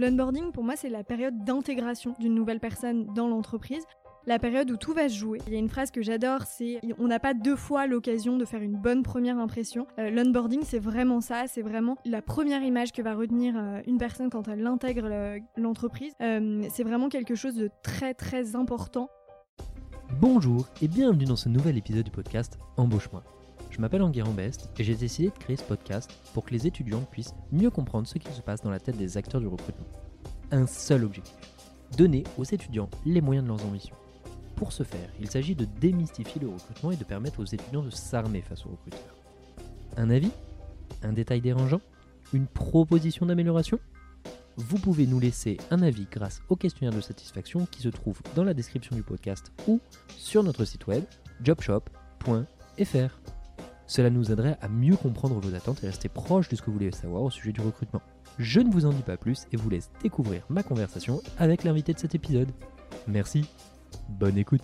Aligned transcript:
L'onboarding, 0.00 0.50
pour 0.50 0.64
moi, 0.64 0.74
c'est 0.74 0.88
la 0.88 1.04
période 1.04 1.44
d'intégration 1.44 2.16
d'une 2.18 2.34
nouvelle 2.34 2.58
personne 2.58 3.06
dans 3.14 3.28
l'entreprise. 3.28 3.84
La 4.26 4.40
période 4.40 4.68
où 4.72 4.76
tout 4.76 4.92
va 4.92 5.08
se 5.08 5.14
jouer. 5.14 5.38
Il 5.46 5.52
y 5.52 5.56
a 5.56 5.58
une 5.60 5.68
phrase 5.68 5.92
que 5.92 6.02
j'adore, 6.02 6.42
c'est 6.46 6.80
on 6.98 7.06
n'a 7.06 7.20
pas 7.20 7.32
deux 7.32 7.54
fois 7.54 7.86
l'occasion 7.86 8.36
de 8.36 8.44
faire 8.44 8.60
une 8.60 8.74
bonne 8.74 9.04
première 9.04 9.38
impression. 9.38 9.86
Euh, 10.00 10.10
l'onboarding, 10.10 10.62
c'est 10.64 10.80
vraiment 10.80 11.20
ça, 11.20 11.44
c'est 11.46 11.62
vraiment 11.62 11.96
la 12.04 12.22
première 12.22 12.64
image 12.64 12.90
que 12.90 13.02
va 13.02 13.14
retenir 13.14 13.54
euh, 13.56 13.82
une 13.86 13.98
personne 13.98 14.30
quand 14.30 14.48
elle 14.48 14.66
intègre 14.66 15.38
l'entreprise. 15.56 16.12
Euh, 16.20 16.66
c'est 16.70 16.82
vraiment 16.82 17.08
quelque 17.08 17.36
chose 17.36 17.54
de 17.54 17.70
très 17.84 18.14
très 18.14 18.56
important. 18.56 19.08
Bonjour 20.20 20.66
et 20.82 20.88
bienvenue 20.88 21.26
dans 21.26 21.36
ce 21.36 21.48
nouvel 21.48 21.78
épisode 21.78 22.04
du 22.04 22.10
podcast 22.10 22.58
Embauche-moi. 22.76 23.22
Je 23.74 23.80
m'appelle 23.80 24.02
Enguerrand 24.02 24.32
Best 24.32 24.70
et 24.78 24.84
j'ai 24.84 24.94
décidé 24.94 25.30
de 25.30 25.34
créer 25.34 25.56
ce 25.56 25.64
podcast 25.64 26.08
pour 26.32 26.44
que 26.44 26.52
les 26.52 26.68
étudiants 26.68 27.02
puissent 27.10 27.34
mieux 27.50 27.70
comprendre 27.70 28.06
ce 28.06 28.18
qui 28.18 28.32
se 28.32 28.40
passe 28.40 28.62
dans 28.62 28.70
la 28.70 28.78
tête 28.78 28.96
des 28.96 29.16
acteurs 29.16 29.40
du 29.40 29.48
recrutement. 29.48 29.86
Un 30.52 30.68
seul 30.68 31.02
objectif, 31.02 31.34
donner 31.98 32.22
aux 32.38 32.44
étudiants 32.44 32.88
les 33.04 33.20
moyens 33.20 33.44
de 33.44 33.48
leurs 33.48 33.66
ambitions. 33.66 33.96
Pour 34.54 34.70
ce 34.70 34.84
faire, 34.84 35.08
il 35.18 35.28
s'agit 35.28 35.56
de 35.56 35.64
démystifier 35.64 36.40
le 36.40 36.50
recrutement 36.50 36.92
et 36.92 36.96
de 36.96 37.02
permettre 37.02 37.40
aux 37.40 37.44
étudiants 37.44 37.82
de 37.82 37.90
s'armer 37.90 38.42
face 38.42 38.64
aux 38.64 38.68
recruteurs. 38.68 39.16
Un 39.96 40.08
avis? 40.08 40.30
Un 41.02 41.12
détail 41.12 41.40
dérangeant? 41.40 41.80
Une 42.32 42.46
proposition 42.46 43.26
d'amélioration? 43.26 43.80
Vous 44.56 44.78
pouvez 44.78 45.08
nous 45.08 45.18
laisser 45.18 45.56
un 45.72 45.82
avis 45.82 46.06
grâce 46.08 46.42
au 46.48 46.54
questionnaire 46.54 46.94
de 46.94 47.00
satisfaction 47.00 47.66
qui 47.66 47.82
se 47.82 47.88
trouve 47.88 48.20
dans 48.36 48.44
la 48.44 48.54
description 48.54 48.94
du 48.94 49.02
podcast 49.02 49.50
ou 49.66 49.80
sur 50.16 50.44
notre 50.44 50.64
site 50.64 50.86
web 50.86 51.02
jobshop.fr. 51.42 53.33
Cela 53.86 54.08
nous 54.08 54.32
aiderait 54.32 54.56
à 54.62 54.68
mieux 54.68 54.96
comprendre 54.96 55.38
vos 55.38 55.54
attentes 55.54 55.84
et 55.84 55.86
rester 55.86 56.08
proche 56.08 56.48
de 56.48 56.56
ce 56.56 56.62
que 56.62 56.66
vous 56.66 56.74
voulez 56.74 56.90
savoir 56.90 57.22
au 57.22 57.30
sujet 57.30 57.52
du 57.52 57.60
recrutement. 57.60 58.00
Je 58.38 58.60
ne 58.60 58.72
vous 58.72 58.86
en 58.86 58.92
dis 58.92 59.02
pas 59.02 59.16
plus 59.16 59.46
et 59.52 59.56
vous 59.56 59.68
laisse 59.68 59.90
découvrir 60.02 60.44
ma 60.48 60.62
conversation 60.62 61.20
avec 61.38 61.64
l'invité 61.64 61.92
de 61.92 61.98
cet 61.98 62.14
épisode. 62.14 62.50
Merci, 63.06 63.44
bonne 64.08 64.38
écoute. 64.38 64.62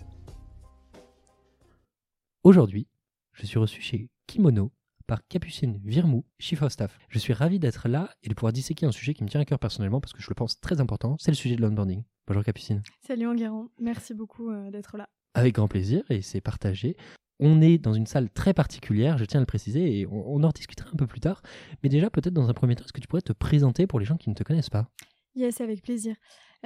Aujourd'hui, 2.42 2.86
je 3.34 3.44
suis 3.44 3.58
reçu 3.58 3.82
chez 3.82 4.08
Kimono 4.26 4.72
par 5.06 5.26
Capucine 5.28 5.78
Virmou, 5.84 6.24
Chief 6.38 6.62
of 6.62 6.72
Staff. 6.72 6.98
Je 7.08 7.18
suis 7.18 7.34
ravi 7.34 7.58
d'être 7.58 7.88
là 7.88 8.10
et 8.22 8.28
de 8.28 8.34
pouvoir 8.34 8.52
disséquer 8.52 8.86
un 8.86 8.92
sujet 8.92 9.12
qui 9.12 9.22
me 9.22 9.28
tient 9.28 9.40
à 9.40 9.44
cœur 9.44 9.58
personnellement 9.58 10.00
parce 10.00 10.14
que 10.14 10.22
je 10.22 10.30
le 10.30 10.34
pense 10.34 10.58
très 10.60 10.80
important, 10.80 11.16
c'est 11.18 11.30
le 11.30 11.36
sujet 11.36 11.56
de 11.56 11.60
l'onboarding. 11.60 12.04
Bonjour 12.26 12.42
Capucine. 12.42 12.82
Salut 13.06 13.26
Enguerrand, 13.26 13.68
merci 13.78 14.14
beaucoup 14.14 14.50
euh, 14.50 14.70
d'être 14.70 14.96
là. 14.96 15.08
Avec 15.34 15.56
grand 15.56 15.68
plaisir 15.68 16.04
et 16.10 16.22
c'est 16.22 16.40
partagé. 16.40 16.96
On 17.40 17.62
est 17.62 17.78
dans 17.78 17.94
une 17.94 18.06
salle 18.06 18.28
très 18.30 18.52
particulière, 18.52 19.16
je 19.16 19.24
tiens 19.24 19.40
à 19.40 19.42
le 19.42 19.46
préciser, 19.46 19.98
et 19.98 20.06
on, 20.06 20.42
en 20.42 20.48
rediscutera 20.48 20.90
un 20.92 20.96
peu 20.96 21.06
plus 21.06 21.20
tard. 21.20 21.42
Mais 21.82 21.88
déjà, 21.88 22.10
peut-être 22.10 22.34
dans 22.34 22.50
un 22.50 22.54
premier 22.54 22.76
temps, 22.76 22.84
est-ce 22.84 22.92
que 22.92 23.00
tu 23.00 23.08
pourrais 23.08 23.22
te 23.22 23.32
présenter 23.32 23.86
pour 23.86 23.98
les 23.98 24.04
gens 24.04 24.16
qui 24.16 24.28
ne 24.28 24.34
te 24.34 24.42
connaissent 24.44 24.70
pas? 24.70 24.90
Yes, 25.34 25.60
avec 25.60 25.82
plaisir. 25.82 26.16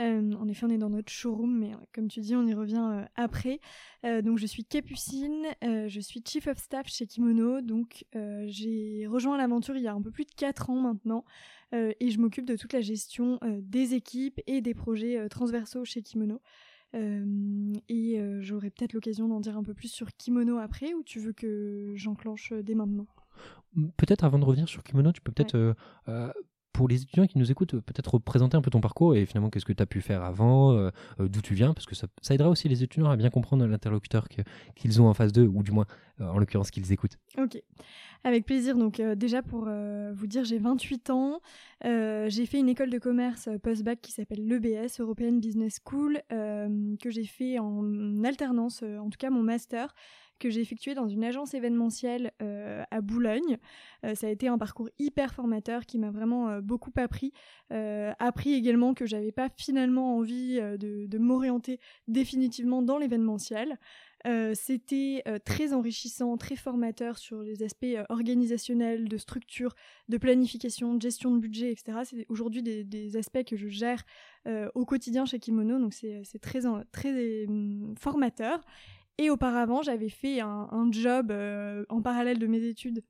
Euh, 0.00 0.32
en 0.32 0.48
effet, 0.48 0.66
on 0.66 0.70
est 0.70 0.78
dans 0.78 0.90
notre 0.90 1.12
showroom, 1.12 1.56
mais 1.56 1.72
euh, 1.72 1.78
comme 1.94 2.08
tu 2.08 2.20
dis, 2.20 2.34
on 2.34 2.46
y 2.46 2.54
revient 2.54 2.90
euh, 2.92 3.04
après. 3.14 3.60
donc, 4.22 4.38
je 4.38 4.46
suis 4.46 4.64
Capucine, 4.64 5.46
je 5.62 6.00
suis 6.00 6.22
Chief 6.26 6.46
of 6.46 6.58
Staff 6.58 6.88
chez 6.88 7.06
Kimono. 7.06 7.60
Donc, 7.60 8.04
j'ai 8.46 9.06
rejoint 9.06 9.38
l'aventure 9.38 9.76
il 9.76 9.82
y 9.82 9.88
a 9.88 9.94
un 9.94 10.02
peu 10.02 10.10
plus 10.10 10.24
de 10.24 10.34
4 10.36 10.70
ans 10.70 10.80
maintenant. 10.80 11.24
et 11.72 12.10
je 12.10 12.18
m'occupe 12.18 12.44
de 12.44 12.56
toute 12.56 12.72
la 12.72 12.82
gestion 12.82 13.40
des 13.62 13.94
équipes 13.94 14.40
et 14.46 14.60
des 14.60 14.74
projets 14.74 15.28
transversaux 15.30 15.84
chez 15.84 16.02
Kimono. 16.02 16.40
Euh, 16.94 17.72
et 17.88 18.20
euh, 18.20 18.40
j'aurai 18.40 18.70
peut-être 18.70 18.92
l'occasion 18.92 19.28
d'en 19.28 19.40
dire 19.40 19.56
un 19.56 19.62
peu 19.62 19.74
plus 19.74 19.88
sur 19.88 20.12
Kimono 20.16 20.58
après, 20.58 20.94
ou 20.94 21.02
tu 21.02 21.18
veux 21.18 21.32
que 21.32 21.92
j'enclenche 21.96 22.52
euh, 22.52 22.62
dès 22.62 22.74
maintenant? 22.74 23.06
Peut-être 23.96 24.22
avant 24.22 24.38
de 24.38 24.44
revenir 24.44 24.68
sur 24.68 24.84
Kimono, 24.84 25.10
tu 25.12 25.20
peux 25.20 25.32
peut-être 25.32 25.74
pour 26.74 26.88
les 26.88 27.02
étudiants 27.02 27.26
qui 27.26 27.38
nous 27.38 27.50
écoutent, 27.50 27.80
peut-être 27.80 28.18
présenter 28.18 28.56
un 28.56 28.60
peu 28.60 28.70
ton 28.70 28.82
parcours 28.82 29.16
et 29.16 29.24
finalement 29.24 29.48
qu'est-ce 29.48 29.64
que 29.64 29.72
tu 29.72 29.82
as 29.82 29.86
pu 29.86 30.02
faire 30.02 30.22
avant, 30.22 30.90
d'où 31.18 31.40
tu 31.40 31.54
viens, 31.54 31.72
parce 31.72 31.86
que 31.86 31.94
ça, 31.94 32.06
aidera 32.30 32.50
aussi 32.50 32.68
les 32.68 32.82
étudiants 32.82 33.08
à 33.08 33.16
bien 33.16 33.30
comprendre 33.30 33.64
l'interlocuteur 33.64 34.28
qu'ils 34.74 35.00
ont 35.00 35.08
en 35.08 35.14
face 35.14 35.32
d'eux, 35.32 35.46
ou 35.46 35.62
du 35.62 35.70
moins 35.70 35.86
en 36.20 36.38
l'occurrence 36.38 36.70
qu'ils 36.70 36.92
écoutent. 36.92 37.18
Ok. 37.38 37.62
Avec 38.24 38.46
plaisir. 38.46 38.76
Donc 38.76 39.00
euh, 39.00 39.14
déjà 39.14 39.42
pour 39.42 39.66
euh, 39.68 40.12
vous 40.14 40.26
dire, 40.26 40.44
j'ai 40.44 40.58
28 40.58 41.10
ans. 41.10 41.40
Euh, 41.84 42.26
j'ai 42.30 42.46
fait 42.46 42.58
une 42.58 42.70
école 42.70 42.88
de 42.88 42.98
commerce 42.98 43.50
post-bac 43.62 44.00
qui 44.00 44.12
s'appelle 44.12 44.46
l'EBS, 44.46 44.98
European 44.98 45.32
Business 45.32 45.78
School, 45.84 46.22
que 46.30 47.10
j'ai 47.10 47.26
fait 47.26 47.58
en 47.58 48.24
alternance, 48.24 48.82
en 48.82 49.10
tout 49.10 49.18
cas 49.18 49.30
mon 49.30 49.42
master 49.42 49.94
que 50.38 50.50
j'ai 50.50 50.60
effectué 50.60 50.94
dans 50.94 51.08
une 51.08 51.24
agence 51.24 51.54
événementielle 51.54 52.32
à 52.40 53.00
Boulogne. 53.00 53.58
ça 54.14 54.26
a 54.26 54.30
été 54.30 54.48
un 54.48 54.58
parcours 54.58 54.88
hyper 54.98 55.34
formateur 55.34 55.86
qui 55.86 55.98
m'a 55.98 56.10
vraiment 56.10 56.60
beaucoup 56.60 56.92
appris. 56.96 57.32
appris 57.70 58.54
également 58.54 58.94
que 58.94 59.06
j'avais 59.06 59.32
pas 59.32 59.48
finalement 59.56 60.16
envie 60.16 60.56
de, 60.56 61.18
m'orienter 61.18 61.80
définitivement 62.08 62.82
dans 62.82 62.98
l'événementiel. 62.98 63.78
Euh, 64.26 64.52
c'était 64.54 65.22
euh, 65.28 65.38
très 65.38 65.74
enrichissant, 65.74 66.38
très 66.38 66.56
formateur 66.56 67.18
sur 67.18 67.42
les 67.42 67.62
aspects 67.62 67.84
euh, 67.84 68.04
organisationnels, 68.08 69.06
de 69.06 69.16
structure, 69.18 69.74
de 70.08 70.16
planification, 70.16 70.94
de 70.94 71.02
gestion 71.02 71.30
de 71.30 71.40
budget, 71.40 71.72
etc. 71.72 71.98
C'est 72.04 72.26
aujourd'hui 72.30 72.62
des, 72.62 73.16
aspects 73.16 73.44
que 73.44 73.56
je 73.56 73.68
gère 73.68 74.02
au 74.74 74.84
quotidien 74.84 75.24
chez 75.24 75.38
Kimono, 75.38 75.78
donc 75.78 75.94
c'est 75.94 76.38
très, 76.40 76.60
très 76.90 77.46
formateur. 77.98 78.60
Et 79.18 79.30
auparavant, 79.30 79.82
j'avais 79.82 80.08
fait 80.08 80.40
un, 80.40 80.88
job 80.90 81.32
en 81.88 82.02
parallèle 82.02 82.38
de 82.38 82.46
mes 82.46 82.64
études 82.64 83.04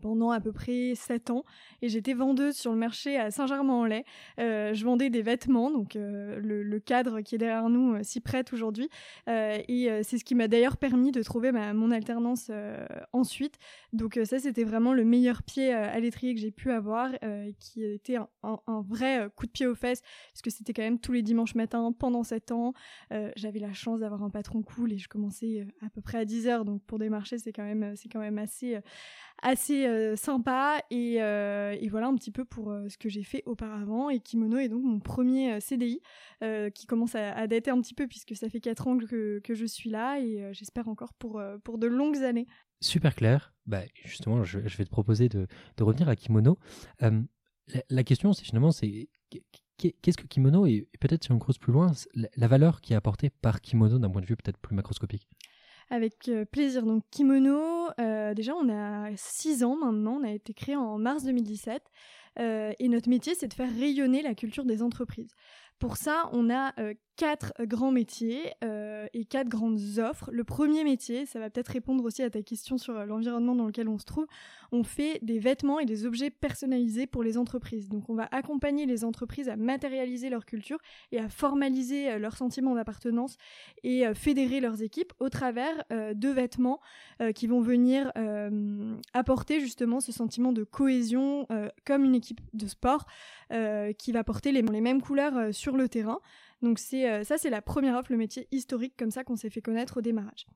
pendant 0.00 0.30
à 0.30 0.40
peu 0.40 0.52
près 0.52 0.94
7 0.94 1.30
ans 1.30 1.44
et 1.82 1.88
j'étais 1.88 2.14
vendeuse 2.14 2.56
sur 2.56 2.72
le 2.72 2.78
marché 2.78 3.18
à 3.18 3.30
Saint-Germain-en-Laye. 3.30 4.04
Euh, 4.40 4.72
je 4.72 4.84
vendais 4.84 5.10
des 5.10 5.20
vêtements, 5.20 5.70
donc 5.70 5.96
euh, 5.96 6.38
le, 6.40 6.78
cadre 6.80 7.20
qui 7.20 7.34
est 7.34 7.38
derrière 7.38 7.68
nous 7.68 7.94
euh, 7.94 8.02
s'y 8.02 8.20
prête 8.20 8.52
aujourd'hui. 8.52 8.88
et 9.26 9.88
c'est 10.02 10.18
ce 10.18 10.24
qui 10.24 10.34
m'a 10.34 10.48
d'ailleurs 10.48 10.76
permis 10.76 11.12
de 11.12 11.22
trouver 11.22 11.52
mon 11.52 11.90
alternance 11.90 12.50
ensuite. 13.12 13.58
Donc 13.92 14.18
ça, 14.24 14.38
c'était 14.38 14.64
vraiment 14.64 14.92
le 14.92 15.04
meilleur 15.04 15.42
pied 15.42 15.72
à 15.72 15.98
l'étrier 16.00 16.34
que 16.34 16.40
j'ai 16.40 16.50
pu 16.50 16.70
avoir, 16.70 17.10
qui 17.58 17.84
était 17.84 18.16
un, 18.16 18.28
un, 18.42 18.82
vrai 18.82 19.28
coup 19.36 19.46
de 19.46 19.50
pied 19.50 19.66
aux 19.66 19.74
fesses, 19.74 20.02
parce 20.32 20.42
que 20.42 20.50
c'était 20.50 20.72
quand 20.72 20.82
même 20.82 20.98
tous 20.98 21.12
les 21.12 21.22
dimanches 21.22 21.54
matins 21.54 21.92
pendant 21.92 22.22
7 22.22 22.52
ans. 22.52 22.74
J'avais 23.36 23.60
la 23.60 23.72
chance 23.72 24.00
d'avoir 24.00 24.22
un 24.22 24.30
patron 24.30 24.62
cool 24.62 24.92
et 24.92 24.98
je 24.98 25.08
commençais 25.08 25.66
à 25.80 25.90
peu 25.90 26.00
près 26.00 26.18
à 26.18 26.24
10 26.24 26.48
heures, 26.48 26.64
donc 26.64 26.82
pour 26.82 26.98
démarcher, 26.98 27.38
c'est 27.38 27.52
quand 27.52 27.64
même, 27.64 27.94
c'est 27.96 28.08
quand 28.08 28.20
même 28.20 28.38
assez 28.38 28.78
assez 29.42 29.86
euh, 29.86 30.16
sympa 30.16 30.80
euh, 30.92 31.76
et, 31.78 31.88
voilà 31.88 32.06
un 32.06 32.14
petit 32.14 32.30
peu 32.30 32.44
pour 32.44 32.70
euh, 32.70 32.88
ce 32.88 32.96
que 32.96 33.08
j'ai 33.08 33.22
fait 33.22 33.42
auparavant 33.46 34.08
et 34.08 34.20
Kimono 34.20 34.58
est 34.58 34.68
donc 34.68 34.82
mon 34.82 35.00
premier 35.00 35.60
CDI 35.60 36.00
qui 36.74 36.86
commence 36.86 37.14
à, 37.14 37.46
dater 37.46 37.70
un 37.70 37.80
petit 37.80 37.94
peu 37.94 38.06
puisque 38.06 38.36
ça 38.36 38.48
fait 38.48 38.60
4 38.60 38.86
ans 38.86 38.98
que, 38.98 39.38
que 39.40 39.54
je 39.54 39.64
suis 39.64 39.90
là 39.90 40.18
et 40.20 40.52
j'espère 40.52 40.88
encore 40.88 41.14
pour, 41.14 41.42
pour 41.62 41.78
de 41.78 41.86
longues 41.86 42.22
années. 42.22 42.46
Super 42.80 43.14
clair. 43.14 43.54
Bah, 43.64 43.82
justement, 44.04 44.44
je, 44.44 44.58
vais 44.58 44.84
te 44.84 44.90
proposer 44.90 45.30
de, 45.30 45.46
de 45.76 45.82
revenir 45.82 46.08
à 46.08 46.16
Kimono. 46.16 46.58
La, 47.88 48.04
question, 48.04 48.34
c'est 48.34 48.44
finalement, 48.44 48.72
c'est 48.72 49.08
qu'est-ce 49.78 50.18
que 50.18 50.26
Kimono 50.26 50.66
et 50.66 50.86
peut-être 51.00 51.24
si 51.24 51.32
on 51.32 51.38
creuse 51.38 51.56
plus 51.56 51.72
loin, 51.72 51.92
la 52.14 52.48
valeur 52.48 52.82
qui 52.82 52.92
est 52.92 52.96
apportée 52.96 53.30
par 53.30 53.62
Kimono 53.62 53.98
d'un 53.98 54.10
point 54.10 54.20
de 54.20 54.26
vue 54.26 54.36
peut-être 54.36 54.58
plus 54.58 54.74
macroscopique? 54.74 55.26
Avec 55.90 56.28
euh, 56.28 56.44
plaisir. 56.44 56.84
Donc 56.84 57.02
Kimono, 57.10 57.88
euh, 58.00 58.34
déjà 58.34 58.54
on 58.54 58.68
a 58.68 59.10
6 59.16 59.64
ans 59.64 59.76
maintenant, 59.76 60.18
on 60.20 60.24
a 60.24 60.30
été 60.32 60.54
créé 60.54 60.76
en 60.76 60.98
mars 60.98 61.24
2017 61.24 61.82
euh, 62.40 62.72
et 62.78 62.88
notre 62.88 63.08
métier 63.08 63.34
c'est 63.34 63.48
de 63.48 63.54
faire 63.54 63.70
rayonner 63.78 64.22
la 64.22 64.34
culture 64.34 64.64
des 64.64 64.82
entreprises. 64.82 65.34
Pour 65.78 65.96
ça, 65.96 66.30
on 66.32 66.50
a 66.50 66.72
quatre 67.16 67.52
grands 67.60 67.92
métiers 67.92 68.52
euh, 68.64 69.06
et 69.14 69.24
quatre 69.24 69.48
grandes 69.48 69.80
offres. 69.98 70.30
Le 70.32 70.42
premier 70.42 70.82
métier, 70.84 71.26
ça 71.26 71.38
va 71.38 71.48
peut-être 71.48 71.68
répondre 71.68 72.04
aussi 72.04 72.22
à 72.22 72.30
ta 72.30 72.42
question 72.42 72.76
sur 72.76 72.96
euh, 72.96 73.04
l'environnement 73.04 73.54
dans 73.54 73.66
lequel 73.66 73.88
on 73.88 73.98
se 73.98 74.04
trouve. 74.04 74.26
On 74.72 74.82
fait 74.82 75.20
des 75.22 75.38
vêtements 75.38 75.78
et 75.78 75.84
des 75.84 76.06
objets 76.06 76.30
personnalisés 76.30 77.06
pour 77.06 77.22
les 77.22 77.38
entreprises. 77.38 77.88
Donc 77.88 78.10
on 78.10 78.14
va 78.14 78.28
accompagner 78.32 78.86
les 78.86 79.04
entreprises 79.04 79.48
à 79.48 79.56
matérialiser 79.56 80.28
leur 80.28 80.44
culture 80.44 80.78
et 81.12 81.18
à 81.18 81.28
formaliser 81.28 82.10
euh, 82.10 82.18
leur 82.18 82.36
sentiment 82.36 82.74
d'appartenance 82.74 83.36
et 83.84 84.04
fédérer 84.14 84.60
leurs 84.60 84.82
équipes 84.82 85.12
au 85.20 85.28
travers 85.28 85.84
de 85.90 86.28
vêtements 86.28 86.80
qui 87.34 87.46
vont 87.46 87.60
venir 87.60 88.10
apporter 89.12 89.60
justement 89.60 90.00
ce 90.00 90.12
sentiment 90.12 90.52
de 90.52 90.64
cohésion 90.64 91.46
comme 91.84 92.04
une 92.04 92.14
équipe 92.14 92.40
de 92.54 92.66
sport 92.66 93.06
qui 93.98 94.12
va 94.12 94.24
porter 94.24 94.52
les, 94.52 94.62
les 94.62 94.80
mêmes 94.80 95.02
couleurs 95.02 95.54
sur 95.54 95.76
le 95.76 95.88
terrain. 95.88 96.20
Donc 96.64 96.78
c'est 96.78 97.08
euh, 97.08 97.22
ça, 97.22 97.38
c'est 97.38 97.50
la 97.50 97.62
première 97.62 97.96
offre, 97.96 98.10
le 98.10 98.18
métier 98.18 98.48
historique 98.50 98.94
comme 98.96 99.10
ça 99.10 99.22
qu'on 99.22 99.36
s'est 99.36 99.50
fait 99.50 99.62
connaître 99.62 99.98
au 99.98 100.00
démarrage. 100.00 100.46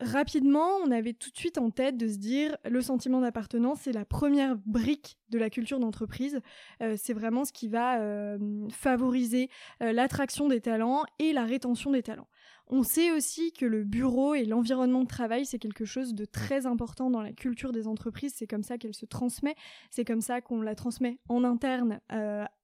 rapidement, 0.00 0.68
on 0.84 0.90
avait 0.90 1.14
tout 1.14 1.30
de 1.30 1.36
suite 1.36 1.58
en 1.58 1.70
tête 1.70 1.96
de 1.96 2.06
se 2.08 2.18
dire 2.18 2.56
le 2.64 2.82
sentiment 2.82 3.20
d'appartenance, 3.20 3.80
c'est 3.82 3.92
la 3.92 4.04
première 4.04 4.56
brique 4.66 5.18
de 5.30 5.38
la 5.38 5.48
culture 5.48 5.80
d'entreprise. 5.80 6.40
Euh, 6.82 6.96
c'est 6.98 7.14
vraiment 7.14 7.44
ce 7.44 7.52
qui 7.52 7.68
va 7.68 8.00
euh, 8.00 8.38
favoriser 8.70 9.48
l'attraction 9.80 10.48
des 10.48 10.60
talents 10.60 11.04
et 11.18 11.32
la 11.32 11.44
rétention 11.44 11.92
des 11.92 12.02
talents. 12.02 12.28
On 12.68 12.82
sait 12.82 13.10
aussi 13.10 13.52
que 13.52 13.66
le 13.66 13.84
bureau 13.84 14.34
et 14.34 14.44
l'environnement 14.44 15.02
de 15.02 15.08
travail, 15.08 15.44
c'est 15.44 15.58
quelque 15.58 15.84
chose 15.84 16.14
de 16.14 16.24
très 16.24 16.66
important 16.66 17.10
dans 17.10 17.20
la 17.20 17.32
culture 17.32 17.72
des 17.72 17.86
entreprises. 17.86 18.34
C'est 18.36 18.46
comme 18.46 18.62
ça 18.62 18.78
qu'elle 18.78 18.94
se 18.94 19.04
transmet. 19.04 19.54
C'est 19.90 20.04
comme 20.04 20.20
ça 20.22 20.40
qu'on 20.40 20.62
la 20.62 20.74
transmet 20.74 21.18
en 21.28 21.44
interne 21.44 22.00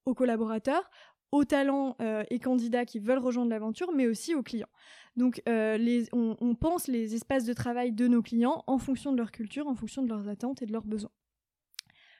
aux 0.08 0.14
collaborateurs, 0.14 0.90
aux 1.32 1.44
talents 1.44 1.96
et 2.30 2.38
candidats 2.38 2.84
qui 2.84 2.98
veulent 2.98 3.18
rejoindre 3.18 3.50
l'aventure, 3.50 3.92
mais 3.94 4.06
aussi 4.06 4.34
aux 4.34 4.42
clients. 4.42 4.68
Donc, 5.16 5.42
on, 5.46 6.36
on 6.40 6.54
pense 6.54 6.88
les 6.88 7.14
espaces 7.14 7.44
de 7.44 7.52
travail 7.52 7.92
de 7.92 8.08
nos 8.08 8.22
clients 8.22 8.64
en 8.66 8.78
fonction 8.78 9.12
de 9.12 9.18
leur 9.18 9.30
culture, 9.30 9.66
en 9.66 9.74
fonction 9.74 10.02
de 10.02 10.08
leurs 10.08 10.28
attentes 10.28 10.62
et 10.62 10.66
de 10.66 10.72
leurs 10.72 10.86
besoins. 10.86 11.10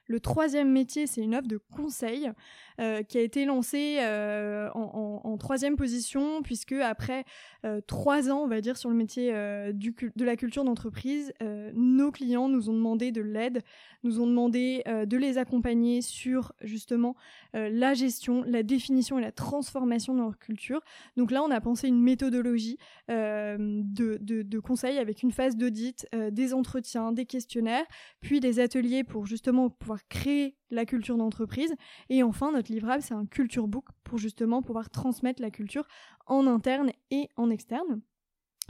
Le 0.09 0.21
troisième 0.21 0.73
métier, 0.73 1.07
c'est 1.07 1.21
une 1.21 1.35
offre 1.35 1.49
de 1.49 1.59
conseil 1.59 2.33
euh, 2.81 3.03
qui 3.03 3.19
a 3.19 3.21
été 3.21 3.45
lancée 3.45 3.99
euh, 4.01 4.71
en, 4.73 5.37
troisième 5.37 5.77
position, 5.77 6.43
puisque 6.43 6.73
après 6.73 7.25
euh, 7.67 7.81
trois 7.87 8.31
ans, 8.31 8.43
on 8.43 8.47
va 8.47 8.61
dire, 8.61 8.77
sur 8.77 8.89
le 8.89 8.97
métier 8.97 9.31
de 9.33 10.25
la 10.25 10.37
culture 10.37 10.65
d'entreprise, 10.65 11.33
nos 11.75 12.11
clients 12.11 12.49
nous 12.49 12.71
ont 12.71 12.73
demandé 12.73 13.13
de 13.13 13.21
l'aide, 13.21 13.63
nous 14.03 14.21
ont 14.21 14.27
demandé 14.27 14.83
de 14.87 15.17
les 15.17 15.39
accompagner 15.39 16.01
sur 16.01 16.53
justement 16.63 17.15
la 17.53 17.95
gestion, 17.95 18.43
la 18.47 18.63
définition 18.63 19.19
et 19.19 19.23
la 19.23 19.33
transformation 19.33 20.15
de 20.15 20.21
leur 20.21 20.39
culture. 20.39 20.81
Donc 21.17 21.31
là, 21.31 21.43
on 21.43 21.51
a 21.51 21.61
pensé 21.61 21.89
une 21.89 22.01
méthodologie 22.01 22.79
de, 23.09 24.19
de, 24.21 24.59
conseil 24.59 24.99
avec 24.99 25.23
une 25.23 25.33
phase 25.33 25.57
d'audit, 25.57 26.07
des 26.33 26.55
entretiens, 26.55 27.13
des 27.13 27.27
questionnaires, 27.27 27.85
puis 28.21 28.41
des 28.41 28.61
ateliers 28.61 29.05
pour 29.05 29.27
justement 29.27 29.69
pouvoir 29.69 29.98
créer 30.09 30.57
la 30.71 30.85
culture 30.85 31.17
d'entreprise. 31.17 31.75
Et 32.09 32.23
enfin, 32.23 32.53
notre 32.53 32.73
livrable, 32.73 33.03
c'est 33.03 33.15
un 33.15 33.27
culture 33.27 33.69
book 33.69 33.87
pour 34.05 34.19
justement 34.19 34.63
pouvoir 34.63 34.91
transmettre 34.91 35.43
la 35.43 35.51
culture 35.51 35.87
en 36.27 36.47
interne 36.47 36.91
et 37.11 37.29
en 37.37 37.51
externe. 37.51 38.01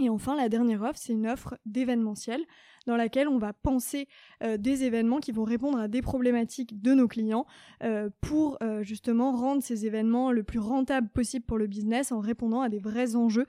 Et 0.01 0.09
enfin, 0.09 0.37
la 0.37 0.49
dernière 0.49 0.83
offre, 0.83 0.99
c'est 0.99 1.13
une 1.13 1.27
offre 1.27 1.59
d'événementiel 1.67 2.45
dans 2.87 2.97
laquelle 2.97 3.27
on 3.27 3.39
va 3.39 3.53
penser 3.53 4.07
euh, 4.45 4.57
des 4.57 4.85
événements 4.85 5.19
qui 5.19 5.33
vont 5.33 5.43
répondre 5.43 5.79
à 5.79 5.89
des 5.89 6.03
problématiques 6.03 6.81
de 6.81 6.95
nos 6.95 7.09
clients 7.09 7.47
euh, 7.83 8.09
pour 8.21 8.59
euh, 8.63 8.85
justement 8.85 9.33
rendre 9.33 9.61
ces 9.61 9.87
événements 9.87 10.31
le 10.31 10.45
plus 10.45 10.61
rentable 10.61 11.09
possible 11.09 11.45
pour 11.45 11.59
le 11.59 11.67
business 11.67 12.13
en 12.13 12.21
répondant 12.21 12.63
à 12.63 12.69
des 12.69 12.79
vrais 12.79 13.17
enjeux 13.17 13.47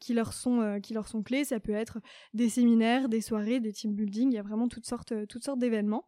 qui, 0.00 0.12
leur 0.12 0.32
sont, 0.32 0.80
qui 0.82 0.92
leur 0.94 1.08
sont 1.08 1.22
clés. 1.22 1.44
Ça 1.44 1.60
peut 1.60 1.72
être 1.72 2.00
des 2.34 2.48
séminaires, 2.48 3.08
des 3.08 3.20
soirées, 3.20 3.60
des 3.60 3.72
team 3.72 3.94
building, 3.94 4.30
il 4.30 4.34
y 4.34 4.38
a 4.38 4.42
vraiment 4.42 4.68
toutes 4.68 4.86
sortes, 4.86 5.14
toutes 5.28 5.44
sortes 5.44 5.58
d'événements. 5.58 6.04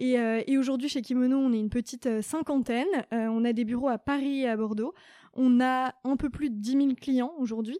Euh, 0.00 0.42
et, 0.46 0.58
aujourd'hui, 0.58 0.88
chez 0.88 1.02
Kimono, 1.02 1.36
on 1.38 1.52
est 1.52 1.58
une 1.58 1.70
petite 1.70 2.06
euh, 2.06 2.22
cinquantaine. 2.22 2.86
Euh, 3.12 3.26
on 3.28 3.44
a 3.44 3.52
des 3.52 3.64
bureaux 3.64 3.88
à 3.88 3.98
Paris 3.98 4.42
et 4.42 4.48
à 4.48 4.56
Bordeaux. 4.56 4.94
On 5.34 5.60
a 5.60 5.94
un 6.04 6.16
peu 6.16 6.30
plus 6.30 6.50
de 6.50 6.56
10 6.56 6.72
000 6.72 6.88
clients 7.00 7.32
aujourd'hui, 7.38 7.78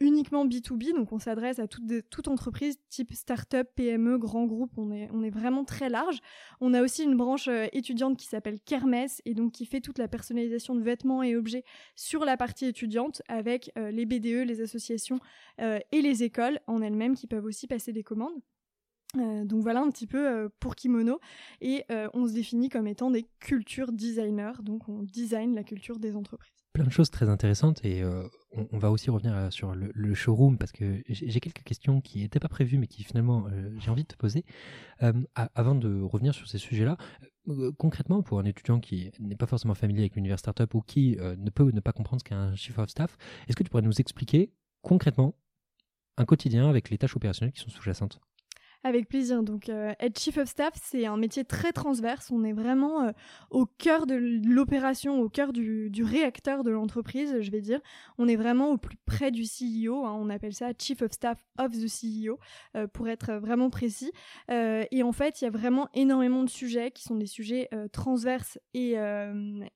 uniquement 0.00 0.44
B2B, 0.46 0.96
donc 0.96 1.12
on 1.12 1.20
s'adresse 1.20 1.60
à 1.60 1.68
toute, 1.68 2.26
entreprise 2.26 2.76
type 2.88 3.12
start-up, 3.12 3.68
PME, 3.76 4.18
grand 4.18 4.46
groupe, 4.46 4.72
on 4.76 4.90
est, 4.90 5.08
on 5.12 5.22
est 5.22 5.30
vraiment 5.30 5.64
très 5.64 5.88
large. 5.88 6.18
On 6.60 6.74
a 6.74 6.82
aussi 6.82 7.04
une 7.04 7.16
branche 7.16 7.48
étudiante 7.72 8.16
qui 8.16 8.26
s'appelle 8.26 8.58
Kermesse 8.58 9.22
et 9.26 9.34
donc 9.34 9.52
qui 9.52 9.64
fait 9.64 9.80
toute 9.80 9.98
la 9.98 10.08
personnalisation 10.08 10.74
de 10.74 10.82
vêtements 10.82 11.22
et 11.22 11.36
objets 11.36 11.62
sur 11.94 12.24
la 12.24 12.36
partie 12.36 12.66
étudiante 12.66 13.22
avec 13.28 13.70
les 13.76 14.06
BDE, 14.06 14.44
les 14.44 14.60
associations 14.60 15.20
et 15.60 16.02
les 16.02 16.24
écoles 16.24 16.58
en 16.66 16.82
elles-mêmes 16.82 17.14
qui 17.14 17.28
peuvent 17.28 17.44
aussi 17.44 17.68
passer 17.68 17.92
des 17.92 18.02
commandes. 18.02 18.40
Euh, 19.18 19.44
donc 19.44 19.62
voilà 19.62 19.80
un 19.80 19.90
petit 19.90 20.06
peu 20.06 20.28
euh, 20.28 20.48
pour 20.60 20.74
Kimono. 20.74 21.20
Et 21.60 21.84
euh, 21.90 22.08
on 22.14 22.26
se 22.26 22.32
définit 22.32 22.68
comme 22.68 22.86
étant 22.86 23.10
des 23.10 23.26
culture 23.40 23.92
designers, 23.92 24.62
donc 24.62 24.88
on 24.88 25.02
design 25.02 25.54
la 25.54 25.64
culture 25.64 25.98
des 25.98 26.16
entreprises. 26.16 26.52
Plein 26.72 26.84
de 26.84 26.90
choses 26.90 27.10
très 27.10 27.28
intéressantes 27.30 27.82
et 27.86 28.04
on, 28.52 28.78
va 28.78 28.90
aussi 28.90 29.08
revenir 29.08 29.50
sur 29.50 29.74
le, 29.74 30.14
showroom 30.14 30.58
parce 30.58 30.72
que 30.72 31.02
j'ai 31.08 31.40
quelques 31.40 31.62
questions 31.62 32.02
qui 32.02 32.18
n'étaient 32.18 32.38
pas 32.38 32.50
prévues 32.50 32.76
mais 32.76 32.86
qui 32.86 33.02
finalement 33.02 33.46
j'ai 33.78 33.90
envie 33.90 34.02
de 34.02 34.08
te 34.08 34.16
poser. 34.16 34.44
avant 35.34 35.74
de 35.74 36.02
revenir 36.02 36.34
sur 36.34 36.46
ces 36.46 36.58
sujets-là, 36.58 36.98
concrètement 37.78 38.20
pour 38.20 38.40
un 38.40 38.44
étudiant 38.44 38.78
qui 38.78 39.10
n'est 39.20 39.36
pas 39.36 39.46
forcément 39.46 39.72
familier 39.72 40.00
avec 40.00 40.16
l'univers 40.16 40.38
startup 40.38 40.74
ou 40.74 40.82
qui 40.82 41.16
ne 41.16 41.48
peut 41.48 41.70
ne 41.70 41.80
pas 41.80 41.92
comprendre 41.92 42.20
ce 42.20 42.24
qu'est 42.24 42.34
un 42.34 42.54
chief 42.54 42.78
of 42.78 42.90
staff, 42.90 43.16
est-ce 43.48 43.56
que 43.56 43.62
tu 43.62 43.70
pourrais 43.70 43.80
nous 43.80 43.98
expliquer 43.98 44.52
concrètement 44.82 45.34
un 46.18 46.26
quotidien 46.26 46.68
avec 46.68 46.90
les 46.90 46.98
tâches 46.98 47.16
opérationnelles 47.16 47.54
qui 47.54 47.62
sont 47.62 47.70
sous-jacentes? 47.70 48.20
Avec 48.84 49.08
plaisir. 49.08 49.42
Donc, 49.42 49.68
euh, 49.68 49.92
être 50.00 50.18
chief 50.18 50.38
of 50.38 50.48
staff, 50.48 50.74
c'est 50.80 51.06
un 51.06 51.16
métier 51.16 51.44
très 51.44 51.72
transverse. 51.72 52.30
On 52.30 52.44
est 52.44 52.52
vraiment 52.52 53.02
euh, 53.02 53.12
au 53.50 53.66
cœur 53.66 54.06
de 54.06 54.14
l'opération, 54.14 55.20
au 55.20 55.28
cœur 55.28 55.52
du, 55.52 55.90
réacteur 56.04 56.62
de 56.62 56.70
l'entreprise, 56.70 57.40
je 57.40 57.50
vais 57.50 57.60
dire. 57.60 57.80
On 58.18 58.28
est 58.28 58.36
vraiment 58.36 58.70
au 58.70 58.78
plus 58.78 58.96
près 59.04 59.30
du 59.30 59.42
CEO. 59.42 60.04
Hein. 60.04 60.16
on 60.18 60.30
appelle 60.30 60.54
ça 60.54 60.70
chief 60.78 61.02
of 61.02 61.12
staff 61.12 61.38
of 61.58 61.72
the 61.72 61.86
CEO, 61.86 62.38
euh, 62.76 62.86
pour 62.86 63.08
être 63.08 63.34
vraiment 63.34 63.70
précis. 63.70 64.12
et 64.48 65.02
en 65.02 65.12
fait, 65.12 65.40
il 65.40 65.44
y 65.44 65.46
a 65.48 65.50
vraiment 65.50 65.88
énormément 65.94 66.44
de 66.44 66.50
sujets 66.50 66.90
qui 66.90 67.02
sont 67.02 67.16
des 67.16 67.26
sujets 67.26 67.68
transverses 67.92 68.58
et, 68.74 68.96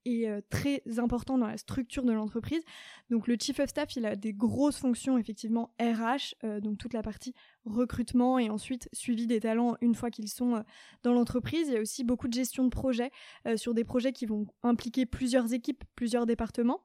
et 0.04 0.28
très 0.50 0.82
importants 0.98 1.38
dans 1.38 1.46
la 1.46 1.56
structure 1.56 2.04
de 2.04 2.12
l'entreprise. 2.12 2.62
Donc, 3.10 3.26
le 3.26 3.36
chief 3.40 3.60
of 3.60 3.68
staff, 3.68 3.96
il 3.96 4.06
a 4.06 4.16
des 4.16 4.32
grosses 4.32 4.78
fonctions, 4.78 5.18
effectivement, 5.18 5.74
RH, 5.80 6.60
donc 6.60 6.78
toute 6.78 6.92
la 6.92 7.02
partie 7.02 7.34
recrutement 7.64 8.38
et 8.38 8.50
ensuite 8.50 8.88
suivi 8.92 9.26
des 9.26 9.40
talents 9.40 9.76
une 9.80 9.94
fois 9.94 10.10
qu'ils 10.10 10.28
sont 10.28 10.56
euh, 10.56 10.62
dans 11.02 11.12
l'entreprise. 11.12 11.68
Il 11.68 11.74
y 11.74 11.76
a 11.76 11.80
aussi 11.80 12.04
beaucoup 12.04 12.28
de 12.28 12.32
gestion 12.32 12.64
de 12.64 12.70
projets 12.70 13.10
euh, 13.46 13.56
sur 13.56 13.74
des 13.74 13.84
projets 13.84 14.12
qui 14.12 14.26
vont 14.26 14.46
impliquer 14.62 15.06
plusieurs 15.06 15.52
équipes, 15.52 15.84
plusieurs 15.94 16.26
départements. 16.26 16.82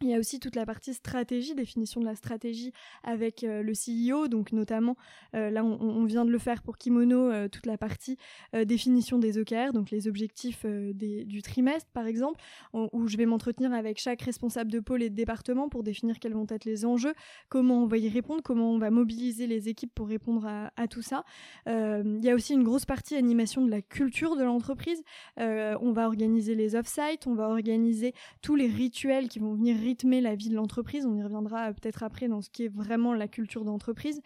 Il 0.00 0.10
y 0.10 0.14
a 0.14 0.18
aussi 0.20 0.38
toute 0.38 0.54
la 0.54 0.64
partie 0.64 0.94
stratégie, 0.94 1.56
définition 1.56 2.00
de 2.00 2.06
la 2.06 2.14
stratégie 2.14 2.72
avec 3.02 3.42
euh, 3.42 3.64
le 3.64 3.72
CEO, 3.72 4.28
donc 4.28 4.52
notamment, 4.52 4.96
euh, 5.34 5.50
là 5.50 5.64
on, 5.64 6.04
vient 6.04 6.24
de 6.24 6.30
le 6.30 6.38
faire 6.38 6.62
pour 6.62 6.78
Kimono, 6.78 7.32
euh, 7.32 7.48
toute 7.48 7.66
la 7.66 7.76
partie 7.76 8.16
définition 8.64 9.18
des 9.18 9.38
OKR, 9.38 9.72
donc 9.72 9.90
les 9.90 10.06
objectifs 10.06 10.64
du 10.64 11.42
trimestre 11.42 11.90
par 11.92 12.06
exemple, 12.06 12.40
où 12.72 13.08
je 13.08 13.16
vais 13.16 13.26
m'entretenir 13.26 13.72
avec 13.72 13.98
chaque 13.98 14.22
responsable 14.22 14.70
de 14.70 14.78
pôle 14.78 15.02
et 15.02 15.10
de 15.10 15.14
département 15.14 15.68
pour 15.68 15.82
définir 15.82 16.18
quels 16.20 16.32
vont 16.32 16.46
être 16.48 16.64
les 16.64 16.84
enjeux, 16.84 17.14
comment 17.48 17.82
on 17.82 17.86
va 17.86 17.98
y 17.98 18.08
répondre, 18.08 18.42
comment 18.42 18.70
on 18.70 18.78
va 18.78 18.90
mobiliser 18.90 19.46
les 19.46 19.68
équipes 19.68 19.92
pour 19.94 20.08
répondre 20.08 20.46
à, 20.46 20.72
à 20.76 20.86
tout 20.86 21.02
ça. 21.02 21.24
il 21.66 22.20
y 22.22 22.30
a 22.30 22.34
aussi 22.34 22.54
une 22.54 22.62
grosse 22.62 22.86
partie 22.86 23.16
animation 23.16 23.64
de 23.64 23.70
la 23.70 23.82
culture 23.82 24.36
de 24.36 24.44
l'entreprise. 24.44 25.02
on 25.36 25.92
va 25.92 26.06
organiser 26.06 26.54
les 26.54 26.76
off-sites, 26.76 27.26
on 27.26 27.34
va 27.34 27.48
organiser 27.48 28.14
tous 28.40 28.54
les 28.54 28.68
rituels 28.68 29.28
qui 29.28 29.40
vont 29.40 29.54
venir 29.54 29.76
rythmer 29.88 30.20
la 30.20 30.34
vie 30.34 30.50
de 30.50 30.54
l'entreprise. 30.54 31.06
On 31.06 31.16
y 31.16 31.22
reviendra 31.22 31.72
peut-être 31.72 32.02
après 32.02 32.28
dans 32.28 32.42
ce 32.42 32.50
qui 32.50 32.64
est 32.64 32.68
vraiment 32.68 33.14
la 33.14 33.26
culture 33.26 33.64
d'entreprise. 33.64 34.20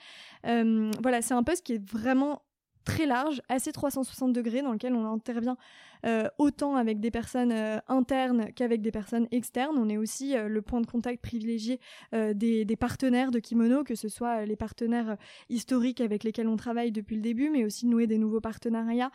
Euh, 0.46 0.90
voilà, 1.00 1.22
c'est 1.22 1.34
un 1.34 1.44
poste 1.44 1.64
qui 1.64 1.74
est 1.74 1.90
vraiment 1.90 2.42
très 2.84 3.06
large, 3.06 3.40
assez 3.48 3.70
360 3.70 4.32
degrés, 4.32 4.62
dans 4.62 4.72
lequel 4.72 4.94
on 4.94 5.06
intervient 5.06 5.56
euh, 6.04 6.28
autant 6.38 6.74
avec 6.74 6.98
des 6.98 7.12
personnes 7.12 7.52
euh, 7.52 7.78
internes 7.86 8.48
qu'avec 8.56 8.82
des 8.82 8.90
personnes 8.90 9.28
externes. 9.30 9.76
On 9.78 9.88
est 9.88 9.96
aussi 9.96 10.36
euh, 10.36 10.48
le 10.48 10.60
point 10.60 10.80
de 10.80 10.86
contact 10.86 11.22
privilégié 11.22 11.78
des, 12.12 12.76
partenaires 12.78 13.30
de 13.30 13.38
Kimono, 13.38 13.84
que 13.84 13.94
ce 13.94 14.08
soit 14.08 14.44
les 14.44 14.56
partenaires 14.56 15.16
historiques 15.48 16.00
avec 16.00 16.24
lesquels 16.24 16.48
on 16.48 16.56
travaille 16.56 16.90
depuis 16.90 17.16
le 17.16 17.22
début, 17.22 17.50
mais 17.50 17.64
aussi 17.64 17.86
nouer 17.86 18.06
des 18.06 18.18
nouveaux 18.18 18.40
partenariats 18.40 19.10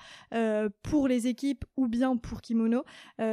pour 0.84 1.08
les 1.08 1.28
équipes 1.28 1.66
ou 1.76 1.88
bien 1.88 2.16
pour 2.16 2.42
Kimono. 2.42 2.84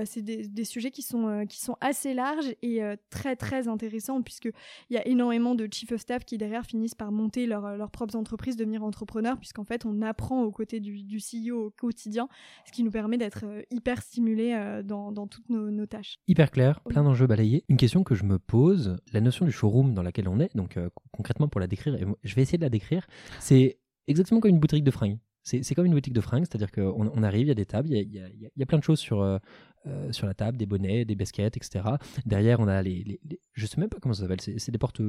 C'est 0.04 0.22
des, 0.22 0.64
sujets 0.64 0.90
qui 0.90 1.02
sont, 1.02 1.46
qui 1.48 1.60
sont 1.60 1.76
assez 1.80 2.14
larges 2.14 2.54
et 2.62 2.80
très 3.10 3.36
très 3.36 3.68
intéressants 3.68 4.22
puisqu'il 4.22 4.52
y 4.90 4.96
a 4.96 5.06
énormément 5.06 5.54
de 5.54 5.68
chief 5.70 5.92
of 5.92 6.00
staff 6.00 6.24
qui 6.24 6.38
derrière 6.38 6.64
finissent 6.64 6.94
par 6.94 7.12
monter 7.12 7.46
leur, 7.46 7.76
leurs 7.76 7.90
propres 7.90 8.16
entreprises, 8.16 8.56
devenir 8.56 8.82
entrepreneurs, 8.82 9.38
puisqu'en 9.38 9.64
fait 9.64 9.84
on 9.84 10.02
apprend 10.02 10.42
aux 10.42 10.52
côtés 10.52 10.80
du, 10.80 11.02
du 11.02 11.18
CEO 11.18 11.66
au 11.66 11.70
quotidien, 11.70 12.28
ce 12.66 12.72
qui 12.72 12.82
nous 12.82 12.90
permet 12.90 13.18
d'être 13.18 13.43
euh, 13.44 13.62
hyper 13.70 14.02
stimulé 14.02 14.52
euh, 14.52 14.82
dans, 14.82 15.12
toutes 15.26 15.48
nos, 15.48 15.86
tâches. 15.86 16.16
Hyper 16.26 16.50
clair, 16.50 16.80
plein 16.80 17.02
d'enjeux 17.02 17.26
balayés. 17.26 17.64
Une 17.68 17.76
question 17.76 18.04
que 18.04 18.14
je 18.14 18.24
me 18.24 18.38
pose, 18.38 18.96
la 19.12 19.20
notion 19.20 19.44
du 19.44 19.52
showroom 19.52 19.94
dans 19.94 20.02
laquelle 20.02 20.28
on 20.28 20.40
est, 20.40 20.54
donc 20.56 20.76
euh, 20.76 20.88
concrètement 21.12 21.48
pour 21.48 21.60
la 21.60 21.66
décrire, 21.66 21.94
et 21.94 22.04
je 22.22 22.34
vais 22.34 22.42
essayer 22.42 22.58
de 22.58 22.62
la 22.62 22.70
décrire, 22.70 23.06
c'est 23.40 23.78
exactement 24.06 24.40
comme 24.40 24.50
une 24.50 24.60
boutique 24.60 24.84
de 24.84 24.90
fringues. 24.90 25.18
C'est 25.44 25.74
comme 25.74 25.86
une 25.86 25.92
boutique 25.92 26.14
de 26.14 26.20
fringues, 26.20 26.44
c'est-à-dire 26.48 26.72
qu'on 26.72 27.10
on 27.14 27.22
arrive, 27.22 27.46
il 27.46 27.48
y 27.48 27.52
a 27.52 27.54
des 27.54 27.66
tables, 27.66 27.88
il 27.90 27.96
y 27.96 27.98
a, 27.98 28.02
y, 28.02 28.24
a, 28.24 28.48
y 28.56 28.62
a, 28.62 28.66
plein 28.66 28.78
de 28.78 28.82
choses 28.82 28.98
sur, 28.98 29.20
euh, 29.20 29.38
euh, 29.86 30.10
sur 30.12 30.26
la 30.26 30.32
table, 30.32 30.56
des 30.56 30.64
bonnets, 30.64 31.04
des 31.04 31.14
baskets, 31.14 31.58
etc. 31.58 31.84
Derrière, 32.24 32.58
on 32.60 32.68
a 32.68 32.80
les, 32.80 33.04
les, 33.04 33.20
les 33.28 33.38
je 33.52 33.66
sais 33.66 33.78
même 33.78 33.90
pas 33.90 33.98
comment 34.00 34.14
ça 34.14 34.22
s'appelle, 34.22 34.40
c'est 34.40 34.70
des 34.70 34.78
portes 34.78 35.02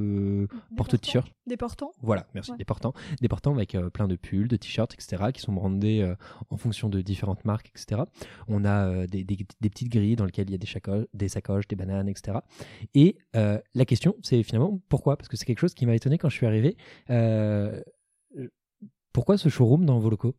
porte 0.76 1.00
t-shirts. 1.00 1.32
Des 1.46 1.56
portants. 1.56 1.92
Voilà, 2.02 2.26
merci, 2.34 2.50
ouais. 2.50 2.58
des 2.58 2.66
portants, 2.66 2.92
des 3.22 3.28
portants 3.28 3.54
avec 3.54 3.74
euh, 3.74 3.88
plein 3.88 4.06
de 4.06 4.16
pulls, 4.16 4.48
de 4.48 4.56
t-shirts, 4.56 4.92
etc. 4.92 5.32
qui 5.32 5.40
sont 5.40 5.54
brandés 5.54 6.02
euh, 6.02 6.14
en 6.50 6.58
fonction 6.58 6.90
de 6.90 7.00
différentes 7.00 7.44
marques, 7.46 7.70
etc. 7.70 8.02
On 8.48 8.66
a 8.66 8.86
euh, 8.86 9.06
des, 9.06 9.24
des, 9.24 9.38
des, 9.60 9.70
petites 9.70 9.88
grilles 9.88 10.16
dans 10.16 10.26
lesquelles 10.26 10.50
il 10.50 10.52
y 10.52 10.56
a 10.56 10.58
des, 10.58 10.66
sacoches, 10.66 11.06
des 11.14 11.28
sacoches, 11.28 11.66
des 11.68 11.76
bananes, 11.76 12.08
etc. 12.08 12.38
Et 12.94 13.16
la 13.32 13.84
question, 13.86 14.14
c'est 14.22 14.42
finalement 14.42 14.80
pourquoi? 14.90 15.16
Parce 15.16 15.28
que 15.28 15.36
c'est 15.38 15.46
quelque 15.46 15.60
chose 15.60 15.74
qui 15.74 15.86
m'a 15.86 15.94
étonné 15.94 16.18
quand 16.18 16.28
je 16.28 16.36
suis 16.36 16.46
arrivé. 16.46 16.76
Pourquoi 19.16 19.38
ce 19.38 19.48
showroom 19.48 19.86
dans 19.86 19.98
vos 19.98 20.10
locaux? 20.10 20.34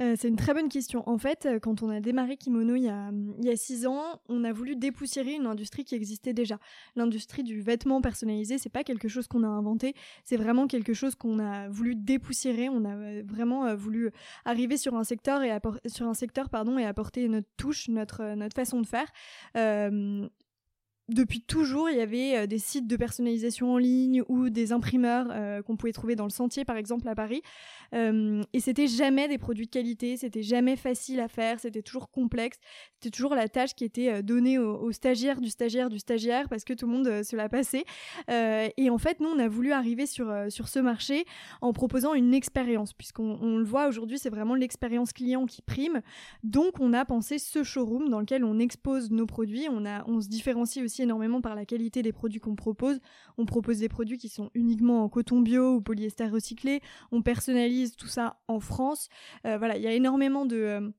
Euh, 0.00 0.14
c'est 0.16 0.28
une 0.28 0.36
très 0.36 0.54
bonne 0.54 0.68
question. 0.68 1.02
En 1.08 1.18
fait, 1.18 1.44
euh, 1.44 1.58
quand 1.58 1.82
on 1.82 1.90
a 1.90 1.98
démarré 1.98 2.36
Kimono 2.36 2.76
il 2.76 2.84
y 2.84 2.88
a, 2.88 3.10
il 3.40 3.44
y 3.44 3.50
a 3.50 3.56
six 3.56 3.84
ans, 3.84 4.20
on 4.28 4.44
a 4.44 4.52
voulu 4.52 4.76
dépoussiérer 4.76 5.32
une 5.32 5.46
industrie 5.46 5.84
qui 5.84 5.96
existait 5.96 6.32
déjà. 6.32 6.60
L'industrie 6.94 7.42
du 7.42 7.60
vêtement 7.60 8.00
personnalisé, 8.00 8.58
c'est 8.58 8.68
pas 8.68 8.84
quelque 8.84 9.08
chose 9.08 9.26
qu'on 9.26 9.42
a 9.42 9.48
inventé, 9.48 9.96
c'est 10.22 10.36
vraiment 10.36 10.68
quelque 10.68 10.94
chose 10.94 11.16
qu'on 11.16 11.40
a 11.40 11.68
voulu 11.68 11.96
dépoussiérer. 11.96 12.68
On 12.68 12.84
a 12.84 12.94
euh, 12.94 13.22
vraiment 13.26 13.74
voulu 13.74 14.12
arriver 14.44 14.76
sur 14.76 14.94
un 14.94 15.02
secteur 15.02 15.42
et 15.42 15.50
sur 15.86 16.06
un 16.06 16.14
secteur 16.14 16.48
pardon 16.48 16.78
et 16.78 16.84
apporter 16.84 17.26
notre 17.26 17.48
touche, 17.56 17.88
notre 17.88 18.36
notre 18.36 18.54
façon 18.54 18.80
de 18.80 18.86
faire. 18.86 19.08
Depuis 21.08 21.40
toujours, 21.40 21.88
il 21.88 21.96
y 21.96 22.00
avait 22.00 22.36
euh, 22.36 22.46
des 22.46 22.58
sites 22.58 22.88
de 22.88 22.96
personnalisation 22.96 23.72
en 23.72 23.78
ligne 23.78 24.22
ou 24.28 24.50
des 24.50 24.72
imprimeurs 24.72 25.28
euh, 25.30 25.62
qu'on 25.62 25.76
pouvait 25.76 25.92
trouver 25.92 26.16
dans 26.16 26.24
le 26.24 26.30
sentier, 26.30 26.64
par 26.64 26.76
exemple, 26.76 27.08
à 27.08 27.14
Paris. 27.14 27.42
Euh, 27.94 28.42
et 28.52 28.58
c'était 28.58 28.88
jamais 28.88 29.28
des 29.28 29.38
produits 29.38 29.66
de 29.66 29.70
qualité, 29.70 30.16
c'était 30.16 30.42
jamais 30.42 30.74
facile 30.74 31.20
à 31.20 31.28
faire, 31.28 31.60
c'était 31.60 31.82
toujours 31.82 32.10
complexe. 32.10 32.58
C'était 32.94 33.14
toujours 33.14 33.36
la 33.36 33.48
tâche 33.48 33.74
qui 33.74 33.84
était 33.84 34.10
euh, 34.10 34.22
donnée 34.22 34.58
aux, 34.58 34.76
aux, 34.80 34.90
stagiaires, 34.90 35.40
du 35.40 35.48
stagiaire, 35.48 35.90
du 35.90 36.00
stagiaire, 36.00 36.48
parce 36.48 36.64
que 36.64 36.72
tout 36.72 36.86
le 36.86 36.92
monde 36.92 37.22
se 37.22 37.36
la 37.36 37.48
passait. 37.48 37.84
et 38.28 38.90
en 38.90 38.98
fait, 38.98 39.20
nous, 39.20 39.28
on 39.28 39.38
a 39.38 39.48
voulu 39.48 39.72
arriver 39.72 40.06
sur, 40.06 40.32
sur 40.48 40.68
ce 40.68 40.78
marché 40.80 41.24
en 41.60 41.72
proposant 41.72 42.14
une 42.14 42.34
expérience, 42.34 42.92
puisqu'on 42.92 43.38
on 43.40 43.58
le 43.58 43.64
voit 43.64 43.86
aujourd'hui, 43.86 44.18
c'est 44.18 44.30
vraiment 44.30 44.54
l'expérience 44.54 45.12
client 45.12 45.46
qui 45.46 45.62
prime. 45.62 46.00
Donc, 46.42 46.80
on 46.80 46.92
a 46.92 47.04
pensé 47.04 47.38
ce 47.38 47.62
showroom 47.62 48.08
dans 48.08 48.20
lequel 48.20 48.44
on 48.44 48.58
expose 48.58 49.10
nos 49.10 49.26
produits. 49.26 49.68
On, 49.70 49.84
a, 49.86 50.04
on 50.08 50.20
se 50.20 50.28
différencie 50.28 50.84
aussi 50.84 50.95
énormément 51.02 51.40
par 51.40 51.54
la 51.54 51.64
qualité 51.64 52.02
des 52.02 52.12
produits 52.12 52.40
qu'on 52.40 52.56
propose. 52.56 53.00
On 53.38 53.46
propose 53.46 53.78
des 53.78 53.88
produits 53.88 54.18
qui 54.18 54.28
sont 54.28 54.50
uniquement 54.54 55.02
en 55.02 55.08
coton 55.08 55.40
bio 55.40 55.74
ou 55.74 55.80
polyester 55.80 56.26
recyclé. 56.26 56.80
On 57.12 57.22
personnalise 57.22 57.96
tout 57.96 58.08
ça 58.08 58.40
en 58.48 58.60
France. 58.60 59.08
Euh, 59.46 59.58
voilà, 59.58 59.76
il 59.76 59.82
y 59.82 59.86
a 59.86 59.92
énormément 59.92 60.46
de 60.46 60.56
euh, 60.56 60.90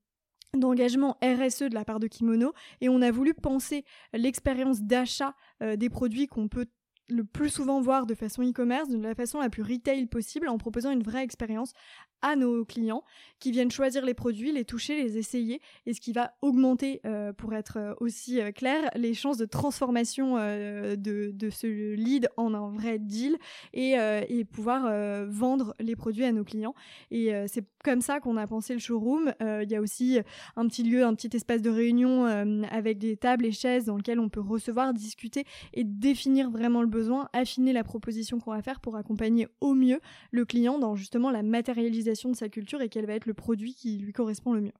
d'engagement 0.56 1.18
RSE 1.22 1.64
de 1.64 1.74
la 1.74 1.86
part 1.86 2.00
de 2.00 2.08
Kimono 2.08 2.54
et 2.82 2.90
on 2.90 3.02
a 3.02 3.12
voulu 3.12 3.34
penser 3.34 3.84
l'expérience 4.14 4.82
d'achat 4.82 5.36
euh, 5.62 5.76
des 5.76 5.90
produits 5.90 6.28
qu'on 6.28 6.48
peut 6.48 6.68
le 7.10 7.24
plus 7.24 7.50
souvent 7.50 7.82
voir 7.82 8.06
de 8.06 8.16
façon 8.16 8.44
e-commerce, 8.44 8.90
de 8.90 8.98
la 8.98 9.16
façon 9.16 9.40
la 9.40 9.50
plus 9.50 9.64
retail 9.64 10.06
possible, 10.08 10.50
en 10.50 10.58
proposant 10.58 10.92
une 10.92 11.04
vraie 11.04 11.24
expérience 11.24 11.74
à 12.22 12.36
nos 12.36 12.66
clients 12.66 13.04
qui 13.40 13.52
viennent 13.52 13.72
choisir 13.72 14.04
les 14.04 14.14
produits, 14.14 14.52
les 14.52 14.66
toucher, 14.66 15.02
les 15.02 15.18
essayer, 15.18 15.62
et 15.86 15.94
ce 15.94 16.02
qui 16.02 16.14
va 16.14 16.34
augmenter, 16.42 17.02
euh, 17.06 17.32
pour 17.34 17.54
être 17.54 17.78
euh, 17.78 17.94
aussi 18.00 18.42
euh, 18.42 18.52
clair, 18.52 18.90
les 18.96 19.14
chances 19.14 19.38
de 19.38 19.46
transformation 19.46 20.38
de, 20.38 20.96
de, 21.32 21.50
ce 21.50 21.94
lead 21.96 22.30
en 22.38 22.54
un 22.54 22.70
vrai 22.70 23.00
deal 23.00 23.38
et, 23.74 23.96
et 24.30 24.46
pouvoir 24.46 24.92
vendre 25.28 25.74
les 25.80 25.96
produits 25.96 26.24
à 26.24 26.32
nos 26.32 26.44
clients. 26.44 26.74
Et 27.12 27.32
c'est 27.48 27.66
comme 27.84 28.02
ça 28.02 28.20
qu'on 28.20 28.38
a 28.38 28.48
pensé 28.48 28.74
le 28.74 28.80
showroom. 28.80 29.34
Il 29.40 29.70
y 29.70 29.76
a 29.76 29.82
aussi 29.82 30.20
un 30.56 30.68
petit 30.68 30.84
lieu, 30.84 31.04
un 31.04 31.14
petit 31.16 31.36
espace 31.36 31.62
de 31.62 31.70
réunion 31.70 32.26
avec 32.70 32.98
des 32.98 33.18
tables 33.18 33.46
et 33.46 33.52
chaises 33.52 33.86
dans 33.86 33.98
lequel 33.98 34.20
on 34.20 34.30
peut 34.30 34.42
recevoir, 34.42 34.94
discuter 34.94 35.46
et 35.74 35.84
définir 35.84 36.50
vraiment 36.50 36.82
le 36.82 36.88
besoin, 36.88 36.97
affiner 37.34 37.74
la 37.74 37.84
proposition 37.84 38.40
qu'on 38.40 38.52
va 38.52 38.62
faire 38.62 38.80
pour 38.80 38.96
accompagner 38.96 39.48
au 39.62 39.74
mieux 39.74 40.00
le 40.32 40.46
client 40.46 40.80
dans 40.80 40.96
justement 40.96 41.32
la 41.32 41.44
matérialisation 41.44 42.30
de 42.30 42.36
sa 42.36 42.50
culture 42.50 42.82
et 42.82 42.90
quel 42.90 43.06
va 43.06 43.14
être 43.14 43.26
le 43.26 43.34
produit 43.34 43.74
qui 43.74 43.98
lui 43.98 44.14
correspond 44.14 44.54
le 44.54 44.62
mieux. 44.62 44.74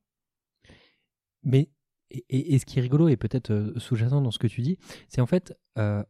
Mais, 1.44 1.70
et, 2.12 2.58
ce 2.60 2.66
qui 2.66 2.80
est 2.80 2.82
rigolo 2.82 3.08
et 3.10 3.18
peut-être 3.18 3.52
euh, 3.52 3.78
sous-jacent 3.78 4.22
dans 4.22 4.32
ce 4.32 4.40
que 4.40 4.48
tu 4.48 4.62
dis, 4.62 4.78
c'est 5.08 5.22
en 5.22 5.26
fait, 5.26 5.58
euh, 5.78 6.04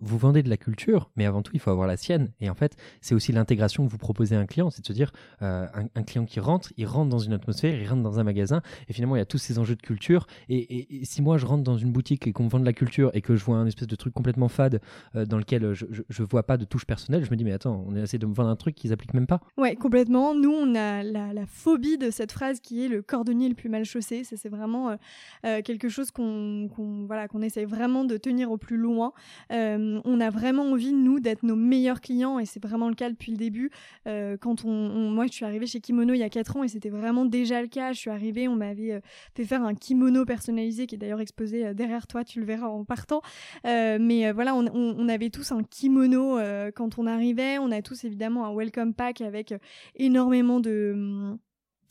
vous 0.00 0.18
vendez 0.18 0.42
de 0.42 0.50
la 0.50 0.56
culture, 0.56 1.10
mais 1.16 1.26
avant 1.26 1.42
tout, 1.42 1.52
il 1.54 1.60
faut 1.60 1.70
avoir 1.70 1.86
la 1.86 1.96
sienne. 1.96 2.30
Et 2.40 2.50
en 2.50 2.54
fait, 2.54 2.76
c'est 3.00 3.14
aussi 3.14 3.32
l'intégration 3.32 3.86
que 3.86 3.90
vous 3.90 3.98
proposez 3.98 4.36
à 4.36 4.40
un 4.40 4.46
client. 4.46 4.70
C'est 4.70 4.82
de 4.82 4.86
se 4.86 4.92
dire, 4.92 5.12
euh, 5.42 5.66
un, 5.94 6.02
client 6.02 6.24
qui 6.24 6.40
rentre, 6.40 6.72
il 6.76 6.86
rentre 6.86 7.10
dans 7.10 7.18
une 7.18 7.32
atmosphère, 7.32 7.80
il 7.80 7.88
rentre 7.88 8.02
dans 8.02 8.18
un 8.18 8.24
magasin, 8.24 8.62
et 8.88 8.92
finalement, 8.92 9.16
il 9.16 9.20
y 9.20 9.22
a 9.22 9.26
tous 9.26 9.38
ces 9.38 9.58
enjeux 9.58 9.76
de 9.76 9.82
culture. 9.82 10.26
Et, 10.48 11.04
si 11.04 11.22
moi, 11.22 11.38
je 11.38 11.46
rentre 11.46 11.62
dans 11.62 11.76
une 11.76 11.92
boutique 11.92 12.26
et 12.26 12.32
qu'on 12.32 12.44
me 12.44 12.48
vend 12.48 12.60
de 12.60 12.64
la 12.64 12.72
culture 12.72 13.10
et 13.14 13.20
que 13.20 13.36
je 13.36 13.44
vois 13.44 13.56
un 13.56 13.66
espèce 13.66 13.88
de 13.88 13.96
truc 13.96 14.14
complètement 14.14 14.48
fade 14.48 14.80
euh, 15.14 15.24
dans 15.24 15.38
lequel 15.38 15.74
je, 15.74 15.86
je, 15.90 16.02
je, 16.08 16.22
vois 16.22 16.42
pas 16.42 16.56
de 16.56 16.64
touche 16.64 16.84
personnelle, 16.84 17.24
je 17.24 17.30
me 17.30 17.36
dis, 17.36 17.44
mais 17.44 17.52
attends, 17.52 17.84
on 17.86 17.94
essaie 17.96 18.18
de 18.18 18.26
me 18.26 18.34
vendre 18.34 18.50
un 18.50 18.56
truc 18.56 18.74
qu'ils 18.74 18.92
appliquent 18.92 19.14
même 19.14 19.26
pas. 19.26 19.40
Ouais, 19.56 19.76
complètement. 19.76 20.34
Nous, 20.34 20.52
on 20.52 20.74
a 20.74 21.02
la, 21.02 21.46
phobie 21.46 21.98
de 21.98 22.10
cette 22.10 22.32
phrase 22.32 22.60
qui 22.60 22.84
est 22.84 22.88
le 22.88 23.02
cordonnier 23.02 23.48
le 23.48 23.54
plus 23.54 23.68
mal 23.68 23.84
chaussé. 23.84 24.24
Ça, 24.24 24.36
c'est 24.36 24.48
vraiment 24.48 24.90
euh, 24.90 24.96
euh 25.44 25.62
quelque 25.62 25.88
chose 25.88 26.10
qu'on 26.10 26.68
qu 26.74 27.06
voilà, 27.06 27.28
qu'on 27.28 27.42
essaie 27.42 27.64
vraiment 27.64 28.04
de 28.04 28.16
tenir 28.16 28.50
au 28.50 28.56
plus 28.56 28.76
loin. 28.76 29.12
Euh, 29.52 29.63
on 30.04 30.20
a 30.20 30.30
vraiment 30.30 30.64
envie, 30.64 30.92
nous, 30.92 31.20
d'être 31.20 31.42
nos 31.42 31.56
meilleurs 31.56 32.00
clients 32.00 32.38
et 32.38 32.46
c'est 32.46 32.62
vraiment 32.62 32.88
le 32.88 32.94
cas 32.94 33.10
depuis 33.10 33.32
le 33.32 33.38
début. 33.38 33.70
Euh, 34.06 34.36
quand 34.36 34.64
on, 34.64 34.70
moi, 35.10 35.26
je 35.26 35.32
suis 35.32 35.44
arrivée 35.44 35.66
chez 35.66 35.80
Kimono 35.80 36.14
il 36.14 36.18
y 36.18 36.22
a 36.22 36.28
4 36.28 36.56
ans 36.56 36.64
et 36.64 36.68
c'était 36.68 36.90
vraiment 36.90 37.24
déjà 37.24 37.60
le 37.62 37.68
cas. 37.68 37.92
Je 37.92 37.98
suis 37.98 38.10
arrivée, 38.10 38.48
on 38.48 38.56
m'avait 38.56 38.92
euh, 38.92 39.00
fait 39.34 39.44
faire 39.44 39.62
un 39.62 39.74
kimono 39.74 40.24
personnalisé 40.24 40.86
qui 40.86 40.94
est 40.94 40.98
d'ailleurs 40.98 41.20
exposé 41.20 41.66
euh, 41.66 41.74
derrière 41.74 42.06
toi, 42.06 42.24
tu 42.24 42.40
le 42.40 42.46
verras 42.46 42.68
en 42.68 42.84
partant. 42.84 43.22
Euh, 43.66 43.98
mais 44.00 44.30
voilà, 44.32 44.54
on, 44.54 45.08
avait 45.08 45.30
tous 45.30 45.52
un 45.52 45.62
kimono 45.62 46.38
quand 46.74 46.98
on 46.98 47.06
arrivait. 47.06 47.58
On 47.58 47.70
a 47.70 47.82
tous 47.82 48.04
évidemment 48.04 48.46
un 48.46 48.54
welcome 48.54 48.94
pack 48.94 49.20
avec 49.20 49.54
énormément 49.96 50.60
de 50.60 50.92
hum, 50.94 51.38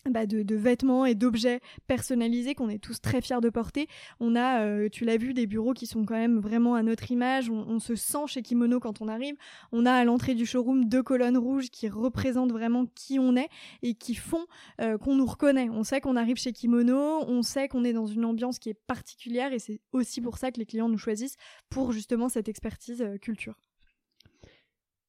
bah 0.09 0.25
de, 0.25 0.55
vêtements 0.55 1.05
et 1.05 1.15
d'objets 1.15 1.61
personnalisés 1.87 2.55
qu'on 2.55 2.69
est 2.69 2.77
tous 2.77 2.99
très 3.01 3.21
fiers 3.21 3.41
de 3.41 3.49
porter. 3.49 3.87
On 4.19 4.35
a, 4.35 4.63
euh, 4.65 4.89
tu 4.89 5.05
l'as 5.05 5.17
vu, 5.17 5.33
des 5.33 5.47
bureaux 5.47 5.73
qui 5.73 5.87
sont 5.87 6.05
quand 6.05 6.15
même 6.15 6.39
vraiment 6.39 6.75
à 6.75 6.83
notre 6.83 7.11
image. 7.11 7.49
On, 7.49 7.65
on 7.67 7.79
se 7.79 7.95
sent 7.95 8.27
chez 8.27 8.41
Kimono 8.41 8.79
quand 8.79 9.01
on 9.01 9.07
arrive. 9.07 9.35
On 9.71 9.85
a 9.85 9.93
à 9.93 10.03
l'entrée 10.03 10.35
du 10.35 10.45
showroom 10.45 10.85
deux 10.85 11.03
colonnes 11.03 11.37
rouges 11.37 11.69
qui 11.69 11.87
représentent 11.87 12.51
vraiment 12.51 12.85
qui 12.95 13.19
on 13.19 13.35
est 13.35 13.49
et 13.81 13.93
qui 13.93 14.15
font 14.15 14.45
euh, 14.81 14.97
qu'on 14.97 15.15
nous 15.15 15.25
reconnaît. 15.25 15.69
On 15.69 15.83
sait 15.83 16.01
qu'on 16.01 16.15
arrive 16.15 16.37
chez 16.37 16.51
Kimono, 16.51 17.23
on 17.27 17.41
sait 17.41 17.67
qu'on 17.67 17.83
est 17.83 17.93
dans 17.93 18.07
une 18.07 18.25
ambiance 18.25 18.59
qui 18.59 18.69
est 18.69 18.79
particulière 18.87 19.53
et 19.53 19.59
c'est 19.59 19.79
aussi 19.91 20.21
pour 20.21 20.37
ça 20.37 20.51
que 20.51 20.59
les 20.59 20.65
clients 20.65 20.89
nous 20.89 20.97
choisissent 20.97 21.37
pour 21.69 21.91
justement 21.91 22.29
cette 22.29 22.49
expertise 22.49 23.01
euh, 23.01 23.17
culture. 23.17 23.55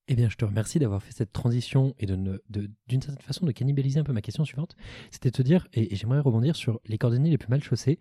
Eh 0.07 0.17
bien, 0.17 0.29
je 0.29 0.37
te 0.37 0.45
remercie 0.45 0.79
d'avoir 0.79 1.03
fait 1.03 1.13
cette 1.13 1.33
transition 1.33 1.95
et 1.99 2.07
d'une 2.07 2.41
certaine 3.03 3.23
façon 3.23 3.47
de 3.47 3.53
cannibaliser 3.53 4.01
un 4.01 4.05
peu 4.05 4.13
ma 4.13 4.21
question 4.21 4.45
suivante. 4.45 4.77
C'était 5.11 5.31
de 5.31 5.37
te 5.37 5.43
dire, 5.43 5.67
et, 5.73 5.95
j'aimerais 5.97 6.21
rebondir 6.21 6.57
sur 6.57 6.81
les 6.85 6.99
coordonnées 6.99 7.31
les 7.31 7.39
plus 7.39 7.49
mal 7.49 7.63
chaussées. 7.63 7.99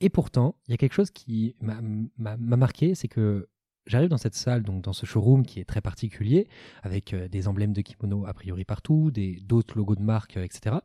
Et 0.00 0.10
pourtant, 0.10 0.56
il 0.66 0.72
y 0.72 0.74
a 0.74 0.76
quelque 0.76 0.94
chose 0.94 1.10
qui 1.10 1.54
m'a 1.60 2.36
marqué, 2.36 2.94
c'est 2.96 3.08
que 3.08 3.48
j'arrive 3.86 4.08
dans 4.08 4.18
cette 4.18 4.34
salle, 4.34 4.62
donc 4.62 4.82
dans 4.82 4.92
ce 4.92 5.06
showroom 5.06 5.44
qui 5.46 5.60
est 5.60 5.64
très 5.64 5.80
particulier, 5.80 6.48
avec 6.82 7.14
euh, 7.14 7.28
des 7.28 7.48
emblèmes 7.48 7.72
de 7.72 7.80
kimono 7.80 8.26
a 8.26 8.34
priori 8.34 8.64
partout, 8.64 9.10
d'autres 9.42 9.76
logos 9.76 9.96
de 9.96 10.02
marque, 10.02 10.36
euh, 10.36 10.44
etc. 10.44 10.76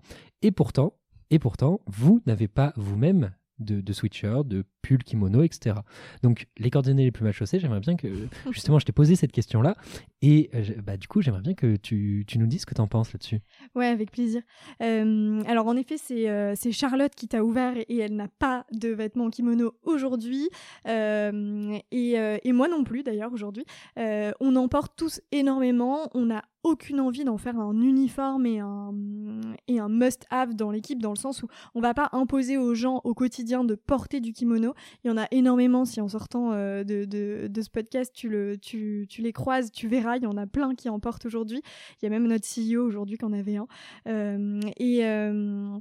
Et 0.41 0.51
pourtant, 0.51 0.93
et 1.29 1.39
pourtant, 1.39 1.81
vous 1.85 2.21
n'avez 2.25 2.47
pas 2.47 2.73
vous-même 2.75 3.33
de, 3.59 3.81
de 3.81 4.43
de 4.43 4.65
pull, 4.81 5.03
kimono, 5.03 5.43
etc. 5.43 5.77
Donc, 6.21 6.47
les 6.57 6.69
coordonnées 6.69 7.05
les 7.05 7.11
plus 7.11 7.23
mal 7.23 7.33
chaussées, 7.33 7.59
j'aimerais 7.59 7.79
bien 7.79 7.95
que, 7.95 8.07
justement, 8.51 8.79
je 8.79 8.85
t'ai 8.85 8.91
posé 8.91 9.15
cette 9.15 9.31
question-là. 9.31 9.75
Et 10.21 10.49
euh, 10.53 10.63
bah, 10.83 10.97
du 10.97 11.07
coup, 11.07 11.21
j'aimerais 11.21 11.41
bien 11.41 11.53
que 11.53 11.75
tu, 11.75 12.23
tu, 12.27 12.39
nous 12.39 12.47
dises 12.47 12.61
ce 12.61 12.65
que 12.65 12.73
tu 12.73 12.81
en 12.81 12.87
penses 12.87 13.13
là-dessus. 13.13 13.39
Ouais, 13.75 13.87
avec 13.87 14.11
plaisir. 14.11 14.41
Euh, 14.81 15.41
alors, 15.47 15.67
en 15.67 15.75
effet, 15.75 15.97
c'est 15.97 16.29
euh, 16.29 16.55
Charlotte 16.71 17.13
qui 17.15 17.27
t'a 17.27 17.43
ouvert 17.43 17.75
et, 17.77 17.97
elle 17.97 18.15
n'a 18.15 18.27
pas 18.27 18.65
de 18.71 18.89
vêtements 18.89 19.29
kimono 19.29 19.73
aujourd'hui. 19.83 20.49
Euh, 20.87 21.77
et, 21.91 22.13
et, 22.43 22.51
moi 22.51 22.67
non 22.67 22.83
plus, 22.83 23.03
d'ailleurs, 23.03 23.31
aujourd'hui. 23.33 23.65
On 23.97 24.55
en 24.55 24.67
porte 24.67 24.93
tous 24.97 25.21
énormément. 25.31 26.09
On 26.13 26.29
a 26.29 26.43
aucune 26.63 26.99
envie 26.99 27.23
d'en 27.23 27.37
faire 27.37 27.59
un 27.59 27.79
uniforme 27.81 28.45
et 28.45 28.59
un, 28.59 28.93
et 29.67 29.79
un 29.79 29.89
must-have 29.89 30.55
dans 30.55 30.71
l'équipe, 30.71 31.01
dans 31.01 31.11
le 31.11 31.17
sens 31.17 31.43
où 31.43 31.47
on 31.75 31.81
va 31.81 31.93
pas 31.93 32.09
imposer 32.13 32.57
aux 32.57 32.73
gens 32.73 33.01
au 33.03 33.13
quotidien 33.13 33.63
de 33.63 33.75
porter 33.75 34.19
du 34.19 34.33
kimono. 34.33 34.73
Il 35.03 35.09
y 35.09 35.11
en 35.11 35.17
a 35.17 35.27
énormément, 35.31 35.85
si 35.85 36.01
en 36.01 36.07
sortant 36.07 36.53
euh, 36.53 36.83
de, 36.83 37.05
de, 37.05 37.61
ce 37.61 37.69
podcast, 37.69 38.13
tu, 38.15 38.29
le, 38.29 38.57
tu, 38.57 39.05
tu, 39.09 39.21
les 39.21 39.33
croises, 39.33 39.71
tu 39.71 39.87
verras, 39.87 40.17
il 40.17 40.23
y 40.23 40.27
en 40.27 40.37
a 40.37 40.47
plein 40.47 40.73
qui 40.75 40.89
en 40.89 40.99
portent 40.99 41.25
aujourd'hui. 41.25 41.61
Il 42.01 42.05
y 42.05 42.07
a 42.07 42.09
même 42.09 42.27
notre 42.27 42.47
CEO 42.47 42.85
aujourd'hui 42.85 43.17
qui 43.17 43.25
en 43.25 43.33
avait 43.33 43.57
un. 43.57 43.67
Euh, 44.07 44.61
et... 44.77 45.05
Euh, 45.05 45.77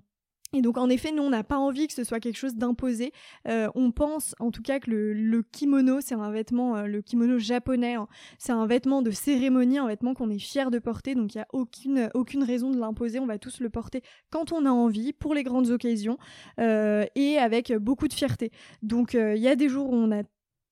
Et 0.55 0.61
donc, 0.61 0.77
en 0.77 0.91
effet, 0.91 1.13
nous, 1.13 1.23
on 1.23 1.31
n'a 1.31 1.45
pas 1.45 1.57
envie 1.57 1.87
que 1.87 1.95
ce 1.95 2.05
soit 2.05 2.21
quelque 2.21 2.37
chose 2.37 2.57
d'imposé. 2.57 3.13
Euh, 3.49 3.69
on 3.75 3.91
pense, 3.91 4.35
en 4.39 4.51
tout 4.51 4.61
cas, 4.61 4.81
que 4.81 4.91
le, 4.91 5.43
kimono, 5.43 6.01
c'est 6.01 6.15
un 6.15 6.31
vêtement, 6.31 6.77
euh, 6.77 6.87
le 6.87 7.01
kimono 7.01 7.39
japonais, 7.39 7.95
hein, 7.95 8.07
c'est 8.39 8.53
un 8.53 8.67
vêtement 8.67 9.01
de 9.01 9.11
cérémonie, 9.11 9.79
un 9.79 9.87
vêtement 9.87 10.13
qu'on 10.13 10.29
est 10.29 10.39
fier 10.39 10.71
de 10.71 10.79
porter. 10.79 11.15
Donc, 11.15 11.35
il 11.35 11.39
n'y 11.39 11.43
a 11.43 11.49
aucune, 11.53 12.11
aucune 12.15 12.45
raison 12.45 12.71
de 12.71 12.79
l'imposer. 12.79 13.19
On 13.19 13.27
va 13.27 13.39
tous 13.39 13.61
le 13.61 13.71
porter 13.71 14.03
quand 14.31 14.53
on 14.53 14.67
a 14.67 14.71
envie, 14.71 15.13
pour 15.15 15.35
les 15.35 15.43
grandes 15.43 15.71
occasions, 15.71 16.19
euh, 16.61 17.07
et 17.15 17.39
avec 17.39 17.73
beaucoup 17.73 18.09
de 18.09 18.13
fierté. 18.13 18.51
Donc, 18.83 19.15
il 19.15 19.39
y 19.39 19.49
a 19.49 19.57
des 19.57 19.69
jours 19.69 19.91
où 19.91 19.95
on 19.95 20.13
a 20.13 20.23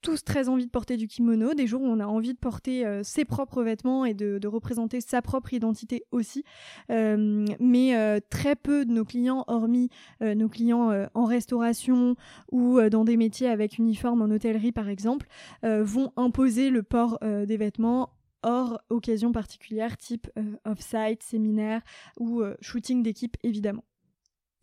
tous 0.01 0.25
très 0.25 0.49
envie 0.49 0.67
de 0.67 0.71
porter 0.71 0.97
du 0.97 1.07
kimono, 1.07 1.55
des 1.55 1.67
jours 1.67 1.83
où 1.83 1.87
on 1.87 2.01
a 2.01 2.07
envie 2.07 2.33
de 2.33 2.39
porter 2.39 2.87
euh, 2.87 3.03
ses 3.03 3.25
propres 3.25 3.63
vêtements 3.63 4.05
et 4.05 4.15
de, 4.15 4.41
représenter 4.51 5.01
sa 5.01 5.23
propre 5.23 5.53
identité 5.55 6.05
aussi. 6.11 6.45
Euh, 6.91 7.47
mais 7.61 7.97
euh, 7.97 8.19
très 8.31 8.57
peu 8.57 8.85
de 8.85 8.91
nos 8.91 9.05
clients, 9.05 9.45
hormis 9.47 9.91
nos 10.21 10.49
clients 10.49 10.91
en 11.15 11.25
restauration 11.25 12.17
ou 12.51 12.81
dans 12.91 13.05
des 13.05 13.17
métiers 13.17 13.49
avec 13.49 13.79
uniforme 13.79 14.23
en 14.23 14.27
hôtellerie 14.27 14.73
par 14.73 14.89
exemple, 14.89 15.29
vont 15.63 16.13
imposer 16.17 16.71
le 16.71 16.83
port 16.83 17.19
des 17.23 17.57
vêtements 17.57 18.11
hors 18.43 18.81
occasion 18.91 19.31
particulière 19.31 19.97
type 19.97 20.29
off-site, 20.65 21.23
séminaire 21.23 21.83
ou 22.19 22.43
shooting 22.61 23.03
d'équipe 23.03 23.37
évidemment. 23.43 23.85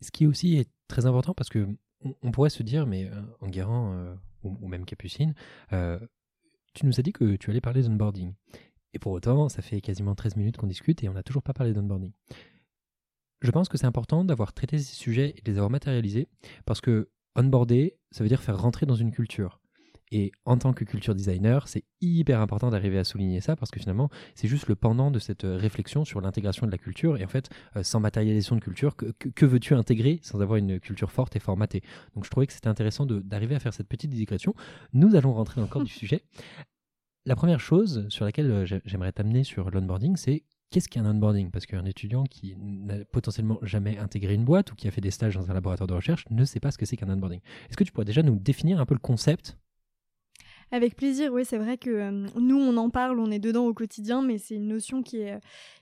Ce 0.02 0.10
qui 0.10 0.26
aussi 0.26 0.56
est 0.56 0.70
très 0.86 1.06
important 1.06 1.34
parce 1.34 1.48
que 1.48 1.66
on, 2.22 2.30
pourrait 2.30 2.50
se 2.50 2.62
dire 2.62 2.86
mais 2.86 3.10
en 3.40 3.48
guérant 3.48 4.16
ou, 4.42 4.68
même 4.68 4.84
Capucine, 4.84 5.34
euh, 5.72 5.98
tu 6.74 6.86
nous 6.86 6.98
as 6.98 7.02
dit 7.02 7.12
que 7.12 7.36
tu 7.36 7.50
allais 7.50 7.60
parler 7.60 7.82
d'onboarding. 7.82 8.34
Et 8.94 8.98
pour 8.98 9.12
autant, 9.12 9.48
ça 9.48 9.62
fait 9.62 9.80
quasiment 9.80 10.14
13 10.14 10.36
minutes 10.36 10.56
qu'on 10.56 10.66
discute 10.66 11.02
et 11.02 11.08
on 11.08 11.14
n'a 11.14 11.22
toujours 11.22 11.42
pas 11.42 11.52
parlé 11.52 11.72
d'onboarding. 11.72 12.12
Je 13.40 13.50
pense 13.50 13.68
que 13.68 13.78
c'est 13.78 13.86
important 13.86 14.24
d'avoir 14.24 14.52
traité 14.52 14.78
ces 14.78 14.94
sujets 14.94 15.34
et 15.36 15.40
de 15.42 15.50
les 15.50 15.58
avoir 15.58 15.70
matérialisés 15.70 16.28
parce 16.64 16.80
que 16.80 17.10
onboarder, 17.36 17.96
ça 18.10 18.24
veut 18.24 18.28
dire 18.28 18.42
faire 18.42 18.60
rentrer 18.60 18.86
dans 18.86 18.96
une 18.96 19.12
culture. 19.12 19.60
Et 20.12 20.32
en 20.44 20.56
tant 20.56 20.72
que 20.72 20.84
culture 20.84 21.14
designer, 21.14 21.68
c'est 21.68 21.84
hyper 22.00 22.40
important 22.40 22.70
d'arriver 22.70 22.98
à 22.98 23.04
souligner 23.04 23.40
ça 23.40 23.56
parce 23.56 23.70
que 23.70 23.80
finalement, 23.80 24.08
c'est 24.34 24.48
juste 24.48 24.68
le 24.68 24.76
pendant 24.76 25.10
de 25.10 25.18
cette 25.18 25.44
euh, 25.44 25.56
réflexion 25.56 26.04
sur 26.04 26.20
l'intégration 26.20 26.66
de 26.66 26.72
la 26.72 26.78
culture. 26.78 27.16
Et 27.16 27.24
en 27.24 27.28
fait, 27.28 27.50
euh, 27.76 27.82
sans 27.82 28.00
matérialisation 28.00 28.56
de 28.56 28.60
culture, 28.60 28.96
que, 28.96 29.46
veux-tu 29.46 29.74
intégrer 29.74 30.20
sans 30.22 30.40
avoir 30.40 30.56
une 30.56 30.80
culture 30.80 31.10
forte 31.10 31.36
et 31.36 31.40
formatée? 31.40 31.82
Donc 32.14 32.24
je 32.24 32.30
trouvais 32.30 32.46
que 32.46 32.52
c'était 32.52 32.68
intéressant 32.68 33.06
d'arriver 33.06 33.54
à 33.54 33.60
faire 33.60 33.74
cette 33.74 33.88
petite 33.88 34.10
digression. 34.10 34.54
Nous 34.92 35.14
allons 35.14 35.32
rentrer 35.32 35.60
dans 35.60 35.66
le 35.66 35.70
corps 35.70 35.84
du 35.84 35.92
sujet. 35.92 36.22
La 37.26 37.36
première 37.36 37.60
chose 37.60 38.06
sur 38.08 38.24
laquelle 38.24 38.50
euh, 38.50 38.80
j'aimerais 38.84 39.12
t'amener 39.12 39.44
sur 39.44 39.70
l'onboarding, 39.70 40.16
c'est 40.16 40.44
qu'est-ce 40.70 40.88
qu'un 40.88 41.04
onboarding? 41.04 41.50
Parce 41.50 41.66
qu'un 41.66 41.84
étudiant 41.84 42.24
qui 42.24 42.56
n'a 42.56 43.04
potentiellement 43.06 43.58
jamais 43.62 43.98
intégré 43.98 44.34
une 44.34 44.44
boîte 44.44 44.72
ou 44.72 44.74
qui 44.74 44.88
a 44.88 44.90
fait 44.90 45.00
des 45.00 45.10
stages 45.10 45.34
dans 45.34 45.50
un 45.50 45.54
laboratoire 45.54 45.86
de 45.86 45.94
recherche 45.94 46.24
ne 46.30 46.44
sait 46.44 46.60
pas 46.60 46.70
ce 46.70 46.78
que 46.78 46.86
c'est 46.86 46.96
qu'un 46.96 47.10
onboarding. 47.10 47.40
Est-ce 47.68 47.76
que 47.76 47.84
tu 47.84 47.92
pourrais 47.92 48.06
déjà 48.06 48.22
nous 48.22 48.38
définir 48.38 48.80
un 48.80 48.86
peu 48.86 48.94
le 48.94 49.00
concept 49.00 49.58
avec 50.70 50.96
plaisir, 50.96 51.32
oui, 51.32 51.44
c'est 51.44 51.58
vrai 51.58 51.78
que 51.78 52.10
nous, 52.38 52.58
on 52.58 52.76
en 52.76 52.90
parle, 52.90 53.18
on 53.18 53.30
est 53.30 53.38
dedans 53.38 53.66
au 53.66 53.74
quotidien, 53.74 54.22
mais 54.22 54.38
c'est 54.38 54.54
une 54.54 54.68
notion 54.68 55.02
qui 55.02 55.20
est, 55.20 55.38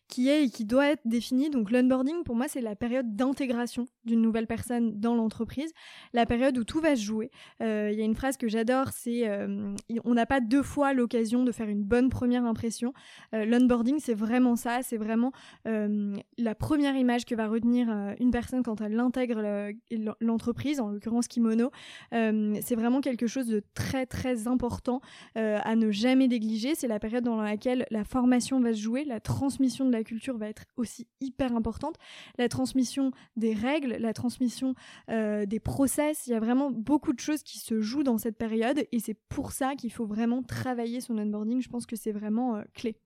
qui 0.08 0.28
est 0.28 0.44
et 0.44 0.50
qui 0.50 0.64
doit 0.64 0.88
être 0.88 1.02
définie. 1.04 1.50
Donc 1.50 1.70
l'onboarding, 1.70 2.22
pour 2.24 2.36
moi, 2.36 2.46
c'est 2.48 2.60
la 2.60 2.76
période 2.76 3.16
d'intégration 3.16 3.86
d'une 4.04 4.22
nouvelle 4.22 4.46
personne 4.46 5.00
dans 5.00 5.14
l'entreprise, 5.14 5.72
la 6.12 6.26
période 6.26 6.56
où 6.58 6.64
tout 6.64 6.80
va 6.80 6.94
se 6.96 7.02
jouer. 7.02 7.30
Euh, 7.60 7.90
il 7.92 7.98
y 7.98 8.02
a 8.02 8.04
une 8.04 8.14
phrase 8.14 8.36
que 8.36 8.48
j'adore, 8.48 8.88
c'est 8.92 9.28
euh, 9.28 9.74
on 10.04 10.14
n'a 10.14 10.26
pas 10.26 10.40
deux 10.40 10.62
fois 10.62 10.92
l'occasion 10.92 11.42
de 11.42 11.52
faire 11.52 11.68
une 11.68 11.82
bonne 11.82 12.08
première 12.08 12.44
impression. 12.44 12.92
Euh, 13.34 13.44
l'onboarding, 13.44 13.98
c'est 13.98 14.14
vraiment 14.14 14.56
ça, 14.56 14.80
c'est 14.82 14.96
vraiment 14.96 15.32
la 15.64 16.54
première 16.54 16.96
image 16.96 17.24
que 17.24 17.34
va 17.34 17.48
retenir 17.48 17.88
une 18.20 18.30
personne 18.30 18.62
quand 18.62 18.80
elle 18.80 18.98
intègre 18.98 19.72
l'entreprise, 20.20 20.80
en 20.80 20.90
l'occurrence 20.90 21.26
Kimono. 21.26 21.70
c'est 22.12 22.74
vraiment 22.74 23.00
quelque 23.00 23.26
chose 23.26 23.46
de 23.46 23.62
très 23.74 24.06
très 24.06 24.46
important 24.46 25.00
à 25.34 25.74
ne 25.74 25.90
jamais 25.90 26.28
négliger. 26.28 26.74
C'est 26.74 26.88
la 26.88 27.00
période 27.00 27.24
dans 27.24 27.40
laquelle 27.40 27.86
la 27.90 28.04
formation 28.04 28.60
va 28.60 28.72
se 28.72 28.80
jouer, 28.80 29.04
la 29.04 29.20
transmission 29.20 29.84
de 29.84 29.95
la 29.96 30.04
culture 30.04 30.36
va 30.36 30.48
être 30.48 30.64
aussi 30.76 31.06
hyper 31.20 31.54
importante. 31.54 31.96
La 32.38 32.48
transmission 32.48 33.10
des 33.36 33.54
règles, 33.54 33.96
la 33.98 34.12
transmission 34.12 34.74
euh, 35.10 35.46
des 35.46 35.60
process, 35.60 36.26
il 36.26 36.30
y 36.30 36.34
a 36.34 36.40
vraiment 36.40 36.70
beaucoup 36.70 37.12
de 37.12 37.20
choses 37.20 37.42
qui 37.42 37.58
se 37.58 37.80
jouent 37.80 38.02
dans 38.02 38.18
cette 38.18 38.36
période 38.36 38.84
et 38.92 39.00
c'est 39.00 39.18
pour 39.28 39.52
ça 39.52 39.74
qu'il 39.74 39.92
faut 39.92 40.06
vraiment 40.06 40.42
travailler 40.42 41.00
son 41.00 41.18
onboarding. 41.18 41.60
Je 41.60 41.68
pense 41.68 41.86
que 41.86 41.96
c'est 41.96 42.12
vraiment 42.12 42.56
euh, 42.56 42.62
clé 42.74 42.96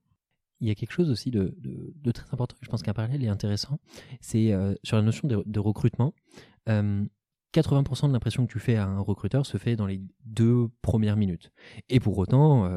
il 0.63 0.67
y 0.67 0.71
a 0.71 0.75
quelque 0.75 0.91
chose 0.91 1.09
aussi 1.09 1.31
de, 1.31 1.55
très 2.13 2.31
important, 2.31 2.55
je 2.61 2.69
pense 2.69 2.83
qu'un 2.83 2.93
parallèle 2.93 3.23
est 3.23 3.29
intéressant, 3.29 3.79
c'est 4.19 4.53
euh, 4.53 4.75
sur 4.83 4.95
la 4.95 5.01
notion 5.01 5.27
de, 5.27 5.59
recrutement. 5.59 6.13
80% 6.67 8.07
de 8.07 8.13
l'impression 8.13 8.45
que 8.45 8.51
tu 8.51 8.59
fais 8.59 8.75
à 8.75 8.85
un 8.85 8.99
recruteur 8.99 9.45
se 9.47 9.57
fait 9.57 9.75
dans 9.75 9.87
les 9.87 10.01
deux 10.23 10.69
premières 10.83 11.17
minutes. 11.17 11.51
Et 11.89 11.99
pour 11.99 12.17
autant, 12.19 12.69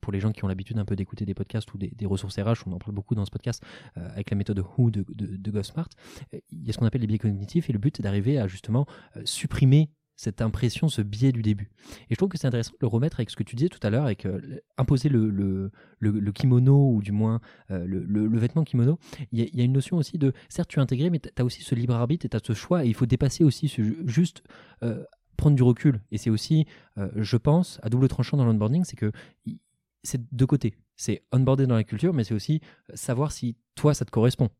pour, 0.00 0.12
les 0.12 0.20
gens 0.20 0.32
qui 0.32 0.44
ont 0.44 0.48
l'habitude 0.48 0.78
un 0.78 0.84
peu 0.84 0.96
d'écouter 0.96 1.24
des 1.24 1.34
podcasts 1.34 1.72
ou 1.74 1.78
des, 1.78 2.06
ressources 2.06 2.38
RH, 2.38 2.66
on 2.66 2.72
en 2.72 2.78
parle 2.78 2.94
beaucoup 2.94 3.14
dans 3.14 3.24
ce 3.24 3.30
podcast 3.30 3.62
euh, 3.96 4.08
avec 4.10 4.30
la 4.30 4.36
méthode 4.36 4.62
Who 4.76 4.90
de, 4.90 5.04
de, 5.08 5.36
de 5.36 5.50
GoSmart, 5.50 5.88
euh, 6.34 6.38
il 6.52 6.66
y 6.66 6.70
a 6.70 6.72
ce 6.72 6.78
qu'on 6.78 6.86
appelle 6.86 7.00
les 7.00 7.06
biais 7.06 7.18
cognitifs 7.18 7.68
et 7.70 7.72
le 7.72 7.78
but 7.78 7.98
est 7.98 8.02
d'arriver 8.02 8.38
à 8.38 8.46
justement 8.46 8.86
euh, 9.16 9.22
supprimer 9.24 9.90
cette 10.16 10.40
impression, 10.42 10.88
ce 10.88 11.02
biais 11.02 11.32
du 11.32 11.42
début. 11.42 11.70
Et 12.02 12.10
je 12.10 12.14
trouve 12.14 12.28
que 12.28 12.38
c'est 12.38 12.46
intéressant 12.46 12.70
de 12.70 12.78
le 12.80 12.86
remettre 12.86 13.18
avec 13.18 13.30
ce 13.30 13.36
que 13.36 13.42
tu 13.42 13.56
disais 13.56 13.68
tout 13.68 13.80
à 13.82 13.90
l'heure, 13.90 14.04
avec 14.04 14.28
imposer 14.78 15.08
le, 15.08 15.28
le, 15.28 15.72
le, 15.98 16.32
kimono, 16.32 16.92
ou 16.92 17.02
du 17.02 17.10
moins 17.10 17.40
le, 17.68 18.38
vêtement 18.38 18.62
kimono. 18.62 18.96
Il 19.32 19.40
y, 19.40 19.60
a, 19.60 19.64
une 19.64 19.72
notion 19.72 19.96
aussi 19.96 20.16
de, 20.16 20.32
certes, 20.48 20.70
tu 20.70 20.78
es 20.78 20.82
intégré, 20.82 21.10
mais 21.10 21.18
tu 21.18 21.30
as 21.36 21.44
aussi 21.44 21.64
ce 21.64 21.74
libre 21.74 21.96
arbitre 21.96 22.26
et 22.26 22.28
tu 22.28 22.36
as 22.36 22.40
ce 22.44 22.52
choix, 22.52 22.84
et 22.84 22.88
il 22.88 22.94
faut 22.94 23.06
dépasser 23.06 23.42
aussi 23.42 23.66
ce 23.66 23.82
juste 24.06 24.44
prendre 25.36 25.56
du 25.56 25.62
recul. 25.62 26.00
Et 26.10 26.18
c'est 26.18 26.30
aussi, 26.30 26.66
euh, 26.98 27.10
je 27.16 27.36
pense, 27.36 27.78
à 27.82 27.88
double 27.88 28.08
tranchant 28.08 28.36
dans 28.36 28.44
l'onboarding, 28.44 28.84
c'est 28.84 28.96
que 28.96 29.12
c'est 30.02 30.20
de 30.34 30.44
côté. 30.44 30.74
C'est 30.96 31.22
onboarder 31.32 31.66
dans 31.66 31.74
la 31.74 31.84
culture, 31.84 32.12
mais 32.12 32.24
c'est 32.24 32.34
aussi 32.34 32.60
savoir 32.94 33.32
si 33.32 33.56
toi, 33.74 33.94
ça 33.94 34.04
te 34.04 34.10
correspond. 34.10 34.50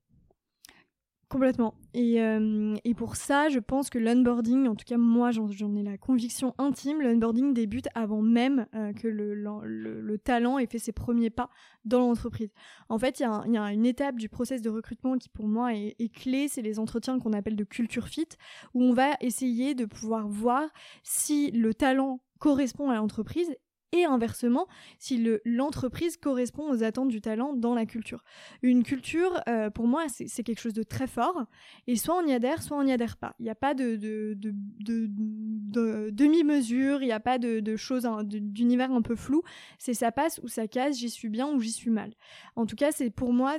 Complètement. 1.29 1.75
Et, 1.95 2.21
euh, 2.21 2.77
et, 2.85 2.95
pour 2.95 3.17
ça, 3.17 3.49
je 3.49 3.59
pense 3.59 3.89
que 3.89 3.99
l'onboarding, 3.99 4.69
en 4.69 4.75
tout 4.75 4.85
cas 4.85 4.99
moi 4.99 5.31
j'en 5.31 5.75
ai 5.75 5.83
la 5.83 5.97
conviction 5.97 6.55
intime, 6.59 7.01
l'onboarding 7.01 7.55
débute 7.55 7.89
avant 7.95 8.21
même 8.21 8.67
euh, 8.75 8.93
que 8.93 9.09
le, 9.09 9.35
le, 9.35 10.01
le, 10.01 10.19
talent 10.19 10.59
ait 10.59 10.67
fait 10.67 10.79
ses 10.79 10.93
premiers 10.93 11.31
pas 11.31 11.51
dans 11.85 12.01
l'entreprise. 12.01 12.51
En 12.89 12.99
fait, 12.99 13.21
il 13.21 13.23
y, 13.23 13.53
y, 13.53 13.59
a 13.59 13.73
une 13.73 13.87
étape 13.87 14.17
du 14.17 14.29
process 14.29 14.61
de 14.61 14.71
recrutement 14.71 15.17
qui 15.17 15.29
pour 15.29 15.49
moi 15.49 15.75
est, 15.75 15.97
est 15.99 16.15
clé, 16.15 16.49
c'est 16.49 16.63
les 16.63 16.79
entretiens 16.79 17.19
qu'on 17.19 17.33
appelle 17.33 17.57
de 17.57 17.65
culture 17.65 18.09
fit, 18.09 18.29
où 18.75 18.83
on 18.83 18.93
va 18.93 19.17
essayer 19.21 19.75
de 19.75 19.87
pouvoir 19.87 20.29
voir 20.29 20.69
si 21.03 21.51
le 21.53 21.75
talent 21.75 22.21
correspond 22.39 22.91
à 22.91 22.97
l'entreprise 22.97 23.55
et 23.95 24.05
inversement 24.05 24.67
si 24.99 25.25
l'entreprise 25.45 26.17
correspond 26.17 26.71
aux 26.71 26.83
attentes 26.83 27.09
du 27.09 27.21
talent 27.21 27.55
dans 27.55 27.75
la 27.75 27.87
culture. 27.87 28.25
Une 28.63 28.83
culture, 28.83 29.41
euh, 29.49 29.71
pour 29.71 29.87
moi, 29.87 30.07
c'est 30.09 30.43
quelque 30.43 30.61
chose 30.61 30.75
de 30.75 30.83
très 30.83 31.07
fort 31.07 31.45
et 31.87 31.97
soit 31.97 32.17
on 32.17 32.27
y 32.27 32.33
adhère, 32.33 32.63
soit 32.63 32.77
on 32.77 32.85
n'y 32.85 32.93
adhère 32.93 33.17
pas. 33.17 33.35
Il 33.39 33.45
n'y 33.45 33.51
a 33.51 33.55
pas 33.55 33.75
de, 33.75 33.97
de, 33.97 34.37
de, 34.41 36.11
demi-mesure, 36.11 37.03
il 37.03 37.07
n'y 37.07 37.13
a 37.13 37.21
pas 37.21 37.39
de, 37.39 37.77
choses, 37.77 38.09
d'univers 38.25 38.91
un 38.93 39.03
peu 39.03 39.17
flou. 39.17 39.43
C'est 39.79 39.95
ça 39.95 40.13
passe 40.13 40.41
ou 40.43 40.49
ça 40.49 40.67
casse, 40.67 40.99
j'y 40.99 41.11
suis 41.11 41.29
bien 41.29 41.49
ou 41.49 41.61
j'y 41.61 41.73
suis 41.73 41.91
mal. 41.91 42.15
En 42.57 42.67
tout 42.67 42.77
cas, 42.77 42.93
c'est 42.93 43.11
pour 43.11 43.33
moi 43.33 43.57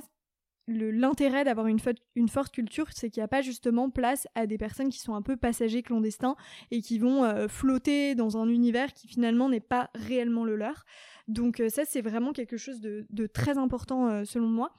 l'intérêt 0.68 1.44
d'avoir 1.44 1.66
une, 1.68 1.78
une, 2.16 2.28
forte 2.28 2.52
culture, 2.52 2.86
c'est 2.92 3.10
qu'il 3.10 3.20
n'y 3.20 3.24
a 3.24 3.28
pas 3.28 3.42
justement 3.42 3.90
place 3.90 4.26
à 4.34 4.46
des 4.46 4.58
personnes 4.58 4.88
qui 4.88 4.98
sont 4.98 5.14
un 5.14 5.22
peu 5.22 5.36
passagers 5.36 5.82
clandestins 5.82 6.36
et 6.70 6.82
qui 6.82 6.98
vont 6.98 7.24
euh, 7.24 7.48
flotter 7.48 8.14
dans 8.14 8.36
un 8.36 8.48
univers 8.48 8.92
qui 8.92 9.06
finalement 9.06 9.48
n'est 9.48 9.60
pas 9.60 9.90
réellement 9.94 10.44
le 10.44 10.56
leur. 10.56 10.84
Donc 11.28 11.60
euh, 11.60 11.68
ça, 11.68 11.84
c'est 11.84 12.02
vraiment 12.02 12.32
quelque 12.32 12.56
chose 12.56 12.80
de, 12.80 13.26
très 13.26 13.58
important 13.58 14.08
euh, 14.08 14.24
selon 14.24 14.48
moi. 14.48 14.72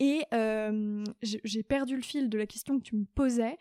Et 0.00 0.24
j'ai 1.22 1.62
perdu 1.62 1.94
le 1.96 2.02
fil 2.02 2.28
de 2.28 2.36
la 2.36 2.46
question 2.46 2.78
que 2.78 2.82
tu 2.82 2.96
me 2.96 3.04
posais. 3.04 3.56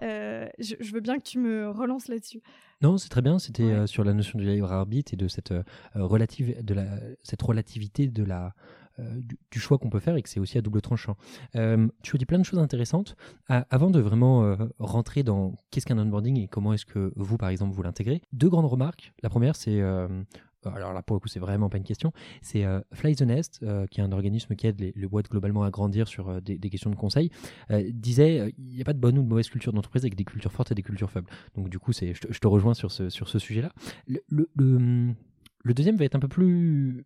Je, 0.00 0.92
veux 0.92 1.00
bien 1.00 1.18
que 1.18 1.24
tu 1.24 1.40
me 1.40 1.68
relances 1.68 2.06
là-dessus. 2.06 2.40
Non, 2.82 2.98
c'est 2.98 3.08
très 3.08 3.20
bien. 3.20 3.40
C'était 3.40 3.86
sur 3.88 4.04
la 4.04 4.14
notion 4.14 4.38
du 4.38 4.46
libre 4.46 4.72
arbitre 4.72 5.12
et 5.12 5.16
de 5.16 5.26
cette, 5.26 5.52
relative, 5.94 6.64
de 6.64 6.72
la, 6.72 6.86
cette 7.22 7.42
relativité 7.42 8.06
de 8.06 8.22
la, 8.22 8.54
euh, 8.98 9.20
du, 9.50 9.58
choix 9.58 9.78
qu'on 9.78 9.90
peut 9.90 10.00
faire 10.00 10.16
et 10.16 10.22
que 10.22 10.28
c'est 10.28 10.40
aussi 10.40 10.58
à 10.58 10.62
double 10.62 10.80
tranchant. 10.80 11.16
Euh, 11.54 11.88
tu 12.02 12.16
as 12.16 12.18
dit 12.18 12.26
plein 12.26 12.38
de 12.38 12.44
choses 12.44 12.58
intéressantes. 12.58 13.16
avant 13.48 13.90
de 13.90 14.00
vraiment 14.00 14.44
euh, 14.44 14.56
rentrer 14.78 15.22
dans 15.22 15.54
qu'est-ce 15.70 15.86
qu'un 15.86 15.98
onboarding 15.98 16.38
et 16.38 16.48
comment 16.48 16.72
est-ce 16.72 16.86
que 16.86 17.12
vous, 17.16 17.36
par 17.36 17.48
exemple, 17.48 17.74
vous 17.74 17.82
l'intégrez, 17.82 18.22
deux 18.32 18.48
grandes 18.48 18.66
remarques. 18.66 19.12
La 19.22 19.28
première, 19.28 19.56
c'est 19.56 19.80
alors 20.74 20.92
là 20.92 21.00
pour 21.00 21.14
le 21.14 21.20
coup 21.20 21.28
c'est 21.28 21.38
vraiment 21.38 21.68
pas 21.68 21.76
une 21.76 21.84
question, 21.84 22.12
c'est 22.42 22.64
Fly 22.92 23.14
the 23.14 23.22
Nest, 23.22 23.64
qui 23.88 24.00
est 24.00 24.02
un 24.02 24.10
organisme 24.10 24.56
qui 24.56 24.66
aide 24.66 24.80
les, 24.80 25.06
boîtes 25.06 25.30
globalement 25.30 25.62
à 25.62 25.70
grandir 25.70 26.08
sur 26.08 26.42
des, 26.42 26.58
questions 26.58 26.90
de 26.90 26.96
conseil, 26.96 27.30
disait 27.90 28.52
il 28.58 28.74
n'y 28.74 28.80
a 28.80 28.84
pas 28.84 28.92
de 28.92 28.98
bonne 28.98 29.16
ou 29.16 29.22
de 29.22 29.28
mauvaise 29.28 29.48
culture 29.48 29.72
d'entreprise 29.72 30.02
avec 30.02 30.16
des 30.16 30.24
cultures 30.24 30.50
fortes 30.50 30.72
et 30.72 30.74
des 30.74 30.82
cultures 30.82 31.10
faibles. 31.10 31.30
Donc 31.54 31.68
du 31.68 31.78
coup 31.78 31.92
c'est, 31.92 32.14
je, 32.14 32.38
te, 32.38 32.46
rejoins 32.48 32.74
sur 32.74 32.90
ce, 32.90 33.10
sur 33.10 33.28
ce 33.28 33.38
sujet-là. 33.38 33.70
le, 34.08 34.50
le, 34.56 35.74
deuxième 35.74 35.96
va 35.96 36.04
être 36.04 36.16
un 36.16 36.20
peu 36.20 36.28
plus 36.28 37.04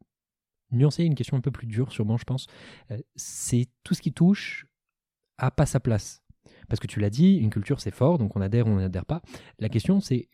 nuancer 0.73 1.05
une 1.05 1.15
question 1.15 1.37
un 1.37 1.41
peu 1.41 1.51
plus 1.51 1.67
dure, 1.67 1.93
sûrement, 1.93 2.17
je 2.17 2.25
pense. 2.25 2.47
Euh, 2.91 2.99
c'est 3.17 3.69
tout 3.85 3.95
ce 3.95 4.03
qui 4.03 4.13
touche 4.13 4.67
à 5.39 5.51
pas 5.51 5.67
sa 5.67 5.81
place. 5.81 6.23
Parce 6.69 6.81
que 6.81 6.87
tu 6.87 7.01
l'as 7.01 7.11
dit, 7.11 7.37
une 7.37 7.51
culture 7.51 7.81
c'est 7.81 7.91
fort, 7.91 8.19
donc 8.19 8.37
on 8.37 8.41
adhère 8.41 8.67
ou 8.67 8.71
on 8.71 8.77
n'adhère 8.77 9.07
pas. 9.07 9.23
La 9.59 9.69
question 9.69 10.01
c'est 10.01 10.29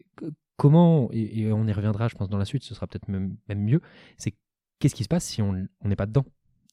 comment, 0.57 1.09
et, 1.12 1.53
on 1.53 1.66
y 1.66 1.72
reviendra 1.72 2.09
je 2.09 2.14
pense 2.14 2.29
dans 2.29 2.38
la 2.38 2.44
suite, 2.44 2.62
ce 2.62 2.75
sera 2.75 2.87
peut-être 2.87 3.09
même, 3.09 3.37
mieux, 3.49 3.81
c'est 4.18 4.35
qu'est-ce 4.79 4.94
qui 4.94 5.05
se 5.05 5.09
passe 5.09 5.25
si 5.25 5.42
on 5.42 5.53
n'est 5.85 5.96
pas 5.96 6.07
dedans? 6.07 6.25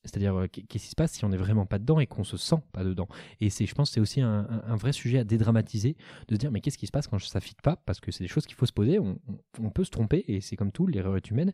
C'est-à-dire, 0.06 0.36
euh, 0.36 0.48
qu'est-ce 0.48 0.84
qui 0.84 0.90
se 0.90 0.96
passe 0.96 1.14
si 1.14 1.24
on 1.24 1.30
n'est 1.30 1.38
vraiment 1.38 1.66
pas 1.66 1.80
dedans 1.80 2.00
et 2.00 2.08
qu'on 2.08 2.26
se 2.26 2.36
sent 2.36 2.62
pas 2.74 2.84
dedans? 2.84 3.08
Et 3.40 3.50
c'est, 3.50 3.66
je 3.66 3.74
pense, 3.74 3.92
c'est 3.92 4.02
aussi 4.02 4.20
un, 4.20 4.44
vrai 4.76 4.92
sujet 4.92 5.20
à 5.20 5.24
dédramatiser, 5.24 5.96
de 6.28 6.36
se 6.36 6.40
dire, 6.40 6.52
mais 6.52 6.60
qu'est-ce 6.60 6.78
qui 6.78 6.88
se 6.88 6.92
passe 6.92 7.08
quand 7.08 7.20
ça 7.20 7.40
fit 7.40 7.56
pas? 7.64 7.78
Parce 7.86 8.02
que 8.02 8.12
c'est 8.12 8.24
des 8.24 8.28
choses 8.28 8.46
qu'il 8.46 8.56
faut 8.56 8.66
se 8.66 8.74
poser. 8.74 9.00
On, 9.00 9.18
on, 9.62 9.70
peut 9.70 9.86
se 9.86 9.92
tromper 9.92 10.26
et 10.28 10.42
c'est 10.42 10.58
comme 10.58 10.72
tout, 10.74 10.88
l'erreur 10.88 11.16
est 11.16 11.30
humaine. 11.30 11.54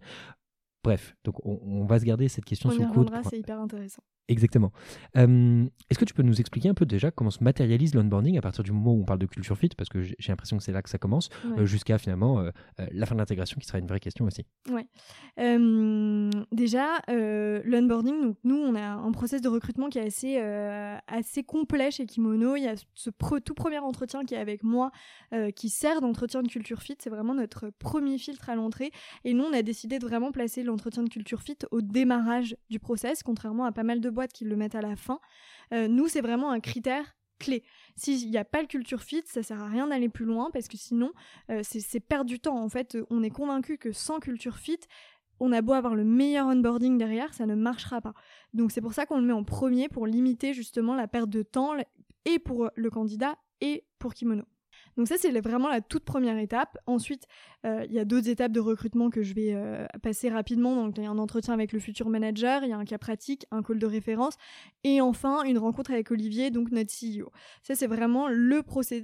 Bref, 0.84 1.15
donc 1.24 1.36
on, 1.46 1.86
va 1.86 2.00
se 2.00 2.06
garder 2.06 2.30
cette 2.30 2.46
question 2.46 2.70
sous 2.70 2.82
le 2.82 2.88
coude. 2.88 3.12
C'est 3.30 3.39
hyper 3.39 3.60
intéressant. 3.60 4.04
Exactement. 4.30 4.72
Est-ce 5.15 5.98
que 5.98 6.06
tu 6.06 6.13
peux 6.13 6.24
nous 6.24 6.39
expliquer 6.39 6.70
un 6.70 6.74
peu 6.74 6.86
déjà 6.86 7.12
comment 7.12 7.32
se 7.32 7.44
matérialise 7.44 7.96
l'onboarding 7.96 8.38
à 8.38 8.42
partir 8.42 8.63
du 8.63 8.72
moment 8.72 8.94
où 8.94 9.02
on 9.02 9.06
parle 9.06 9.20
de 9.20 9.26
culture 9.26 9.58
fit, 9.58 9.70
parce 9.70 9.89
que 9.89 10.02
j'ai 10.02 10.15
l'impression 10.30 10.58
que 10.58 10.63
c'est 10.63 10.72
là 10.72 10.82
que 10.82 10.89
ça 10.89 10.98
commence, 10.98 11.30
euh, 11.58 11.65
jusqu'à 11.65 11.98
finalement 11.98 12.39
euh, 12.39 12.52
euh, 12.80 12.88
la 12.92 13.06
fin 13.06 13.15
de 13.15 13.20
l'intégration 13.20 13.60
qui 13.60 13.68
sera 13.68 13.80
une 13.80 13.88
vraie 13.88 14.00
question 14.00 14.26
aussi. 14.26 14.46
Ouais. 14.70 14.86
déjà, 16.52 17.00
l'onboarding, 17.08 18.36
nous, 18.44 18.56
on 18.56 18.76
a 18.76 18.82
un 18.82 19.12
process 19.12 19.42
de 19.42 19.50
recrutement 19.50 19.89
qui 19.89 20.00
est 20.00 20.06
assez, 20.06 20.38
assez 21.08 21.44
complet 21.44 21.92
chez 21.92 22.06
Kimono. 22.06 22.56
Il 22.56 22.63
y 22.63 22.68
a 22.68 22.76
ce 22.94 23.10
tout 23.39 23.54
premier 23.54 23.80
entretien 23.80 24.24
qui 24.24 24.36
est 24.36 24.39
avec 24.39 24.63
moi, 24.63 24.92
qui 25.56 25.70
sert 25.70 26.02
d'entretien 26.02 26.44
de 26.44 26.48
culture 26.48 26.82
fit. 26.82 26.98
C'est 27.00 27.10
vraiment 27.10 27.34
notre 27.34 27.70
premier 27.80 28.18
filtre 28.18 28.50
à 28.50 28.56
l'entrée. 28.56 28.92
Et 29.24 29.34
nous, 29.34 29.44
on 29.44 29.54
a 29.54 29.62
décidé 29.62 30.00
de 30.00 30.06
vraiment 30.06 30.32
placer 30.32 30.63
l'entretien 30.63 31.04
de 31.04 31.10
culture 31.10 31.42
fit 31.42 31.58
au 31.72 31.82
démarrage 31.82 32.56
du 32.70 32.80
process, 32.80 33.24
contrairement 33.24 33.65
à 33.65 33.72
pas 33.72 33.84
mal 33.84 34.02
de 34.02 34.10
qui 34.27 34.45
le 34.45 34.55
mettent 34.55 34.75
à 34.75 34.82
la 34.82 34.95
fin. 34.95 35.19
Euh, 35.73 35.88
nous, 35.88 36.08
c'est 36.08 36.21
vraiment 36.21 36.51
un 36.51 36.60
critère 36.60 37.15
clé. 37.39 37.63
S'il 37.95 38.29
n'y 38.29 38.38
a 38.38 38.45
pas 38.45 38.62
le 38.62 38.67
culture 38.67 39.01
fit, 39.01 39.23
ça 39.25 39.43
sert 39.43 39.62
à 39.62 39.67
rien 39.67 39.88
d'aller 39.88 40.10
plus 40.10 40.25
loin 40.25 40.49
parce 40.51 40.67
que 40.67 40.77
sinon, 40.77 41.12
euh, 41.49 41.62
c'est 41.63 41.99
perdre 41.99 42.25
du 42.25 42.39
temps. 42.39 42.62
En 42.62 42.69
fait, 42.69 42.97
on 43.10 43.23
est 43.23 43.29
convaincu 43.29 43.77
que 43.77 43.91
sans 43.91 44.19
culture 44.19 44.58
fit, 44.58 44.79
on 45.39 45.51
a 45.51 45.62
beau 45.62 45.73
avoir 45.73 45.95
le 45.95 46.03
meilleur 46.03 46.47
onboarding 46.47 46.97
derrière, 46.97 47.34
ça 47.34 47.45
ne 47.45 47.55
marchera 47.55 48.01
pas. 48.01 48.13
Donc 48.53 48.71
c'est 48.71 48.82
pour 48.82 48.93
ça 48.93 49.05
qu'on 49.05 49.19
le 49.19 49.25
met 49.25 49.34
en 49.34 49.43
premier 49.43 49.88
pour 49.88 50.05
limiter 50.05 50.53
justement 50.53 50.95
la 50.95 51.08
perte 51.08 51.29
de 51.29 51.43
temps 51.43 51.73
et 52.25 52.39
pour 52.39 52.69
le 52.75 52.89
candidat 52.89 53.38
et 53.62 53.86
pour 53.99 54.13
Kimono. 54.13 54.43
Donc 55.00 55.08
ça, 55.08 55.16
c'est 55.18 55.32
vraiment 55.40 55.70
la 55.70 55.80
toute 55.80 56.04
première 56.04 56.38
étape. 56.38 56.78
Ensuite, 56.86 57.26
euh, 57.66 57.86
il 57.88 57.94
y 57.94 58.00
a 58.00 58.04
d'autres 58.04 58.28
étapes 58.28 58.52
de 58.52 58.60
recrutement 58.60 59.10
que 59.10 59.22
je 59.22 59.34
vais 59.34 59.54
euh, 59.54 59.86
passer 60.04 60.28
rapidement. 60.28 60.76
Donc 60.76 60.98
il 60.98 61.04
y 61.04 61.08
a 61.08 61.10
un 61.10 61.18
entretien 61.18 61.54
avec 61.54 61.72
le 61.72 61.80
futur 61.80 62.10
manager, 62.10 62.64
il 62.64 62.70
y 62.70 62.74
a 62.74 62.78
un 62.78 62.84
cas 62.84 62.98
pratique, 62.98 63.46
un 63.52 63.64
call 63.64 63.80
de 63.80 63.86
référence, 63.86 64.34
et 64.84 65.00
enfin 65.00 65.44
une 65.44 65.58
rencontre 65.58 65.92
avec 65.92 66.12
Olivier, 66.12 66.52
donc 66.52 66.72
notre 66.72 66.92
CEO. 66.92 67.32
Ça, 67.64 67.76
c'est 67.76 67.88
vraiment 67.88 68.28
le, 68.28 68.62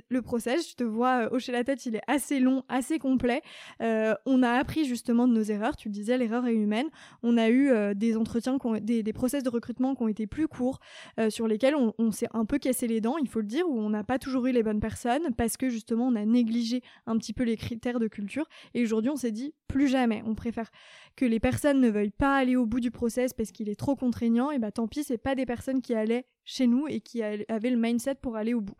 le 0.09 0.21
process. 0.21 0.69
Je 0.69 0.75
te 0.75 0.83
vois 0.83 1.27
euh, 1.27 1.29
hocher 1.31 1.53
la 1.53 1.63
tête, 1.63 1.85
il 1.85 1.95
est 1.95 2.03
assez 2.07 2.41
long, 2.41 2.63
assez 2.67 2.99
complet. 2.99 3.41
on 3.79 4.43
a 4.43 4.49
appris 4.49 4.83
justement 4.83 5.29
de 5.29 5.33
nos 5.33 5.43
erreurs. 5.43 5.77
Tu 5.77 5.87
le 5.87 5.93
disais, 5.93 6.17
l'erreur 6.17 6.45
est 6.45 6.55
humaine. 6.55 6.89
On 7.23 7.37
a 7.37 7.49
eu 7.49 7.71
des 7.95 8.17
entretiens, 8.17 8.57
des, 8.81 9.01
des, 9.01 9.13
process 9.13 9.43
de 9.43 9.49
recrutement 9.49 9.95
qui 9.95 10.03
ont 10.03 10.09
été 10.09 10.27
plus 10.27 10.49
courts, 10.49 10.79
sur 11.29 11.47
lesquels 11.47 11.75
on, 11.75 11.93
on 11.99 12.11
s'est 12.11 12.27
un 12.33 12.43
peu 12.43 12.57
cassé 12.57 12.87
les 12.87 12.99
dents, 12.99 13.17
il 13.17 13.29
faut 13.29 13.39
le 13.39 13.47
dire, 13.47 13.65
où 13.69 13.79
on 13.79 13.89
n'a 13.89 14.03
pas 14.03 14.19
toujours 14.19 14.45
eu 14.47 14.51
les 14.51 14.61
bonnes 14.61 14.81
personnes 14.81 15.33
parce 15.37 15.55
que 15.55 15.69
justement 15.69 15.84
justement 15.85 16.07
on 16.07 16.15
a 16.15 16.25
négligé 16.25 16.81
un 17.05 17.15
petit 17.17 17.31
peu 17.31 17.43
les 17.43 17.57
critères 17.57 17.99
de 17.99 18.07
culture. 18.07 18.47
Et 18.73 18.81
aujourd'hui 18.83 19.11
on 19.11 19.15
s'est 19.15 19.31
dit 19.31 19.53
plus 19.67 19.87
jamais 19.87 20.23
on 20.25 20.33
préfère 20.33 20.71
que 21.15 21.25
les 21.25 21.39
personnes 21.39 21.79
ne 21.79 21.89
veuillent 21.89 22.09
pas 22.09 22.35
aller 22.35 22.55
au 22.55 22.65
bout 22.65 22.79
du 22.79 22.89
process 22.89 23.33
parce 23.33 23.51
qu'il 23.51 23.69
est 23.69 23.79
trop 23.79 23.95
contraignant. 23.95 24.49
Et 24.49 24.57
bah 24.57 24.71
tant 24.71 24.87
pis 24.87 25.03
c'est 25.03 25.19
pas 25.19 25.35
des 25.35 25.45
personnes 25.45 25.81
qui 25.81 25.93
allaient 25.93 26.25
chez 26.43 26.65
nous 26.65 26.87
et 26.87 27.01
qui 27.01 27.21
avaient 27.21 27.69
le 27.69 27.77
mindset 27.77 28.15
pour 28.15 28.35
aller 28.35 28.55
au 28.55 28.61
bout. 28.61 28.77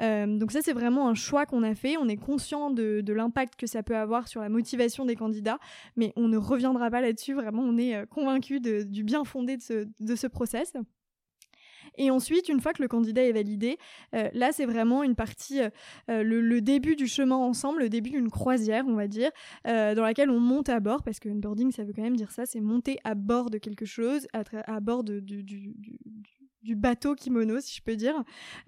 Euh, 0.00 0.26
donc 0.38 0.52
ça 0.52 0.60
c'est 0.62 0.74
vraiment 0.74 1.08
un 1.08 1.14
choix 1.14 1.46
qu'on 1.46 1.62
a 1.62 1.74
fait. 1.74 1.96
On 1.96 2.08
est 2.08 2.16
conscient 2.16 2.70
de, 2.70 3.02
l'impact 3.12 3.56
que 3.56 3.66
ça 3.66 3.82
peut 3.82 3.96
avoir 3.96 4.28
sur 4.28 4.42
la 4.42 4.50
motivation 4.50 5.06
des 5.06 5.16
candidats. 5.16 5.58
Mais 5.96 6.12
on 6.16 6.28
ne 6.28 6.36
reviendra 6.36 6.90
pas 6.90 7.00
là-dessus. 7.00 7.32
Vraiment 7.32 7.62
on 7.62 7.78
est 7.78 7.96
euh, 7.96 8.04
convaincu 8.04 8.60
du 8.60 9.04
bien 9.04 9.24
fondé 9.24 9.56
de 9.56 9.62
ce, 9.62 9.88
de 10.00 10.16
ce 10.16 10.26
process 10.26 10.74
et 11.98 12.10
ensuite, 12.10 12.48
une 12.48 12.60
fois 12.60 12.72
que 12.72 12.82
le 12.82 12.88
candidat 12.88 13.24
est 13.24 13.32
validé, 13.32 13.78
euh, 14.14 14.28
là, 14.32 14.52
c'est 14.52 14.64
vraiment 14.64 15.02
une 15.02 15.14
partie, 15.14 15.60
euh, 15.60 15.70
euh, 16.10 16.22
le, 16.22 16.60
début 16.60 16.96
du 16.96 17.06
chemin 17.06 17.36
ensemble, 17.36 17.80
le 17.80 17.88
début 17.88 18.10
d'une 18.10 18.30
croisière, 18.30 18.84
on 18.86 18.94
va 18.94 19.08
dire, 19.08 19.30
dans 19.64 20.02
laquelle 20.02 20.30
on 20.30 20.38
monte 20.38 20.68
à 20.68 20.80
bord, 20.80 21.02
parce 21.02 21.18
que 21.18 21.28
onboarding, 21.28 21.72
ça 21.72 21.82
veut 21.82 21.92
quand 21.92 22.02
même 22.02 22.16
dire 22.16 22.30
ça, 22.30 22.46
c'est 22.46 22.60
monter 22.60 22.98
à 23.04 23.14
bord 23.14 23.50
de 23.50 23.58
quelque 23.58 23.84
chose, 23.84 24.28
à, 24.32 24.80
bord 24.80 25.02
de, 25.02 25.18
du, 25.20 25.74
bateau 26.64 27.14
kimono, 27.14 27.60
si 27.60 27.76
je 27.76 27.82
peux 27.82 27.96
dire. 27.96 28.14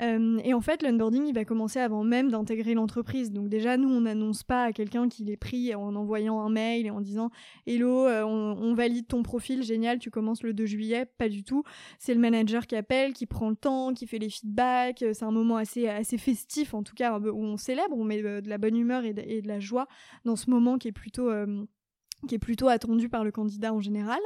Euh, 0.03 0.39
et 0.45 0.55
en 0.55 0.61
fait, 0.61 0.83
l'onboarding, 0.83 1.27
il 1.27 1.35
va 1.35 1.45
commencer 1.45 1.79
avant 1.79 2.05
même 2.05 2.31
d'intégrer 2.31 2.75
l'entreprise. 2.75 3.31
Donc 3.31 3.49
déjà, 3.49 3.77
nous, 3.77 3.89
on 3.89 4.03
n'annonce 4.03 4.43
pas 4.43 4.65
à 4.65 4.73
quelqu'un 4.73 5.09
qu'il 5.09 5.31
est 5.31 5.37
pris 5.37 5.75
en 5.75 5.95
envoyant 5.95 6.41
un 6.41 6.51
mail 6.51 6.87
et 6.87 6.91
en 6.91 7.01
disant 7.01 7.31
«Hello, 7.67 8.07
euh, 8.07 8.25
on, 8.25 8.75
valide 8.75 9.07
ton 9.07 9.23
profil, 9.23 9.63
génial, 9.63 9.99
tu 9.99 10.11
commences 10.11 10.43
le 10.43 10.53
2 10.53 10.67
juillet». 10.67 11.07
Pas 11.19 11.29
du 11.29 11.45
tout. 11.45 11.63
C'est 11.99 12.15
le 12.15 12.21
manager 12.21 12.67
qui 12.67 12.77
appelle, 12.77 13.13
qui 13.13 13.27
prend 13.27 13.51
le 13.51 13.57
temps, 13.57 13.95
qui 13.95 14.07
fait 14.07 14.19
les 14.19 14.31
feedbacks. 14.31 15.05
C'est 15.13 15.25
un 15.25 15.31
moment 15.31 15.57
assez, 15.57 15.89
assez 15.89 16.19
festif, 16.19 16.75
en 16.75 16.83
tout 16.83 16.95
cas, 16.95 17.19
où 17.19 17.45
on 17.45 17.57
célèbre, 17.57 17.97
on 17.97 18.05
met 18.05 18.21
de 18.23 18.49
la 18.49 18.59
bonne 18.59 18.77
humeur 18.77 19.05
et 19.05 19.13
de, 19.13 19.47
la 19.47 19.61
joie 19.61 19.87
dans 20.25 20.37
ce 20.37 20.51
moment 20.51 20.79
qui 20.79 20.89
est 20.89 20.93
plutôt... 20.93 21.31
Euh, 21.31 21.65
qui 22.27 22.35
est 22.35 22.39
plutôt 22.39 22.69
attendu 22.69 23.09
par 23.09 23.25
le 23.25 23.31
candidat 23.31 23.73
en 23.75 23.81
général. 23.81 24.21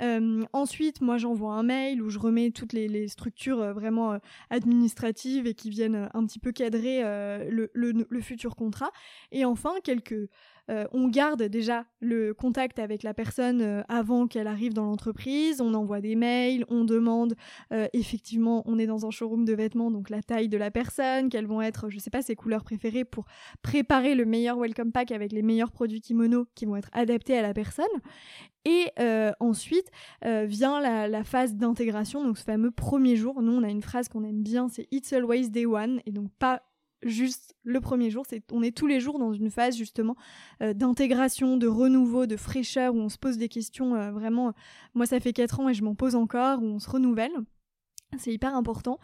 Euh, 0.00 0.44
ensuite, 0.52 1.00
moi, 1.00 1.18
j'envoie 1.18 1.54
un 1.54 1.62
mail 1.62 2.02
où 2.02 2.10
je 2.10 2.18
remets 2.18 2.50
toutes 2.50 2.72
les, 2.72 3.08
structures 3.08 3.60
euh, 3.60 3.72
vraiment 3.72 4.12
euh, 4.12 4.18
administratives 4.50 5.46
et 5.46 5.54
qui 5.54 5.70
viennent 5.70 6.08
un 6.14 6.26
petit 6.26 6.38
peu 6.38 6.52
cadrer 6.52 7.02
le, 7.48 8.20
futur 8.20 8.56
contrat. 8.56 8.90
Et 9.32 9.44
enfin, 9.44 9.72
quelques 9.82 10.28
on 10.92 11.08
garde 11.08 11.44
déjà 11.44 11.86
le 12.00 12.34
contact 12.34 12.78
avec 12.78 13.02
la 13.02 13.14
personne 13.14 13.82
avant 13.88 14.26
qu'elle 14.26 14.46
arrive 14.46 14.74
dans 14.74 14.84
l'entreprise, 14.84 15.62
on 15.62 15.72
envoie 15.72 16.02
des 16.02 16.14
mails, 16.14 16.66
on 16.68 16.84
demande 16.84 17.36
effectivement, 17.94 18.62
on 18.66 18.78
est 18.78 18.86
dans 18.86 19.06
un 19.06 19.10
showroom 19.10 19.46
de 19.46 19.54
vêtements, 19.54 19.90
donc 19.90 20.10
la 20.10 20.22
taille 20.22 20.50
de 20.50 20.58
la 20.58 20.70
personne, 20.70 21.30
quelles 21.30 21.46
vont 21.46 21.62
être, 21.62 21.88
je 21.88 21.98
sais 21.98 22.10
pas, 22.10 22.20
ses 22.20 22.36
couleurs 22.36 22.64
préférées 22.64 23.06
pour 23.06 23.24
préparer 23.62 24.14
le 24.14 24.26
meilleur 24.26 24.58
welcome 24.58 24.92
pack 24.92 25.10
avec 25.10 25.32
les 25.32 25.40
meilleurs 25.40 25.72
produits 25.72 26.02
kimono 26.02 26.46
qui 26.54 26.66
vont 26.66 26.76
être 26.76 26.90
adaptés 26.92 27.38
à 27.38 27.42
la 27.42 27.54
personne. 27.54 27.86
Et 28.68 28.90
ensuite 29.40 29.90
vient 30.22 30.80
la, 30.80 31.24
phase 31.24 31.54
d'intégration, 31.54 32.22
donc 32.22 32.36
ce 32.36 32.44
fameux 32.44 32.70
premier 32.70 33.16
jour. 33.16 33.40
Nous, 33.40 33.52
on 33.52 33.62
a 33.62 33.68
une 33.68 33.82
phrase 33.82 34.08
qu'on 34.08 34.24
aime 34.24 34.42
bien, 34.42 34.68
c'est 34.68 34.86
It's 34.90 35.12
always 35.12 35.48
day 35.48 35.64
one, 35.64 36.00
et 36.04 36.12
donc 36.12 36.30
pas 36.38 36.62
juste 37.02 37.54
le 37.62 37.80
premier 37.80 38.10
jour. 38.10 38.24
C'est, 38.28 38.42
on 38.52 38.62
est 38.62 38.76
tous 38.76 38.86
les 38.86 39.00
jours 39.00 39.18
dans 39.18 39.32
une 39.32 39.50
phase 39.50 39.76
justement 39.76 40.16
euh, 40.62 40.72
d'intégration, 40.72 41.56
de 41.56 41.66
renouveau, 41.66 42.26
de 42.26 42.36
fraîcheur, 42.36 42.94
où 42.94 42.98
on 42.98 43.08
se 43.08 43.18
pose 43.18 43.38
des 43.38 43.48
questions 43.48 43.94
euh, 43.94 44.10
vraiment. 44.10 44.52
Moi, 44.94 45.06
ça 45.06 45.20
fait 45.20 45.32
4 45.32 45.60
ans 45.60 45.68
et 45.68 45.74
je 45.74 45.84
m'en 45.84 45.94
pose 45.94 46.14
encore, 46.14 46.62
où 46.62 46.66
on 46.66 46.78
se 46.78 46.90
renouvelle. 46.90 47.32
C'est 48.16 48.32
hyper 48.32 48.54
important. 48.54 48.98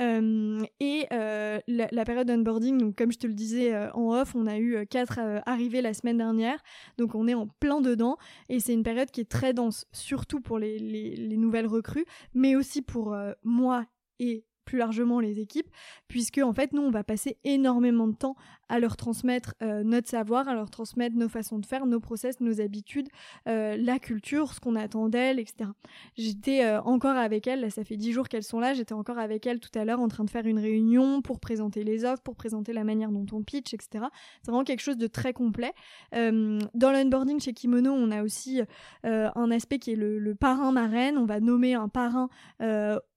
Euh, 0.00 0.62
et 0.80 1.06
la, 1.10 2.04
période 2.04 2.26
d'onboarding, 2.26 2.78
donc 2.78 2.96
comme 2.96 3.12
je 3.12 3.18
te 3.18 3.26
le 3.26 3.34
disais 3.34 3.76
en 3.92 4.12
off, 4.12 4.34
on 4.34 4.46
a 4.46 4.58
eu 4.58 4.86
quatre 4.86 5.20
arrivées 5.44 5.82
la 5.82 5.92
semaine 5.92 6.16
dernière, 6.16 6.62
donc 6.96 7.14
on 7.14 7.28
est 7.28 7.34
en 7.34 7.46
plein 7.46 7.80
dedans. 7.80 8.16
Et 8.48 8.60
c'est 8.60 8.72
une 8.72 8.82
période 8.82 9.10
qui 9.10 9.20
est 9.20 9.30
très 9.30 9.52
dense, 9.52 9.86
surtout 9.92 10.40
pour 10.40 10.58
les, 10.58 10.78
les 10.78 11.36
nouvelles 11.36 11.66
recrues, 11.66 12.06
mais 12.34 12.56
aussi 12.56 12.80
pour 12.80 13.14
moi 13.44 13.84
et 14.18 14.45
plus 14.66 14.76
largement 14.76 15.20
les 15.20 15.40
équipes, 15.40 15.70
puisque 16.08 16.38
en 16.38 16.52
fait 16.52 16.74
nous 16.74 16.82
on 16.82 16.90
va 16.90 17.04
passer 17.04 17.38
énormément 17.44 18.06
de 18.08 18.16
temps 18.16 18.36
à 18.68 18.78
leur 18.78 18.96
transmettre 18.96 19.54
euh, 19.62 19.82
notre 19.84 20.08
savoir, 20.08 20.48
à 20.48 20.54
leur 20.54 20.70
transmettre 20.70 21.16
nos 21.16 21.28
façons 21.28 21.58
de 21.58 21.66
faire, 21.66 21.86
nos 21.86 22.00
process, 22.00 22.40
nos 22.40 22.60
habitudes, 22.60 23.08
euh, 23.48 23.76
la 23.78 23.98
culture, 23.98 24.52
ce 24.52 24.60
qu'on 24.60 24.74
attend 24.74 25.08
d'elles, 25.08 25.38
etc. 25.38 25.70
J'étais 26.16 26.64
euh, 26.64 26.80
encore 26.82 27.16
avec 27.16 27.46
elles, 27.46 27.70
ça 27.70 27.84
fait 27.84 27.96
dix 27.96 28.12
jours 28.12 28.28
qu'elles 28.28 28.42
sont 28.42 28.60
là, 28.60 28.74
j'étais 28.74 28.92
encore 28.92 29.18
avec 29.18 29.46
elles 29.46 29.60
tout 29.60 29.76
à 29.78 29.84
l'heure 29.84 30.00
en 30.00 30.08
train 30.08 30.24
de 30.24 30.30
faire 30.30 30.46
une 30.46 30.58
réunion 30.58 31.22
pour 31.22 31.40
présenter 31.40 31.84
les 31.84 32.04
offres, 32.04 32.22
pour 32.22 32.34
présenter 32.34 32.72
la 32.72 32.84
manière 32.84 33.12
dont 33.12 33.26
on 33.32 33.42
pitch, 33.42 33.72
etc. 33.72 34.06
C'est 34.42 34.50
vraiment 34.50 34.64
quelque 34.64 34.82
chose 34.82 34.98
de 34.98 35.06
très 35.06 35.32
complet. 35.32 35.72
dans 36.12 36.92
l'onboarding 36.92 37.40
chez 37.40 37.52
Kimono, 37.52 37.92
on 37.92 38.10
a 38.10 38.22
aussi 38.22 38.60
un 39.04 39.50
aspect 39.50 39.78
qui 39.78 39.92
est 39.92 39.96
le, 39.96 40.18
le 40.18 40.34
parrain 40.34 40.72
marraine, 40.72 41.18
on 41.18 41.26
va 41.26 41.40
nommer 41.40 41.74
un 41.74 41.88
parrain 41.88 42.28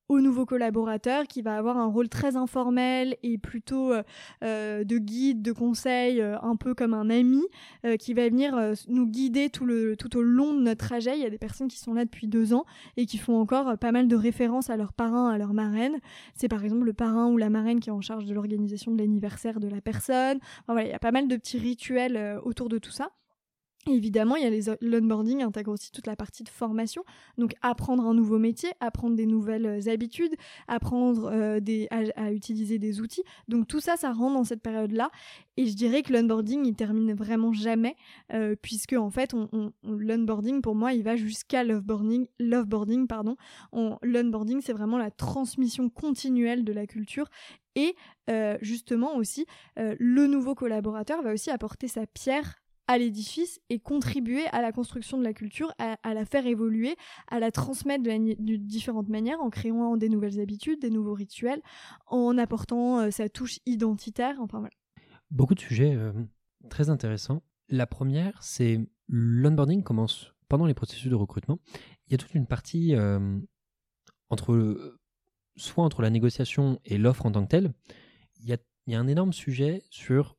au 0.09 0.21
nouveau 0.21 0.45
collaborateur 0.45 1.27
qui 1.27 1.43
va 1.43 1.55
avoir 1.55 1.77
un 1.77 1.85
rôle 1.85 2.09
très 2.09 2.35
informel 2.35 3.15
et 3.21 3.37
plutôt 3.37 3.93
euh, 3.93 4.03
euh, 4.43 4.83
de 4.83 4.97
guide, 4.97 5.43
de 5.43 5.51
conseil, 5.51 6.19
euh, 6.19 6.35
un 6.41 6.55
peu 6.55 6.73
comme 6.73 6.95
un 6.95 7.09
ami, 7.09 7.43
qui 7.99 8.13
va 8.13 8.27
venir 8.27 8.73
nous 8.87 9.05
guider 9.05 9.49
tout, 9.49 9.65
le, 9.65 9.95
tout 9.95 10.17
au 10.17 10.21
long 10.21 10.53
de 10.53 10.61
notre 10.61 10.85
trajet. 10.85 11.17
Il 11.17 11.21
y 11.21 11.25
a 11.25 11.29
des 11.29 11.37
personnes 11.37 11.67
qui 11.67 11.77
sont 11.77 11.93
là 11.93 12.03
depuis 12.03 12.27
deux 12.27 12.53
ans 12.53 12.65
et 12.97 13.05
qui 13.05 13.17
font 13.17 13.39
encore 13.39 13.77
pas 13.77 13.91
mal 13.91 14.07
de 14.07 14.15
références 14.15 14.69
à 14.69 14.77
leur 14.77 14.93
parrain, 14.93 15.29
à 15.29 15.37
leur 15.37 15.53
marraine. 15.53 15.99
C'est 16.33 16.47
par 16.47 16.63
exemple 16.63 16.85
le 16.85 16.93
parrain 16.93 17.27
ou 17.27 17.37
la 17.37 17.49
marraine 17.49 17.79
qui 17.79 17.89
est 17.89 17.93
en 17.93 18.01
charge 18.01 18.25
de 18.25 18.33
l'organisation 18.33 18.91
de 18.91 18.97
l'anniversaire 18.97 19.59
de 19.59 19.67
la 19.67 19.81
personne. 19.81 20.39
voilà, 20.67 20.83
il 20.83 20.89
y 20.89 20.93
a 20.93 20.99
pas 20.99 21.11
mal 21.11 21.27
de 21.27 21.35
petits 21.35 21.59
rituels 21.59 22.39
autour 22.43 22.69
de 22.69 22.79
tout 22.79 22.91
ça. 22.91 23.11
Évidemment, 23.87 24.35
il 24.35 24.43
y 24.43 24.45
a 24.45 24.49
les 24.49 24.61
l'onboarding 24.81 25.41
intègre 25.41 25.71
aussi 25.71 25.91
toute 25.91 26.07
la 26.07 26.15
partie 26.15 26.43
de 26.43 26.49
formation, 26.49 27.03
donc 27.37 27.53
apprendre 27.61 28.03
un 28.05 28.13
nouveau 28.13 28.37
métier, 28.37 28.69
apprendre 28.79 29.15
des 29.15 29.25
nouvelles 29.25 29.65
euh, 29.65 29.91
habitudes, 29.91 30.35
apprendre 30.67 31.29
euh, 31.31 31.59
à, 32.15 32.31
utiliser 32.31 32.77
des 32.77 33.01
outils. 33.01 33.23
Donc 33.47 33.67
tout 33.67 33.79
ça, 33.79 33.95
ça 33.95 34.11
rentre 34.11 34.35
dans 34.35 34.43
cette 34.43 34.61
période-là. 34.61 35.09
Et 35.57 35.65
je 35.65 35.75
dirais 35.75 36.03
que 36.03 36.13
l'onboarding, 36.13 36.65
il 36.65 36.75
termine 36.75 37.13
vraiment 37.13 37.51
jamais, 37.53 37.95
euh, 38.33 38.55
puisque 38.61 38.93
en 38.93 39.09
fait, 39.09 39.33
on, 39.33 39.71
l'onboarding 39.83 40.61
pour 40.61 40.75
moi, 40.75 40.93
il 40.93 41.03
va 41.03 41.15
jusqu'à 41.15 41.63
l'offboarding. 41.63 42.27
L'offboarding, 42.39 43.07
pardon. 43.07 43.35
L'onboarding, 44.01 44.61
c'est 44.61 44.73
vraiment 44.73 44.97
la 44.97 45.11
transmission 45.11 45.89
continuelle 45.89 46.63
de 46.63 46.73
la 46.73 46.87
culture 46.87 47.29
et 47.75 47.95
justement 48.61 49.15
aussi, 49.15 49.45
le 49.77 50.27
nouveau 50.27 50.53
collaborateur 50.53 51.21
va 51.21 51.33
aussi 51.33 51.49
apporter 51.49 51.87
sa 51.87 52.05
pierre 52.05 52.59
à 52.89 52.97
l'édifice 52.97 53.61
et 53.69 53.77
contribuer 53.77 54.47
à 54.47 54.63
la 54.63 54.71
construction 54.71 55.19
de 55.19 55.23
la 55.23 55.31
culture, 55.31 55.71
à, 55.77 56.13
la 56.15 56.25
faire 56.25 56.47
évoluer, 56.47 56.95
à 57.27 57.39
la 57.39 57.51
transmettre 57.51 58.03
de, 58.03 58.55
différentes 58.55 59.09
manières, 59.09 59.39
en 59.41 59.51
créant 59.51 59.95
des 59.95 60.09
nouvelles 60.09 60.39
habitudes, 60.39 60.81
des 60.81 60.89
nouveaux 60.89 61.13
rituels, 61.13 61.61
en 62.07 62.35
apportant 62.39 63.01
euh, 63.01 63.11
sa 63.11 63.29
touche 63.29 63.59
identitaire. 63.67 64.37
Enfin 64.41 64.57
voilà. 64.57 64.73
Beaucoup 65.29 65.53
de 65.53 65.59
sujets 65.59 65.93
euh, 65.93 66.11
très 66.71 66.89
intéressants. 66.89 67.43
La 67.67 67.85
première, 67.85 68.41
c'est 68.41 68.79
l'onboarding 69.07 69.83
commence 69.83 70.33
pendant 70.47 70.65
les 70.65 70.73
processus 70.73 71.11
de 71.11 71.15
recrutement. 71.15 71.59
Il 72.07 72.13
y 72.13 72.15
a 72.15 72.17
toute 72.17 72.33
une 72.33 72.47
partie 72.47 72.95
euh, 72.95 73.37
entre 74.31 74.97
soit 75.57 75.83
entre 75.83 76.01
la 76.01 76.09
négociation 76.09 76.79
et 76.85 76.97
l'offre 76.97 77.27
en 77.27 77.31
tant 77.33 77.43
que 77.43 77.49
telle. 77.49 77.71
Il 78.39 78.49
y 78.49 78.95
a 78.95 78.99
un 78.99 79.07
énorme 79.07 79.33
sujet 79.33 79.83
sur 79.91 80.38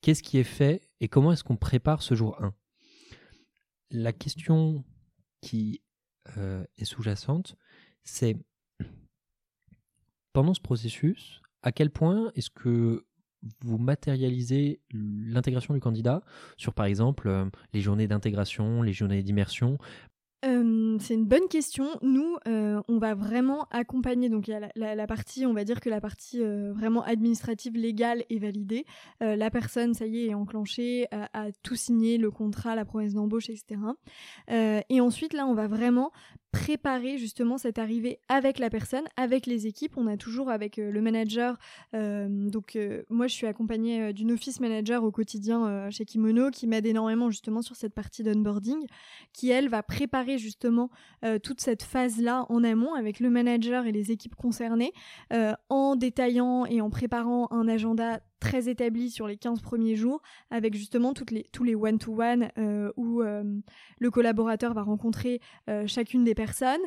qu'est-ce 0.00 0.22
qui 0.22 0.38
est 0.38 0.44
fait 0.44 0.82
et 1.00 1.08
comment 1.08 1.32
est-ce 1.32 1.44
qu'on 1.44 1.56
prépare 1.56 2.02
ce 2.02 2.14
jour 2.14 2.40
1 2.42 2.54
La 3.90 4.12
question 4.12 4.84
qui 5.40 5.82
euh, 6.36 6.64
est 6.78 6.84
sous-jacente, 6.84 7.56
c'est 8.04 8.36
pendant 10.32 10.54
ce 10.54 10.60
processus, 10.60 11.40
à 11.62 11.72
quel 11.72 11.90
point 11.90 12.30
est-ce 12.34 12.50
que 12.50 13.04
vous 13.62 13.78
matérialisez 13.78 14.80
l'intégration 14.92 15.72
du 15.74 15.80
candidat 15.80 16.22
sur, 16.56 16.74
par 16.74 16.86
exemple, 16.86 17.28
euh, 17.28 17.46
les 17.72 17.80
journées 17.80 18.06
d'intégration, 18.06 18.82
les 18.82 18.92
journées 18.92 19.22
d'immersion 19.22 19.78
c'est 20.42 21.14
une 21.14 21.26
bonne 21.26 21.48
question. 21.48 21.86
Nous, 22.02 22.36
on 22.46 22.98
va 22.98 23.14
vraiment 23.14 23.66
accompagner. 23.70 24.28
Donc, 24.28 24.48
il 24.48 24.52
y 24.52 24.54
a 24.54 24.94
la, 24.94 25.06
partie, 25.06 25.46
on 25.46 25.52
va 25.52 25.64
dire 25.64 25.80
que 25.80 25.90
la 25.90 26.00
partie 26.00 26.40
vraiment 26.40 27.02
administrative, 27.02 27.74
légale 27.74 28.24
est 28.30 28.38
validée. 28.38 28.84
la 29.20 29.50
personne, 29.50 29.94
ça 29.94 30.06
y 30.06 30.24
est, 30.24 30.30
est 30.30 30.34
enclenchée, 30.34 31.06
a, 31.12 31.48
tout 31.62 31.76
signé, 31.76 32.18
le 32.18 32.30
contrat, 32.30 32.74
la 32.74 32.84
promesse 32.84 33.14
d'embauche, 33.14 33.50
etc. 33.50 33.80
et 34.48 35.00
ensuite, 35.00 35.32
là, 35.32 35.46
on 35.46 35.54
va 35.54 35.68
vraiment 35.68 36.12
préparer 36.52 37.16
justement 37.18 37.58
cette 37.58 37.78
arrivée 37.78 38.20
avec 38.28 38.58
la 38.58 38.70
personne, 38.70 39.04
avec 39.16 39.46
les 39.46 39.66
équipes. 39.66 39.96
On 39.96 40.06
a 40.06 40.16
toujours 40.16 40.50
avec 40.50 40.78
euh, 40.78 40.90
le 40.90 41.00
manager, 41.00 41.58
euh, 41.94 42.28
donc 42.28 42.76
euh, 42.76 43.02
moi 43.08 43.28
je 43.28 43.34
suis 43.34 43.46
accompagnée 43.46 44.12
d'une 44.12 44.32
office 44.32 44.60
manager 44.60 45.04
au 45.04 45.10
quotidien 45.10 45.88
chez 45.90 46.04
Kimono 46.04 46.50
qui 46.50 46.66
m'aide 46.66 46.86
énormément 46.86 47.30
justement 47.30 47.62
sur 47.62 47.76
cette 47.76 47.94
partie 47.94 48.22
d'onboarding, 48.22 48.86
qui 49.32 49.50
elle 49.50 49.68
va 49.68 49.82
préparer 49.82 50.38
justement 50.38 50.90
toute 51.42 51.60
cette 51.60 51.82
phase-là 51.82 52.46
en 52.48 52.64
amont 52.64 52.94
avec 52.94 53.20
le 53.20 53.30
manager 53.30 53.86
et 53.86 53.92
les 53.92 54.10
équipes 54.10 54.34
concernées, 54.34 54.92
en 55.68 55.96
détaillant 55.96 56.66
et 56.66 56.80
en 56.80 56.90
préparant 56.90 57.48
un 57.50 57.68
agenda 57.68 58.20
très 58.40 58.68
établi 58.68 59.10
sur 59.10 59.28
les 59.28 59.36
15 59.36 59.60
premiers 59.60 59.94
jours, 59.94 60.20
avec 60.50 60.74
justement 60.74 61.12
toutes 61.12 61.30
les, 61.30 61.44
tous 61.52 61.62
les 61.62 61.74
one-to-one 61.74 62.50
euh, 62.58 62.90
où 62.96 63.22
euh, 63.22 63.44
le 63.98 64.10
collaborateur 64.10 64.74
va 64.74 64.82
rencontrer 64.82 65.40
euh, 65.68 65.86
chacune 65.86 66.24
des 66.24 66.34
personnes, 66.34 66.80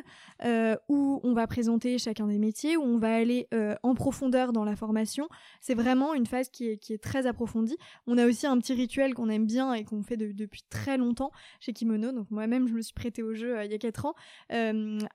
où 0.88 1.20
on 1.22 1.32
va 1.32 1.46
présenter 1.46 1.96
chacun 1.98 2.26
des 2.26 2.38
métiers, 2.38 2.76
où 2.76 2.82
on 2.82 2.98
va 2.98 3.14
aller 3.14 3.48
en 3.82 3.94
profondeur 3.94 4.52
dans 4.52 4.64
la 4.64 4.76
formation. 4.76 5.28
C'est 5.60 5.74
vraiment 5.74 6.12
une 6.12 6.26
phase 6.26 6.48
qui 6.48 6.68
est, 6.68 6.76
qui 6.76 6.92
est 6.92 7.02
très 7.02 7.26
approfondie. 7.26 7.76
On 8.06 8.18
a 8.18 8.26
aussi 8.26 8.46
un 8.46 8.58
petit 8.58 8.74
rituel 8.74 9.14
qu'on 9.14 9.28
aime 9.28 9.46
bien 9.46 9.72
et 9.72 9.84
qu'on 9.84 10.02
fait 10.02 10.16
depuis 10.16 10.64
très 10.68 10.98
longtemps 10.98 11.30
chez 11.60 11.72
Kimono. 11.72 12.12
Donc 12.12 12.30
moi-même, 12.30 12.66
je 12.68 12.74
me 12.74 12.82
suis 12.82 12.92
prêtée 12.92 13.22
au 13.22 13.32
jeu 13.32 13.56
il 13.64 13.70
y 13.70 13.74
a 13.74 13.78
4 13.78 14.06
ans. 14.06 14.14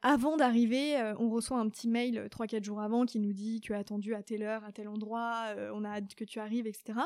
avant 0.01 0.37
d'arriver, 0.37 0.95
on 1.19 1.29
reçoit 1.29 1.59
un 1.59 1.67
petit 1.69 1.89
mail 1.89 2.27
3-4 2.31 2.63
jours 2.63 2.79
avant 2.79 3.05
qui 3.05 3.19
nous 3.19 3.33
dit 3.33 3.59
tu 3.59 3.73
as 3.73 3.79
attendu 3.79 4.15
à 4.15 4.23
telle 4.23 4.43
heure, 4.43 4.63
à 4.63 4.71
tel 4.71 4.87
endroit, 4.87 5.35
on 5.73 5.83
a 5.83 5.89
hâte 5.89 6.15
que 6.15 6.23
tu 6.29 6.39
arrives, 6.39 6.67
etc. 6.67 6.99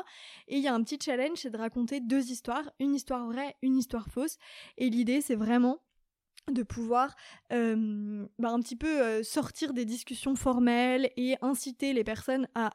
Et 0.48 0.58
il 0.58 0.62
y 0.62 0.68
a 0.68 0.74
un 0.74 0.82
petit 0.82 0.98
challenge, 1.02 1.38
c'est 1.38 1.50
de 1.50 1.58
raconter 1.58 2.00
deux 2.00 2.30
histoires, 2.30 2.70
une 2.78 2.94
histoire 2.94 3.26
vraie, 3.26 3.56
une 3.62 3.76
histoire 3.76 4.08
fausse. 4.08 4.36
Et 4.78 4.90
l'idée, 4.90 5.20
c'est 5.20 5.34
vraiment 5.34 5.80
de 6.50 6.62
pouvoir 6.62 7.14
euh, 7.52 8.26
bah, 8.38 8.50
un 8.50 8.60
petit 8.60 8.76
peu 8.76 9.02
euh, 9.02 9.22
sortir 9.22 9.72
des 9.72 9.84
discussions 9.84 10.36
formelles 10.36 11.10
et 11.16 11.36
inciter 11.40 11.92
les 11.92 12.04
personnes 12.04 12.48
à 12.54 12.70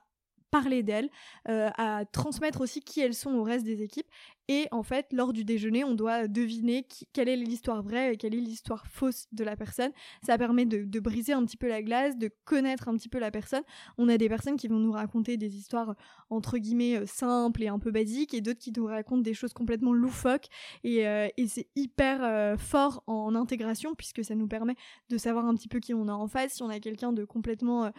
parler 0.51 0.83
d'elles, 0.83 1.09
euh, 1.47 1.69
à 1.77 2.05
transmettre 2.05 2.61
aussi 2.61 2.81
qui 2.81 3.01
elles 3.01 3.13
sont 3.13 3.33
au 3.33 3.43
reste 3.43 3.65
des 3.65 3.81
équipes 3.83 4.07
et 4.49 4.67
en 4.71 4.81
fait, 4.81 5.05
lors 5.13 5.31
du 5.31 5.45
déjeuner, 5.45 5.83
on 5.83 5.93
doit 5.93 6.27
deviner 6.27 6.87
quelle 7.13 7.29
est 7.29 7.35
l'histoire 7.35 7.83
vraie 7.83 8.15
et 8.15 8.17
quelle 8.17 8.33
est 8.33 8.39
l'histoire 8.39 8.87
fausse 8.87 9.27
de 9.31 9.43
la 9.43 9.55
personne. 9.55 9.91
Ça 10.25 10.39
permet 10.39 10.65
de, 10.65 10.99
briser 10.99 11.33
un 11.33 11.45
petit 11.45 11.55
peu 11.55 11.67
la 11.67 11.83
glace, 11.83 12.17
de 12.17 12.31
connaître 12.45 12.87
un 12.87 12.97
petit 12.97 13.09
peu 13.09 13.19
la 13.19 13.29
personne. 13.29 13.61
On 13.99 14.09
a 14.09 14.17
des 14.17 14.27
personnes 14.27 14.57
qui 14.57 14.67
vont 14.67 14.79
nous 14.79 14.91
raconter 14.91 15.37
des 15.37 15.55
histoires 15.55 15.93
entre 16.31 16.57
guillemets 16.57 16.97
euh, 16.97 17.05
simples 17.05 17.61
et 17.61 17.67
un 17.67 17.77
peu 17.77 17.91
basiques, 17.91 18.33
et 18.33 18.41
d'autres 18.41 18.59
qui 18.59 18.71
nous 18.75 18.87
racontent 18.87 19.21
des 19.21 19.35
choses 19.35 19.53
complètement 19.53 19.93
loufoques. 19.93 20.47
Et, 20.83 21.07
euh, 21.07 21.27
c'est 21.45 21.67
hyper 21.75 22.57
fort 22.59 23.03
en 23.05 23.35
intégration 23.35 23.93
puisque 23.95 24.23
ça 24.23 24.33
nous 24.33 24.47
permet 24.47 24.75
de 25.09 25.17
savoir 25.17 25.45
un 25.45 25.53
petit 25.53 25.67
peu 25.67 25.79
qui 25.79 25.93
on 25.93 26.07
a 26.07 26.13
en 26.13 26.27
face. 26.27 26.53
Si 26.53 26.63
on 26.63 26.69
a 26.69 26.79
quelqu'un 26.79 27.13
de 27.13 27.23
complètement 27.23 27.91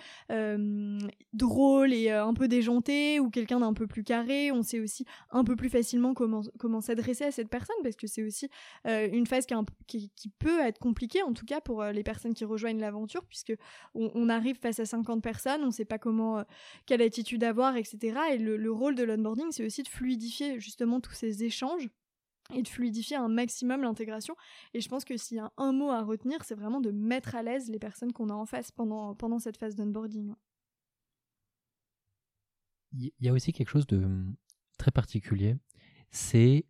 drôle 1.32 1.92
et 1.92 2.10
un 2.10 2.34
peu 2.34 2.39
déjanté 2.48 3.20
ou 3.20 3.30
quelqu'un 3.30 3.60
d'un 3.60 3.72
peu 3.72 3.86
plus 3.86 4.04
carré, 4.04 4.52
on 4.52 4.62
sait 4.62 4.80
aussi 4.80 5.04
un 5.30 5.44
peu 5.44 5.56
plus 5.56 5.68
facilement 5.68 6.14
comment 6.14 6.42
comment, 6.58 6.80
s'adresser 6.80 7.24
à 7.24 7.32
cette 7.32 7.48
personne 7.48 7.76
parce 7.82 7.96
que 7.96 8.06
c'est 8.06 8.22
aussi 8.22 8.48
euh, 8.86 9.08
une 9.12 9.26
phase 9.26 9.46
qui, 9.86 10.30
peut 10.38 10.60
être 10.60 10.78
compliquée 10.78 11.22
en 11.22 11.32
tout 11.32 11.44
cas 11.44 11.60
pour 11.60 11.82
euh, 11.82 11.92
les 11.92 12.02
personnes 12.02 12.34
qui 12.34 12.44
rejoignent 12.44 12.80
l'aventure 12.80 13.24
puisque 13.24 13.54
on, 13.94 14.28
arrive 14.28 14.58
face 14.58 14.78
à 14.78 14.84
50 14.84 15.22
personnes, 15.22 15.62
on 15.62 15.66
ne 15.66 15.72
sait 15.72 15.84
pas 15.84 15.98
comment 15.98 16.38
euh, 16.38 16.42
quelle 16.86 17.02
attitude 17.02 17.42
avoir, 17.44 17.76
etc. 17.76 18.18
Et 18.32 18.38
le, 18.38 18.70
rôle 18.70 18.94
de 18.94 19.02
l'onboarding, 19.02 19.50
c'est 19.50 19.64
aussi 19.64 19.82
de 19.82 19.88
fluidifier 19.88 20.60
justement 20.60 21.00
tous 21.00 21.12
ces 21.12 21.44
échanges 21.44 21.88
et 22.54 22.62
de 22.62 22.68
fluidifier 22.68 23.16
un 23.16 23.28
maximum 23.28 23.82
l'intégration. 23.82 24.36
Et 24.74 24.80
je 24.80 24.88
pense 24.88 25.04
que 25.04 25.16
s'il 25.16 25.36
y 25.38 25.40
a 25.40 25.52
un 25.56 25.72
mot 25.72 25.90
à 25.90 26.02
retenir, 26.02 26.44
c'est 26.44 26.54
vraiment 26.54 26.80
de 26.80 26.90
mettre 26.90 27.34
à 27.34 27.42
l'aise 27.42 27.68
les 27.70 27.78
personnes 27.78 28.12
qu'on 28.12 28.28
a 28.28 28.34
en 28.34 28.46
face 28.46 28.70
pendant, 28.70 29.14
pendant 29.14 29.38
cette 29.38 29.56
phase 29.56 29.74
d'onboarding. 29.74 30.34
Il 32.92 33.12
y 33.20 33.28
a 33.28 33.32
aussi 33.32 33.52
quelque 33.52 33.68
chose 33.68 33.86
de 33.86 33.98
hum, 33.98 34.34
très 34.78 34.90
particulier 34.90 35.56
c'est 36.10 36.66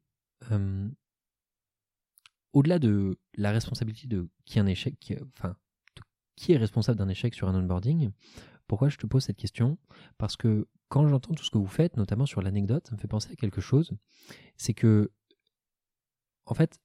au-delà 2.52 2.78
de 2.78 3.18
la 3.34 3.52
responsabilité 3.52 4.08
de 4.08 4.28
qui 4.44 4.58
un 4.58 4.66
échec, 4.66 4.98
qui 4.98 6.52
est 6.52 6.56
responsable 6.56 6.98
d'un 6.98 7.08
échec 7.08 7.34
sur 7.34 7.48
un 7.48 7.54
onboarding. 7.54 8.10
Pourquoi 8.66 8.88
je 8.88 8.96
te 8.96 9.06
pose 9.06 9.24
cette 9.24 9.36
question? 9.36 9.78
Parce 10.18 10.36
que 10.36 10.68
quand 10.88 11.06
j'entends 11.06 11.34
tout 11.34 11.44
ce 11.44 11.50
que 11.50 11.58
vous 11.58 11.66
faites, 11.66 11.96
notamment 11.96 12.26
sur 12.26 12.42
l'anecdote, 12.42 12.86
ça 12.86 12.94
me 12.94 13.00
fait 13.00 13.08
penser 13.08 13.30
à 13.32 13.36
quelque 13.36 13.60
chose. 13.60 13.92
C'est 14.56 14.74
que, 14.74 15.12
en 16.46 16.54
fait, 16.54 16.80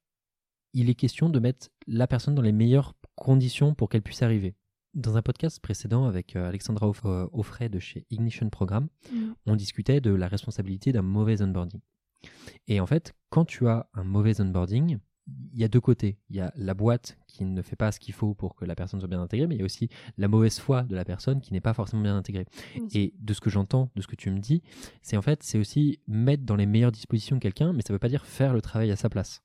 il 0.73 0.89
est 0.89 0.95
question 0.95 1.29
de 1.29 1.39
mettre 1.39 1.69
la 1.87 2.07
personne 2.07 2.35
dans 2.35 2.41
les 2.41 2.51
meilleures 2.51 2.93
conditions 3.15 3.73
pour 3.73 3.89
qu'elle 3.89 4.01
puisse 4.01 4.21
arriver. 4.21 4.55
Dans 4.95 5.17
un 5.17 5.21
podcast 5.21 5.59
précédent 5.59 6.05
avec 6.05 6.37
euh, 6.37 6.47
Alexandra 6.47 6.87
Offray 6.87 7.67
de 7.67 7.79
chez 7.79 8.05
Ignition 8.11 8.49
Programme, 8.49 8.87
mmh. 9.11 9.17
on 9.45 9.57
discutait 9.57 9.99
de 9.99 10.11
la 10.11 10.29
responsabilité 10.29 10.93
d'un 10.93 11.01
mauvais 11.01 11.41
onboarding. 11.41 11.81
Et 12.69 12.79
en 12.79 12.85
fait, 12.85 13.13
quand 13.29 13.43
tu 13.43 13.67
as 13.67 13.89
un 13.93 14.05
mauvais 14.05 14.39
onboarding, 14.39 14.99
il 15.51 15.59
y 15.59 15.65
a 15.65 15.67
deux 15.67 15.81
côtés. 15.81 16.17
Il 16.29 16.37
y 16.37 16.39
a 16.39 16.53
la 16.55 16.73
boîte 16.73 17.17
qui 17.27 17.43
ne 17.43 17.61
fait 17.61 17.75
pas 17.75 17.91
ce 17.91 17.99
qu'il 17.99 18.13
faut 18.13 18.33
pour 18.35 18.55
que 18.55 18.63
la 18.63 18.73
personne 18.73 19.01
soit 19.01 19.09
bien 19.09 19.21
intégrée, 19.21 19.47
mais 19.47 19.55
il 19.55 19.59
y 19.59 19.63
a 19.63 19.65
aussi 19.65 19.89
la 20.17 20.29
mauvaise 20.29 20.59
foi 20.59 20.83
de 20.83 20.95
la 20.95 21.03
personne 21.03 21.41
qui 21.41 21.51
n'est 21.51 21.59
pas 21.59 21.73
forcément 21.73 22.03
bien 22.03 22.15
intégrée. 22.15 22.45
Et 22.93 23.13
de 23.19 23.33
ce 23.33 23.41
que 23.41 23.49
j'entends, 23.49 23.91
de 23.97 24.01
ce 24.01 24.07
que 24.07 24.15
tu 24.15 24.31
me 24.31 24.39
dis, 24.39 24.63
c'est 25.01 25.17
en 25.17 25.21
fait, 25.21 25.43
c'est 25.43 25.57
aussi 25.57 25.99
mettre 26.07 26.43
dans 26.43 26.55
les 26.55 26.65
meilleures 26.65 26.93
dispositions 26.93 27.39
quelqu'un, 27.39 27.73
mais 27.73 27.81
ça 27.81 27.91
ne 27.91 27.95
veut 27.95 27.99
pas 27.99 28.07
dire 28.07 28.25
faire 28.25 28.53
le 28.53 28.61
travail 28.61 28.91
à 28.91 28.95
sa 28.95 29.09
place. 29.09 29.43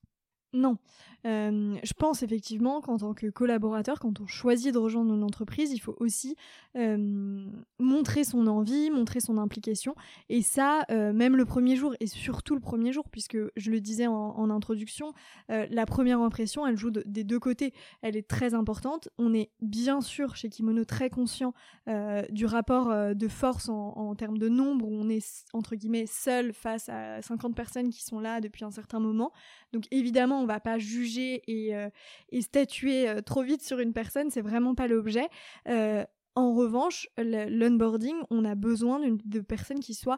non. 0.53 0.77
Euh, 1.25 1.77
je 1.83 1.93
pense 1.93 2.23
effectivement 2.23 2.81
qu'en 2.81 2.97
tant 2.97 3.13
que 3.13 3.27
collaborateur, 3.27 3.99
quand 3.99 4.19
on 4.19 4.27
choisit 4.27 4.73
de 4.73 4.79
rejoindre 4.79 5.13
une 5.13 5.23
entreprise, 5.23 5.71
il 5.71 5.79
faut 5.79 5.95
aussi 5.99 6.35
euh, 6.75 7.45
montrer 7.79 8.23
son 8.23 8.47
envie, 8.47 8.89
montrer 8.89 9.19
son 9.19 9.37
implication. 9.37 9.95
Et 10.29 10.41
ça, 10.41 10.83
euh, 10.89 11.13
même 11.13 11.35
le 11.35 11.45
premier 11.45 11.75
jour, 11.75 11.93
et 11.99 12.07
surtout 12.07 12.55
le 12.55 12.61
premier 12.61 12.91
jour, 12.91 13.07
puisque 13.09 13.37
je 13.55 13.71
le 13.71 13.79
disais 13.81 14.07
en, 14.07 14.49
introduction, 14.51 15.13
la 15.47 15.85
première 15.85 16.19
impression, 16.19 16.65
elle 16.67 16.75
joue 16.75 16.91
des 16.91 17.23
deux 17.23 17.39
côtés. 17.39 17.73
Elle 18.01 18.17
est 18.17 18.27
très 18.27 18.53
importante. 18.53 19.07
On 19.17 19.33
est 19.33 19.51
bien 19.61 20.01
sûr 20.01 20.35
chez 20.35 20.49
Kimono 20.49 20.83
très 20.83 21.09
conscient 21.09 21.53
du 22.29 22.45
rapport 22.45 23.15
de 23.15 23.27
force 23.27 23.69
en, 23.69 24.13
termes 24.15 24.37
de 24.37 24.49
nombre, 24.49 24.87
où 24.87 24.93
on 24.93 25.09
est 25.09 25.45
entre 25.53 25.75
guillemets 25.75 26.05
seul 26.05 26.53
face 26.53 26.89
à 26.89 27.21
50 27.21 27.55
personnes 27.55 27.91
qui 27.91 28.03
sont 28.03 28.19
là 28.19 28.41
depuis 28.41 28.65
un 28.65 28.71
certain 28.71 28.99
moment. 28.99 29.31
Donc 29.71 29.85
évidemment, 29.91 30.41
on 30.41 30.45
va 30.45 30.59
pas 30.59 30.77
juger 30.77 31.10
et, 31.17 31.75
euh, 31.75 31.89
statuer 32.41 33.09
euh, 33.09 33.21
trop 33.21 33.43
vite 33.43 33.63
sur 33.63 33.79
une 33.79 33.93
personne, 33.93 34.29
c'est 34.29 34.41
vraiment 34.41 34.75
pas 34.75 34.87
l'objet. 34.87 35.27
Euh, 35.67 36.05
en 36.35 36.53
revanche, 36.53 37.09
l'onboarding, 37.17 38.15
on 38.29 38.45
a 38.45 38.55
besoin 38.55 39.01
de 39.01 39.39
personnes 39.41 39.81
qui 39.81 39.93
soient 39.93 40.17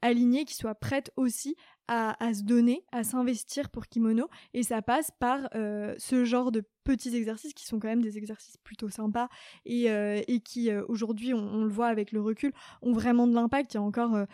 alignées, 0.00 0.46
qui 0.46 0.54
soient 0.54 0.74
prêtes 0.74 1.10
aussi 1.16 1.56
à 1.88 2.16
se 2.32 2.42
donner, 2.42 2.86
à 2.90 3.04
s'investir 3.04 3.68
pour 3.68 3.86
Kimono. 3.86 4.30
Et 4.54 4.62
ça 4.62 4.80
passe 4.80 5.10
par 5.20 5.50
ce 5.52 6.24
genre 6.24 6.50
de 6.52 6.62
petits 6.84 7.16
exercices 7.16 7.54
qui 7.54 7.66
sont 7.66 7.80
quand 7.80 7.88
même 7.88 8.02
des 8.02 8.18
exercices 8.18 8.56
plutôt 8.58 8.88
sympas 8.88 9.28
et, 9.64 9.90
euh, 9.90 10.20
et 10.28 10.40
qui 10.40 10.70
euh, 10.70 10.82
aujourd'hui 10.88 11.34
on, 11.34 11.64
le 11.64 11.70
voit 11.70 11.88
avec 11.88 12.12
le 12.12 12.20
recul 12.20 12.52
ont 12.82 12.92
vraiment 12.92 13.26
de 13.26 13.34
l'impact. 13.34 13.74
Il 13.74 13.78
y 13.78 13.80
a 13.80 13.82
encore 13.82 14.14
euh, 14.14 14.26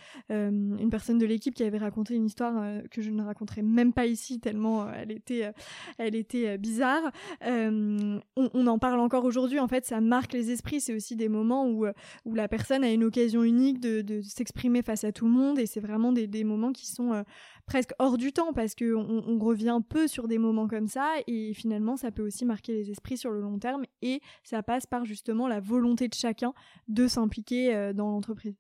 une 0.51 0.91
personne 0.91 1.19
de 1.19 1.27
l'équipe 1.27 1.55
qui 1.55 1.63
avait 1.63 1.79
raconté 1.79 2.15
une 2.15 2.27
histoire 2.27 2.83
que 2.91 3.03
je 3.03 3.11
ne 3.11 3.23
raconterai 3.23 3.63
même 3.63 3.93
pas 3.93 4.07
ici 4.07 4.41
tellement 4.41 4.91
elle 4.93 5.13
était 5.13 5.53
elle 5.99 6.15
était 6.15 6.59
bizarre. 6.59 7.13
On, 7.41 8.21
en 8.67 8.79
parle 8.79 9.01
encore 9.01 9.25
aujourd'hui. 9.25 9.59
En 9.59 9.69
fait 9.69 9.87
ça 9.87 10.01
marque 10.01 10.33
les 10.33 10.51
esprits. 10.51 10.81
C'est 10.81 10.95
aussi 10.95 11.17
des 11.17 11.29
moments 11.29 11.67
où 11.69 11.87
où 12.25 12.35
la 12.35 12.49
personne 12.49 12.85
a 12.85 12.93
une 12.93 13.05
occasion 13.05 13.43
unique 13.45 13.81
de, 13.81 14.21
s'exprimer 14.23 14.83
face 14.83 15.05
à 15.05 15.13
tout 15.13 15.27
le 15.27 15.33
monde 15.33 15.59
et 15.59 15.67
c'est 15.67 15.81
vraiment 15.81 16.13
des 16.13 16.45
moments 16.45 16.73
qui 16.73 16.87
sont 16.87 17.25
presque 17.71 17.93
hors 18.01 18.19
du 18.19 18.33
temps 18.33 18.53
parce 18.53 18.75
que 18.75 18.97
on, 18.97 19.39
revient 19.39 19.81
peu 19.89 20.09
sur 20.09 20.27
des 20.27 20.39
moments 20.39 20.67
comme 20.67 20.89
ça 20.89 21.15
et 21.29 21.55
finalement 21.55 21.97
ça 21.97 22.11
peut 22.11 22.27
aussi 22.27 22.45
marquer 22.45 22.73
les 22.73 22.91
esprits 22.91 23.17
sur 23.17 23.31
le 23.31 23.41
long 23.41 23.61
terme 23.61 23.85
et 24.03 24.21
ça 24.43 24.61
passe 24.65 24.87
par 24.87 25.05
justement 25.05 25.47
la 25.47 25.61
volonté 25.61 26.09
de 26.09 26.15
chacun 26.15 26.53
de 26.89 27.07
s'impliquer 27.07 27.73
euh, 27.73 27.93
dans 27.93 28.11
l'entreprise. 28.11 28.57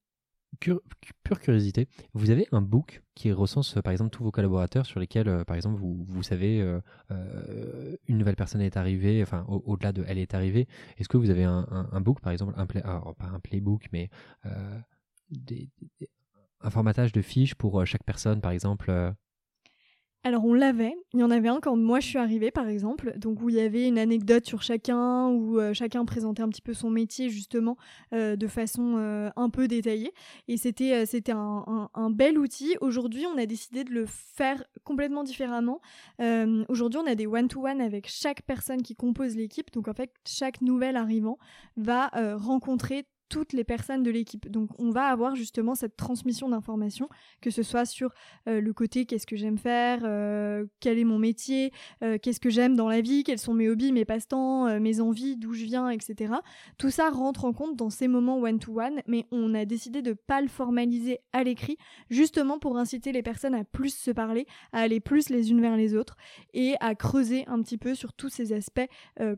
pure 0.61 1.40
curiosité, 1.40 1.88
vous 2.14 2.31
avez 2.31 2.46
un 2.53 2.62
book 2.62 3.03
qui 3.16 3.33
recense 3.33 3.75
par 3.83 3.90
exemple 3.90 4.11
tous 4.11 4.23
vos 4.23 4.31
collaborateurs 4.31 4.87
sur 4.87 5.01
lesquels 5.01 5.29
euh, 5.29 5.42
par 5.42 5.57
exemple 5.57 5.81
vous, 5.81 6.05
vous 6.07 6.23
savez 6.23 6.61
euh, 6.61 7.96
une 8.07 8.16
nouvelle 8.16 8.37
personne 8.37 8.61
est 8.61 8.77
arrivée, 8.77 9.23
enfin 9.25 9.44
au-delà 9.49 9.90
de 9.90 10.05
elle 10.07 10.18
est 10.18 10.35
arrivée, 10.35 10.68
est-ce 10.99 11.09
que 11.09 11.16
vous 11.16 11.31
avez 11.31 11.42
un, 11.42 12.01
book 12.01 12.20
par 12.20 12.33
exemple, 12.33 12.55
un 12.57 12.66
alors, 12.85 13.16
pas 13.16 13.27
un 13.27 13.40
playbook 13.40 13.88
mais 13.92 14.09
des, 15.31 15.68
un 16.62 16.70
formatage 16.70 17.12
de 17.12 17.23
fiches 17.23 17.55
pour 17.55 17.81
euh, 17.81 17.85
chaque 17.85 18.05
personne, 18.05 18.40
par 18.40 18.53
exemple 18.53 18.90
euh? 18.90 19.11
Alors 20.23 20.44
on 20.44 20.53
l'avait, 20.53 20.94
il 21.14 21.20
y 21.20 21.23
en 21.23 21.31
avait 21.31 21.49
un 21.49 21.61
quand 21.61 21.75
moi 21.77 21.99
je 21.99 22.07
suis 22.07 22.18
arrivée 22.18 22.51
par 22.51 22.68
exemple, 22.68 23.14
donc 23.16 23.40
où 23.40 23.49
il 23.49 23.55
y 23.55 23.61
avait 23.61 23.88
une 23.88 23.99
anecdote 23.99 24.44
sur 24.44 24.61
chacun, 24.61 25.29
où 25.29 25.59
euh, 25.59 25.73
chacun 25.73 26.05
présentait 26.05 26.42
un 26.42 26.51
petit 26.51 26.61
peu 26.61 26.75
son 26.75 26.90
métier 26.90 27.31
justement 27.31 27.79
de 28.12 28.46
façon 28.46 29.31
un 29.35 29.49
peu 29.49 29.66
détaillée. 29.66 30.12
Et 30.46 30.59
c'était 30.59 31.07
c'était 31.07 31.33
un, 31.33 31.88
un, 31.94 32.11
bel 32.11 32.38
outil. 32.38 32.77
Aujourd'hui 32.83 33.25
on 33.35 33.38
a 33.38 33.46
décidé 33.46 33.83
de 33.83 33.92
le 33.92 34.05
faire 34.05 34.62
complètement 34.85 35.25
différemment. 35.25 35.81
Aujourd'hui 36.68 37.01
on 37.03 37.07
a 37.07 37.14
des 37.14 37.27
one-to-one 37.27 37.81
avec 37.81 38.07
chaque 38.07 38.42
personne 38.42 38.83
qui 38.83 38.94
compose 38.94 39.37
l'équipe, 39.37 39.73
donc 39.73 39.88
en 39.88 39.94
fait 39.94 40.12
chaque 40.29 40.61
nouvel 40.61 40.96
arrivant 40.96 41.38
va 41.79 42.11
rencontrer 42.37 43.07
toutes 43.31 43.53
les 43.53 43.64
personnes 43.64 44.03
de 44.03 44.11
l'équipe. 44.11 44.51
Donc 44.51 44.69
on 44.79 44.90
va 44.90 45.05
avoir 45.05 45.37
justement 45.37 45.75
cette 45.75 45.97
transmission 45.97 46.49
d'informations, 46.49 47.09
que 47.40 47.51
ce 47.51 47.62
soit 47.62 47.87
sur 47.87 48.12
euh, 48.49 48.61
le 48.61 48.73
côté 48.73 49.07
qu'est-ce 49.07 49.27
que 49.27 49.37
j'aime 49.37 49.57
faire, 49.57 50.01
euh, 50.03 50.66
quel 50.81 50.99
est 50.99 51.05
mon 51.05 51.19
métier, 51.19 51.73
euh, 52.03 52.19
qu'est-ce 52.21 52.40
que 52.40 52.51
j'aime 52.51 52.75
dans 52.75 52.88
la 52.88 53.01
vie, 53.01 53.23
quels 53.23 53.38
sont 53.38 53.55
mes 53.55 53.71
hobbies, 53.71 53.93
mes 53.93 54.05
passe-temps, 54.05 54.81
mes 54.81 55.01
envies, 55.01 55.37
d'où 55.37 55.55
je 55.55 55.64
viens, 55.64 55.88
etc. 55.90 56.35
Tout 56.77 56.90
ça 56.90 57.09
rentre 57.09 57.45
en 57.45 57.53
compte 57.53 57.77
dans 57.77 57.88
ces 57.88 58.09
moments 58.09 58.38
one-to-one, 58.38 59.01
mais 59.07 59.27
on 59.31 59.55
a 59.55 59.64
décidé 59.64 60.03
de 60.03 60.12
pas 60.12 60.40
le 60.40 60.49
formaliser 60.49 61.21
à 61.33 61.45
l'écrit, 61.45 61.77
justement 62.11 62.59
pour 62.59 62.77
inciter 62.77 63.12
les 63.12 63.23
personnes 63.23 63.55
à 63.55 63.62
plus 63.62 63.95
se 63.95 64.11
parler, 64.11 64.47
à 64.73 64.81
aller 64.81 64.99
plus 64.99 65.29
les 65.29 65.53
unes 65.53 65.61
vers 65.61 65.77
les 65.77 65.95
autres 65.95 66.16
et 66.53 66.75
à 66.81 66.97
creuser 66.97 67.45
un 67.47 67.62
petit 67.62 67.79
peu 67.79 67.95
sur 67.95 68.12
tous 68.12 68.29
ces 68.29 68.53
aspects 68.53 68.88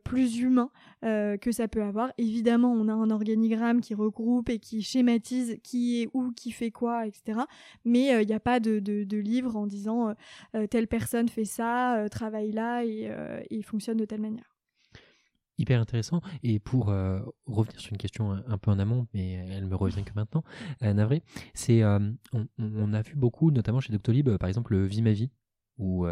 plus 0.02 0.38
humains 0.38 0.70
que 1.02 1.52
ça 1.52 1.68
peut 1.68 1.82
avoir. 1.82 2.12
Évidemment, 2.16 2.72
on 2.72 2.88
a 2.88 2.94
un 2.94 3.10
organigramme 3.10 3.81
qui 3.82 3.94
regroupe 3.94 4.48
et 4.48 4.58
qui 4.58 4.82
schématise 4.82 5.58
qui 5.62 6.02
est 6.02 6.08
où, 6.14 6.32
qui 6.32 6.52
fait 6.52 6.70
quoi, 6.70 7.06
etc. 7.06 7.40
Mais 7.84 8.06
il 8.06 8.14
euh, 8.14 8.24
n'y 8.24 8.32
a 8.32 8.40
pas 8.40 8.60
de, 8.60 8.78
de, 8.78 9.16
livre 9.18 9.56
en 9.56 9.66
disant 9.66 10.08
euh, 10.08 10.14
euh, 10.54 10.66
telle 10.66 10.88
personne 10.88 11.28
fait 11.28 11.44
ça, 11.44 12.06
travaille 12.10 12.52
là 12.52 12.84
et, 12.84 13.62
fonctionne 13.62 13.98
de 13.98 14.04
telle 14.04 14.20
manière. 14.20 14.56
Hyper 15.58 15.80
intéressant. 15.80 16.20
Et 16.42 16.58
pour 16.58 16.86
revenir 17.46 17.78
sur 17.78 17.92
une 17.92 17.98
question 17.98 18.32
un, 18.32 18.58
peu 18.58 18.70
en 18.70 18.78
amont, 18.78 19.06
mais 19.14 19.32
elle 19.32 19.66
me 19.66 19.76
revient 19.76 20.02
que 20.02 20.12
maintenant, 20.16 20.42
navré, 20.80 21.22
c'est 21.54 21.84
on, 21.84 22.92
a 22.92 23.02
vu 23.02 23.14
beaucoup, 23.14 23.50
notamment 23.50 23.80
chez 23.80 23.92
Doctolib, 23.92 24.36
par 24.38 24.48
exemple, 24.48 24.72
le 24.72 24.86
Vie 24.86 25.02
ma 25.02 25.12
vie, 25.12 25.30
où 25.78 26.06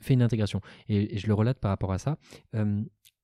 fait 0.00 0.14
une 0.14 0.22
intégration. 0.22 0.60
Et, 0.88 1.16
je 1.16 1.26
le 1.26 1.34
relate 1.34 1.58
par 1.58 1.70
rapport 1.70 1.92
à 1.92 1.98
ça 1.98 2.18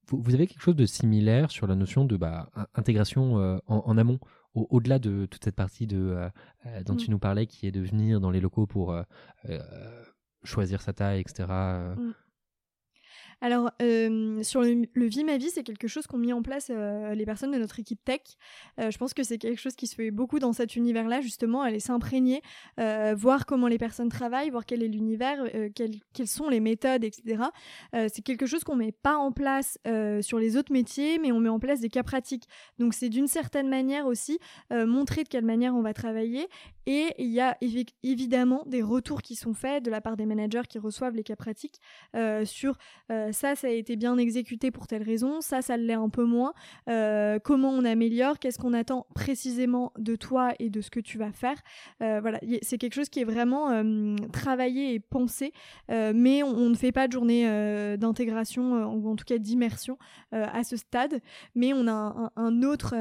vous, 0.08 0.34
avez 0.34 0.46
quelque 0.46 0.62
chose 0.62 0.76
de 0.76 0.86
similaire 0.86 1.50
sur 1.50 1.66
la 1.66 1.74
notion 1.74 2.04
de 2.04 2.16
bah, 2.16 2.50
intégration 2.74 3.38
euh, 3.38 3.58
en, 3.66 3.96
amont, 3.96 4.18
au-delà 4.54 4.98
de 4.98 5.26
toute 5.26 5.44
cette 5.44 5.56
partie 5.56 5.86
de, 5.86 5.96
euh, 5.96 6.28
euh, 6.66 6.82
dont 6.84 6.94
mm. 6.94 6.98
tu 6.98 7.10
nous 7.10 7.18
parlais, 7.18 7.46
qui 7.46 7.66
est 7.66 7.72
de 7.72 7.80
venir 7.80 8.20
dans 8.20 8.30
les 8.30 8.40
locaux 8.40 8.66
pour 8.66 8.94
choisir 10.44 10.80
sa 10.82 10.92
taille, 10.92 11.20
etc. 11.20 11.46
Alors, 13.42 13.72
euh, 13.82 14.40
sur 14.44 14.62
le, 14.62 14.86
le 14.94 15.06
Vie 15.06 15.24
ma 15.24 15.36
vie, 15.36 15.50
c'est 15.50 15.64
quelque 15.64 15.88
chose 15.88 16.06
qu'ont 16.06 16.16
mis 16.16 16.32
en 16.32 16.42
place 16.42 16.68
euh, 16.70 17.12
les 17.16 17.26
personnes 17.26 17.50
de 17.50 17.58
notre 17.58 17.80
équipe 17.80 17.98
tech. 18.04 18.20
Euh, 18.80 18.92
je 18.92 18.98
pense 18.98 19.14
que 19.14 19.24
c'est 19.24 19.36
quelque 19.36 19.60
chose 19.60 19.74
qui 19.74 19.88
se 19.88 19.96
fait 19.96 20.12
beaucoup 20.12 20.38
dans 20.38 20.52
cet 20.52 20.76
univers-là, 20.76 21.20
justement, 21.20 21.62
aller 21.62 21.80
s'imprégner, 21.80 22.40
voir 23.16 23.44
comment 23.44 23.66
les 23.66 23.78
personnes 23.78 24.10
travaillent, 24.10 24.50
voir 24.50 24.64
quel 24.64 24.82
est 24.84 24.88
l'univers, 24.88 25.44
quelles, 25.74 26.28
sont 26.28 26.48
les 26.48 26.60
méthodes, 26.60 27.02
etc. 27.02 27.42
c'est 27.92 28.22
quelque 28.22 28.46
chose 28.46 28.62
qu'on 28.62 28.76
met 28.76 28.92
pas 28.92 29.16
en 29.16 29.32
place 29.32 29.78
sur 30.20 30.38
les 30.38 30.56
autres 30.56 30.72
métiers, 30.72 31.18
mais 31.18 31.32
on 31.32 31.40
met 31.40 31.48
en 31.48 31.58
place 31.58 31.80
des 31.80 31.88
cas 31.88 32.04
pratiques. 32.04 32.44
Donc, 32.78 32.94
c'est 32.94 33.08
d'une 33.08 33.26
certaine 33.26 33.68
manière 33.68 34.06
aussi 34.06 34.38
montrer 34.70 35.24
de 35.24 35.28
quelle 35.28 35.44
manière 35.44 35.74
on 35.74 35.82
va 35.82 35.94
travailler. 35.94 36.48
Et 36.86 37.14
il 37.18 37.30
y 37.30 37.40
a 37.40 37.56
évidemment 38.02 38.64
des 38.66 38.82
retours 38.82 39.22
qui 39.22 39.36
sont 39.36 39.54
faits 39.54 39.84
de 39.84 39.90
la 39.90 40.00
part 40.00 40.16
des 40.16 40.26
managers 40.26 40.62
qui 40.68 40.78
reçoivent 40.78 41.14
les 41.14 41.22
cas 41.22 41.36
pratiques 41.36 41.80
sur 42.44 42.76
ça, 43.30 43.54
ça 43.54 43.66
a 43.66 43.70
été 43.70 43.96
bien 43.96 44.18
exécuté 44.18 44.70
pour 44.70 44.86
telle 44.86 45.02
raison, 45.02 45.40
ça, 45.40 45.62
ça 45.62 45.76
l'est 45.76 45.92
un 45.92 46.08
peu 46.08 46.24
moins. 46.24 46.52
Euh, 46.88 47.38
comment 47.38 47.70
on 47.70 47.84
améliore 47.84 48.38
Qu'est-ce 48.38 48.58
qu'on 48.58 48.72
attend 48.72 49.06
précisément 49.14 49.92
de 49.98 50.16
toi 50.16 50.52
et 50.58 50.70
de 50.70 50.80
ce 50.80 50.90
que 50.90 51.00
tu 51.00 51.18
vas 51.18 51.32
faire 51.32 51.56
euh, 52.02 52.20
Voilà, 52.20 52.40
c'est 52.62 52.78
quelque 52.78 52.94
chose 52.94 53.08
qui 53.08 53.20
est 53.20 53.24
vraiment 53.24 53.70
euh, 53.70 54.16
travaillé 54.32 54.94
et 54.94 55.00
pensé, 55.00 55.52
mais 55.88 56.42
on, 56.42 56.70
ne 56.70 56.74
fait 56.74 56.92
pas 56.92 57.06
de 57.06 57.12
journée 57.12 57.46
d'intégration 57.98 58.84
ou 58.94 59.10
en 59.10 59.16
tout 59.16 59.24
cas 59.24 59.38
d'immersion 59.38 59.98
à 60.30 60.64
ce 60.64 60.76
stade, 60.76 61.20
mais 61.54 61.72
on 61.72 61.86
a 61.86 61.92
un, 61.92 62.30
un 62.36 62.62
autre 62.62 62.94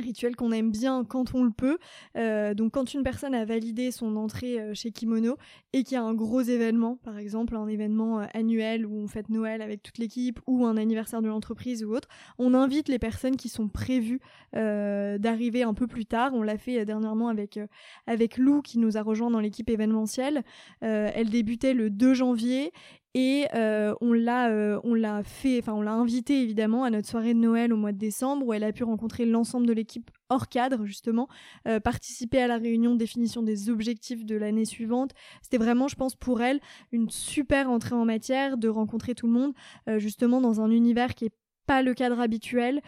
rituel 0.00 0.36
qu'on 0.36 0.52
aime 0.52 0.70
bien 0.70 1.04
quand 1.04 1.34
on 1.34 1.44
le 1.44 1.50
peut. 1.50 1.78
Euh, 2.16 2.54
donc 2.54 2.72
quand 2.72 2.94
une 2.94 3.02
personne 3.02 3.34
a 3.34 3.44
validé 3.44 3.90
son 3.90 4.16
entrée 4.16 4.60
euh, 4.60 4.74
chez 4.74 4.90
Kimono 4.90 5.36
et 5.72 5.84
qu'il 5.84 5.94
y 5.94 5.96
a 5.98 6.02
un 6.02 6.14
gros 6.14 6.40
événement, 6.40 6.96
par 6.96 7.18
exemple 7.18 7.56
un 7.56 7.68
événement 7.68 8.20
euh, 8.20 8.26
annuel 8.34 8.86
où 8.86 8.96
on 8.96 9.06
fête 9.06 9.28
Noël 9.28 9.62
avec 9.62 9.82
toute 9.82 9.98
l'équipe 9.98 10.40
ou 10.46 10.64
un 10.64 10.76
anniversaire 10.76 11.22
de 11.22 11.28
l'entreprise 11.28 11.84
ou 11.84 11.94
autre, 11.94 12.08
on 12.38 12.54
invite 12.54 12.88
les 12.88 12.98
personnes 12.98 13.36
qui 13.36 13.48
sont 13.48 13.68
prévues 13.68 14.20
d'arriver 14.52 15.62
un 15.62 15.74
peu 15.74 15.86
plus 15.86 16.06
tard. 16.06 16.32
On 16.34 16.42
l'a 16.42 16.58
fait 16.58 16.84
dernièrement 16.84 17.28
avec 17.28 18.38
Lou 18.38 18.62
qui 18.62 18.78
nous 18.78 18.96
a 18.96 19.02
rejoint 19.02 19.30
dans 19.30 19.40
l'équipe 19.40 19.68
événementielle. 19.68 20.42
elle 20.80 21.30
débutait 21.30 21.74
le 21.74 21.90
2 21.90 22.14
janvier 22.14 22.72
et 23.18 23.48
euh, 23.56 23.96
on 24.00 24.12
l'a 24.12 24.48
euh, 24.50 24.78
on 24.84 24.94
l'a 24.94 25.24
fait 25.24 25.58
enfin 25.58 25.72
on 25.72 25.82
l'a 25.82 25.92
invitée 25.92 26.40
évidemment 26.40 26.84
à 26.84 26.90
notre 26.90 27.08
soirée 27.08 27.34
de 27.34 27.40
Noël 27.40 27.72
au 27.72 27.76
mois 27.76 27.90
de 27.90 27.98
décembre 27.98 28.46
où 28.46 28.52
elle 28.52 28.62
a 28.62 28.72
pu 28.72 28.84
rencontrer 28.84 29.26
l'ensemble 29.26 29.66
de 29.66 29.72
l'équipe 29.72 30.08
hors 30.28 30.48
cadre 30.48 30.84
justement 30.84 31.26
euh, 31.66 31.80
participer 31.80 32.40
à 32.40 32.46
la 32.46 32.58
réunion 32.58 32.94
définition 32.94 33.42
des 33.42 33.70
objectifs 33.70 34.24
de 34.24 34.36
l'année 34.36 34.64
suivante 34.64 35.14
c'était 35.42 35.58
vraiment 35.58 35.88
je 35.88 35.96
pense 35.96 36.14
pour 36.14 36.42
elle 36.42 36.60
une 36.92 37.10
super 37.10 37.68
entrée 37.68 37.96
en 37.96 38.04
matière 38.04 38.56
de 38.56 38.68
rencontrer 38.68 39.16
tout 39.16 39.26
le 39.26 39.32
monde 39.32 39.52
justement 39.96 40.40
dans 40.40 40.60
un 40.60 40.70
univers 40.70 41.16
qui 41.16 41.24
est 41.24 41.32
pas 41.66 41.82
le 41.82 41.92
cadre 41.92 42.18
habituel, 42.18 42.80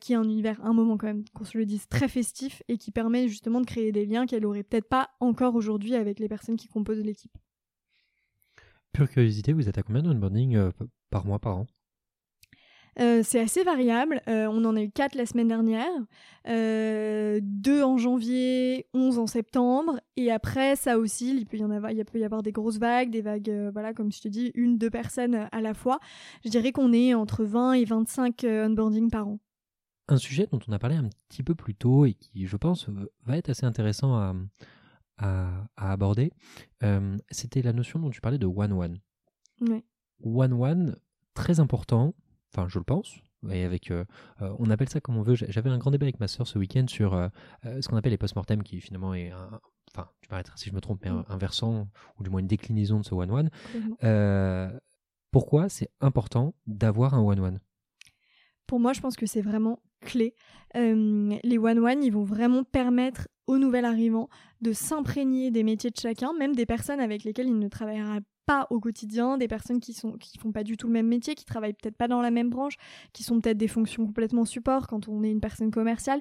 qui 0.00 0.12
est 0.12 0.16
un 0.16 0.22
univers, 0.22 0.64
un 0.64 0.72
moment 0.72 0.96
quand 0.96 1.08
même, 1.08 1.24
qu'on 1.34 1.42
se 1.42 1.58
le 1.58 1.66
dise, 1.66 1.88
très 1.88 2.06
festif 2.06 2.62
et 2.68 2.78
qui 2.78 2.92
permet 2.92 3.26
justement 3.26 3.60
de 3.60 3.66
créer 3.66 3.90
des 3.90 4.06
liens 4.06 4.24
qu'elle 4.24 4.46
aurait 4.46 4.62
peut-être 4.62 4.88
pas 4.88 5.10
encore 5.18 5.56
aujourd'hui 5.56 5.96
avec 5.96 6.20
les 6.20 6.28
personnes 6.28 6.56
qui 6.56 6.68
composent 6.68 7.02
l'équipe. 7.02 7.36
Pure 8.92 9.08
curiosité, 9.08 9.52
vous 9.52 9.68
êtes 9.68 9.78
à 9.78 9.82
combien 9.82 10.02
d'onboarding 10.02 10.56
euh, 10.56 10.70
par 11.10 11.24
mois, 11.26 11.38
par 11.38 11.58
an? 11.58 11.66
Euh, 12.98 13.22
c'est 13.22 13.40
assez 13.40 13.62
variable. 13.62 14.20
Euh, 14.28 14.46
on 14.50 14.64
en 14.64 14.76
a 14.76 14.82
eu 14.82 14.90
4 14.90 15.14
la 15.14 15.26
semaine 15.26 15.48
dernière, 15.48 15.90
euh, 16.48 17.38
2 17.42 17.82
en 17.82 17.96
janvier, 17.98 18.86
11 18.94 19.18
en 19.18 19.26
septembre. 19.26 20.00
Et 20.16 20.30
après, 20.30 20.76
ça 20.76 20.98
aussi, 20.98 21.36
il 21.36 21.46
peut 21.46 21.58
y 21.58 21.64
en 21.64 21.70
avoir, 21.70 21.92
il 21.92 22.04
peut 22.04 22.18
y 22.18 22.24
avoir 22.24 22.42
des 22.42 22.52
grosses 22.52 22.78
vagues, 22.78 23.10
des 23.10 23.22
vagues, 23.22 23.70
voilà, 23.72 23.94
comme 23.94 24.12
je 24.12 24.20
te 24.20 24.28
dis, 24.28 24.50
une, 24.54 24.76
deux 24.76 24.90
personnes 24.90 25.48
à 25.50 25.60
la 25.60 25.74
fois. 25.74 26.00
Je 26.44 26.50
dirais 26.50 26.72
qu'on 26.72 26.92
est 26.92 27.14
entre 27.14 27.44
20 27.44 27.74
et 27.74 27.84
25 27.84 28.44
onboarding 28.44 29.10
par 29.10 29.28
an. 29.28 29.38
Un 30.08 30.16
sujet 30.16 30.48
dont 30.50 30.58
on 30.66 30.72
a 30.72 30.78
parlé 30.80 30.96
un 30.96 31.08
petit 31.28 31.44
peu 31.44 31.54
plus 31.54 31.74
tôt 31.74 32.04
et 32.04 32.14
qui, 32.14 32.46
je 32.46 32.56
pense, 32.56 32.88
va 33.24 33.36
être 33.36 33.48
assez 33.48 33.64
intéressant 33.64 34.34
à, 35.20 35.66
à, 35.76 35.92
aborder, 35.92 36.32
c'était 37.30 37.62
la 37.62 37.72
notion 37.72 37.98
dont 37.98 38.10
tu 38.10 38.20
parlais 38.20 38.38
de 38.38 38.46
one-one. 38.46 38.98
One-one, 40.22 40.96
très 41.34 41.60
important 41.60 42.14
Enfin, 42.52 42.68
je 42.68 42.78
le 42.78 42.84
pense. 42.84 43.20
Et 43.50 43.64
avec, 43.64 43.90
euh, 43.90 44.04
euh, 44.42 44.54
on 44.58 44.70
appelle 44.70 44.88
ça 44.88 45.00
comme 45.00 45.16
on 45.16 45.22
veut. 45.22 45.34
J'avais 45.34 45.70
un 45.70 45.78
grand 45.78 45.90
débat 45.90 46.04
avec 46.04 46.20
ma 46.20 46.28
sœur 46.28 46.46
ce 46.46 46.58
week-end 46.58 46.86
sur 46.88 47.14
euh, 47.14 47.28
ce 47.64 47.88
qu'on 47.88 47.96
appelle 47.96 48.12
les 48.12 48.18
post-mortem, 48.18 48.62
qui 48.62 48.80
finalement 48.80 49.14
est 49.14 49.30
un, 49.30 49.60
enfin, 49.92 50.08
tu 50.20 50.28
m'arrêteras 50.30 50.56
si 50.56 50.68
je 50.68 50.74
me 50.74 50.80
trompe, 50.80 51.00
mais 51.04 51.10
un, 51.10 51.38
versant 51.38 51.88
ou 52.18 52.24
du 52.24 52.30
moins 52.30 52.40
une 52.40 52.46
déclinaison 52.46 53.00
de 53.00 53.04
ce 53.04 53.14
one-one. 53.14 53.50
pourquoi 55.30 55.68
c'est 55.68 55.90
important 56.00 56.54
d'avoir 56.66 57.14
un 57.14 57.22
one-one 57.22 57.60
Pour 58.66 58.80
moi, 58.80 58.92
je 58.92 59.00
pense 59.00 59.16
que 59.16 59.26
c'est 59.26 59.42
vraiment 59.42 59.80
clé. 60.00 60.34
les 60.74 61.58
one-one, 61.58 62.02
ils 62.02 62.12
vont 62.12 62.24
vraiment 62.24 62.64
permettre 62.64 63.28
aux 63.50 63.58
nouvel 63.58 63.84
arrivants 63.84 64.28
de 64.60 64.72
s'imprégner 64.72 65.50
des 65.50 65.64
métiers 65.64 65.90
de 65.90 65.98
chacun, 66.00 66.32
même 66.32 66.54
des 66.54 66.66
personnes 66.66 67.00
avec 67.00 67.24
lesquelles 67.24 67.48
il 67.48 67.58
ne 67.58 67.68
travaillera 67.68 68.20
au 68.70 68.80
quotidien, 68.80 69.38
des 69.38 69.48
personnes 69.48 69.80
qui 69.80 69.92
sont 69.92 70.12
qui 70.12 70.38
font 70.38 70.52
pas 70.52 70.64
du 70.64 70.76
tout 70.76 70.86
le 70.86 70.92
même 70.92 71.06
métier, 71.06 71.34
qui 71.34 71.44
travaillent 71.44 71.74
peut-être 71.74 71.96
pas 71.96 72.08
dans 72.08 72.20
la 72.20 72.30
même 72.30 72.50
branche, 72.50 72.76
qui 73.12 73.22
sont 73.22 73.40
peut-être 73.40 73.58
des 73.58 73.68
fonctions 73.68 74.06
complètement 74.06 74.44
support 74.44 74.86
quand 74.86 75.08
on 75.08 75.22
est 75.22 75.30
une 75.30 75.40
personne 75.40 75.70
commerciale. 75.70 76.20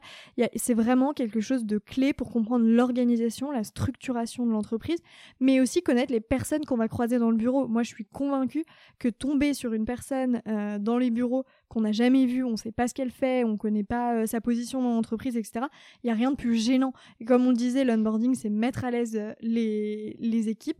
C'est 0.55 0.73
vraiment 0.73 1.13
quelque 1.13 1.41
chose 1.41 1.65
de 1.65 1.77
clé 1.77 2.13
pour 2.13 2.31
comprendre 2.31 2.65
l'organisation, 2.65 3.51
la 3.51 3.63
structuration 3.63 4.45
de 4.45 4.51
l'entreprise, 4.51 4.99
mais 5.39 5.59
aussi 5.59 5.81
connaître 5.81 6.11
les 6.11 6.19
personnes 6.19 6.65
qu'on 6.65 6.77
va 6.77 6.87
croiser 6.87 7.19
dans 7.19 7.31
le 7.31 7.37
bureau. 7.37 7.67
Moi, 7.67 7.83
je 7.83 7.89
suis 7.89 8.05
convaincue 8.05 8.65
que 8.99 9.09
tomber 9.09 9.53
sur 9.53 9.73
une 9.73 9.85
personne 9.85 10.41
euh, 10.47 10.77
dans 10.79 10.97
les 10.97 11.09
bureaux 11.09 11.45
qu'on 11.67 11.81
n'a 11.81 11.91
jamais 11.91 12.25
vue, 12.25 12.43
on 12.43 12.55
sait 12.55 12.71
pas 12.71 12.87
ce 12.87 12.95
qu'elle 12.95 13.11
fait, 13.11 13.43
on 13.43 13.55
connaît 13.55 13.83
pas 13.83 14.15
euh, 14.15 14.25
sa 14.25 14.41
position 14.41 14.81
dans 14.81 14.89
l'entreprise, 14.89 15.37
etc. 15.37 15.65
Il 16.03 16.07
y 16.07 16.09
a 16.09 16.15
rien 16.15 16.31
de 16.31 16.35
plus 16.35 16.55
gênant. 16.55 16.93
Et 17.19 17.25
comme 17.25 17.45
on 17.45 17.51
le 17.51 17.55
disait, 17.55 17.83
l'onboarding, 17.83 18.33
c'est 18.33 18.49
mettre 18.49 18.85
à 18.85 18.91
l'aise 18.91 19.15
euh, 19.15 19.33
les, 19.41 20.17
les 20.19 20.49
équipes. 20.49 20.79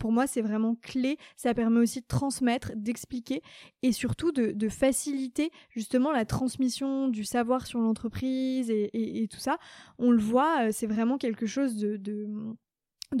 pour 0.00 0.12
moi, 0.12 0.26
c'est 0.28 0.42
vraiment 0.42 0.76
clé. 0.76 1.18
Ça 1.36 1.54
permet 1.54 1.80
aussi 1.80 2.00
de 2.00 2.06
transmettre, 2.06 2.72
d'expliquer 2.76 3.42
et 3.82 3.92
surtout 3.92 4.30
de, 4.32 4.68
faciliter 4.68 5.50
justement 5.70 6.12
la 6.12 6.26
transmission 6.26 7.08
du 7.08 7.24
savoir 7.24 7.66
sur 7.66 7.80
l'entreprise 7.80 8.70
et, 8.70 9.26
tout 9.30 9.40
ça. 9.40 9.58
On 9.98 10.10
le 10.10 10.20
voit, 10.20 10.66
euh, 10.66 10.68
c'est 10.72 10.86
vraiment 10.86 11.18
quelque 11.18 11.46
chose 11.46 11.76
de 11.76 11.96
de 11.96 12.28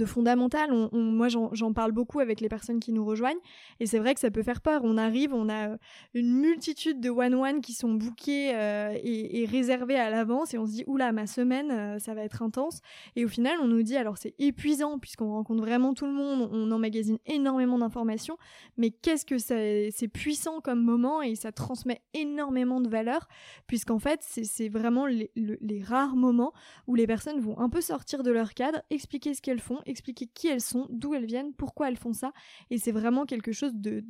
fondamental. 0.04 0.72
On, 0.72 0.88
moi, 0.92 1.28
j'en 1.28 1.72
parle 1.72 1.92
beaucoup 1.92 2.20
avec 2.20 2.40
les 2.40 2.48
personnes 2.48 2.80
qui 2.80 2.92
nous 2.92 3.04
rejoignent, 3.04 3.38
et 3.80 3.86
c'est 3.86 3.98
vrai 3.98 4.14
que 4.14 4.20
ça 4.20 4.30
peut 4.30 4.42
faire 4.42 4.60
peur. 4.60 4.82
On 4.84 4.98
arrive, 4.98 5.32
on 5.34 5.48
a 5.48 5.70
euh, 5.70 5.76
une 6.14 6.32
multitude 6.32 7.00
de 7.00 7.10
one-one 7.10 7.60
qui 7.60 7.72
sont 7.72 7.92
bookés 7.94 8.54
euh, 8.54 8.96
et, 9.02 9.46
réservés 9.50 9.96
à 9.96 10.10
l'avance, 10.10 10.54
et 10.54 10.58
on 10.58 10.66
se 10.66 10.72
dit, 10.72 10.84
oula, 10.86 11.12
ma 11.12 11.26
semaine, 11.26 11.70
euh, 11.70 11.98
ça 11.98 12.14
va 12.14 12.22
être 12.22 12.42
intense. 12.42 12.80
Et 13.16 13.24
au 13.24 13.28
final, 13.28 13.56
on 13.62 13.66
nous 13.66 13.82
dit, 13.82 13.96
alors 13.96 14.18
c'est 14.18 14.34
épuisant, 14.38 14.98
puisqu'on 14.98 15.32
rencontre 15.32 15.62
vraiment 15.62 15.94
tout 15.94 16.06
le 16.06 16.12
monde, 16.12 16.48
on 16.52 16.70
emmagasine 16.70 17.18
énormément 17.26 17.78
d'informations, 17.78 18.36
mais 18.76 18.90
qu'est-ce 18.90 19.24
que 19.24 19.38
c'est 19.38 20.08
puissant 20.08 20.60
comme 20.60 20.82
moment, 20.82 21.22
et 21.22 21.34
ça 21.34 21.52
transmet 21.52 22.02
énormément 22.14 22.80
de 22.80 22.88
valeur, 22.88 23.28
puisqu'en 23.66 23.98
fait, 23.98 24.20
c'est 24.22 24.68
vraiment 24.68 25.06
les 25.06 25.82
rares 25.82 26.16
moments 26.16 26.52
où 26.86 26.94
les 26.94 27.06
personnes 27.06 27.40
vont 27.40 27.58
un 27.58 27.68
peu 27.68 27.80
sortir 27.80 28.22
de 28.22 28.30
leur 28.30 28.54
cadre, 28.54 28.82
expliquer 28.90 29.34
ce 29.34 29.42
qu'elles 29.42 29.60
font, 29.60 29.77
expliquer 29.86 30.26
qui 30.26 30.48
elles 30.48 30.60
sont, 30.60 30.86
d'où 30.90 31.14
elles 31.14 31.24
viennent, 31.24 31.52
pourquoi 31.52 31.88
elles 31.88 31.96
font 31.96 32.12
ça. 32.12 32.32
Et 32.70 32.78
c'est 32.78 32.92
vraiment 32.92 33.26
quelque 33.26 33.52
chose 33.52 33.74
de, 33.74 34.02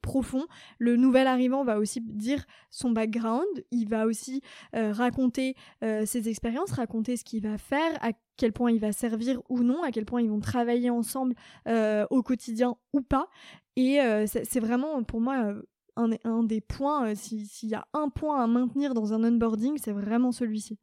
profond. 0.00 0.46
Le 0.78 0.96
nouvel 0.96 1.26
arrivant 1.26 1.64
va 1.64 1.78
aussi 1.78 2.00
dire 2.00 2.44
son 2.70 2.90
background, 2.90 3.46
il 3.70 3.88
va 3.88 4.06
aussi 4.06 4.42
euh, 4.74 4.92
raconter 4.92 5.54
euh, 5.82 6.06
ses 6.06 6.28
expériences, 6.28 6.72
raconter 6.72 7.16
ce 7.16 7.24
qu'il 7.24 7.42
va 7.42 7.58
faire, 7.58 7.98
à 8.02 8.12
quel 8.36 8.52
point 8.52 8.70
il 8.70 8.80
va 8.80 8.92
servir 8.92 9.40
ou 9.48 9.62
non, 9.62 9.82
à 9.82 9.90
quel 9.90 10.04
point 10.04 10.22
ils 10.22 10.30
vont 10.30 10.40
travailler 10.40 10.90
ensemble 10.90 11.34
euh, 11.68 12.06
au 12.10 12.22
quotidien 12.22 12.76
ou 12.92 13.00
pas. 13.00 13.28
Et 13.76 14.00
c'est 14.26 14.60
vraiment 14.60 15.02
pour 15.02 15.22
moi 15.22 15.54
un, 15.96 16.42
des 16.42 16.60
points, 16.60 17.14
s'il 17.14 17.68
y 17.68 17.74
a 17.74 17.86
un 17.94 18.10
point 18.10 18.42
à 18.42 18.46
maintenir 18.46 18.92
dans 18.92 19.14
un 19.14 19.24
onboarding, 19.24 19.78
c'est 19.78 19.92
vraiment 19.92 20.30
celui-ci. 20.30 20.78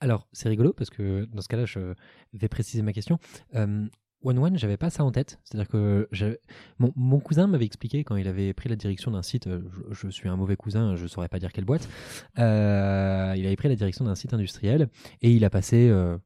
Alors, 0.00 0.28
c'est 0.32 0.48
rigolo 0.48 0.72
parce 0.72 0.90
que 0.90 1.24
dans 1.26 1.40
ce 1.40 1.48
cas-là, 1.48 1.64
je 1.64 1.94
vais 2.34 2.48
préciser 2.48 2.82
ma 2.82 2.92
question. 2.92 3.18
Euh, 3.54 3.86
One 4.26 4.38
One, 4.38 4.58
j'avais 4.58 4.76
pas 4.76 4.90
ça 4.90 5.04
en 5.04 5.12
tête. 5.12 5.38
C'est-à-dire 5.44 5.68
que 5.68 6.08
mon, 6.78 6.92
mon, 6.96 7.20
cousin 7.20 7.46
m'avait 7.46 7.64
expliqué 7.64 8.02
quand 8.04 8.16
il 8.16 8.26
avait 8.26 8.52
pris 8.54 8.68
la 8.68 8.76
direction 8.76 9.10
d'un 9.10 9.22
site. 9.22 9.46
Euh, 9.46 9.62
je, 9.90 10.08
suis 10.08 10.28
un 10.28 10.36
mauvais 10.36 10.56
cousin, 10.56 10.96
je 10.96 11.06
saurais 11.06 11.28
pas 11.28 11.38
dire 11.38 11.52
quelle 11.52 11.64
boîte. 11.64 11.88
Euh, 12.38 13.34
il 13.36 13.46
avait 13.46 13.56
pris 13.56 13.68
la 13.68 13.76
direction 13.76 14.04
d'un 14.04 14.14
site 14.14 14.34
industriel 14.34 14.88
et 15.22 15.30
il 15.32 15.44
a 15.44 15.50
passé 15.50 15.88
euh, 15.88 16.16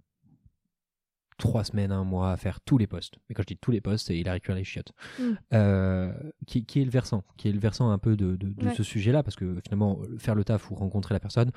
trois 1.36 1.64
semaines, 1.64 1.92
un 1.92 2.04
mois 2.04 2.32
à 2.32 2.36
faire 2.36 2.60
tous 2.60 2.78
les 2.78 2.86
postes. 2.86 3.16
Mais 3.28 3.34
quand 3.34 3.42
je 3.42 3.48
dis 3.48 3.58
tous 3.58 3.70
les 3.70 3.80
postes, 3.80 4.08
il 4.10 4.28
a 4.28 4.32
récupéré 4.32 4.60
les 4.60 4.64
chiottes. 4.64 4.92
Mm. 5.18 6.12
Qui, 6.46 6.64
qui, 6.64 6.80
est 6.80 6.84
le 6.84 6.90
versant 6.90 7.24
Qui 7.36 7.48
est 7.48 7.52
le 7.52 7.60
versant 7.60 7.90
un 7.90 7.98
peu 7.98 8.16
de, 8.16 8.36
de, 8.36 8.70
ce 8.70 8.82
sujet-là 8.82 9.22
Parce 9.22 9.36
que 9.36 9.60
finalement, 9.62 10.00
faire 10.18 10.34
le 10.34 10.44
taf 10.44 10.70
ou 10.70 10.74
rencontrer 10.74 11.14
la 11.14 11.20
personne, 11.20 11.50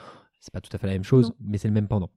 c'est 0.43 0.51
pas 0.53 0.59
tout 0.59 0.69
à 0.73 0.77
fait 0.77 0.87
la 0.87 0.93
même 0.93 1.05
chose, 1.05 1.33
mais 1.39 1.57
c'est 1.57 1.69
le 1.69 1.73
même 1.73 1.87
pendant. 1.87 2.11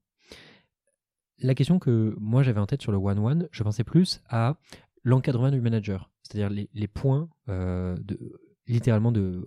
La 1.39 1.55
question 1.55 1.79
que 1.79 2.16
moi 2.18 2.43
j'avais 2.43 2.59
en 2.59 2.66
tête 2.66 2.83
sur 2.83 2.91
le 2.91 2.99
one-one, 2.99 3.49
je 3.53 3.62
pensais 3.62 3.85
plus 3.85 4.20
à 4.29 4.57
l'encadrement 5.05 5.53
du 5.53 5.61
manager, 5.61 6.11
c'est-à-dire 6.22 6.51
les, 6.51 6.89
points 6.89 7.29
euh, 7.49 7.97
de 8.03 8.18
littéralement 8.66 9.12
de 9.12 9.45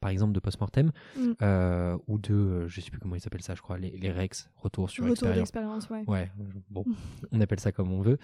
par 0.00 0.08
exemple 0.08 0.32
de 0.32 0.40
post-mortem 0.40 0.92
mm. 1.14 1.32
euh, 1.42 1.98
ou 2.06 2.18
de 2.18 2.32
euh, 2.32 2.68
je 2.68 2.80
sais 2.80 2.90
plus 2.90 2.98
comment 2.98 3.16
ils 3.16 3.20
s'appellent 3.20 3.42
ça 3.42 3.54
je 3.54 3.60
crois 3.60 3.76
les, 3.76 3.90
les 3.90 4.10
rex 4.10 4.48
retour 4.56 4.88
sur 4.88 5.04
retour 5.04 5.28
d'expérience 5.28 5.90
ouais. 5.90 6.02
ouais 6.06 6.32
bon 6.70 6.86
on 7.32 7.40
appelle 7.42 7.60
ça 7.60 7.70
comme 7.70 7.92
on 7.92 8.00
veut. 8.00 8.18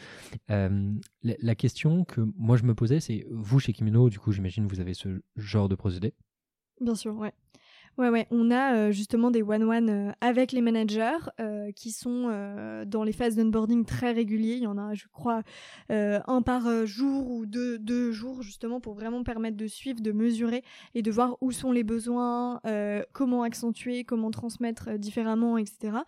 La, 0.49 0.71
la, 1.21 1.55
question 1.55 2.07
que 2.07 2.23
moi 2.39 2.57
je 2.57 2.63
me 2.63 2.75
posais 2.75 3.01
c'est 3.01 3.27
vous 3.31 3.61
chez 3.61 3.75
Kimino 3.75 4.09
du 4.09 4.19
coup 4.19 4.33
j'imagine 4.33 4.67
vous 4.67 4.81
avez 4.81 4.95
ce 4.95 5.21
genre 5.37 5.69
de 5.69 5.75
procédé? 5.75 6.15
Bien 6.81 6.95
sûr 6.95 7.15
ouais 7.15 7.35
Ouais, 7.99 8.09
ouais, 8.09 8.27
on 8.31 8.51
a 8.51 8.75
euh, 8.75 8.91
justement 8.91 9.31
des 9.31 9.43
one-one 9.43 9.91
euh, 9.91 10.13
avec 10.23 10.53
les 10.53 10.63
managers 10.63 11.19
euh, 11.41 11.71
qui 11.73 11.91
sont 11.91 12.23
dans 12.87 13.05
les 13.05 13.13
phases 13.13 13.37
d'onboarding 13.37 13.85
très 13.85 14.13
réguliers. 14.13 14.55
Il 14.55 14.63
y 14.63 14.67
en 14.67 14.79
a, 14.79 14.95
je 14.95 15.05
crois, 15.13 15.43
un 15.91 16.43
par 16.43 16.87
jour 16.87 17.31
ou 17.31 17.47
deux, 17.47 17.79
deux 17.79 18.13
jours 18.13 18.43
justement 18.43 18.81
pour 18.81 18.95
vraiment 18.95 19.23
permettre 19.23 19.57
de 19.57 19.67
suivre, 19.67 20.01
de 20.01 20.13
mesurer 20.13 20.63
et 20.95 21.03
de 21.03 21.11
voir 21.11 21.37
où 21.41 21.53
sont 21.53 21.73
les 21.73 21.85
besoins, 21.85 22.61
comment 23.13 23.43
accentuer, 23.43 24.05
comment 24.05 24.31
transmettre 24.31 24.99
différemment, 24.99 25.59
etc. 25.59 25.99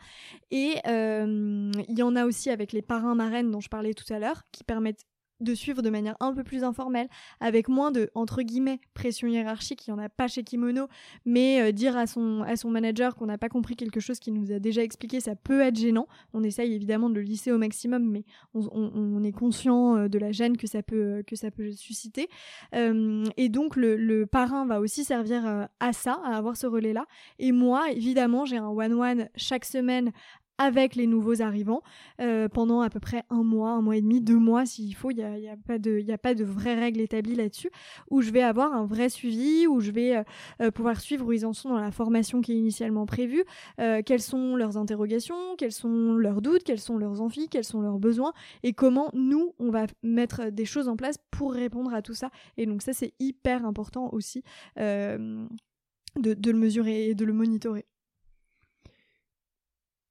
Et 0.51 0.77
il 0.87 1.99
y 1.99 2.03
en 2.03 2.17
a 2.17 2.25
aussi 2.25 2.51
avec 2.51 2.73
les 2.73 2.83
parrains 2.83 3.15
marraines 3.15 3.51
dont 3.51 3.61
je 3.61 3.69
parlais 3.69 3.95
tout 3.95 4.11
à 4.13 4.19
l'heure 4.19 4.43
qui 4.53 4.65
permettent 4.65 5.05
de 5.45 5.55
suivre 5.55 5.83
de 5.83 5.91
manière 5.91 6.17
un 6.21 6.33
peu 6.33 6.43
plus 6.43 6.65
informelle, 6.65 7.09
avec 7.41 7.69
moins 7.69 7.91
de 7.91 8.11
entre 8.15 8.43
guillemets 8.43 8.81
pression 8.95 9.29
hiérarchique, 9.29 9.87
il 9.87 9.95
n'y 9.95 10.01
en 10.01 10.03
a 10.03 10.09
pas 10.09 10.29
chez 10.29 10.43
Kimono, 10.43 10.89
mais 11.25 11.63
euh, 11.63 11.73
dire 11.73 11.97
à 11.97 12.07
son, 12.07 12.43
à 12.43 12.57
son 12.57 12.71
manager 12.71 13.15
qu'on 13.15 13.27
n'a 13.27 13.39
pas 13.39 13.49
compris 13.49 13.77
quelque 13.77 14.01
chose 14.01 14.19
qu'il 14.19 14.35
nous 14.35 14.53
a 14.53 14.59
déjà 14.59 14.83
expliqué, 14.83 15.21
ça 15.21 15.37
peut 15.37 15.61
être 15.61 15.77
gênant. 15.77 16.07
On 16.33 16.43
essaye 16.43 16.73
évidemment 16.73 17.11
de 17.11 17.15
le 17.15 17.23
lisser 17.23 17.53
au 17.53 17.59
maximum, 17.59 18.11
mais 18.11 18.25
on, 18.55 19.23
est 19.23 19.33
conscient 19.33 19.97
euh, 19.97 20.09
de 20.09 20.19
la 20.19 20.33
gêne 20.33 20.57
que 20.57 20.67
ça 20.67 20.83
peut, 20.83 21.23
que 21.27 21.37
ça 21.37 21.51
peut 21.51 21.73
susciter. 21.73 22.29
Euh, 22.75 23.25
et 23.37 23.49
donc 23.49 23.77
le, 23.77 23.97
le, 23.97 24.27
parrain 24.27 24.67
va 24.67 24.81
aussi 24.81 25.05
servir 25.05 25.69
à 25.81 25.93
ça, 25.93 26.21
à 26.25 26.37
avoir 26.37 26.57
ce 26.57 26.67
relais-là. 26.67 27.07
Et 27.39 27.53
moi, 27.53 27.91
évidemment, 27.93 28.45
j'ai 28.45 28.57
un 28.57 28.69
one-one 28.69 29.29
chaque 29.37 29.65
semaine 29.65 30.13
avec 30.59 30.95
les 30.95 31.07
nouveaux 31.07 31.43
arrivants 31.43 31.83
euh, 32.21 32.49
pendant 32.49 32.81
à 32.81 32.91
peu 32.91 33.01
près 33.01 33.25
un 33.31 33.43
mois, 33.43 33.71
un 33.71 33.83
mois 33.83 33.97
et 33.97 34.01
demi, 34.01 34.21
deux 34.21 34.39
mois 34.39 34.67
s'il 34.67 34.95
faut. 34.95 35.11
Il 35.11 35.17
n'y 35.17 35.49
a, 35.49 35.57
pas 35.57 35.79
de, 35.79 36.05
a 36.11 36.19
pas 36.19 36.35
de 36.35 36.45
vraies 36.45 36.75
règles 36.75 37.01
établies 37.01 37.35
là-dessus, 37.35 37.71
où 38.11 38.23
je 38.23 38.31
vais 38.31 38.43
avoir 38.43 38.73
un 38.73 38.87
vrai 38.87 39.09
suivi, 39.09 39.67
où 39.67 39.81
je 39.81 39.91
vais 39.91 40.17
euh, 40.17 40.23
euh, 40.63 40.71
pouvoir 40.71 41.01
suivre 41.01 41.27
où 41.27 41.33
ils 41.33 41.45
en 41.45 41.53
sont 41.53 41.71
dans 41.71 41.81
la 41.81 41.91
formation 41.91 42.41
qui 42.41 42.53
est 42.53 42.57
initialement 42.57 43.07
prévue, 43.07 43.45
quelles 43.77 44.23
sont 44.23 44.57
leurs 44.57 44.77
interrogations, 44.77 45.57
quels 45.57 45.73
sont 45.73 46.15
leurs 46.15 46.43
doutes, 46.43 46.63
quels 46.65 46.81
sont 46.81 46.99
leurs 46.99 47.21
envies, 47.21 47.49
quels 47.49 47.65
sont 47.65 47.81
leurs 47.81 47.99
besoins, 47.99 48.33
et 48.63 48.73
comment 48.73 49.11
nous, 49.15 49.55
on 49.59 49.71
va 49.71 49.87
mettre 50.03 50.51
des 50.51 50.65
choses 50.65 50.89
en 50.89 50.97
place 50.97 51.17
pour 51.31 51.53
répondre 51.53 51.93
à 51.93 52.03
tout 52.03 52.15
ça. 52.15 52.31
Et 52.57 52.67
donc 52.67 52.83
ça, 52.83 52.93
c'est 52.93 53.15
hyper 53.19 53.65
important 53.67 54.11
aussi 54.13 54.43
de 54.77 55.49
le 56.17 56.59
mesurer 56.59 57.11
et 57.11 57.15
de 57.15 57.25
le 57.25 57.33
monitorer. 57.33 57.87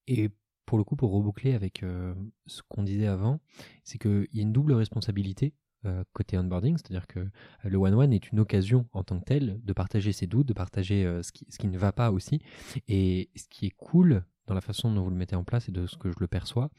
Et 0.08 0.30
pour 0.66 0.78
le 0.78 0.84
coup, 0.84 0.96
pour 0.96 1.12
reboucler 1.12 1.54
avec 1.54 1.84
euh, 1.84 2.14
ce 2.48 2.62
qu'on 2.68 2.84
disait 2.84 3.08
avant, 3.08 3.40
c'est 3.84 3.98
qu'il 3.98 4.28
y 4.34 4.40
a 4.40 4.42
une 4.42 4.54
double 4.54 4.74
responsabilité 4.74 5.54
euh, 5.86 6.04
côté 6.14 6.38
onboarding, 6.38 6.78
c'est-à-dire 6.78 7.08
que 7.08 7.28
le 7.64 7.78
one-one 7.78 8.14
est 8.14 8.32
une 8.32 8.40
occasion 8.40 8.88
en 8.94 9.04
tant 9.04 9.20
que 9.20 9.26
tel 9.26 9.60
de 9.64 9.74
partager 9.74 10.14
ses 10.14 10.28
doutes, 10.28 10.48
de 10.48 10.54
partager 10.54 11.04
ce, 11.22 11.32
qui, 11.32 11.68
ne 11.68 11.78
va 11.78 11.92
pas 11.92 12.12
aussi. 12.12 12.42
Et 12.88 13.30
ce 13.36 13.48
qui 13.50 13.66
est 13.66 13.76
cool 13.76 14.24
dans 14.48 14.56
la 14.56 14.62
façon 14.62 14.94
dont 14.94 15.04
vous 15.04 15.10
le 15.10 15.18
mettez 15.18 15.36
en 15.36 15.44
place 15.44 15.68
et 15.68 15.74
de 15.74 15.86
ce 15.86 15.98
que 15.98 16.10
je 16.10 16.16
le 16.20 16.28
perçois, 16.28 16.70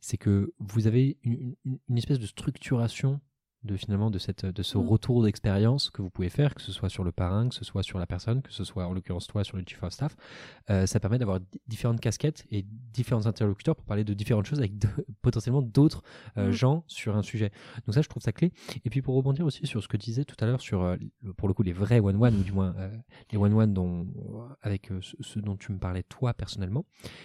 c'est 0.00 0.16
que 0.16 0.52
vous 0.60 0.86
avez 0.86 1.18
une 1.24 1.56
espèce 1.96 2.20
de 2.20 2.26
structuration 2.26 3.20
de 3.64 3.76
finalement 3.76 4.10
de 4.10 4.18
cette 4.18 4.44
de 4.44 4.62
ce 4.62 4.78
mm. 4.78 4.88
retour 4.88 5.22
d'expérience 5.22 5.90
que 5.90 6.02
vous 6.02 6.10
pouvez 6.10 6.28
faire 6.28 6.54
que 6.54 6.62
ce 6.62 6.72
soit 6.72 6.88
sur 6.88 7.04
le 7.04 7.12
parrain 7.12 7.48
que 7.48 7.54
ce 7.54 7.64
soit 7.64 7.82
sur 7.82 7.98
la 7.98 8.06
personne 8.06 8.42
que 8.42 8.52
ce 8.52 8.64
soit 8.64 8.86
en 8.86 8.92
l'occurrence 8.92 9.26
toi 9.26 9.44
sur 9.44 9.56
le 9.56 9.64
chief 9.66 9.82
of 9.82 9.92
staff 9.92 10.16
euh, 10.70 10.86
ça 10.86 11.00
permet 11.00 11.18
d'avoir 11.18 11.40
différentes 11.66 12.00
casquettes 12.00 12.44
et 12.50 12.64
différents 12.92 13.26
interlocuteurs 13.26 13.76
pour 13.76 13.84
parler 13.84 14.04
de 14.04 14.14
différentes 14.14 14.46
choses 14.46 14.58
avec 14.58 14.72
potentiellement 15.22 15.62
d'autres 15.62 16.02
euh, 16.38 16.48
mm. 16.48 16.52
gens 16.52 16.84
sur 16.86 17.16
un 17.16 17.22
sujet. 17.22 17.50
Donc 17.86 17.94
ça 17.94 18.02
je 18.02 18.08
trouve 18.08 18.22
ça 18.22 18.32
clé. 18.32 18.52
Et 18.84 18.90
puis 18.90 19.02
pour 19.02 19.14
rebondir 19.14 19.44
aussi 19.44 19.66
sur 19.66 19.82
ce 19.82 19.88
que 19.88 19.96
tu 19.96 20.06
disais 20.06 20.24
tout 20.24 20.36
à 20.40 20.46
l'heure 20.46 20.60
sur 20.60 20.82
euh, 20.82 20.96
pour 21.36 21.48
le 21.48 21.54
coup 21.54 21.62
les 21.62 21.72
vrais 21.72 22.00
one 22.00 22.16
one 22.22 22.36
ou 22.36 22.42
du 22.42 22.52
moins 22.52 22.74
les 23.30 23.38
one 23.38 23.52
one 23.52 23.74
dont 23.74 24.06
avec 24.62 24.90
ce, 25.00 25.38
dont 25.38 25.56
tu 25.56 25.72
me 25.72 25.78
parlais 25.78 26.02
toi 26.02 26.34
personnellement 26.34 26.84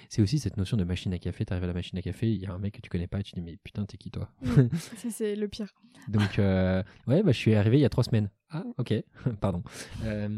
c'est 0.09 0.21
aussi 0.21 0.39
cette 0.39 0.57
notion 0.57 0.77
de 0.77 0.83
machine 0.83 1.13
à 1.13 1.19
café. 1.19 1.45
Tu 1.45 1.53
arrives 1.53 1.63
à 1.63 1.67
la 1.67 1.73
machine 1.73 1.97
à 1.97 2.01
café 2.01 2.31
il 2.31 2.41
y 2.41 2.45
a 2.45 2.53
un 2.53 2.59
mec 2.59 2.75
que 2.75 2.81
tu 2.81 2.89
connais 2.89 3.07
pas 3.07 3.19
et 3.19 3.23
tu 3.23 3.33
dis 3.33 3.41
mais 3.41 3.57
putain 3.63 3.85
t'es 3.85 3.97
qui 3.97 4.11
toi? 4.11 4.29
Ça 4.43 5.09
c'est 5.09 5.35
le 5.35 5.47
pire. 5.47 5.73
Donc 6.07 6.28
donc, 6.30 6.39
euh, 6.39 6.84
ouais, 7.07 7.23
bah, 7.23 7.32
je 7.32 7.38
suis 7.38 7.55
arrivé 7.55 7.77
il 7.77 7.82
y 7.82 7.86
a 7.86 7.89
trois 7.89 8.03
semaines. 8.03 8.30
Ah, 8.51 8.63
ok, 8.77 8.93
pardon. 9.41 9.63
Euh, 10.05 10.30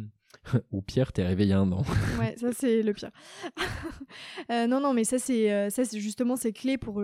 ou 0.71 0.81
Pierre, 0.81 1.11
t'es 1.11 1.23
arrivé 1.23 1.43
il 1.43 1.49
y 1.49 1.53
a 1.53 1.59
un 1.59 1.71
an. 1.71 1.83
ouais, 2.19 2.35
ça 2.37 2.51
c'est 2.53 2.81
le 2.81 2.93
pire. 2.93 3.11
Euh, 4.49 4.67
non, 4.67 4.79
non, 4.79 4.93
mais 4.93 5.03
ça 5.03 5.19
c'est, 5.19 5.69
ça 5.69 5.83
c'est 5.83 5.99
justement 5.99 6.35
c'est 6.35 6.53
clé 6.53 6.77
pour 6.77 7.01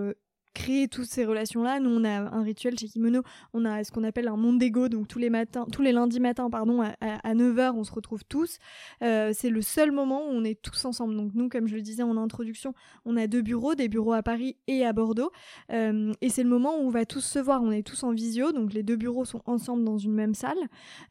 créer 0.57 0.87
toutes 0.87 1.05
ces 1.05 1.23
relations-là. 1.23 1.79
Nous, 1.79 1.89
on 1.89 2.03
a 2.03 2.09
un 2.09 2.41
rituel 2.41 2.77
chez 2.79 2.87
Kimono, 2.87 3.21
on 3.53 3.63
a 3.63 3.83
ce 3.83 3.91
qu'on 3.91 4.03
appelle 4.03 4.27
un 4.27 4.35
monde 4.35 4.57
d'ego, 4.57 4.89
donc 4.89 5.07
tous 5.07 5.19
les 5.19 5.29
matins, 5.29 5.67
tous 5.71 5.83
les 5.83 5.91
lundis 5.91 6.19
matins, 6.19 6.49
pardon, 6.49 6.81
à, 6.81 7.35
9h, 7.35 7.73
on 7.75 7.83
se 7.83 7.91
retrouve 7.91 8.23
tous. 8.25 8.57
Euh, 9.03 9.31
c'est 9.33 9.51
le 9.51 9.61
seul 9.61 9.91
moment 9.91 10.27
où 10.27 10.31
on 10.31 10.43
est 10.43 10.59
tous 10.59 10.85
ensemble. 10.85 11.15
Donc 11.15 11.31
nous, 11.35 11.47
comme 11.47 11.67
je 11.67 11.75
le 11.75 11.81
disais 11.81 12.01
en 12.01 12.17
introduction, 12.17 12.73
on 13.05 13.17
a 13.17 13.27
deux 13.27 13.43
bureaux, 13.43 13.75
des 13.75 13.87
bureaux 13.87 14.13
à 14.13 14.23
Paris 14.23 14.57
et 14.67 14.83
à 14.83 14.93
Bordeaux. 14.93 15.31
Euh, 15.71 16.11
et 16.21 16.29
c'est 16.29 16.43
le 16.43 16.49
moment 16.49 16.75
où 16.79 16.87
on 16.87 16.89
va 16.89 17.05
tous 17.05 17.21
se 17.21 17.39
voir, 17.39 17.61
on 17.61 17.71
est 17.71 17.85
tous 17.85 18.03
en 18.03 18.11
visio, 18.11 18.51
donc 18.51 18.73
les 18.73 18.83
deux 18.83 18.95
bureaux 18.95 19.25
sont 19.25 19.41
ensemble 19.45 19.83
dans 19.83 19.99
une 19.99 20.13
même 20.13 20.33
salle. 20.33 20.57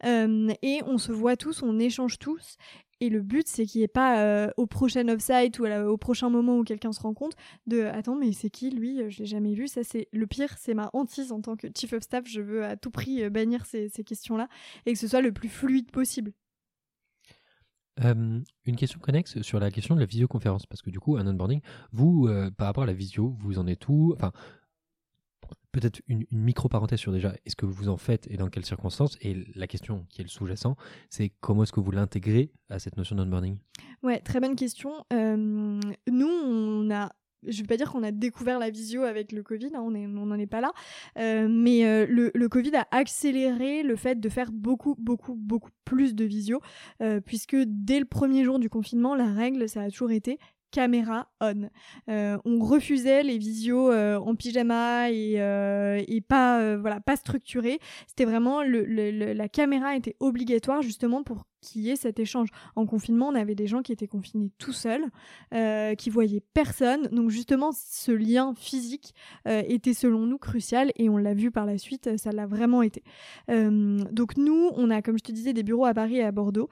Euh, 0.05 0.49
et 0.63 0.81
on 0.87 0.99
se 0.99 1.13
voit 1.13 1.37
tous, 1.37 1.63
on 1.63 1.79
échange 1.79 2.19
tous. 2.19 2.57
Et 3.01 3.11
le 3.11 3.21
but, 3.21 3.47
c'est 3.47 3.67
qu'il 3.67 3.81
n'y 3.81 3.85
ait 3.85 3.89
pas 3.89 4.23
euh, 4.23 4.51
au 4.57 4.67
prochain 4.67 5.07
offsite 5.09 5.59
ou 5.59 5.67
au 5.67 5.97
prochain 5.99 6.31
moment 6.31 6.59
où 6.59 6.65
quelqu'un 6.65 6.93
se 6.93 7.01
rend 7.01 7.13
compte 7.13 7.35
de 7.67 7.83
attends, 7.83 8.17
mais 8.17 8.33
c'est 8.33 8.49
qui 8.49 8.71
lui 8.71 9.11
Je 9.11 9.21
l'ai 9.21 9.27
jamais 9.27 9.55
vu. 9.55 9.69
Ça, 9.69 9.85
c'est 9.85 10.09
le 10.13 10.27
pire. 10.27 10.57
C'est 10.59 10.75
ma 10.75 10.91
hantise 10.95 11.31
en 11.31 11.41
tant 11.41 11.57
que 11.57 11.69
chief 11.77 11.93
of 11.93 12.03
staff. 12.03 12.27
Je 12.27 12.41
veux 12.41 12.65
à 12.65 12.77
tout 12.77 12.91
prix 12.91 13.23
euh, 13.23 13.31
bannir 13.31 13.67
ces, 13.67 13.91
questions-là 14.05 14.49
et 14.87 14.93
que 14.93 14.99
ce 14.99 15.09
soit 15.09 15.21
le 15.21 15.33
plus 15.33 15.49
fluide 15.49 15.91
possible. 15.91 16.33
une 17.99 18.45
question 18.77 18.99
connexe 19.01 19.43
sur 19.43 19.59
la 19.59 19.71
question 19.71 19.95
de 19.95 20.01
la 20.01 20.07
visioconférence, 20.07 20.67
parce 20.67 20.83
que 20.83 20.91
du 20.91 21.01
coup, 21.01 21.17
un 21.17 21.27
onboarding, 21.27 21.61
vous, 21.93 22.29
euh, 22.29 22.51
par 22.51 22.69
rapport 22.69 22.85
à 22.85 22.87
la 22.87 22.93
visio, 22.93 23.35
vous 23.39 23.59
en 23.59 23.67
êtes 23.67 23.89
où? 23.89 24.15
Enfin, 24.15 24.33
peut-être 25.81 26.01
une, 26.09 26.25
micro-parenthèse 26.33 26.99
sur 26.99 27.13
déjà 27.13 27.35
est-ce 27.45 27.55
que 27.55 27.67
vous 27.67 27.89
en 27.89 27.99
faites 27.99 28.27
et 28.31 28.37
dans 28.39 28.49
quelles 28.49 28.65
circonstances 28.65 29.19
Et 29.21 29.37
la 29.55 29.67
question 29.67 30.07
qui 30.09 30.23
est 30.23 30.25
le 30.25 30.31
sous-jacent, 30.31 30.75
c'est 31.11 31.31
comment 31.41 31.65
est-ce 31.65 31.73
que 31.73 31.81
vous 31.81 31.91
l'intégrez 31.91 32.51
à 32.71 32.79
cette 32.79 32.97
notion 32.97 33.15
d'onboarding 33.15 33.59
Ouais, 34.03 34.21
très 34.21 34.41
bonne 34.41 34.57
question. 34.57 35.05
Euh, 35.13 35.37
nous, 35.37 36.27
on 36.27 36.91
a 36.91 37.13
je 37.47 37.61
vais 37.61 37.67
pas 37.67 37.77
dire 37.77 37.93
qu'on 37.93 38.03
a 38.03 38.11
découvert 38.11 38.59
la 38.59 38.71
visio 38.71 39.03
avec 39.03 39.31
le 39.31 39.45
Covid, 39.45 39.71
hein, 39.75 39.81
on 39.81 39.91
n'en 39.93 40.39
est 40.39 40.47
pas 40.49 40.61
là, 40.61 40.73
euh, 41.17 41.47
mais 41.49 41.87
euh, 41.87 42.05
le, 42.09 42.33
le, 42.35 42.49
Covid 42.49 42.75
a 42.75 42.89
accéléré 42.91 43.85
le 43.85 43.95
fait 43.95 44.19
de 44.19 44.29
faire 44.29 44.51
beaucoup, 44.51 44.97
beaucoup, 44.99 45.37
beaucoup 45.37 45.71
plus 45.85 46.17
de 46.17 46.25
visio, 46.25 46.61
puisque 47.25 47.55
dès 47.55 48.01
le 48.01 48.05
premier 48.07 48.43
jour 48.43 48.59
du 48.59 48.69
confinement, 48.69 49.15
la 49.15 49.33
règle, 49.33 49.69
ça 49.69 49.83
a 49.83 49.91
toujours 49.91 50.11
été 50.11 50.41
caméra 50.77 51.31
on. 51.41 51.71
Euh, 52.11 52.37
on 52.45 52.59
refusait 52.63 53.23
les 53.23 53.39
visios 53.39 53.91
euh, 53.91 54.19
en 54.19 54.35
pyjama 54.35 55.11
et, 55.11 55.37
euh, 55.39 56.03
pas 56.29 56.77
voilà 56.77 57.01
pas 57.01 57.17
structuré. 57.17 57.79
C'était 58.07 58.27
vraiment 58.27 58.63
le, 58.63 58.83
la 59.33 59.49
caméra 59.49 59.97
était 59.97 60.17
obligatoire 60.21 60.83
justement 60.83 61.23
pour 61.23 61.47
qu'il 61.61 61.83
y 61.83 61.91
ait 61.91 61.97
cet 61.97 62.19
échange. 62.19 62.49
En 62.75 62.87
confinement, 62.87 63.29
on 63.29 63.35
avait 63.35 63.55
des 63.55 63.67
gens 63.67 63.83
qui 63.83 63.93
étaient 63.93 64.07
confinés 64.07 64.51
tout 64.59 64.73
seuls, 64.73 65.07
euh, 65.55 65.95
qui 65.95 66.11
voyaient 66.11 66.43
personne. 66.55 67.09
Donc 67.13 67.31
justement, 67.31 67.71
ce 67.73 68.13
lien 68.13 68.55
physique 68.57 69.15
euh, 69.49 69.63
était 69.67 69.95
selon 69.95 70.27
nous 70.27 70.39
crucial 70.39 70.93
et 70.97 71.09
on 71.09 71.17
l'a 71.17 71.35
vu 71.35 71.51
par 71.51 71.67
la 71.67 71.79
suite, 71.79 72.17
ça 72.17 72.33
l'a 72.33 72.47
vraiment 72.47 72.83
été. 72.83 73.03
Euh, 73.51 73.99
donc 74.13 74.37
nous, 74.37 74.71
on 74.77 74.91
a, 74.91 75.03
comme 75.03 75.19
je 75.19 75.25
te 75.25 75.33
disais, 75.33 75.53
des 75.53 75.63
bureaux 75.63 75.87
à 75.87 75.95
Paris 75.95 76.17
et 76.17 76.23
à 76.23 76.33
Bordeaux. 76.33 76.69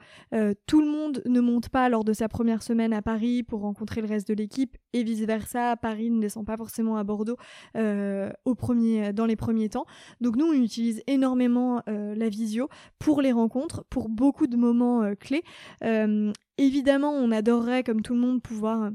tout 0.67 0.81
le 0.81 0.87
monde 0.87 1.21
ne 1.25 1.39
monte 1.39 1.69
pas 1.69 1.89
lors 1.89 2.03
de 2.03 2.13
sa 2.13 2.27
première 2.27 2.63
semaine 2.63 2.93
à 2.93 3.01
Paris 3.01 3.43
pour 3.43 3.61
rencontrer 3.61 4.01
le 4.01 4.07
reste 4.07 4.27
de 4.27 4.33
l'équipe 4.33 4.77
et 4.93 5.03
vice-versa. 5.03 5.75
Paris 5.75 6.09
ne 6.09 6.19
descend 6.19 6.45
pas 6.45 6.57
forcément 6.57 6.97
à 6.97 7.03
Bordeaux 7.03 7.37
au 7.75 8.55
premier, 8.55 9.13
dans 9.13 9.25
les 9.25 9.35
premiers 9.35 9.69
temps. 9.69 9.85
Donc 10.21 10.35
nous, 10.35 10.45
on 10.45 10.53
utilise 10.53 11.01
énormément 11.07 11.81
la 11.87 12.29
visio 12.29 12.69
pour 12.99 13.21
les 13.21 13.31
rencontres, 13.31 13.83
pour 13.89 14.09
beaucoup 14.09 14.47
de 14.47 14.57
moments 14.57 14.74
euh, 14.81 15.15
clé. 15.15 15.43
Euh, 15.83 16.31
évidemment, 16.57 17.11
on 17.11 17.31
adorerait, 17.31 17.83
comme 17.83 18.01
tout 18.01 18.13
le 18.13 18.19
monde, 18.19 18.41
pouvoir 18.41 18.83
euh, 18.83 18.89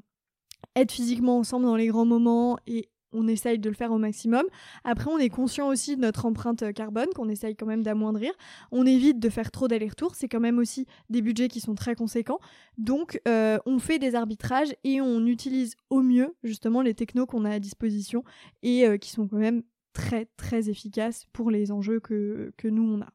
être 0.77 0.93
physiquement 0.93 1.39
ensemble 1.39 1.67
dans 1.67 1.77
les 1.77 1.89
grands 1.89 2.05
moments 2.05 2.59
et 2.67 2.89
on 3.13 3.27
essaye 3.27 3.59
de 3.59 3.69
le 3.69 3.75
faire 3.75 3.91
au 3.91 3.99
maximum. 3.99 4.45
Après, 4.85 5.11
on 5.11 5.19
est 5.19 5.31
conscient 5.31 5.67
aussi 5.67 5.97
de 5.97 6.01
notre 6.01 6.27
empreinte 6.27 6.73
carbone 6.73 7.09
qu'on 7.17 7.29
essaye 7.29 7.57
quand 7.57 7.67
même 7.67 7.83
d'amoindrir. 7.83 8.33
On 8.71 8.87
évite 8.87 9.19
de 9.19 9.29
faire 9.29 9.51
trop 9.51 9.67
d'allers-retours. 9.67 10.15
C'est 10.15 10.29
quand 10.29 10.39
même 10.39 10.59
aussi 10.59 10.87
des 11.09 11.21
budgets 11.21 11.49
qui 11.49 11.59
sont 11.59 11.75
très 11.75 11.97
conséquents. 11.97 12.39
Donc, 12.79 13.21
on 13.27 13.79
fait 13.81 13.99
des 13.99 14.15
arbitrages 14.15 14.73
et 14.85 15.01
on 15.01 15.27
utilise 15.27 15.75
au 15.91 16.03
mieux 16.03 16.37
justement 16.45 16.83
les 16.83 16.95
technos 16.95 17.27
qu'on 17.27 17.45
a 17.45 17.51
à 17.51 17.59
disposition 17.59 18.23
et 18.63 18.87
qui 19.01 19.11
sont 19.11 19.27
quand 19.27 19.39
même 19.39 19.65
très 19.93 20.27
très 20.37 20.71
efficaces 20.71 21.27
pour 21.33 21.51
les 21.51 21.73
enjeux 21.73 22.01
que, 22.01 22.53
que 22.57 22.69
nous 22.69 22.85
on 22.85 23.01
a. 23.03 23.09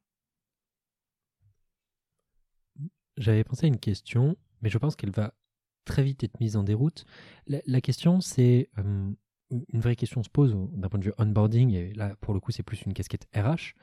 J'avais 3.18 3.44
pensé 3.44 3.66
à 3.66 3.68
une 3.68 3.80
question, 3.80 4.36
mais 4.62 4.70
je 4.70 4.78
pense 4.78 4.96
qu'elle 4.96 5.12
va 5.12 5.34
très 5.86 6.04
vite 6.04 6.24
être 6.24 6.40
mise 6.40 6.58
en 6.58 6.64
déroute. 6.64 7.06
La, 7.48 7.80
question, 7.80 8.20
c'est 8.20 8.70
euh, 8.80 9.12
une 9.52 9.80
vraie 9.80 9.96
question 9.96 10.24
se 10.24 10.30
pose 10.30 10.56
d'un 10.74 10.90
point 10.90 11.00
de 11.00 11.06
vue 11.06 11.14
onboarding, 11.18 11.72
et 11.74 11.94
là, 11.94 12.16
pour 12.20 12.34
le 12.34 12.40
coup, 12.40 12.52
c'est 12.52 12.64
plus 12.64 12.82
une 12.82 12.94
casquette 12.94 13.28
RH, 13.36 13.76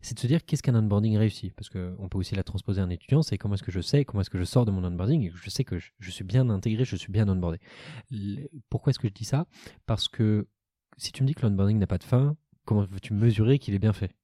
c'est 0.00 0.14
de 0.14 0.20
se 0.20 0.26
dire 0.26 0.44
qu'est-ce 0.44 0.62
qu'un 0.62 0.74
onboarding 0.74 1.18
réussi? 1.18 1.50
Parce 1.50 1.68
qu'on 1.68 2.08
peut 2.08 2.18
aussi 2.18 2.34
la 2.34 2.44
transposer 2.44 2.80
à 2.80 2.84
un 2.84 2.90
étudiant, 2.90 3.22
c'est 3.22 3.36
comment 3.36 3.54
est-ce 3.54 3.62
que 3.62 3.72
je 3.72 3.80
sais, 3.80 4.04
comment 4.04 4.20
est-ce 4.20 4.30
que 4.30 4.38
je 4.38 4.44
sors 4.44 4.64
de 4.64 4.70
mon 4.70 4.84
onboarding, 4.84 5.24
et 5.24 5.32
je 5.34 5.50
sais 5.50 5.64
que 5.64 5.78
je, 5.78 6.10
suis 6.10 6.24
bien 6.24 6.48
intégré, 6.48 6.84
je 6.84 6.96
suis 6.96 7.12
bien 7.12 7.28
onboardé. 7.28 7.58
pourquoi 8.70 8.90
est-ce 8.90 8.98
que 8.98 9.08
je 9.08 9.12
dis 9.12 9.24
ça? 9.24 9.46
Parce 9.86 10.08
que 10.08 10.46
si 10.96 11.12
tu 11.12 11.22
me 11.22 11.28
dis 11.28 11.34
que 11.34 11.42
l'onboarding 11.42 11.78
n'a 11.78 11.86
pas 11.86 11.98
de 11.98 12.04
fin, 12.04 12.36
comment 12.64 12.84
veux-tu 12.84 13.12
mesurer 13.12 13.58
qu'il 13.58 13.74
est 13.74 13.78
bien 13.80 13.92
fait? 13.92 14.14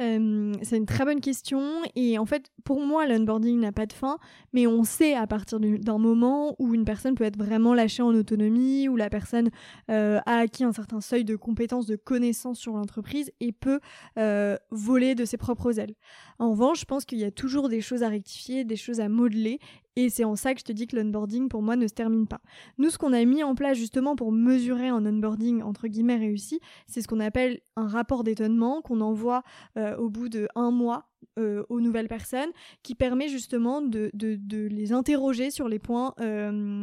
Euh, 0.00 0.52
c'est 0.62 0.76
une 0.76 0.86
très 0.86 1.04
bonne 1.04 1.20
question 1.20 1.82
et 1.94 2.18
en 2.18 2.24
fait 2.24 2.50
pour 2.64 2.80
moi 2.80 3.06
l'onboarding 3.06 3.60
n'a 3.60 3.72
pas 3.72 3.86
de 3.86 3.92
fin 3.92 4.18
mais 4.52 4.66
on 4.66 4.82
sait 4.82 5.14
à 5.14 5.26
partir 5.26 5.60
d'un 5.60 5.98
moment 5.98 6.56
où 6.58 6.74
une 6.74 6.84
personne 6.84 7.14
peut 7.14 7.24
être 7.24 7.36
vraiment 7.36 7.74
lâchée 7.74 8.02
en 8.02 8.14
autonomie 8.14 8.88
où 8.88 8.96
la 8.96 9.10
personne 9.10 9.50
euh, 9.90 10.18
a 10.26 10.38
acquis 10.38 10.64
un 10.64 10.72
certain 10.72 11.00
seuil 11.00 11.24
de 11.24 11.36
compétences, 11.36 11.86
de 11.86 11.96
connaissances 11.96 12.58
sur 12.58 12.72
l'entreprise 12.72 13.30
et 13.40 13.52
peut 13.52 13.80
euh, 14.18 14.56
voler 14.70 15.14
de 15.14 15.24
ses 15.24 15.36
propres 15.36 15.78
ailes. 15.78 15.94
En 16.38 16.50
revanche, 16.50 16.80
je 16.80 16.84
pense 16.84 17.04
qu'il 17.04 17.18
y 17.18 17.24
a 17.24 17.30
toujours 17.30 17.68
des 17.68 17.80
choses 17.80 18.02
à 18.02 18.08
rectifier, 18.08 18.64
des 18.64 18.76
choses 18.76 19.00
à 19.00 19.08
modeler 19.08 19.58
et 19.96 20.08
c'est 20.08 20.24
en 20.24 20.36
ça 20.36 20.54
que 20.54 20.60
je 20.60 20.64
te 20.64 20.72
dis 20.72 20.86
que 20.86 20.96
l'onboarding, 20.96 21.48
pour 21.48 21.62
moi, 21.62 21.76
ne 21.76 21.86
se 21.86 21.94
termine 21.94 22.26
pas. 22.26 22.40
Nous, 22.78 22.90
ce 22.90 22.98
qu'on 22.98 23.12
a 23.12 23.24
mis 23.24 23.42
en 23.42 23.54
place 23.54 23.76
justement 23.76 24.16
pour 24.16 24.32
mesurer 24.32 24.88
un 24.88 25.04
onboarding, 25.04 25.62
entre 25.62 25.88
guillemets, 25.88 26.16
réussi, 26.16 26.60
c'est 26.86 27.02
ce 27.02 27.08
qu'on 27.08 27.20
appelle 27.20 27.60
un 27.76 27.88
rapport 27.88 28.24
d'étonnement 28.24 28.82
qu'on 28.82 29.00
envoie 29.00 29.42
euh, 29.76 29.96
au 29.96 30.08
bout 30.08 30.28
de 30.28 30.48
un 30.54 30.70
mois 30.70 31.09
euh, 31.38 31.64
aux 31.68 31.80
nouvelles 31.80 32.08
personnes, 32.08 32.50
qui 32.82 32.94
permet 32.94 33.28
justement 33.28 33.82
de, 33.82 34.10
les 34.14 34.92
interroger 34.92 35.50
sur 35.50 35.68
les 35.68 35.78
points 35.78 36.14
euh, 36.20 36.82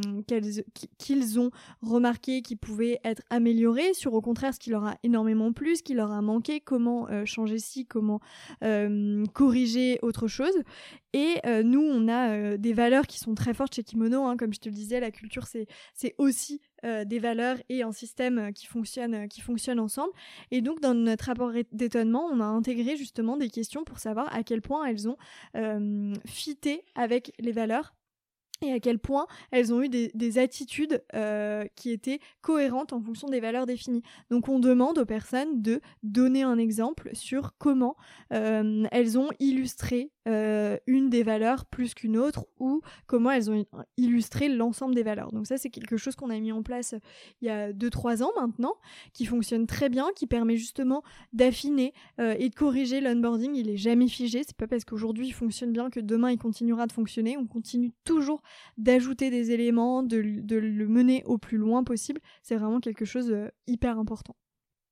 qu'ils 0.97 1.39
ont 1.39 1.51
remarqués 1.81 2.41
qui 2.41 2.55
pouvaient 2.55 2.99
être 3.03 3.21
améliorés, 3.29 3.93
sur 3.93 4.13
au 4.13 4.21
contraire 4.21 4.53
ce 4.53 4.59
qui 4.59 4.69
leur 4.69 4.85
a 4.85 4.95
énormément 5.03 5.51
plu, 5.53 5.75
ce 5.75 5.83
qui 5.83 5.93
leur 5.93 6.11
a 6.11 6.21
manqué, 6.21 6.59
comment 6.61 7.09
euh, 7.09 7.25
changer 7.25 7.59
ci, 7.59 7.85
comment 7.85 8.19
corriger 9.33 9.99
autre 10.01 10.27
chose. 10.27 10.55
Et 11.13 11.35
nous, 11.63 11.81
on 11.81 12.07
a 12.07 12.57
des 12.57 12.73
valeurs 12.73 13.07
qui 13.07 13.19
sont 13.19 13.33
très 13.33 13.53
fortes 13.53 13.75
chez 13.75 13.83
Kimono, 13.83 14.25
hein, 14.25 14.37
comme 14.37 14.53
je 14.53 14.59
te 14.59 14.69
le 14.69 14.75
disais, 14.75 14.99
la 14.99 15.11
culture 15.11 15.45
c'est 15.47 16.15
aussi 16.17 16.61
euh, 16.85 17.05
des 17.05 17.17
valeurs 17.17 17.57
et 17.69 17.81
un 17.81 17.91
système 17.91 18.37
euh, 18.37 18.51
qui 18.51 18.67
fonctionne, 18.67 19.15
euh, 19.15 19.27
qui 19.27 19.41
fonctionne 19.41 19.79
ensemble. 19.79 20.13
Et 20.51 20.61
donc, 20.61 20.79
dans 20.79 20.93
notre 20.93 21.25
rapport 21.25 21.51
d'étonnement, 21.71 22.29
on 22.31 22.39
a 22.39 22.45
intégré 22.45 22.97
justement 22.97 23.35
des 23.35 23.49
questions 23.49 23.83
pour 23.83 23.97
savoir 23.97 24.33
à 24.35 24.43
quel 24.43 24.61
point 24.61 24.85
elles 24.85 25.09
ont 25.09 25.17
fité 26.25 26.83
avec 26.95 27.33
les 27.39 27.51
valeurs 27.51 27.96
et 28.61 28.71
à 28.71 28.79
quel 28.79 28.99
point 28.99 29.27
elles 29.51 29.73
ont 29.73 29.81
eu 29.81 29.89
des, 29.89 30.37
attitudes 30.37 31.03
euh, 31.15 31.65
qui 31.75 31.91
étaient 31.91 32.19
cohérentes 32.41 32.93
en 32.93 33.01
fonction 33.01 33.27
des 33.27 33.39
valeurs 33.39 33.65
définies. 33.65 34.03
Donc 34.29 34.49
on 34.49 34.59
demande 34.59 34.97
aux 34.97 35.05
personnes 35.05 35.61
de 35.61 35.81
donner 36.03 36.43
un 36.43 36.57
exemple 36.57 37.09
sur 37.13 37.55
comment 37.57 37.95
euh, 38.33 38.85
elles 38.91 39.17
ont 39.17 39.29
illustré 39.39 40.11
euh, 40.27 40.77
une 40.85 41.09
des 41.09 41.23
valeurs 41.23 41.65
plus 41.65 41.93
qu'une 41.93 42.17
autre 42.17 42.45
ou 42.59 42.81
comment 43.07 43.31
elles 43.31 43.49
ont 43.49 43.65
illustré 43.95 44.49
l'ensemble 44.49 44.95
des 44.95 45.03
valeurs. 45.03 45.31
Donc 45.31 45.47
ça 45.47 45.57
c'est 45.57 45.69
quelque 45.69 45.97
chose 45.97 46.15
qu'on 46.15 46.29
a 46.29 46.39
mis 46.39 46.51
en 46.51 46.61
place 46.61 46.93
il 47.41 47.47
y 47.47 47.49
a 47.49 47.71
2-3 47.71 48.23
ans 48.23 48.31
maintenant, 48.39 48.75
qui 49.13 49.25
fonctionne 49.25 49.65
très 49.65 49.89
bien, 49.89 50.07
qui 50.15 50.27
permet 50.27 50.57
justement 50.57 51.03
d'affiner 51.31 51.93
et 52.19 52.49
de 52.49 52.55
corriger 52.55 52.99
l'onboarding. 53.01 53.55
Il 53.55 53.69
est 53.69 53.77
jamais 53.77 54.07
figé, 54.07 54.43
c'est 54.45 54.57
pas 54.57 54.67
parce 54.67 54.83
qu'aujourd'hui 54.83 55.27
il 55.27 55.33
fonctionne 55.33 55.71
bien 55.71 55.89
que 55.89 55.99
demain 55.99 56.31
il 56.31 56.37
continuera 56.37 56.87
de 56.87 56.91
fonctionner. 56.91 57.37
On 57.37 57.47
continue 57.47 57.93
toujours 58.03 58.41
d'ajouter 58.77 59.29
des 59.29 59.51
éléments, 59.51 60.03
de, 60.03 60.17
le 60.17 60.87
mener 60.87 61.23
au 61.25 61.37
plus 61.37 61.57
loin 61.57 61.83
possible. 61.83 62.21
C'est 62.41 62.55
vraiment 62.55 62.79
quelque 62.79 63.05
chose 63.05 63.27
de 63.27 63.51
hyper 63.67 63.97
important. 63.97 64.35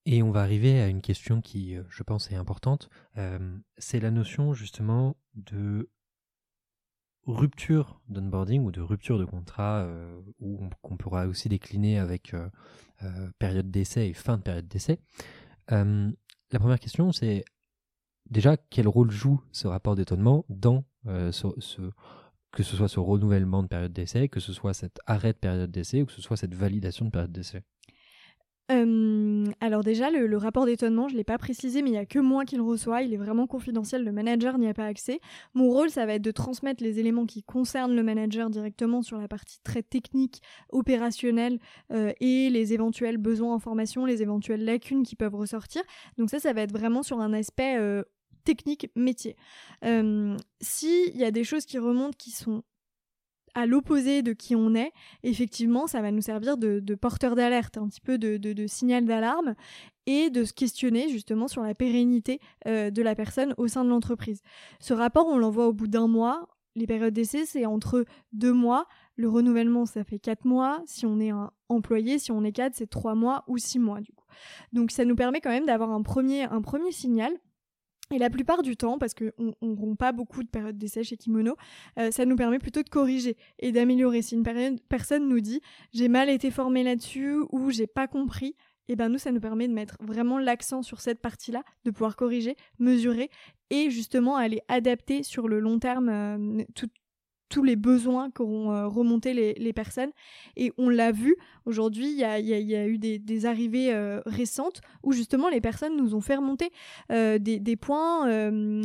Et 0.05 0.21
on 0.21 0.31
va 0.31 0.41
arriver 0.41 0.79
à 0.81 0.87
une 0.87 1.01
question 1.01 1.41
qui, 1.41 1.75
euh, 1.75 1.83
je 1.89 2.03
pense, 2.03 2.31
est 2.31 2.35
importante. 2.35 2.89
Euh, 3.17 3.57
c'est 3.77 3.99
la 3.99 4.11
notion 4.11 4.53
justement 4.53 5.17
de 5.33 5.89
rupture 7.25 7.99
d'onboarding 8.07 8.63
ou 8.63 8.71
de 8.71 8.81
rupture 8.81 9.17
de 9.17 9.25
contrat, 9.25 9.79
euh, 9.79 10.21
qu'on 10.83 10.97
pourra 10.97 11.25
aussi 11.25 11.49
décliner 11.49 11.97
avec 11.97 12.35
période 13.39 13.71
d'essai 13.71 14.09
et 14.09 14.13
fin 14.13 14.37
de 14.37 14.43
période 14.43 14.67
d'essai. 14.67 14.99
la 15.69 16.59
première 16.59 16.79
question, 16.79 17.11
c'est 17.11 17.43
déjà 18.29 18.57
quel 18.57 18.87
rôle 18.87 19.09
joue 19.09 19.41
ce 19.51 19.67
rapport 19.67 19.95
d'étonnement 19.95 20.45
dans 20.49 20.85
ce, 21.03 21.89
que 22.55 22.63
ce 22.63 22.75
soit 22.75 22.87
ce 22.87 22.99
renouvellement 22.99 23.61
de 23.61 23.67
période 23.67 23.93
d'essai, 23.93 24.29
que 24.29 24.39
ce 24.39 24.53
soit 24.53 24.73
cet 24.73 24.99
arrêt 25.05 25.33
de 25.33 25.37
période 25.37 25.69
d'essai 25.69 26.01
ou 26.01 26.05
que 26.05 26.13
ce 26.13 26.21
soit 26.21 26.37
cette 26.37 26.55
validation 26.55 27.05
de 27.05 27.11
période 27.11 27.31
d'essai 27.31 27.63
alors 28.67 29.83
déjà, 29.83 30.09
le, 30.09 30.37
rapport 30.37 30.65
d'étonnement, 30.65 31.07
je 31.07 31.13
ne 31.13 31.17
l'ai 31.17 31.23
pas 31.23 31.37
précisé, 31.37 31.81
mais 31.81 31.89
il 31.89 31.93
n'y 31.93 31.99
a 31.99 32.05
que 32.05 32.19
moi 32.19 32.45
qui 32.45 32.55
le 32.55 32.63
reçois, 32.63 33.03
il 33.03 33.13
est 33.13 33.17
vraiment 33.17 33.45
confidentiel, 33.47 34.03
le 34.03 34.11
manager 34.11 34.57
n'y 34.57 34.67
a 34.67 34.73
pas 34.73 34.85
accès. 34.85 35.19
Mon 35.53 35.69
rôle, 35.69 35.89
ça 35.89 36.05
va 36.05 36.15
être 36.15 36.21
de 36.21 36.31
transmettre 36.31 36.83
les 36.83 36.99
éléments 36.99 37.25
qui 37.25 37.43
concernent 37.43 37.95
le 37.95 38.03
manager 38.03 38.49
directement 38.49 39.01
sur 39.01 39.17
la 39.17 39.27
partie 39.27 39.59
très 39.63 39.83
technique, 39.83 40.41
opérationnelle, 40.69 41.59
euh, 41.91 42.11
et 42.19 42.49
les 42.49 42.73
éventuels 42.73 43.17
besoins 43.17 43.55
en 43.55 43.59
formation, 43.59 44.05
les 44.05 44.21
éventuelles 44.21 44.65
lacunes 44.65 45.03
qui 45.03 45.15
peuvent 45.15 45.35
ressortir. 45.35 45.83
Donc 46.17 46.29
ça, 46.29 46.39
ça 46.39 46.53
va 46.53 46.61
être 46.61 46.73
vraiment 46.73 47.03
sur 47.03 47.19
un 47.19 47.33
aspect 47.33 47.77
euh, 47.77 48.03
technique 48.45 48.89
métier. 48.95 49.35
Euh, 49.83 50.37
S'il 50.61 51.17
y 51.17 51.25
a 51.25 51.31
des 51.31 51.43
choses 51.43 51.65
qui 51.65 51.77
remontent 51.77 52.15
qui 52.17 52.31
sont 52.31 52.63
à 53.55 53.65
l'opposé 53.65 54.21
de 54.21 54.33
qui 54.33 54.55
on 54.55 54.75
est, 54.75 54.91
effectivement, 55.23 55.87
ça 55.87 56.01
va 56.01 56.11
nous 56.11 56.21
servir 56.21 56.57
de, 56.57 56.95
porteur 56.95 57.35
d'alerte, 57.35 57.77
un 57.77 57.87
petit 57.87 58.01
peu 58.01 58.17
de, 58.17 58.67
signal 58.67 59.05
d'alarme, 59.05 59.55
et 60.05 60.29
de 60.29 60.43
se 60.43 60.53
questionner 60.53 61.09
justement 61.09 61.47
sur 61.47 61.63
la 61.63 61.73
pérennité 61.73 62.39
euh, 62.67 62.91
de 62.91 63.01
la 63.01 63.15
personne 63.15 63.55
au 63.57 63.67
sein 63.67 63.83
de 63.83 63.89
l'entreprise. 63.89 64.41
Ce 64.79 64.93
rapport, 64.93 65.25
on 65.27 65.37
l'envoie 65.37 65.67
au 65.67 65.73
bout 65.73 65.87
d'un 65.87 66.07
mois. 66.07 66.47
Les 66.75 66.85
périodes 66.85 67.13
d'essai, 67.13 67.45
c'est 67.45 67.65
entre 67.65 68.05
deux 68.33 68.53
mois. 68.53 68.85
Le 69.15 69.29
renouvellement, 69.29 69.85
ça 69.85 70.03
fait 70.03 70.19
quatre 70.19 70.45
mois. 70.45 70.83
Si 70.85 71.05
on 71.05 71.19
est 71.19 71.29
un 71.29 71.51
employé, 71.69 72.19
si 72.19 72.31
on 72.31 72.43
est 72.43 72.51
cadre, 72.51 72.75
c'est 72.77 72.89
trois 72.89 73.15
mois 73.15 73.45
ou 73.47 73.57
six 73.57 73.79
mois 73.79 74.01
du 74.01 74.11
coup. 74.11 74.25
Donc 74.73 74.91
ça 74.91 75.05
nous 75.05 75.15
permet 75.15 75.39
quand 75.39 75.49
même 75.49 75.65
d'avoir 75.65 75.91
un 75.91 76.01
premier, 76.01 76.43
un 76.43 76.61
premier 76.61 76.91
signal 76.91 77.31
et 78.11 78.19
la 78.19 78.29
plupart 78.29 78.61
du 78.61 78.77
temps, 78.77 78.97
parce 78.97 79.13
qu'on 79.13 79.55
ne 79.61 79.75
rompt 79.75 79.97
pas 79.97 80.11
beaucoup 80.11 80.43
de 80.43 80.47
périodes 80.47 80.77
d'essai 80.77 81.03
chez 81.03 81.17
Kimono, 81.17 81.55
euh, 81.97 82.11
ça 82.11 82.25
nous 82.25 82.35
permet 82.35 82.59
plutôt 82.59 82.83
de 82.83 82.89
corriger 82.89 83.35
et 83.59 83.71
d'améliorer. 83.71 84.21
Si 84.21 84.35
une 84.35 84.43
personne 84.87 85.27
nous 85.27 85.39
dit 85.39 85.61
j'ai 85.91 86.07
mal 86.07 86.29
été 86.29 86.51
formé 86.51 86.83
là-dessus 86.83 87.37
ou 87.51 87.71
j'ai 87.71 87.87
pas 87.87 88.07
compris, 88.07 88.55
et 88.87 88.93
eh 88.93 88.95
ben 88.95 89.09
nous 89.09 89.17
ça 89.17 89.31
nous 89.31 89.39
permet 89.39 89.67
de 89.67 89.73
mettre 89.73 89.97
vraiment 89.99 90.37
l'accent 90.37 90.83
sur 90.83 91.01
cette 91.01 91.19
partie-là, 91.19 91.63
de 91.85 91.91
pouvoir 91.91 92.15
corriger, 92.15 92.55
mesurer 92.77 93.31
et 93.71 93.89
justement 93.89 94.35
aller 94.35 94.61
adapter 94.67 95.23
sur 95.23 95.47
le 95.47 95.59
long 95.59 95.79
terme 95.79 96.09
euh, 96.09 96.63
tout, 96.75 96.89
tous 97.49 97.63
les 97.63 97.75
besoins 97.75 98.31
qu'auront 98.31 98.71
euh, 98.71 98.87
remonté 98.87 99.33
les, 99.33 99.73
personnes. 99.73 100.11
Et 100.55 100.71
on 100.77 100.89
l'a 100.89 101.11
vu, 101.11 101.35
aujourd'hui, 101.65 102.09
il 102.11 102.17
y 102.17 102.23
a, 102.23 102.87
eu 102.87 102.97
des, 102.97 103.45
arrivées 103.45 103.93
euh, 103.93 104.21
récentes 104.25 104.81
où 105.03 105.11
justement 105.11 105.49
les 105.49 105.61
personnes 105.61 105.97
nous 105.97 106.15
ont 106.15 106.21
fait 106.21 106.35
remonter 106.35 106.71
euh, 107.11 107.37
des, 107.39 107.75
points 107.75 108.25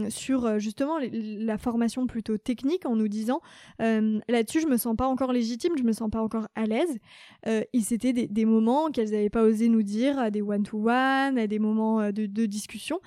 sur 0.08 0.58
justement 0.58 0.98
la 1.12 1.58
formation 1.58 2.06
plutôt 2.06 2.38
technique 2.38 2.86
en 2.86 2.96
nous 2.96 3.08
disant 3.08 3.40
là-dessus, 3.78 4.60
je 4.60 4.66
me 4.66 4.76
sens 4.76 4.96
pas 4.96 5.06
encore 5.06 5.32
légitime, 5.32 5.72
je 5.78 5.84
me 5.84 5.92
sens 5.92 6.10
pas 6.10 6.20
encore 6.20 6.48
à 6.54 6.64
l'aise. 6.66 6.98
et 7.46 7.80
c'était 7.80 8.12
des, 8.12 8.44
moments 8.44 8.90
qu'elles 8.90 9.10
n'avaient 9.10 9.30
pas 9.30 9.42
osé 9.42 9.68
nous 9.68 9.82
dire, 9.82 10.18
à 10.18 10.30
des 10.30 10.42
one-to-one, 10.42 11.38
à 11.38 11.46
des 11.46 11.58
moments 11.58 12.10
de, 12.10 12.26
de 12.26 12.46
discussion. 12.46 13.00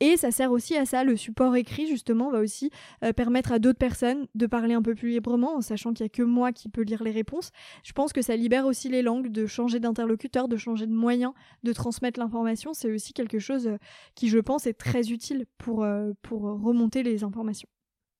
Et 0.00 0.18
ça 0.18 0.30
sert 0.30 0.52
aussi 0.52 0.76
à 0.76 0.84
ça, 0.84 1.04
le 1.04 1.16
support 1.16 1.56
écrit 1.56 1.86
justement 1.86 2.30
va 2.30 2.40
aussi 2.40 2.70
euh, 3.02 3.14
permettre 3.14 3.52
à 3.52 3.58
d'autres 3.58 3.78
personnes 3.78 4.26
de 4.34 4.46
parler 4.46 4.74
un 4.74 4.82
peu 4.82 4.94
plus 4.94 5.08
librement 5.08 5.56
en 5.56 5.60
sachant 5.62 5.94
qu'il 5.94 6.04
n'y 6.04 6.08
a 6.08 6.10
que 6.10 6.22
moi 6.22 6.52
qui 6.52 6.68
peux 6.68 6.82
lire 6.82 7.02
les 7.02 7.10
réponses. 7.10 7.50
Je 7.82 7.92
pense 7.92 8.12
que 8.12 8.20
ça 8.20 8.36
libère 8.36 8.66
aussi 8.66 8.90
les 8.90 9.00
langues 9.00 9.32
de 9.32 9.46
changer 9.46 9.80
d'interlocuteur, 9.80 10.48
de 10.48 10.58
changer 10.58 10.86
de 10.86 10.92
moyen 10.92 11.32
de 11.62 11.72
transmettre 11.72 12.20
l'information. 12.20 12.74
C'est 12.74 12.92
aussi 12.92 13.14
quelque 13.14 13.38
chose 13.38 13.68
euh, 13.68 13.78
qui 14.14 14.28
je 14.28 14.38
pense 14.38 14.66
est 14.66 14.74
très 14.74 15.10
utile 15.10 15.46
pour, 15.56 15.82
euh, 15.82 16.12
pour 16.20 16.42
remonter 16.42 17.02
les 17.02 17.24
informations. 17.24 17.68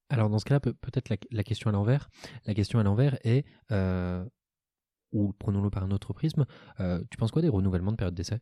Alors 0.08 0.30
dans 0.30 0.38
ce 0.38 0.46
cas-là, 0.46 0.60
peut-être 0.60 1.10
la, 1.30 1.42
question 1.44 1.68
à 1.68 1.72
l'envers. 1.72 2.08
La 2.46 2.54
question 2.54 2.78
à 2.78 2.84
l'envers 2.84 3.18
est, 3.24 3.44
ou 5.12 5.32
prenons-le 5.32 5.68
par 5.68 5.82
un 5.82 5.90
autre 5.90 6.12
prisme, 6.12 6.46
tu 6.78 7.16
penses 7.18 7.32
quoi 7.32 7.42
des 7.42 7.48
renouvellements 7.48 7.90
de 7.90 7.96
période 7.96 8.14
d'essai? 8.14 8.38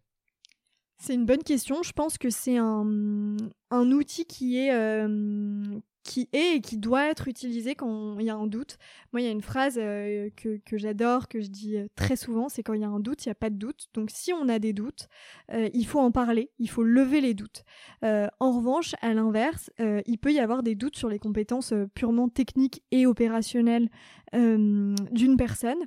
C'est 0.98 1.14
une 1.14 1.26
bonne 1.26 1.42
question. 1.42 1.82
Je 1.82 1.92
pense 1.92 2.18
que 2.18 2.30
c'est 2.30 2.56
un, 2.56 3.36
outil 3.72 4.24
qui 4.24 4.58
est, 4.58 4.72
euh, 4.72 5.80
qui 6.02 6.28
est 6.32 6.56
et 6.56 6.60
qui 6.60 6.78
doit 6.78 7.06
être 7.10 7.28
utilisé 7.28 7.74
quand 7.74 8.18
il 8.18 8.26
y 8.26 8.30
a 8.30 8.36
un 8.36 8.46
doute. 8.46 8.78
Moi, 9.12 9.20
il 9.20 9.24
y 9.24 9.28
a 9.28 9.32
une 9.32 9.42
phrase 9.42 9.78
euh, 9.78 10.30
que, 10.36 10.60
que 10.64 10.78
j'adore, 10.78 11.28
que 11.28 11.40
je 11.40 11.48
dis 11.48 11.76
euh, 11.76 11.86
très 11.96 12.16
souvent, 12.16 12.48
c'est 12.48 12.62
quand 12.62 12.74
il 12.74 12.82
y 12.82 12.84
a 12.84 12.88
un 12.88 13.00
doute, 13.00 13.24
il 13.24 13.28
n'y 13.28 13.32
a 13.32 13.36
pas 13.36 13.50
de 13.50 13.56
doute. 13.56 13.88
Donc 13.94 14.10
si 14.10 14.32
on 14.32 14.48
a 14.48 14.58
des 14.58 14.72
doutes, 14.72 15.08
il 15.52 15.86
faut 15.86 16.00
en 16.00 16.10
parler, 16.10 16.50
il 16.58 16.70
faut 16.70 16.84
lever 16.84 17.20
les 17.20 17.34
doutes. 17.34 17.64
en 18.02 18.52
revanche, 18.52 18.94
à 19.00 19.12
l'inverse, 19.14 19.70
il 20.06 20.18
peut 20.18 20.32
y 20.32 20.40
avoir 20.40 20.62
des 20.62 20.74
doutes 20.74 20.96
sur 20.96 21.08
les 21.08 21.18
compétences 21.18 21.74
purement 21.94 22.28
techniques 22.28 22.82
et 22.90 23.06
opérationnelles 23.06 23.88
d'une 24.32 25.36
personne. 25.36 25.78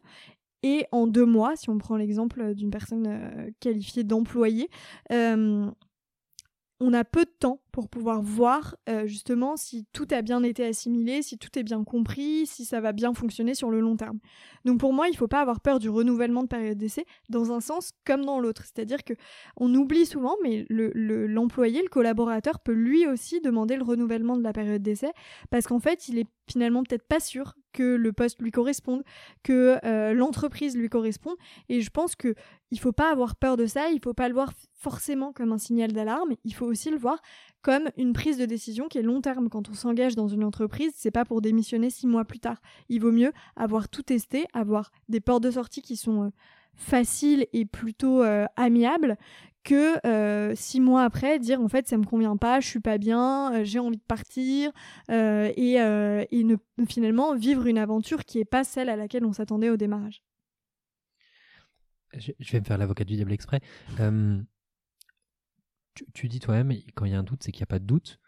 Et 0.64 0.86
en 0.91 1.08
deux 1.08 1.26
mois, 1.26 1.55
si 1.55 1.70
on 1.70 1.78
prend 1.78 1.97
l'exemple 1.97 2.55
d'une 2.55 2.72
personne 2.72 3.08
euh, 3.08 3.49
qualifiée 3.60 4.03
d'employé, 4.03 4.70
euh, 5.12 5.70
on 6.80 6.93
a 6.93 7.03
peu 7.03 7.26
de 7.26 7.32
temps 7.39 7.60
pour 7.72 7.89
pouvoir 7.89 8.22
voir 8.22 8.76
euh, 8.88 9.08
justement 9.08 9.55
si 9.58 9.86
tout 9.93 10.08
a 10.12 10.22
bien 10.22 10.43
été 10.43 10.64
assimilé, 10.64 11.22
si 11.22 11.38
tout 11.38 11.58
est 11.58 11.64
bien 11.64 11.84
compris, 11.84 12.45
si 12.45 12.66
ça 12.66 12.82
va 12.82 12.91
bien 12.91 13.14
fonctionner 13.14 13.55
sur 13.55 13.72
le 13.72 13.80
long 13.80 13.95
terme. 13.95 14.20
Donc 14.66 14.80
pour 14.80 14.93
moi, 14.93 15.08
il 15.08 15.12
ne 15.12 15.18
faut 15.18 15.28
pas 15.28 15.41
avoir 15.41 15.60
peur 15.60 15.80
du 15.80 15.89
renouvellement 15.89 16.43
de 16.43 16.47
période 16.47 16.78
d'essai 16.78 17.05
dans 17.30 17.51
un 17.51 17.62
sens 17.62 17.91
comme 18.05 18.26
dans 18.26 18.39
l'autre. 18.39 18.64
C'est-à-dire 18.66 19.03
que 19.03 19.14
on 19.58 19.74
oublie 19.74 20.05
souvent, 20.05 20.36
mais 20.43 20.66
l'employé, 20.70 21.80
le, 21.80 21.84
le 21.86 21.89
collaborateur 21.89 22.60
peut 22.60 22.74
lui 22.74 23.08
aussi 23.08 23.41
demander 23.41 23.76
le 23.76 23.84
renouvellement 23.84 24.38
de 24.38 24.43
la 24.43 24.53
période 24.53 24.82
d'essai 24.82 25.12
parce 25.49 25.66
qu'en 25.66 25.80
fait, 25.80 26.08
il 26.10 26.20
est 26.20 26.28
finalement 26.47 26.83
peut-être 26.83 27.07
pas 27.07 27.19
sûr 27.19 27.55
que 27.73 27.95
le 27.95 28.11
poste 28.11 28.41
lui 28.41 28.51
corresponde, 28.51 29.03
que 29.43 29.77
euh, 29.85 30.13
l'entreprise 30.13 30.75
lui 30.75 30.89
corresponde. 30.89 31.35
Et 31.69 31.81
je 31.81 31.89
pense 31.89 32.15
que 32.15 32.33
il 32.71 32.79
faut 32.79 32.91
pas 32.91 33.11
avoir 33.11 33.35
peur 33.35 33.55
de 33.55 33.65
ça. 33.65 33.89
Il 33.91 33.99
faut 34.01 34.13
pas 34.13 34.27
le 34.27 34.33
voir 34.33 34.51
forcément 34.73 35.31
comme 35.31 35.51
un 35.51 35.57
signal 35.57 35.91
d'alarme. 35.93 36.33
Il 36.43 36.53
faut 36.53 36.65
aussi 36.65 36.89
le 36.89 36.97
voir 36.97 37.21
comme 37.61 37.89
une 37.95 38.13
prise 38.13 38.37
de 38.37 38.45
décision 38.45 38.87
qui 38.87 38.97
est 38.97 39.03
long 39.03 39.21
terme. 39.21 39.49
Quand 39.49 39.69
on 39.69 39.73
s'engage 39.73 40.15
dans 40.15 40.27
une 40.27 40.43
entreprise, 40.43 40.91
c'est 40.95 41.11
pas 41.11 41.25
pour 41.25 41.41
démissionner 41.41 41.89
six 41.89 42.07
mois 42.07 42.25
plus 42.25 42.39
tard. 42.39 42.57
Il 42.89 43.01
vaut 43.01 43.11
mieux 43.11 43.31
avoir 43.55 43.89
tout 43.89 44.03
testé, 44.03 44.45
avoir 44.53 44.91
des 45.07 45.19
portes 45.19 45.43
de 45.43 45.51
sortie 45.51 45.81
qui 45.81 45.95
sont 45.97 46.23
euh, 46.23 46.29
faciles 46.75 47.47
et 47.53 47.65
plutôt 47.65 48.23
euh, 48.23 48.45
amiables 48.55 49.17
que 49.68 50.05
euh, 50.07 50.55
six 50.55 50.80
mois 50.80 51.03
après 51.03 51.39
dire 51.39 51.61
en 51.61 51.68
fait 51.68 51.88
ça 51.88 51.97
me 51.97 52.05
convient 52.05 52.38
pas, 52.38 52.59
je 52.59 52.68
suis 52.68 52.80
pas 52.80 52.97
bien, 52.97 53.63
j'ai 53.63 53.80
envie 53.80 53.97
de 53.97 54.01
partir 54.01 54.72
et, 55.09 55.74
et 55.74 56.43
ne, 56.43 56.55
finalement 56.88 57.36
vivre 57.36 57.68
une 57.68 57.78
aventure 57.78 58.24
qui 58.24 58.39
est 58.39 58.45
pas 58.45 58.63
celle 58.63 58.89
à 58.89 58.95
laquelle 58.95 59.26
on 59.26 59.34
s'attendait 59.34 59.70
au 59.70 59.78
démarrage. 59.78 60.24
Je, 62.13 62.32
vais 62.51 62.59
me 62.59 62.65
faire 62.65 62.78
l'avocat 62.78 63.03
du 63.03 63.15
diable 63.15 63.34
exprès 63.34 63.59
tu, 66.13 66.28
dis 66.28 66.39
toi-même, 66.39 66.74
quand 66.95 67.05
il 67.05 67.11
y 67.11 67.15
a 67.15 67.20
un 67.20 67.24
doute, 67.24 67.43
c'est 67.43 67.51
qu'il 67.51 67.61
n'y 67.61 67.65
a 67.65 67.68
pas 67.68 67.80
de 67.80 67.86
doute. 67.86 68.20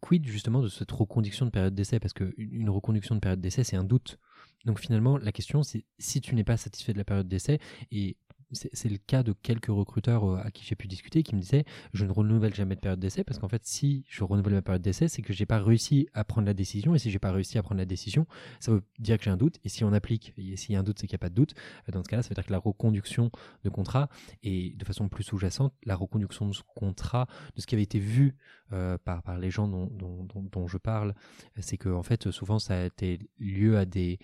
Quid 0.00 0.26
justement 0.26 0.60
de 0.60 0.68
cette 0.68 0.90
reconduction 0.90 1.46
de 1.46 1.50
période 1.50 1.74
d'essai? 1.74 2.00
Parce 2.00 2.12
qu'une 2.12 2.70
reconduction 2.70 3.14
de 3.14 3.20
période 3.20 3.40
d'essai, 3.40 3.64
c'est 3.64 3.76
un 3.76 3.84
doute. 3.84 4.18
Donc 4.64 4.80
finalement, 4.80 5.18
la 5.18 5.32
question, 5.32 5.62
c'est 5.62 5.84
si 5.98 6.20
tu 6.20 6.34
n'es 6.34 6.44
pas 6.44 6.56
satisfait 6.56 6.92
de 6.92 6.98
la 6.98 7.04
période 7.04 7.28
d'essai, 7.28 7.60
et 7.90 8.16
c'est 8.52 8.88
le 8.88 8.98
cas 8.98 9.22
de 9.22 9.32
quelques 9.32 9.66
recruteurs 9.66 10.24
euh, 10.24 10.40
à 10.42 10.50
qui 10.50 10.64
j'ai 10.64 10.74
pu 10.74 10.88
discuter 10.88 11.22
qui 11.22 11.34
me 11.34 11.40
disaient 11.40 11.64
je 11.92 12.04
ne 12.04 12.12
renouvelle 12.12 12.54
jamais 12.54 12.74
de 12.74 12.80
période 12.80 13.00
d'essai 13.00 13.24
parce 13.24 13.38
qu'en 13.38 13.48
fait 13.48 13.64
si 13.64 14.04
je 14.08 14.24
renouvelle 14.24 14.54
ma 14.54 14.62
période 14.62 14.82
d'essai 14.82 15.08
c'est 15.08 15.22
que 15.22 15.32
j'ai 15.32 15.46
pas 15.46 15.60
réussi 15.60 16.08
à 16.14 16.24
prendre 16.24 16.46
la 16.46 16.54
décision. 16.54 16.94
Et 16.94 16.98
si 16.98 17.10
j'ai 17.10 17.18
pas 17.18 17.32
réussi 17.32 17.58
à 17.58 17.62
prendre 17.62 17.78
la 17.78 17.84
décision 17.84 18.26
ça 18.60 18.72
veut 18.72 18.82
dire 18.98 19.18
que 19.18 19.24
j'ai 19.24 19.30
un 19.30 19.36
doute. 19.36 19.58
Et 19.64 19.68
si 19.68 19.84
on 19.84 19.92
applique 19.92 20.34
et 20.36 20.56
s'il 20.56 20.74
y 20.74 20.76
a 20.76 20.80
un 20.80 20.82
doute 20.82 20.98
c'est 20.98 21.06
qu'il 21.06 21.14
n'y 21.14 21.20
a 21.20 21.26
pas 21.26 21.30
de 21.30 21.34
doute. 21.34 21.54
Euh, 21.88 21.92
dans 21.92 22.02
ce 22.02 22.08
cas-là 22.08 22.22
ça 22.22 22.28
veut 22.30 22.34
dire 22.34 22.46
que 22.46 22.52
la 22.52 22.58
reconduction 22.58 23.30
de 23.64 23.70
contrat 23.70 24.08
et 24.42 24.74
de 24.76 24.84
façon 24.84 25.08
plus 25.08 25.24
sous-jacente 25.24 25.74
la 25.84 25.96
reconduction 25.96 26.48
de 26.48 26.54
ce 26.54 26.62
contrat 26.66 27.26
de 27.54 27.60
ce 27.60 27.66
qui 27.66 27.74
avait 27.74 27.82
été 27.82 27.98
vu 27.98 28.36
euh, 28.72 28.98
par, 28.98 29.22
par 29.22 29.38
les 29.38 29.50
gens 29.50 29.68
dont, 29.68 30.66
je 30.66 30.78
parle 30.78 31.14
c'est 31.58 31.76
que 31.76 31.88
en 31.88 32.02
fait 32.02 32.30
souvent 32.30 32.58
ça 32.58 32.80
a 32.80 32.84
été 32.84 33.18
lieu 33.38 33.76
à 33.76 33.84
des 33.84 34.18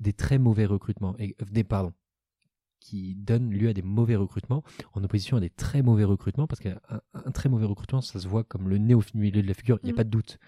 des 0.00 0.12
très 0.12 0.38
mauvais 0.38 0.66
recrutements. 0.66 1.16
Des 1.50 1.64
pardon 1.64 1.92
qui 2.82 3.14
donne 3.14 3.50
lieu 3.50 3.68
à 3.68 3.72
des 3.72 3.82
mauvais 3.82 4.16
recrutements. 4.16 4.62
En 4.94 5.02
opposition 5.04 5.36
à 5.36 5.40
des 5.40 5.50
très 5.50 5.82
mauvais 5.82 6.04
recrutements 6.04 6.46
parce 6.46 6.60
qu'un 6.60 6.78
un 7.14 7.30
très 7.30 7.48
mauvais 7.48 7.66
recrutement 7.66 8.00
ça 8.00 8.18
se 8.18 8.28
voit 8.28 8.44
comme 8.44 8.68
le 8.68 8.78
nez 8.78 8.94
au 8.94 9.02
milieu 9.14 9.42
de 9.42 9.48
la 9.48 9.54
figure 9.54 9.78
il 9.82 9.86
n'y 9.86 9.90
a 9.90 9.94
mm. 9.94 9.96
pas 9.96 10.04
de 10.04 10.10
doute. 10.10 10.38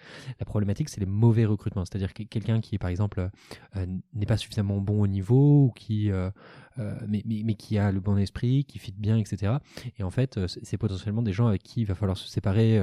La 0.41 0.47
problématique 0.47 0.89
c'est 0.89 1.01
les 1.01 1.07
mauvais 1.07 1.45
recrutements. 1.45 1.85
C'est-à-dire 1.85 2.13
quelqu'un 2.13 2.61
qui 2.61 2.79
par 2.79 2.91
exemple 2.91 3.31
euh, 3.77 3.87
n'est 4.15 4.27
pas 4.27 4.37
suffisamment 4.37 4.81
bon 4.81 5.03
au 5.03 5.07
niveau 5.07 5.67
ou 5.67 5.73
qui 5.75 6.11
euh, 6.11 6.31
euh, 6.79 6.99
mais, 7.07 7.23
mais, 7.25 7.43
mais, 7.45 7.55
qui 7.55 7.79
a 7.79 7.93
le 7.93 8.01
bon 8.01 8.17
esprit 8.17 8.65
qui 8.65 8.81
fit 8.81 8.93
bien 8.93 9.17
etc 9.17 9.55
et 9.97 10.03
en 10.03 10.11
fait 10.11 10.41
c'est 10.47 10.77
potentiellement 10.77 11.23
des 11.23 11.33
gens 11.33 11.47
avec 11.47 11.63
qui 11.63 11.83
il 11.83 11.87
va 11.87 11.95
falloir 11.95 12.17
se 12.17 12.27
séparer 12.27 12.81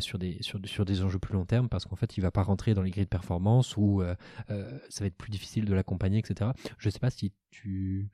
sur 0.00 0.18
des 0.18 0.38
sur, 0.40 0.58
sur 0.64 0.84
des 0.84 1.02
enjeux 1.04 1.20
plus 1.20 1.34
long 1.34 1.44
terme 1.44 1.68
parce 1.68 1.84
qu'en 1.84 1.94
fait 1.94 2.16
il 2.16 2.20
va 2.20 2.32
pas 2.32 2.42
rentrer 2.42 2.74
dans 2.74 2.82
les 2.82 2.90
grilles 2.90 3.04
de 3.04 3.08
performance 3.08 3.76
ou 3.76 4.02
ça 4.48 5.00
va 5.00 5.06
être 5.06 5.16
plus 5.16 5.30
difficile 5.30 5.66
de 5.66 5.74
l'accompagner 5.74 6.18
etc 6.18 6.50
je 6.78 6.90
sais 6.90 6.98
pas 6.98 7.10
si 7.10 7.32
tu 7.50 8.10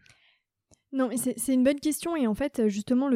non, 0.94 1.08
mais 1.08 1.16
c'est 1.16 1.52
une 1.52 1.64
bonne 1.64 1.80
question 1.80 2.14
et 2.14 2.28
en 2.28 2.34
fait, 2.34 2.68
justement, 2.68 3.10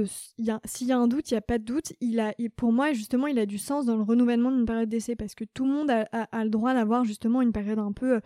s'il 0.65 0.87
y 0.89 0.93
a 0.93 0.99
un 0.99 1.07
doute, 1.07 1.31
il 1.31 1.35
n'y 1.35 1.39
a 1.39 1.43
pas 1.43 1.59
de 1.59 1.65
doute. 1.65 1.93
Il 2.01 2.19
a, 2.19 2.35
pour 2.57 2.73
moi, 2.73 2.93
justement, 2.93 3.29
il 3.29 3.39
a 3.39 3.47
du 3.47 3.59
sens 3.59 3.87
dans 3.87 3.97
le 3.97 4.03
renouvellement 4.03 4.51
d'une 4.51 4.67
période 4.67 4.89
d'essai 4.89 5.15
parce 5.15 5.37
que 5.37 5.45
tout 5.45 5.65
le 5.65 5.71
monde 5.71 5.91
a, 5.91 6.45
le 6.45 6.51
droit 6.51 6.75
d'avoir 6.75 7.05
justement 7.05 7.41
une 7.41 7.53
période 7.53 7.79
un 7.79 7.93
peu 7.93 8.17
euh, 8.17 8.21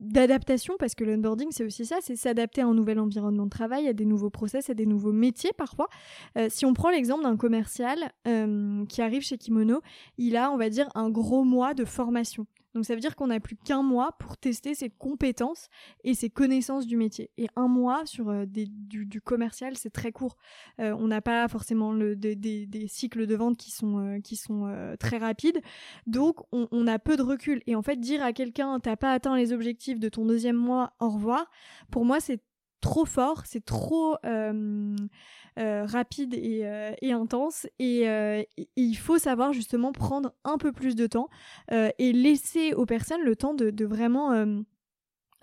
d'adaptation 0.00 0.74
parce 0.78 0.94
que 0.94 1.04
l'onboarding 1.04 1.50
c'est 1.50 1.64
aussi 1.64 1.86
ça, 1.86 1.96
c'est 2.00 2.16
s'adapter 2.16 2.60
à 2.60 2.66
un 2.66 2.74
nouvel 2.74 2.98
environnement 2.98 3.44
de 3.44 3.50
travail, 3.50 3.86
à 3.86 3.92
des 3.92 4.04
nouveaux 4.04 4.30
process, 4.30 4.68
à 4.68 4.74
des 4.74 4.86
nouveaux 4.86 5.12
métiers 5.12 5.52
parfois. 5.56 5.88
Euh, 6.36 6.48
si 6.50 6.66
on 6.66 6.72
prend 6.72 6.90
l'exemple 6.90 7.22
d'un 7.22 7.36
commercial 7.36 8.12
euh, 8.26 8.84
qui 8.86 9.00
arrive 9.00 9.22
chez 9.22 9.38
Kimono, 9.38 9.80
il 10.16 10.36
a 10.36 10.50
on 10.50 10.56
va 10.56 10.70
dire 10.70 10.88
un 10.94 11.10
gros 11.10 11.44
mois 11.44 11.74
de 11.74 11.84
formation. 11.84 12.46
Donc 12.78 12.86
ça 12.86 12.94
veut 12.94 13.00
dire 13.00 13.16
qu'on 13.16 13.26
n'a 13.26 13.40
plus 13.40 13.56
qu'un 13.56 13.82
mois 13.82 14.12
pour 14.20 14.36
tester 14.36 14.72
ses 14.76 14.88
compétences 14.88 15.66
et 16.04 16.14
ses 16.14 16.30
connaissances 16.30 16.86
du 16.86 16.96
métier. 16.96 17.32
Et 17.36 17.48
un 17.56 17.66
mois 17.66 18.06
sur 18.06 18.28
euh, 18.28 18.44
du, 18.46 19.20
commercial, 19.20 19.76
c'est 19.76 19.90
très 19.90 20.12
court. 20.12 20.36
Euh, 20.78 20.94
on 20.96 21.08
n'a 21.08 21.20
pas 21.20 21.48
forcément 21.48 21.92
des, 21.92 22.86
cycles 22.86 23.26
de 23.26 23.34
vente 23.34 23.56
qui 23.56 23.72
sont, 23.72 23.98
euh, 23.98 24.20
qui 24.20 24.36
sont 24.36 24.72
très 25.00 25.18
rapides. 25.18 25.60
Donc 26.06 26.36
on, 26.52 26.86
a 26.86 27.00
peu 27.00 27.16
de 27.16 27.22
recul. 27.22 27.64
Et 27.66 27.74
en 27.74 27.82
fait, 27.82 27.96
dire 27.96 28.22
à 28.22 28.32
quelqu'un, 28.32 28.78
t'as 28.78 28.94
pas 28.94 29.12
atteint 29.12 29.36
les 29.36 29.52
objectifs 29.52 29.98
de 29.98 30.08
ton 30.08 30.24
deuxième 30.24 30.54
mois, 30.54 30.92
au 31.00 31.08
revoir, 31.08 31.50
pour 31.90 32.04
moi, 32.04 32.20
c'est 32.20 32.40
trop 32.80 33.04
fort, 33.04 33.44
c'est 33.46 33.64
trop 33.64 34.16
euh, 35.58 35.84
rapide 35.86 36.34
euh, 36.34 36.94
et, 37.02 37.10
intense. 37.10 37.66
Euh, 37.80 38.44
et, 38.56 38.68
il 38.76 38.94
faut 38.94 39.18
savoir 39.18 39.52
justement 39.52 39.90
prendre 39.90 40.32
un 40.44 40.56
peu 40.56 40.70
plus 40.72 40.94
de 40.94 41.08
temps 41.08 41.28
et 41.70 42.12
laisser 42.12 42.74
aux 42.74 42.86
personnes 42.86 43.22
le 43.22 43.34
temps 43.34 43.54
de, 43.54 43.84
vraiment 43.84 44.62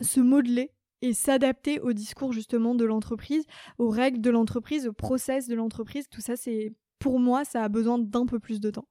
se 0.01 0.19
modeler 0.21 0.71
et 1.01 1.13
s'adapter 1.13 1.79
au 1.81 1.91
discours 1.91 2.31
justement 2.31 2.75
de 2.75 2.86
l'entreprise, 2.86 3.45
aux 3.77 3.89
règles 3.89 4.21
de 4.21 4.29
l'entreprise, 4.29 4.88
au 4.88 4.93
process 4.93 5.47
de 5.47 5.55
l'entreprise. 5.55 6.07
Tout 6.09 6.21
ça, 6.21 6.38
c'est 6.38 6.73
pour 6.99 7.19
moi, 7.19 7.43
ça 7.43 7.63
a 7.63 7.69
besoin 7.69 7.99
d'un 7.99 8.25
peu 8.25 8.39
plus 8.39 8.61
de 8.61 8.71
temps. 8.71 8.88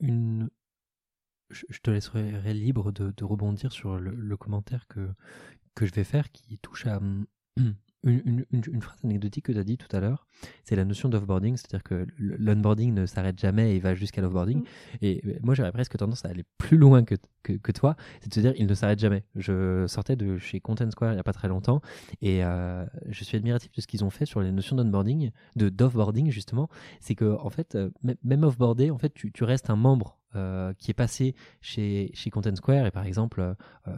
Une... 0.00 0.50
Je 1.48 1.80
te 1.80 1.90
laisserai 1.90 2.54
libre 2.54 2.92
de, 2.92 3.24
rebondir 3.24 3.72
sur 3.72 3.98
le, 3.98 4.36
commentaire 4.36 4.86
que, 4.86 5.08
que 5.80 5.86
je 5.86 5.94
vais 5.94 6.04
faire 6.04 6.30
qui 6.30 6.58
touche 6.58 6.86
à 6.86 7.00
une, 8.02 8.44
une, 8.50 8.82
phrase 8.82 8.98
anecdotique 9.02 9.46
que 9.46 9.52
tu 9.52 9.58
as 9.58 9.64
dit 9.64 9.78
tout 9.78 9.94
à 9.94 10.00
l'heure, 10.00 10.26
c'est 10.64 10.76
la 10.76 10.84
notion 10.84 11.08
d'offboarding, 11.08 11.56
c'est-à-dire 11.56 11.82
que 11.82 12.06
l'onboarding 12.18 12.94
ne 12.94 13.06
s'arrête 13.06 13.38
jamais 13.38 13.74
et 13.74 13.78
va 13.78 13.94
jusqu'à 13.94 14.20
l'offboarding. 14.20 14.60
Mm. 14.60 14.64
Et 15.02 15.22
moi, 15.42 15.54
j'aurais 15.54 15.72
presque 15.72 15.96
tendance 15.96 16.24
à 16.24 16.28
aller 16.28 16.44
plus 16.58 16.76
loin 16.76 17.04
que, 17.04 17.14
que, 17.42 17.72
toi, 17.72 17.96
c'est 18.20 18.28
de 18.28 18.34
se 18.34 18.40
dire 18.40 18.52
il 18.56 18.66
ne 18.66 18.74
s'arrête 18.74 18.98
jamais. 18.98 19.24
Je 19.36 19.86
sortais 19.86 20.16
de 20.16 20.38
chez 20.38 20.60
Content 20.60 20.90
Square 20.90 21.12
il 21.12 21.16
n'y 21.16 21.20
a 21.20 21.24
pas 21.24 21.32
très 21.32 21.48
longtemps 21.48 21.80
et 22.20 22.44
euh, 22.44 22.84
je 23.08 23.24
suis 23.24 23.36
admiratif 23.36 23.72
de 23.72 23.80
ce 23.80 23.86
qu'ils 23.86 24.04
ont 24.04 24.10
fait 24.10 24.26
sur 24.26 24.40
les 24.40 24.52
notions 24.52 24.76
d'onboarding, 24.76 25.30
de 25.56 25.68
d'offboarding 25.68 26.30
justement. 26.30 26.68
C'est 27.00 27.14
que 27.14 27.36
en 27.38 27.50
fait, 27.50 27.74
euh, 27.74 27.90
même 28.22 28.44
offboardé, 28.44 28.90
en 28.90 28.98
fait, 28.98 29.12
tu, 29.12 29.32
tu 29.32 29.44
restes 29.44 29.70
un 29.70 29.76
membre 29.76 30.19
euh, 30.36 30.72
qui 30.74 30.90
est 30.90 30.94
passé 30.94 31.34
chez, 31.60 32.10
chez 32.14 32.30
Content 32.30 32.54
Square 32.54 32.86
et 32.86 32.90
par 32.90 33.04
exemple 33.04 33.40
euh, 33.40 33.54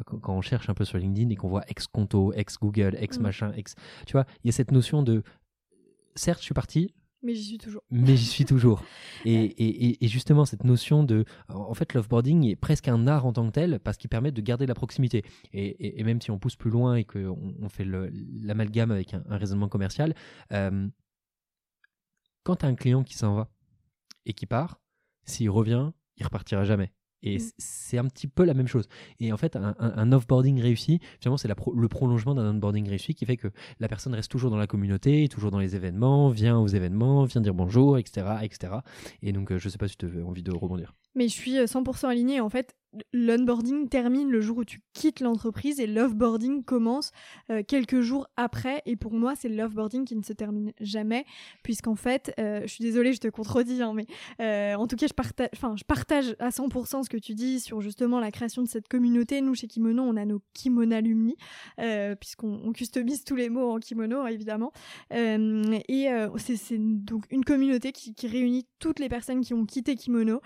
quand, 0.06 0.34
on 0.34 0.40
cherche 0.40 0.68
un 0.68 0.74
peu 0.74 0.84
sur 0.84 0.98
LinkedIn 0.98 1.30
et 1.30 1.36
qu'on 1.36 1.48
voit 1.48 1.64
ex 1.68 1.86
Conto, 1.86 2.32
ex 2.32 2.58
Google, 2.58 2.96
ex 2.98 3.18
mm. 3.18 3.22
machin, 3.22 3.52
ex 3.52 3.74
tu 4.06 4.12
vois, 4.12 4.24
il 4.42 4.48
y 4.48 4.50
a 4.50 4.52
cette 4.52 4.70
notion 4.70 5.02
de 5.02 5.22
certes 6.14 6.40
je 6.40 6.44
suis 6.44 6.54
parti 6.54 6.94
mais 7.22 7.34
j'y 7.36 7.44
suis 7.44 7.58
toujours. 7.58 7.82
Mais 7.90 8.16
j'y 8.16 8.24
suis 8.24 8.44
toujours. 8.44 8.82
et, 9.24 9.44
et, 9.44 10.04
et, 10.04 10.08
justement, 10.08 10.44
cette 10.44 10.64
notion 10.64 11.04
de. 11.04 11.24
En 11.48 11.74
fait, 11.74 11.94
l'offboarding 11.94 12.46
est 12.46 12.56
presque 12.56 12.88
un 12.88 13.06
art 13.06 13.26
en 13.26 13.32
tant 13.32 13.46
que 13.46 13.52
tel 13.52 13.78
parce 13.78 13.96
qu'il 13.96 14.10
permet 14.10 14.32
de 14.32 14.40
garder 14.40 14.66
la 14.66 14.74
proximité. 14.74 15.24
Et, 15.52 16.02
même 16.02 16.20
si 16.20 16.32
on 16.32 16.38
pousse 16.38 16.56
plus 16.56 16.70
loin 16.70 16.96
et 16.96 17.04
qu'on 17.04 17.54
on 17.60 17.68
fait 17.68 17.84
l'amalgame 17.84 18.90
avec 18.90 19.14
un, 19.14 19.22
raisonnement 19.28 19.68
commercial, 19.68 20.14
euh, 20.52 20.88
quand 22.42 22.56
tu 22.56 22.66
as 22.66 22.68
un 22.68 22.74
client 22.74 23.04
qui 23.04 23.14
s'en 23.14 23.36
va 23.36 23.50
et 24.26 24.32
qui 24.32 24.46
part, 24.46 24.80
s'il 25.24 25.50
revient, 25.50 25.92
il 26.22 26.24
repartira 26.24 26.64
jamais. 26.64 26.92
Et 27.22 27.38
mm. 27.38 27.50
c'est 27.58 27.98
un 27.98 28.04
petit 28.06 28.26
peu 28.26 28.44
la 28.44 28.54
même 28.54 28.66
chose. 28.66 28.88
Et 29.20 29.32
en 29.32 29.36
fait, 29.36 29.56
un, 29.56 29.74
un, 29.78 30.12
offboarding 30.12 30.60
réussi, 30.60 31.00
finalement, 31.20 31.36
c'est 31.36 31.48
le 31.48 31.88
prolongement 31.88 32.34
d'un 32.34 32.50
onboarding 32.50 32.88
réussi 32.88 33.14
qui 33.14 33.26
fait 33.26 33.36
que 33.36 33.48
la 33.80 33.88
personne 33.88 34.14
reste 34.14 34.30
toujours 34.30 34.50
dans 34.50 34.56
la 34.56 34.66
communauté, 34.66 35.28
toujours 35.28 35.50
dans 35.50 35.60
les 35.60 35.76
événements, 35.76 36.30
vient 36.30 36.58
aux 36.58 36.68
événements, 36.68 37.24
vient 37.24 37.40
dire 37.40 37.54
bonjour, 37.54 37.98
etc. 37.98 38.26
etc. 38.42 38.74
Et 39.22 39.32
donc, 39.32 39.52
euh, 39.52 39.58
je 39.58 39.66
ne 39.66 39.70
sais 39.70 39.78
pas 39.78 39.88
si 39.88 39.96
tu 39.96 40.06
as 40.06 40.24
envie 40.26 40.42
de 40.42 40.52
rebondir. 40.52 40.94
Mais 41.14 41.28
je 41.28 41.34
suis 41.34 41.56
100% 41.56 42.06
euh, 42.06 42.08
alignée. 42.08 42.40
En 42.40 42.48
fait, 42.48 42.74
l'onboarding 43.12 43.88
termine 43.88 44.30
le 44.30 44.40
jour 44.40 44.58
où 44.58 44.64
tu 44.64 44.82
quittes 44.92 45.20
l'entreprise 45.20 45.80
et 45.80 45.86
l'offboarding 45.86 46.62
commence 46.62 47.10
euh, 47.50 47.62
quelques 47.66 48.00
jours 48.00 48.26
après. 48.36 48.82
Et 48.86 48.96
pour 48.96 49.12
moi, 49.14 49.34
c'est 49.34 49.48
l'offboarding 49.48 50.04
qui 50.04 50.16
ne 50.16 50.22
se 50.22 50.32
termine 50.32 50.72
jamais, 50.80 51.24
puisqu'en 51.62 51.94
fait, 51.94 52.34
euh, 52.38 52.60
je 52.62 52.66
suis 52.66 52.84
désolée, 52.84 53.12
je 53.12 53.20
te 53.20 53.28
contredis, 53.28 53.82
hein, 53.82 53.94
mais 53.94 54.74
en 54.74 54.86
tout 54.86 54.96
cas, 54.96 55.06
je 55.06 55.14
partage, 55.14 55.48
enfin, 55.54 55.74
je 55.76 55.84
partage 55.84 56.36
à 56.38 56.50
100% 56.50 57.04
ce 57.04 57.10
que 57.10 57.16
tu 57.16 57.34
dis 57.34 57.60
sur 57.60 57.80
justement 57.80 58.20
la 58.20 58.30
création 58.30 58.62
de 58.62 58.68
cette 58.68 58.88
communauté. 58.88 59.40
Nous, 59.40 59.54
chez 59.54 59.68
Kimono, 59.68 60.02
on 60.02 60.16
a 60.16 60.24
nos 60.24 60.42
kimono 60.52 60.94
alumni, 60.94 61.36
puisqu'on 62.20 62.72
customise 62.72 63.24
tous 63.24 63.36
les 63.36 63.48
mots 63.48 63.70
en 63.70 63.78
kimono, 63.78 64.26
évidemment. 64.26 64.72
et 65.10 66.08
c'est 66.46 66.78
donc 66.78 67.24
une 67.30 67.44
communauté 67.44 67.92
qui, 67.92 68.14
qui, 68.14 68.26
réunit 68.26 68.66
toutes 68.78 68.98
les 68.98 69.08
personnes 69.08 69.40
qui 69.40 69.54
ont 69.54 69.64
quitté 69.64 69.94
Kimono, 69.94 70.40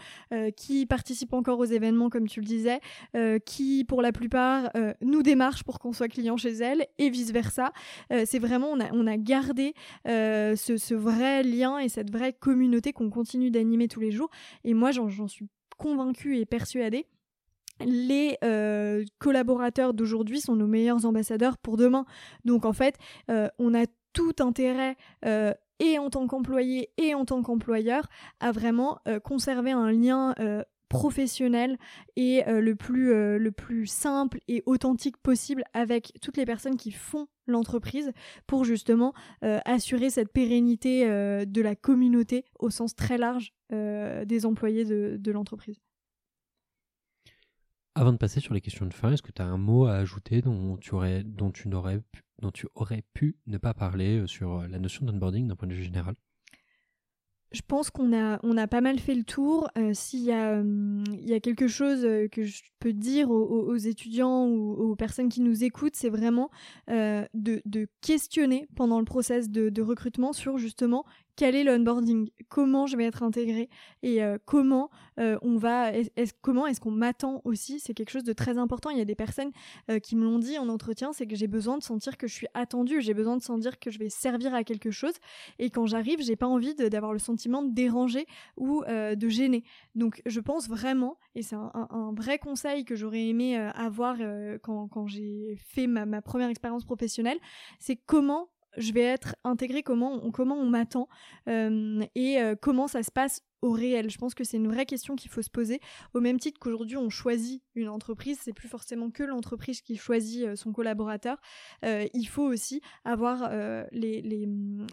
qui 0.57 0.87
participent 0.87 1.35
encore 1.35 1.59
aux 1.59 1.65
événements 1.65 2.09
comme 2.11 2.27
tu 2.27 2.41
le 2.41 2.47
disais, 2.47 2.81
euh, 3.15 3.39
qui 3.39 3.85
pour 3.85 4.03
la 4.03 4.13
plupart 4.13 4.71
euh, 4.77 4.93
nous 5.03 5.23
démarchent 5.23 5.63
pour 5.63 5.79
qu'on 5.79 5.93
soit 5.93 6.09
client 6.09 6.37
chez 6.37 6.55
elles 6.55 6.87
et 6.99 7.11
vice 7.11 7.31
versa. 7.31 7.73
Euh, 8.13 8.25
c'est 8.27 8.39
vraiment 8.39 8.69
on 8.69 8.81
a, 8.81 8.91
on 8.93 9.07
a 9.07 9.17
gardé 9.17 9.75
ce, 10.05 10.95
vrai 10.95 11.43
lien 11.43 11.79
et 11.79 11.89
cette 11.89 12.11
vraie 12.11 12.33
communauté 12.33 12.93
qu'on 12.93 13.11
continue 13.11 13.51
d'animer 13.51 13.87
tous 13.89 14.01
les 14.01 14.11
jours. 14.11 14.31
Et 14.65 14.75
moi 14.75 14.91
j'en 14.91 15.29
suis 15.29 15.49
convaincue 15.77 16.39
et 16.39 16.47
persuadée 16.47 17.07
les 17.85 18.39
collaborateurs 19.19 19.93
d'aujourd'hui 19.93 20.41
sont 20.41 20.57
nos 20.57 20.67
meilleurs 20.67 21.05
ambassadeurs 21.05 21.59
pour 21.59 21.77
demain. 21.77 22.07
Donc 22.47 22.65
en 22.65 22.73
fait, 22.73 22.97
on 23.29 23.75
a 23.75 23.85
tout 24.15 24.33
intérêt 24.41 24.97
et 25.81 25.99
en 25.99 26.11
tant 26.11 26.27
qu'employé 26.27 26.91
et 26.97 27.15
en 27.15 27.25
tant 27.25 27.43
qu'employeur 27.43 28.09
à 28.41 28.53
vraiment 28.53 29.01
conserver 29.23 29.73
un 29.73 29.91
lien 29.91 30.35
professionnel 30.89 31.79
et 32.17 32.47
euh, 32.47 32.61
le, 32.61 32.77
plus, 32.77 33.13
euh, 33.13 33.39
le 33.39 33.53
plus 33.53 33.87
simple 33.87 34.39
et 34.49 34.63
authentique 34.67 35.17
possible 35.17 35.65
avec 35.73 36.13
toutes 36.21 36.37
les 36.37 36.47
personnes 36.47 36.77
qui 36.77 36.93
font 36.93 37.27
l'entreprise 37.47 38.13
pour 38.47 38.65
justement 38.65 39.13
euh, 39.45 39.59
assurer 39.65 40.11
cette 40.11 40.33
pérennité 40.33 41.07
de 41.07 41.63
la 41.63 41.77
communauté 41.77 42.45
au 42.59 42.71
sens 42.71 42.95
très 42.95 43.19
large 43.19 43.53
des 43.71 44.47
employés 44.47 44.85
de 44.85 45.31
l'entreprise. 45.31 45.81
Avant 47.99 48.13
de 48.13 48.19
passer 48.19 48.41
sur 48.41 48.53
les 48.53 48.61
questions 48.61 48.85
de 48.85 48.93
fin, 48.93 49.11
est-ce 49.13 49.23
que 49.23 49.33
tu 49.33 49.41
as 49.41 49.47
un 49.47 49.57
mot 49.57 49.87
à 49.87 49.95
ajouter 49.95 50.43
dont 50.43 50.77
tu 50.77 50.95
aurais, 50.95 51.25
n'aurais 51.65 52.03
dont 52.43 52.53
pu 53.15 53.39
ne 53.47 53.57
pas 53.57 53.73
parler 53.73 54.27
sur 54.27 54.69
la 54.69 54.79
notion 54.79 55.07
d'onboarding 55.07 55.49
d'un 55.49 55.57
point 55.57 55.67
de 55.67 55.73
vue 55.73 55.83
général? 55.83 56.15
Je 57.53 57.63
pense 57.67 57.89
qu'on 57.89 58.13
a, 58.13 58.67
pas 58.67 58.83
mal 58.83 58.99
fait 58.99 59.15
le 59.15 59.23
tour. 59.23 59.71
Euh, 59.79 59.95
s'il 59.95 60.25
y, 60.25 60.33
a, 60.33 60.61
il 60.61 61.27
y 61.27 61.33
a 61.33 61.41
quelque 61.41 61.69
chose 61.69 62.03
que 62.31 62.45
je 62.45 62.65
peux 62.81 62.93
dire 62.93 63.31
aux, 63.31 63.77
étudiants 63.77 64.47
ou 64.47 64.73
aux 64.73 64.97
personnes 64.97 65.31
qui 65.31 65.41
nous 65.41 65.65
écoutent, 65.65 65.97
c'est 65.97 66.11
vraiment 66.11 66.51
de, 66.89 67.89
questionner 68.03 68.69
pendant 68.77 68.99
le 68.99 69.07
process 69.07 69.49
de 69.49 69.81
recrutement 69.83 70.35
sur 70.35 70.59
justement 70.59 71.07
quel 71.37 71.55
est 71.55 71.65
l'onboarding, 71.65 72.31
comment 72.49 72.87
je 72.87 72.97
vais 72.97 73.05
être 73.05 73.23
intégrée 73.23 73.69
et 74.03 74.23
euh, 74.23 74.39
comment 74.45 74.91
euh, 75.21 75.39
on 75.43 75.57
va, 75.57 75.93
est, 75.93 76.11
comment 76.41 76.67
est-ce 76.67 76.81
qu'on 76.81 76.91
m'attend 76.91 77.43
aussi, 77.45 77.79
c'est 77.79 77.95
quelque 77.95 78.11
chose 78.11 78.25
de 78.25 78.33
très 78.33 78.59
important. 78.59 78.91
Il 78.91 78.99
y 78.99 79.03
a 79.03 79.05
des 79.05 79.15
personnes 79.15 79.53
euh, 79.91 79.99
qui 79.99 80.17
me 80.17 80.25
l'ont 80.25 80.39
dit 80.39 80.59
en 80.59 80.69
entretien, 80.69 81.13
c'est 81.13 81.27
que 81.27 81.37
j'ai 81.37 81.47
besoin 81.47 81.77
de 81.77 81.83
sentir 81.83 82.17
que 82.17 82.27
je 82.27 82.35
suis 82.35 82.47
attendue, 82.55 83.03
j'ai 83.03 83.15
besoin 83.15 83.37
de 83.37 83.43
sentir 83.43 83.79
que 83.79 83.91
je 83.91 83.99
vais 83.99 84.09
servir 84.09 84.55
à 84.55 84.65
quelque 84.65 84.91
chose 84.91 85.15
et 85.59 85.69
quand 85.69 85.87
j'arrive, 85.87 86.23
j'ai 86.23 86.37
pas 86.37 86.47
envie 86.47 86.75
d'avoir 86.75 87.13
le 87.13 87.19
sentiment 87.19 87.63
de 87.63 87.73
déranger 87.73 88.27
ou 88.57 88.83
de 88.87 89.29
gêner. 89.29 89.65
Donc 89.95 90.23
je 90.25 90.41
pense 90.41 90.69
vraiment, 90.69 91.19
et 91.35 91.43
c'est 91.43 91.57
un, 91.57 92.13
vrai 92.17 92.39
conseil 92.39 92.85
que 92.85 92.97
j'aurais 92.97 93.27
aimé 93.27 93.57
avoir 93.57 94.17
quand, 94.63 95.07
j'ai 95.07 95.57
fait 95.59 95.87
ma 95.87 96.23
première 96.23 96.49
expérience 96.49 96.85
professionnelle, 96.85 97.39
c'est 97.79 97.97
comment 97.97 98.49
je 98.77 98.93
vais 98.93 99.03
être 99.03 99.37
intégrée, 99.45 99.83
comment 99.83 100.25
on, 100.25 100.31
comment 100.31 100.57
on 100.57 100.69
m'attend 100.69 101.09
euh, 101.49 102.05
et 102.15 102.41
euh, 102.41 102.55
comment 102.61 102.89
ça 102.89 103.03
se 103.03 103.11
passe 103.11 103.43
au 103.63 103.73
réel. 103.73 104.11
Je 104.11 104.19
pense 104.19 104.35
que 104.35 104.45
c'est 104.45 104.59
une 104.59 104.69
vraie 104.69 104.87
question 104.87 105.17
qu'il 105.17 105.31
faut 105.31 105.43
se 105.43 105.51
poser. 105.51 105.81
Au 106.15 106.21
même 106.21 106.39
titre 106.39 106.61
qu'aujourd'hui 106.61 106.97
on 106.97 107.11
choisit 107.11 107.63
une 107.75 107.89
entreprise, 107.89 108.39
c'est 108.41 108.53
plus 108.53 108.69
forcément 108.69 109.11
que 109.11 109.23
l'entreprise 109.23 109.81
qui 109.81 109.97
choisit 109.97 110.45
euh, 110.45 110.57
son 110.57 110.73
collaborateur. 110.73 111.39
il 111.83 112.27
faut 112.27 112.45
aussi 112.45 112.81
avoir, 113.05 113.51
les, 113.93 114.23
les, 114.23 114.49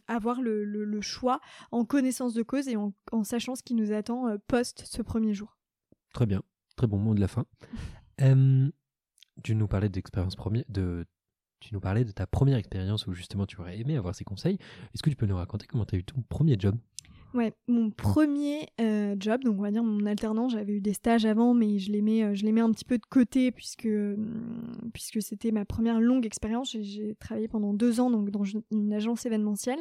avoir 0.07 0.41
le, 0.41 0.63
le, 0.63 1.01
choix 1.01 1.39
en 1.71 1.85
connaissance 1.85 2.33
de 2.33 2.43
cause 2.43 2.67
et 2.67 2.75
en, 2.75 2.93
en 3.11 3.23
sachant 3.23 3.55
ce 3.55 3.63
qui 3.63 3.73
nous 3.73 3.91
attend 3.91 4.37
post 4.47 4.85
ce 4.85 5.01
premier 5.01 5.33
jour. 5.33 5.57
Très 6.13 6.25
bien, 6.25 6.41
très 6.75 6.87
bon 6.87 6.97
mot 6.97 7.13
de 7.13 7.19
la 7.19 7.27
fin. 7.27 7.45
tu 9.43 9.55
nous 9.55 9.67
parlais 9.67 9.89
d'expérience 9.89 10.35
première, 10.35 10.63
de 10.69 11.05
tu 11.63 11.73
nous 11.73 11.79
parlais 11.79 12.03
de 12.03 12.11
ta 12.11 12.27
première 12.27 12.57
expérience 12.57 13.07
où 13.07 13.13
justement 13.13 13.45
tu 13.45 13.59
aurais 13.59 13.79
aimé 13.79 13.95
avoir 13.95 14.13
ces 14.13 14.25
conseils. 14.25 14.59
Est-ce 14.93 15.01
que 15.01 15.09
tu 15.09 15.15
peux 15.15 15.25
nous 15.25 15.37
raconter 15.37 15.65
comment 15.65 15.85
tu 15.85 15.95
as 15.95 15.97
eu 15.97 16.03
ton 16.03 16.21
premier 16.27 16.57
job? 16.59 16.77
Ouais, 17.33 17.51
mon 17.67 17.89
premier 17.89 18.67
euh, 18.79 19.15
job, 19.19 19.43
donc 19.43 19.57
on 19.57 19.63
va 19.63 19.71
dire 19.71 19.83
mon 19.83 20.05
alternant, 20.05 20.49
j'avais 20.49 20.73
eu 20.73 20.81
des 20.81 20.93
stages 20.93 21.25
avant, 21.25 21.55
mais 21.55 21.79
je 21.79 21.91
les 21.91 22.03
mets, 22.03 22.23
euh, 22.23 22.35
je 22.35 22.45
les 22.45 22.51
mets 22.51 22.61
un 22.61 22.71
petit 22.71 22.85
peu 22.85 22.99
de 22.99 23.05
côté 23.09 23.49
puisque, 23.49 23.87
hum, 23.87 24.91
puisque 24.93 25.19
c'était 25.19 25.51
ma 25.51 25.65
première 25.65 25.99
longue 25.99 26.27
expérience. 26.27 26.77
J'ai 26.79 27.15
travaillé 27.19 27.47
pendant 27.47 27.73
deux 27.73 27.99
ans 27.99 28.11
donc 28.11 28.29
dans 28.29 28.43
une 28.43 28.93
agence 28.93 29.25
événementielle. 29.25 29.79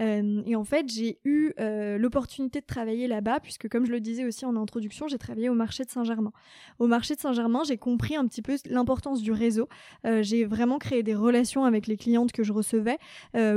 Euh, 0.00 0.42
et 0.46 0.54
en 0.54 0.62
fait, 0.62 0.88
j'ai 0.88 1.18
eu 1.24 1.54
l'opportunité 1.98 2.60
de 2.60 2.66
travailler 2.66 3.08
là-bas 3.08 3.40
puisque, 3.40 3.68
comme 3.68 3.84
je 3.84 3.90
le 3.90 4.00
disais 4.00 4.24
aussi 4.24 4.44
en 4.44 4.54
introduction, 4.54 5.08
j'ai 5.08 5.18
travaillé 5.18 5.48
au 5.48 5.54
marché 5.54 5.84
de 5.84 5.90
Saint-Germain. 5.90 6.32
Au 6.78 6.86
marché 6.86 7.16
de 7.16 7.20
Saint-Germain, 7.20 7.62
j'ai 7.66 7.78
compris 7.78 8.14
un 8.14 8.26
petit 8.26 8.42
peu 8.42 8.56
l'importance 8.66 9.22
du 9.22 9.32
réseau. 9.32 9.68
j'ai 10.04 10.44
vraiment 10.44 10.78
créé 10.78 11.02
des 11.02 11.14
relations 11.14 11.64
avec 11.64 11.88
les 11.88 11.96
clientes 11.96 12.30
que 12.30 12.44
je 12.44 12.52
recevais. 12.52 12.98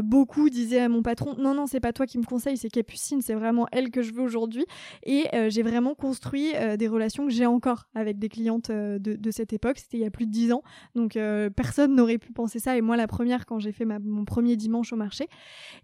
beaucoup 0.02 0.50
disaient 0.50 0.80
à 0.80 0.90
mon 0.90 1.04
patron, 1.04 1.36
non, 1.38 1.54
non, 1.54 1.68
c'est 1.68 1.80
pas 1.80 1.94
toi 1.94 2.08
qui 2.08 2.18
me 2.18 2.26
conseille, 2.26 2.58
c'est 2.58 2.70
Capucine 2.70 3.19
c'est 3.22 3.34
vraiment 3.34 3.68
elle 3.72 3.92
que 3.92 4.02
je 4.02 4.14
veux 4.14 4.22
aujourd'hui. 4.22 4.66
Et 5.04 5.28
euh, 5.34 5.50
j'ai 5.50 5.64
vraiment 5.64 5.96
construit 5.96 6.56
euh, 6.56 6.78
des 6.78 6.88
relations 6.88 7.26
que 7.26 7.32
j'ai 7.32 7.46
encore 7.46 7.88
avec 7.96 8.20
des 8.20 8.30
clientes 8.30 8.70
euh, 8.70 9.00
de, 9.00 9.32
cette 9.32 9.54
époque. 9.54 9.78
C'était 9.78 9.98
il 9.98 10.04
y 10.04 10.06
a 10.06 10.12
plus 10.12 10.26
de 10.26 10.32
dix 10.32 10.52
ans. 10.52 10.64
Donc 10.96 11.18
personne 11.56 11.96
n'aurait 11.96 12.18
pu 12.18 12.32
penser 12.32 12.60
ça. 12.60 12.78
Et 12.78 12.82
moi, 12.82 12.98
la 12.98 13.08
première, 13.08 13.46
quand 13.46 13.60
j'ai 13.60 13.72
fait 13.72 13.86
mon 13.86 14.26
premier 14.26 14.56
dimanche 14.56 14.92
au 14.94 14.96
marché. 14.96 15.28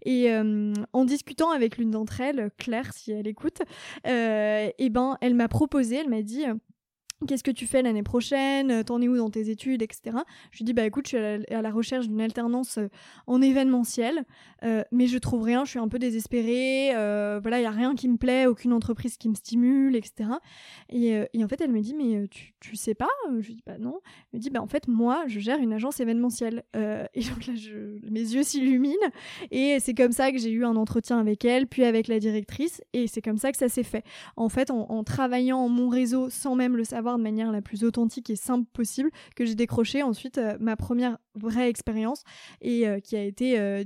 Et 0.04 0.30
en 0.92 1.04
discutant 1.04 1.50
avec 1.50 1.78
l'une 1.78 1.90
d'entre 1.90 2.20
elles, 2.20 2.50
Claire, 2.58 2.92
si 2.92 3.12
elle 3.12 3.26
écoute, 3.26 3.60
et 4.04 4.74
eh 4.78 4.90
ben, 4.90 5.16
elle 5.20 5.34
m'a 5.34 5.48
proposé, 5.48 5.96
elle 5.96 6.08
m'a 6.08 6.22
dit 6.22 6.44
Qu'est-ce 7.26 7.42
que 7.42 7.50
tu 7.50 7.66
fais 7.66 7.80
l'année 7.80 8.02
prochaine? 8.02 8.70
Euh, 8.70 8.82
T'en 8.82 9.00
es 9.00 9.08
où 9.08 9.16
dans 9.16 9.30
tes 9.30 9.48
études, 9.48 9.80
etc. 9.80 10.18
Je 10.50 10.58
lui 10.58 10.64
dis 10.66 10.74
bah 10.74 10.84
écoute, 10.84 11.06
je 11.06 11.16
suis 11.16 11.54
à 11.54 11.62
la, 11.62 11.70
recherche 11.70 12.08
d'une 12.08 12.20
alternance 12.20 12.76
euh, 12.76 12.88
en 13.26 13.40
événementiel, 13.40 14.26
euh, 14.64 14.84
mais 14.92 15.06
je 15.06 15.16
trouve 15.16 15.42
rien. 15.42 15.64
Je 15.64 15.70
suis 15.70 15.78
un 15.78 15.88
peu 15.88 15.98
désespérée. 15.98 16.90
voilà, 17.40 17.58
il 17.58 17.62
y 17.62 17.66
a 17.66 17.70
rien 17.70 17.94
qui 17.94 18.08
me 18.08 18.18
plaît, 18.18 18.44
aucune 18.44 18.74
entreprise 18.74 19.16
qui 19.16 19.30
me 19.30 19.34
stimule, 19.34 19.96
etc. 19.96 20.28
Et, 20.90 21.24
en 21.42 21.48
fait, 21.48 21.60
elle 21.62 21.72
me 21.72 21.80
dit 21.80 21.94
mais 21.94 22.28
tu, 22.28 22.52
tu 22.60 22.76
sais 22.76 22.94
pas? 22.94 23.08
Je 23.40 23.46
lui 23.46 23.54
dis 23.54 23.62
bah 23.64 23.78
non. 23.78 24.00
Elle 24.32 24.38
me 24.38 24.42
dit 24.42 24.50
bah 24.50 24.60
en 24.60 24.66
fait 24.66 24.86
moi 24.86 25.24
je 25.26 25.40
gère 25.40 25.58
une 25.58 25.72
agence 25.72 26.00
événementielle. 26.00 26.64
et 26.74 27.20
donc 27.20 27.46
là, 27.46 27.54
mes 28.10 28.20
yeux 28.20 28.42
s'illuminent. 28.42 28.94
Et 29.50 29.78
c'est 29.80 29.94
comme 29.94 30.12
ça 30.12 30.32
que 30.32 30.38
j'ai 30.38 30.50
eu 30.50 30.66
un 30.66 30.76
entretien 30.76 31.18
avec 31.18 31.46
elle, 31.46 31.66
puis 31.66 31.84
avec 31.84 32.08
la 32.08 32.18
directrice, 32.18 32.82
et 32.92 33.06
c'est 33.06 33.22
comme 33.22 33.38
ça 33.38 33.52
que 33.52 33.58
ça 33.58 33.70
s'est 33.70 33.82
fait. 33.82 34.04
En 34.36 34.50
fait, 34.50 34.70
en, 34.70 34.90
en 34.90 35.02
travaillant 35.02 35.66
mon 35.70 35.88
réseau 35.88 36.28
sans 36.28 36.54
même 36.54 36.76
le 36.76 36.84
savoir 36.84 37.05
de 37.16 37.22
manière 37.22 37.52
la 37.52 37.62
plus 37.62 37.84
authentique 37.84 38.30
et 38.30 38.36
simple 38.36 38.68
possible, 38.72 39.10
que 39.34 39.44
j'ai 39.44 39.54
décroché 39.54 40.02
ensuite 40.02 40.38
euh, 40.38 40.56
ma 40.60 40.76
première 40.76 41.18
vraie 41.34 41.68
expérience 41.68 42.22
et 42.60 42.88
euh, 42.88 43.00
qui 43.00 43.16
a 43.16 43.22
été 43.22 43.58
euh, 43.58 43.84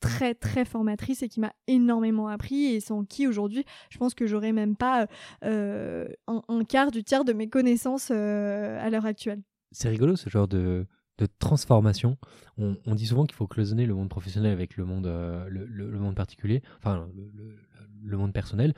très 0.00 0.34
très 0.34 0.64
formatrice 0.64 1.22
et 1.22 1.28
qui 1.28 1.40
m'a 1.40 1.52
énormément 1.66 2.28
appris 2.28 2.66
et 2.66 2.80
sans 2.80 3.04
qui 3.04 3.26
aujourd'hui 3.26 3.64
je 3.88 3.96
pense 3.96 4.14
que 4.14 4.26
j'aurais 4.26 4.52
même 4.52 4.76
pas 4.76 5.06
un, 5.42 6.64
quart 6.68 6.90
du 6.90 7.02
tiers 7.02 7.24
de 7.24 7.32
mes 7.32 7.48
connaissances 7.48 8.10
à 8.10 8.90
l'heure 8.90 9.06
actuelle. 9.06 9.42
C'est 9.72 9.88
rigolo 9.88 10.14
ce 10.14 10.28
genre 10.28 10.46
de, 10.46 10.86
de 11.16 11.26
transformation. 11.38 12.18
On, 12.58 12.94
dit 12.94 13.06
souvent 13.06 13.24
qu'il 13.24 13.34
faut 13.34 13.46
cloisonner 13.46 13.86
le 13.86 13.94
monde 13.94 14.10
professionnel 14.10 14.52
avec 14.52 14.76
le 14.76 14.84
monde, 14.84 15.06
le, 15.48 15.98
monde 15.98 16.14
particulier, 16.14 16.62
enfin 16.80 17.08
le, 17.14 17.56
le, 18.02 18.16
monde 18.18 18.34
personnel. 18.34 18.74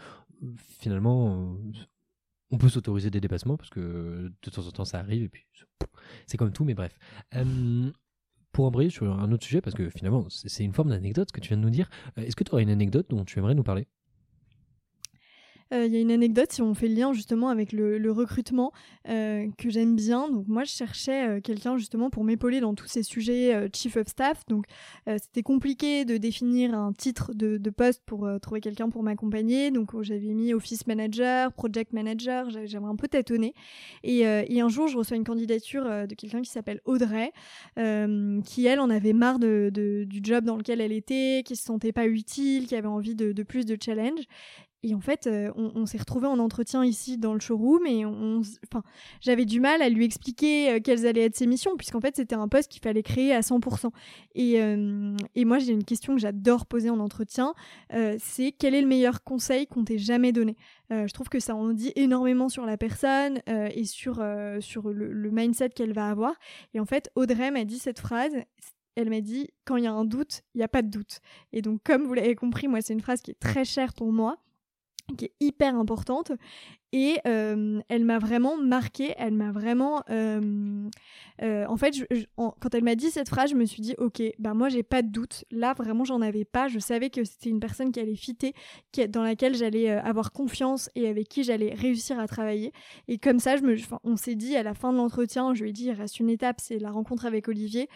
Finalement, 0.79 1.57
on 2.51 2.59
peut 2.59 2.69
s'autoriser 2.69 3.11
des 3.11 3.21
dépassements 3.21 3.57
parce 3.57 3.71
que 3.71 4.33
de 4.43 4.51
temps 4.51 4.67
en 4.67 4.71
temps 4.71 4.85
ça 4.85 4.99
arrive 4.99 5.25
et 5.25 5.29
puis 5.29 5.45
c'est 6.27 6.37
comme 6.37 6.53
tout, 6.53 6.65
mais 6.65 6.75
bref. 6.75 6.99
pour 8.53 8.65
embrayer 8.65 8.91
sur 8.91 9.13
un 9.13 9.31
autre 9.33 9.45
sujet, 9.45 9.61
parce 9.61 9.77
que 9.77 9.91
finalement 9.91 10.27
c'est 10.31 10.65
une 10.65 10.73
forme 10.73 10.91
d'anecdote 10.91 11.29
ce 11.29 11.33
que 11.33 11.41
tu 11.41 11.49
viens 11.49 11.59
de 11.59 11.63
nous 11.63 11.71
dire, 11.71 11.91
euh, 12.19 12.23
est-ce 12.23 12.37
que 12.37 12.45
tu 12.45 12.53
aurais 12.53 12.63
une 12.63 12.71
anecdote 12.71 13.07
dont 13.11 13.25
tu 13.25 13.39
aimerais 13.39 13.55
nous 13.55 13.63
parler? 13.63 13.87
Euh, 15.73 15.87
il 15.87 15.93
y 15.93 15.97
a 15.97 16.01
une 16.01 16.13
anecdote, 16.13 16.53
si 16.53 16.63
on 16.63 16.75
fait 16.75 16.89
le 16.89 16.95
lien 16.95 17.13
justement 17.13 17.49
avec 17.49 17.73
le, 17.73 18.11
recrutement 18.11 18.73
euh, 19.09 19.47
que 19.59 19.69
j'aime 19.69 19.97
bien. 19.97 20.29
Donc 20.29 20.47
moi, 20.47 20.65
je 20.65 20.71
cherchais 20.71 21.29
euh, 21.29 21.41
quelqu'un 21.41 21.77
justement 21.77 22.09
pour 22.09 22.25
m'épauler 22.25 22.61
dans 22.61 22.75
tous 22.75 22.87
ces 22.87 23.03
sujets 23.03 23.69
chief 23.75 23.97
of 23.97 24.07
staff. 24.07 24.47
Donc 24.49 24.67
c'était 25.07 25.43
compliqué 25.43 26.05
de 26.05 26.17
définir 26.17 26.75
un 26.75 26.93
titre 26.93 27.33
de, 27.35 27.71
poste 27.71 28.03
pour 28.07 28.29
trouver 28.41 28.61
quelqu'un 28.61 28.89
pour 28.89 29.03
m'accompagner. 29.03 29.71
Donc 29.71 30.01
j'avais 30.03 30.33
mis 30.35 30.55
office 30.55 30.87
manager, 30.87 31.53
project 31.53 31.93
manager. 31.93 32.49
J'avais 32.51 32.87
un 32.87 32.97
peu 32.97 33.09
tâtonné. 33.09 33.55
Et, 34.03 34.25
un 34.27 34.69
jour, 34.69 34.89
je 34.89 34.97
reçois 34.97 35.17
une 35.17 35.25
candidature 35.25 35.85
de 35.85 36.15
quelqu'un 36.15 36.43
qui 36.43 36.51
s'appelle 36.51 36.81
Audrey, 36.85 37.33
qui 37.77 38.67
elle 38.67 38.81
en 38.81 38.91
avait 38.91 39.13
marre 39.13 39.39
de, 39.39 39.71
du 40.07 40.21
job 40.23 40.45
dans 40.45 40.57
lequel 40.57 40.81
elle 40.81 40.93
était, 40.93 41.43
qui 41.45 41.57
se 41.57 41.65
sentait 41.65 41.93
pas 41.93 42.07
utile, 42.07 42.67
qui 42.67 42.77
avait 42.77 42.89
envie 42.89 43.15
de 43.15 43.43
plus 43.43 43.67
de 43.67 43.77
challenge. 43.83 44.23
Et 44.87 44.95
en 44.95 45.01
fait, 45.01 45.27
euh, 45.27 45.51
on, 45.57 45.85
s'est 45.85 45.99
retrouvé 45.99 46.29
en 46.29 46.39
entretien 46.39 46.85
ici 46.85 47.19
dans 47.19 47.35
le 47.35 47.41
showroom 47.41 47.85
et 47.87 48.05
enfin, 48.05 48.85
j'avais 49.21 49.45
du 49.45 49.59
mal 49.59 49.83
à 49.83 49.89
lui 49.89 50.05
expliquer 50.05 50.71
euh, 50.71 50.81
quelles 50.81 51.09
allaient 51.09 51.25
être 51.25 51.35
ses 51.35 51.49
missions, 51.49 51.77
puisqu'en 51.77 52.01
fait, 52.01 52.15
c'était 52.15 52.37
un 52.37 52.47
poste 52.47 52.71
qu'il 52.71 52.81
fallait 52.81 53.03
créer 53.03 53.35
à 53.35 53.41
100%. 53.41 53.91
Et, 54.37 54.63
euh, 54.63 55.17
et 55.35 55.45
moi, 55.45 55.59
j'ai 55.59 55.73
une 55.73 55.83
question 55.83 56.15
que 56.15 56.21
j'adore 56.21 56.67
poser 56.67 56.89
en 56.89 57.01
entretien, 57.01 57.53
c'est 58.21 58.53
quel 58.53 58.77
est 58.77 58.81
le 58.81 58.87
meilleur 58.87 59.25
conseil 59.25 59.67
qu'on 59.67 59.83
t'ait 59.83 59.99
jamais 59.99 60.31
donné? 60.31 60.57
Je 60.91 61.13
trouve 61.13 61.29
que 61.29 61.41
ça 61.41 61.57
en 61.57 61.73
dit 61.73 61.93
énormément 61.97 62.49
sur 62.49 62.65
la 62.65 62.77
personne 62.77 63.41
et 63.49 63.85
sur, 63.85 64.25
sur 64.61 64.89
le, 64.89 65.13
le 65.13 65.31
mindset 65.31 65.71
qu'elle 65.71 65.93
va 65.95 66.11
avoir. 66.11 66.35
Et 66.75 66.81
en 66.81 66.85
fait, 66.85 67.11
Audrey 67.17 67.51
m'a 67.51 67.65
dit 67.65 67.79
cette 67.79 67.99
phrase, 67.99 68.33
elle 68.95 69.11
m'a 69.11 69.21
dit 69.21 69.49
quand 69.65 69.77
il 69.77 69.85
y 69.85 69.89
a 69.89 69.93
un 69.93 70.05
doute, 70.05 70.43
il 70.55 70.59
n'y 70.59 70.65
a 70.65 70.69
pas 70.69 70.83
de 70.83 70.91
doute. 70.91 71.19
Et 71.53 71.63
donc, 71.63 71.81
comme 71.83 72.05
vous 72.05 72.15
l'avez 72.15 72.37
compris, 72.37 72.69
moi, 72.69 72.81
c'est 72.83 72.93
une 72.93 73.01
phrase 73.01 73.21
qui 73.21 73.33
est 73.33 73.41
très 73.41 73.65
chère 73.65 73.93
pour 73.93 74.13
moi 74.13 74.39
qui 75.17 75.27
est 75.27 75.35
hyper 75.41 75.75
importante 75.77 76.33
et 76.97 77.21
elle 77.25 78.05
m'a 78.05 78.19
vraiment 78.19 78.57
marqué, 78.57 79.15
elle 79.19 79.35
m'a 79.35 79.53
vraiment... 79.53 80.03
En 80.09 81.77
fait, 81.77 81.95
quand 82.37 82.75
elle 82.75 82.85
m'a 82.85 82.95
dit 82.95 83.11
cette 83.11 83.29
phrase, 83.29 83.51
je 83.51 83.57
me 83.57 83.67
suis 83.67 83.83
dit, 83.83 83.95
ok, 83.99 84.23
ben 84.39 84.55
moi 84.55 84.71
j'ai 84.71 84.83
pas 84.83 85.03
de 85.03 85.09
doute. 85.09 85.45
Là, 85.51 85.75
vraiment, 85.75 86.05
j'en 86.05 86.23
avais 86.23 86.47
pas. 86.47 86.69
Je 86.69 86.79
savais 86.79 87.11
que 87.11 87.25
c'était 87.25 87.51
une 87.51 87.61
personne 87.61 87.93
qui 87.93 88.01
allait 88.01 88.17
fitter, 88.17 88.55
dans 89.11 89.23
laquelle 89.23 89.55
j'allais 89.55 89.91
avoir 89.91 90.33
confiance 90.33 90.89
et 90.95 91.07
avec 91.09 91.29
qui 91.29 91.43
j'allais 91.43 91.75
réussir 91.75 92.19
à 92.19 92.27
travailler. 92.27 92.73
Et 93.09 93.19
comme 93.19 93.39
ça, 93.39 93.57
on 94.03 94.17
s'est 94.17 94.35
dit 94.35 94.57
à 94.57 94.63
la 94.63 94.73
fin 94.73 94.93
de 94.93 94.97
l'entretien, 94.97 95.53
je 95.53 95.65
lui 95.65 95.71
ai 95.71 95.73
dit, 95.75 95.85
il 95.87 95.93
reste 95.93 96.21
une 96.21 96.31
étape, 96.31 96.57
c'est 96.61 96.79
la 96.79 96.91
rencontre 96.91 97.27
avec 97.27 97.49
Olivier. 97.49 97.91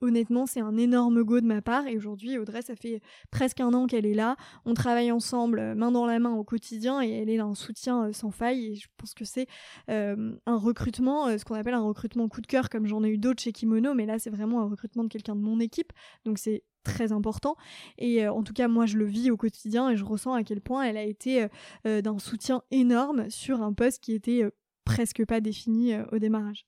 honnêtement, 0.00 0.46
c'est 0.46 0.60
un 0.60 0.76
énorme 0.76 1.22
go 1.22 1.40
de 1.40 1.46
ma 1.46 1.62
part. 1.62 1.86
Et 1.86 1.96
aujourd'hui, 1.96 2.36
Audrey, 2.38 2.62
ça 2.62 2.76
fait 2.76 3.00
presque 3.30 3.60
un 3.60 3.72
an 3.72 3.86
qu'elle 3.86 4.06
est 4.06 4.14
là. 4.14 4.36
On 4.64 4.74
travaille 4.74 5.12
ensemble, 5.12 5.74
main 5.74 5.90
dans 5.90 6.06
la 6.06 6.18
main 6.18 6.34
au 6.34 6.44
quotidien, 6.44 7.02
et 7.02 7.10
elle 7.10 7.30
est 7.30 7.38
un 7.38 7.54
soutien 7.54 8.09
vraiment 8.10 8.30
sans 8.30 8.30
faille. 8.30 8.66
Et 8.66 8.74
je 8.76 8.88
pense 8.96 9.14
que 9.14 9.24
c'est 9.24 9.46
un 9.88 10.56
recrutement, 10.56 11.36
ce 11.36 11.44
qu'on 11.44 11.54
appelle 11.54 11.74
un 11.74 11.82
recrutement 11.82 12.28
coup 12.28 12.40
de 12.40 12.46
cœur, 12.46 12.68
comme 12.68 12.86
j'en 12.86 13.02
ai 13.02 13.08
eu 13.08 13.18
d'autres 13.18 13.42
chez 13.42 13.52
Kimono, 13.52 13.94
mais 13.94 14.06
là, 14.06 14.18
c'est 14.18 14.30
vraiment 14.30 14.60
un 14.60 14.68
recrutement 14.68 15.04
de 15.04 15.08
quelqu'un 15.08 15.36
de 15.36 15.42
mon 15.42 15.60
équipe. 15.60 15.92
Donc, 16.24 16.38
c'est 16.38 16.64
très 16.82 17.12
important 17.12 17.56
et 17.98 18.26
en 18.26 18.42
tout 18.42 18.54
cas 18.54 18.66
moi 18.66 18.86
je 18.86 18.96
le 18.96 19.04
vis 19.04 19.30
au 19.30 19.36
quotidien 19.36 19.90
et 19.90 19.98
je 19.98 20.04
ressens 20.04 20.32
à 20.32 20.42
quel 20.44 20.62
point 20.62 20.82
elle 20.82 20.96
a 20.96 21.02
été 21.02 21.46
d'un 21.84 22.18
soutien 22.18 22.62
énorme 22.70 23.28
sur 23.28 23.60
un 23.60 23.74
poste 23.74 24.02
qui 24.02 24.14
était 24.14 24.44
presque 24.86 25.26
pas 25.26 25.42
défini 25.42 25.94
au 26.10 26.18
démarrage. 26.18 26.66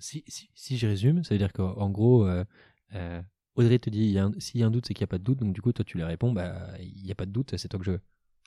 Si, 0.00 0.24
si, 0.26 0.50
si, 0.54 0.76
je 0.76 0.88
résume, 0.88 1.22
ça 1.22 1.34
veut 1.34 1.38
dire 1.38 1.52
qu'en 1.52 1.88
gros, 1.90 2.26
Audrey 3.54 3.78
te 3.78 3.90
dit 3.90 4.18
s'il 4.38 4.60
y 4.60 4.64
a 4.64 4.66
un 4.66 4.70
doute, 4.70 4.86
c'est 4.86 4.94
qu'il 4.94 5.04
n'y 5.04 5.08
a 5.08 5.14
pas 5.14 5.18
de 5.18 5.24
doute. 5.24 5.38
Donc, 5.38 5.52
du 5.52 5.62
coup, 5.62 5.72
toi, 5.72 5.84
tu 5.84 5.98
lui 5.98 6.04
réponds 6.04 6.32
bah, 6.32 6.68
il 6.80 7.02
n'y 7.04 7.12
a 7.12 7.14
pas 7.14 7.26
de 7.26 7.30
doute, 7.30 7.56
c'est 7.56 7.68
toi 7.68 7.78
que 7.78 7.86
je 7.86 7.92
veux. 7.92 8.00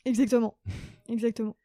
Exactement. 0.06 0.58
Exactement. 1.10 1.56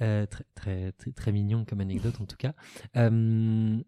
Euh, 0.00 0.26
très, 0.26 0.44
très, 0.54 0.92
très, 0.92 1.12
très, 1.12 1.32
mignon 1.32 1.64
comme 1.64 1.80
anecdote, 1.80 2.20
en 2.20 2.26
tout 2.26 2.36
cas. 2.36 2.54
Euh, 2.96 3.78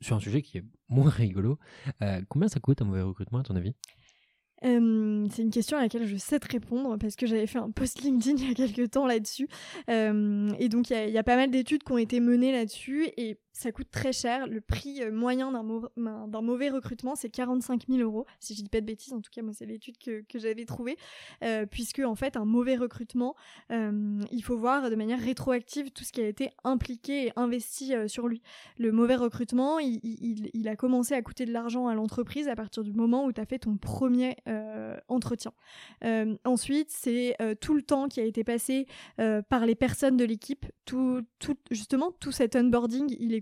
sur 0.00 0.16
un 0.16 0.20
sujet 0.20 0.42
qui 0.42 0.58
est 0.58 0.64
moins 0.88 1.10
rigolo, 1.10 1.58
euh, 2.02 2.20
combien 2.28 2.48
ça 2.48 2.60
coûte 2.60 2.82
un 2.82 2.84
mauvais 2.86 3.02
recrutement, 3.02 3.38
à 3.38 3.42
ton 3.42 3.56
avis? 3.56 3.74
C'est 4.62 5.42
une 5.42 5.50
question 5.52 5.78
à 5.78 5.82
laquelle 5.82 6.06
je 6.06 6.16
sais 6.16 6.40
te 6.40 6.50
répondre 6.50 6.98
parce 6.98 7.14
que 7.14 7.26
j'avais 7.26 7.46
fait 7.46 7.58
un 7.58 7.70
post 7.70 8.02
LinkedIn 8.02 8.36
il 8.42 8.48
y 8.48 8.50
a 8.50 8.54
quelques 8.54 8.90
temps 8.90 9.06
là-dessus. 9.06 9.48
et 9.86 10.68
donc, 10.68 10.90
il 10.90 11.08
y, 11.08 11.12
y, 11.12 11.18
a 11.18 11.22
pas 11.22 11.36
mal 11.36 11.50
d'études 11.52 11.84
qui 11.84 11.92
ont 11.92 11.98
été 11.98 12.18
menées 12.18 12.50
là-dessus. 12.50 13.08
Et 13.16 13.38
ça 13.56 13.72
coûte 13.72 13.90
très 13.90 14.12
cher. 14.12 14.46
Le 14.46 14.60
prix 14.60 15.02
euh, 15.02 15.10
moyen 15.10 15.50
d'un 15.50 16.42
mauvais 16.42 16.68
recrutement, 16.68 17.14
c'est 17.14 17.30
45 17.30 17.86
000 17.88 18.00
euros. 18.02 18.26
Si 18.38 18.54
je 18.54 18.62
dis 18.62 18.68
pas 18.68 18.82
de 18.82 18.86
bêtises, 18.86 19.14
en 19.14 19.22
tout 19.22 19.30
cas, 19.32 19.40
moi, 19.40 19.54
c'est 19.54 19.64
l'étude 19.64 19.96
que, 19.96 20.22
j'avais 20.34 20.66
trouvée. 20.66 20.98
Euh, 21.42 21.64
puisque, 21.64 22.00
en 22.00 22.14
fait, 22.14 22.36
un 22.36 22.44
mauvais 22.44 22.76
recrutement, 22.76 23.34
euh, 23.70 24.20
il 24.30 24.42
faut 24.42 24.58
voir 24.58 24.90
de 24.90 24.94
manière 24.94 25.18
rétroactive 25.18 25.90
tout 25.90 26.04
ce 26.04 26.12
qui 26.12 26.20
a 26.20 26.28
été 26.28 26.50
impliqué 26.64 27.28
et 27.28 27.32
investi 27.36 27.94
sur 28.08 28.28
lui. 28.28 28.42
Le 28.78 28.92
mauvais 28.92 29.16
recrutement, 29.16 29.78
il, 29.78 30.68
a 30.68 30.76
commencé 30.76 31.14
à 31.14 31.22
coûter 31.22 31.46
de 31.46 31.52
l'argent 31.52 31.88
à 31.88 31.94
l'entreprise 31.94 32.48
à 32.48 32.56
partir 32.56 32.82
du 32.82 32.92
moment 32.92 33.24
où 33.24 33.32
tu 33.32 33.40
as 33.40 33.46
fait 33.46 33.60
ton 33.60 33.78
premier 33.78 34.36
entretien. 35.08 35.52
ensuite, 36.44 36.90
c'est 36.90 37.36
tout 37.60 37.74
le 37.74 37.82
temps 37.82 38.08
qui 38.08 38.20
a 38.20 38.24
été 38.24 38.44
passé 38.44 38.86
par 39.16 39.64
les 39.64 39.74
personnes 39.74 40.18
de 40.18 40.24
l'équipe. 40.24 40.66
Tout, 40.84 41.22
tout, 41.38 41.56
justement, 41.70 42.12
tout 42.20 42.32
cet 42.32 42.54
onboarding, 42.54 43.16
il 43.18 43.34
est 43.34 43.40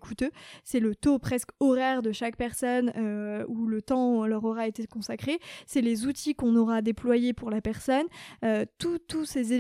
C'est 0.65 0.81
le 0.81 0.95
taux 0.95 1.19
presque 1.19 1.51
horaire 1.61 2.03
de 2.03 2.13
chaque 2.13 2.37
personne 2.37 2.93
euh, 2.97 3.45
où 3.49 3.67
le 3.67 3.83
temps 3.83 4.27
leur 4.27 4.45
aura 4.45 4.67
été 4.69 4.87
consacré. 4.87 5.39
C'est 5.67 5.81
les 5.81 6.07
outils 6.07 6.35
qu'on 6.35 6.57
aura 6.57 6.83
déployés 6.83 7.33
pour 7.33 7.51
la 7.51 7.61
personne. 7.61 8.07
Euh, 8.45 8.65
tous 8.79 9.25
ces, 9.25 9.53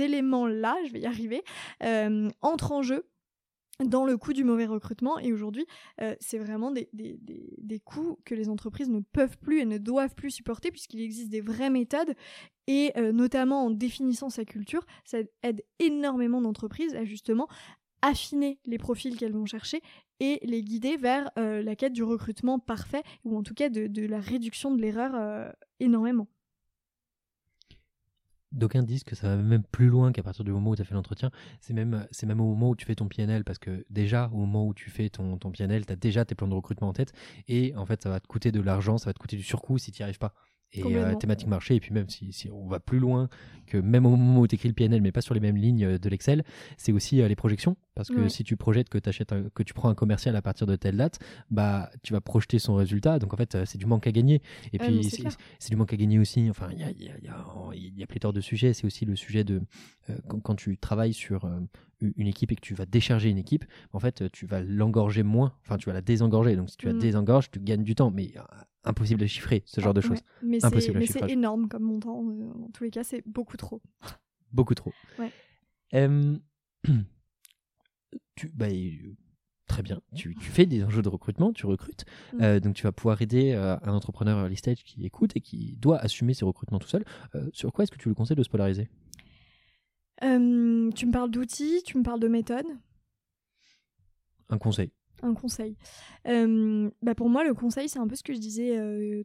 éléments-là, 0.00 0.76
je 0.86 0.92
vais 0.92 1.00
y 1.00 1.06
arriver, 1.06 1.42
euh, 1.82 2.28
entrent 2.42 2.72
en 2.72 2.82
jeu 2.82 3.06
dans 3.84 4.04
le 4.04 4.18
coût 4.18 4.34
du 4.34 4.44
mauvais 4.44 4.66
recrutement. 4.66 5.18
Et 5.18 5.32
aujourd'hui, 5.32 5.66
c'est 6.20 6.36
vraiment 6.36 6.70
des, 6.70 6.90
des, 6.92 7.80
coûts 7.80 8.18
que 8.26 8.34
les 8.34 8.50
entreprises 8.50 8.90
ne 8.90 9.00
peuvent 9.00 9.38
plus 9.38 9.60
et 9.60 9.64
ne 9.64 9.78
doivent 9.78 10.14
plus 10.14 10.30
supporter 10.30 10.70
puisqu'il 10.70 11.00
existe 11.00 11.30
des 11.30 11.40
vraies 11.40 11.70
méthodes. 11.70 12.14
Et 12.66 12.92
notamment 13.00 13.64
en 13.64 13.70
définissant 13.70 14.28
sa 14.28 14.44
culture, 14.44 14.84
ça 15.06 15.20
aide 15.42 15.62
énormément 15.78 16.42
d'entreprises 16.42 16.94
à 16.94 17.06
justement 17.06 17.48
affiner 18.02 18.58
les 18.66 18.78
profils 18.78 19.16
qu'elles 19.16 19.32
vont 19.32 19.46
chercher 19.46 19.82
et 20.20 20.38
les 20.42 20.62
guider 20.62 20.96
vers 20.96 21.30
euh, 21.38 21.62
la 21.62 21.74
quête 21.76 21.92
du 21.92 22.02
recrutement 22.02 22.58
parfait, 22.58 23.02
ou 23.24 23.36
en 23.36 23.42
tout 23.42 23.54
cas 23.54 23.68
de, 23.70 24.06
la 24.06 24.20
réduction 24.20 24.74
de 24.74 24.80
l'erreur 24.80 25.12
euh, 25.14 25.50
énormément. 25.80 26.28
D'aucuns 28.52 28.82
disent 28.82 29.04
que 29.04 29.14
ça 29.14 29.28
va 29.28 29.36
même 29.36 29.62
plus 29.62 29.86
loin 29.86 30.10
qu'à 30.10 30.24
partir 30.24 30.44
du 30.44 30.50
moment 30.50 30.70
où 30.70 30.76
tu 30.76 30.82
as 30.82 30.84
fait 30.84 30.94
l'entretien. 30.94 31.30
C'est 31.60 31.72
même, 31.72 32.06
c'est 32.10 32.26
même 32.26 32.40
au 32.40 32.46
moment 32.46 32.70
où 32.70 32.76
tu 32.76 32.84
fais 32.84 32.96
ton 32.96 33.06
PNL, 33.06 33.44
parce 33.44 33.58
que 33.58 33.86
déjà, 33.90 34.28
au 34.32 34.38
moment 34.38 34.66
où 34.66 34.74
tu 34.74 34.90
fais 34.90 35.08
ton, 35.08 35.38
ton 35.38 35.52
PNL, 35.52 35.86
tu 35.86 35.92
as 35.92 35.96
déjà 35.96 36.24
tes 36.24 36.34
plans 36.34 36.48
de 36.48 36.54
recrutement 36.54 36.88
en 36.88 36.92
tête, 36.92 37.12
et 37.46 37.74
en 37.76 37.86
fait, 37.86 38.02
ça 38.02 38.10
va 38.10 38.18
te 38.18 38.26
coûter 38.26 38.50
de 38.50 38.60
l'argent, 38.60 38.98
ça 38.98 39.06
va 39.06 39.14
te 39.14 39.20
coûter 39.20 39.36
du 39.36 39.44
surcoût 39.44 39.78
si 39.78 39.92
tu 39.92 40.02
n'y 40.02 40.04
arrives 40.04 40.18
pas 40.18 40.34
et 40.72 40.96
euh, 40.96 41.14
thématique 41.14 41.48
marché. 41.48 41.74
Et 41.74 41.80
puis 41.80 41.92
même 41.92 42.08
si, 42.08 42.32
si, 42.32 42.50
on 42.50 42.66
va 42.66 42.80
plus 42.80 42.98
loin 42.98 43.28
que 43.66 43.76
même 43.76 44.06
au 44.06 44.10
moment 44.10 44.40
où 44.40 44.46
tu 44.46 44.54
écris 44.54 44.68
le 44.68 44.74
PNL, 44.74 45.00
mais 45.00 45.12
pas 45.12 45.20
sur 45.20 45.34
les 45.34 45.40
mêmes 45.40 45.56
lignes 45.56 45.84
euh, 45.84 45.98
de 45.98 46.08
l'Excel, 46.08 46.44
c'est 46.76 46.92
aussi 46.92 47.20
euh, 47.20 47.28
les 47.28 47.36
projections. 47.36 47.76
Parce 47.94 48.08
que 48.08 48.28
si 48.28 48.44
tu 48.44 48.56
projettes 48.56 48.88
que, 48.88 48.98
achètes 49.06 49.34
que 49.52 49.62
tu 49.62 49.74
prends 49.74 49.90
un 49.90 49.94
commercial 49.94 50.34
à 50.34 50.40
partir 50.40 50.66
de 50.66 50.74
telle 50.74 50.96
date, 50.96 51.18
bah, 51.50 51.90
tu 52.02 52.14
vas 52.14 52.22
projeter 52.22 52.58
son 52.58 52.74
résultat. 52.74 53.18
Donc 53.18 53.34
en 53.34 53.36
fait, 53.36 53.58
c'est 53.66 53.76
du 53.76 53.84
manque 53.84 54.06
à 54.06 54.12
gagner. 54.12 54.40
Et 54.72 54.78
puis 54.78 55.04
c'est 55.58 55.68
du 55.68 55.76
manque 55.76 55.92
à 55.92 55.96
gagner 55.96 56.18
aussi. 56.18 56.48
Enfin, 56.48 56.68
il 56.72 56.78
y 56.78 56.82
a, 56.82 56.90
y, 56.92 57.10
a, 57.10 57.18
y, 57.18 57.28
a, 57.28 57.74
y 57.74 58.02
a 58.02 58.06
pléthore 58.06 58.32
de 58.32 58.40
sujets. 58.40 58.72
C'est 58.72 58.86
aussi 58.86 59.04
le 59.04 59.16
sujet 59.16 59.44
de 59.44 59.60
quand, 60.28 60.40
quand, 60.40 60.54
tu 60.54 60.78
travailles 60.78 61.12
sur 61.12 61.46
une 62.00 62.26
équipe 62.26 62.52
et 62.52 62.56
que 62.56 62.62
tu 62.62 62.72
vas 62.72 62.86
décharger 62.86 63.28
une 63.28 63.36
équipe, 63.36 63.66
en 63.92 64.00
fait, 64.00 64.30
tu 64.32 64.46
vas 64.46 64.62
l'engorger 64.62 65.22
moins. 65.22 65.52
Enfin, 65.66 65.76
tu 65.76 65.90
vas 65.90 65.92
la 65.92 66.00
désengorger. 66.00 66.56
Donc 66.56 66.70
si 66.70 66.78
tu 66.78 66.86
la 66.86 66.94
mmh. 66.94 67.00
désengorges, 67.00 67.50
tu 67.50 67.60
gagnes 67.60 67.84
du 67.84 67.94
temps. 67.94 68.10
Mais 68.10 68.32
impossible 68.84 69.22
à 69.22 69.26
chiffrer 69.26 69.62
ce 69.66 69.80
genre 69.80 69.94
de 69.94 70.00
choses. 70.00 70.20
Mais 70.42 70.60
c'est 70.60 71.30
énorme 71.30 71.68
comme 71.68 71.82
montant. 71.82 72.24
Euh, 72.24 72.64
en 72.64 72.70
tous 72.72 72.84
les 72.84 72.90
cas, 72.90 73.04
c'est 73.04 73.22
beaucoup 73.26 73.56
trop. 73.56 73.82
Beaucoup 74.52 74.74
trop. 74.74 74.92
tu, 78.36 78.48
bah, 78.54 78.68
euh, 78.68 79.16
très 79.66 79.82
bien. 79.82 80.00
Tu, 80.14 80.34
tu, 80.34 80.50
fais 80.50 80.64
des 80.66 80.82
enjeux 80.82 81.02
de 81.02 81.08
recrutement, 81.08 81.52
tu 81.52 81.66
recrutes. 81.66 82.04
Mm. 82.32 82.42
Euh, 82.42 82.60
donc, 82.60 82.74
tu 82.74 82.84
vas 82.84 82.92
pouvoir 82.92 83.20
aider 83.20 83.52
un 83.52 83.92
entrepreneur 83.92 84.38
early 84.38 84.56
stage 84.56 84.82
qui 84.82 85.04
écoute 85.04 85.32
et 85.36 85.40
qui 85.40 85.76
doit 85.76 85.98
assumer 85.98 86.32
ses 86.34 86.44
recrutements 86.44 86.78
tout 86.78 86.88
seul. 86.88 87.04
sur 87.52 87.72
quoi 87.72 87.84
est-ce 87.84 87.92
que 87.92 87.98
tu 87.98 88.08
le 88.08 88.14
conseilles 88.14 88.36
de 88.36 88.42
se 88.42 88.48
polariser? 88.48 88.88
Tu 90.20 90.26
me 91.06 91.12
parles 91.12 91.30
d'outils, 91.30 91.82
tu 91.84 91.98
me 91.98 92.02
parles 92.02 92.20
de 92.20 92.28
méthodes? 92.28 92.66
Un 94.48 94.58
conseil 94.58 94.90
un 95.22 95.34
conseil. 95.34 95.76
Bah 96.24 97.14
Pour 97.14 97.28
moi, 97.28 97.44
le 97.44 97.54
conseil, 97.54 97.88
c'est 97.88 97.98
un 97.98 98.06
peu 98.06 98.16
ce 98.16 98.22
que 98.22 98.32
je 98.32 98.38
disais 98.38 98.76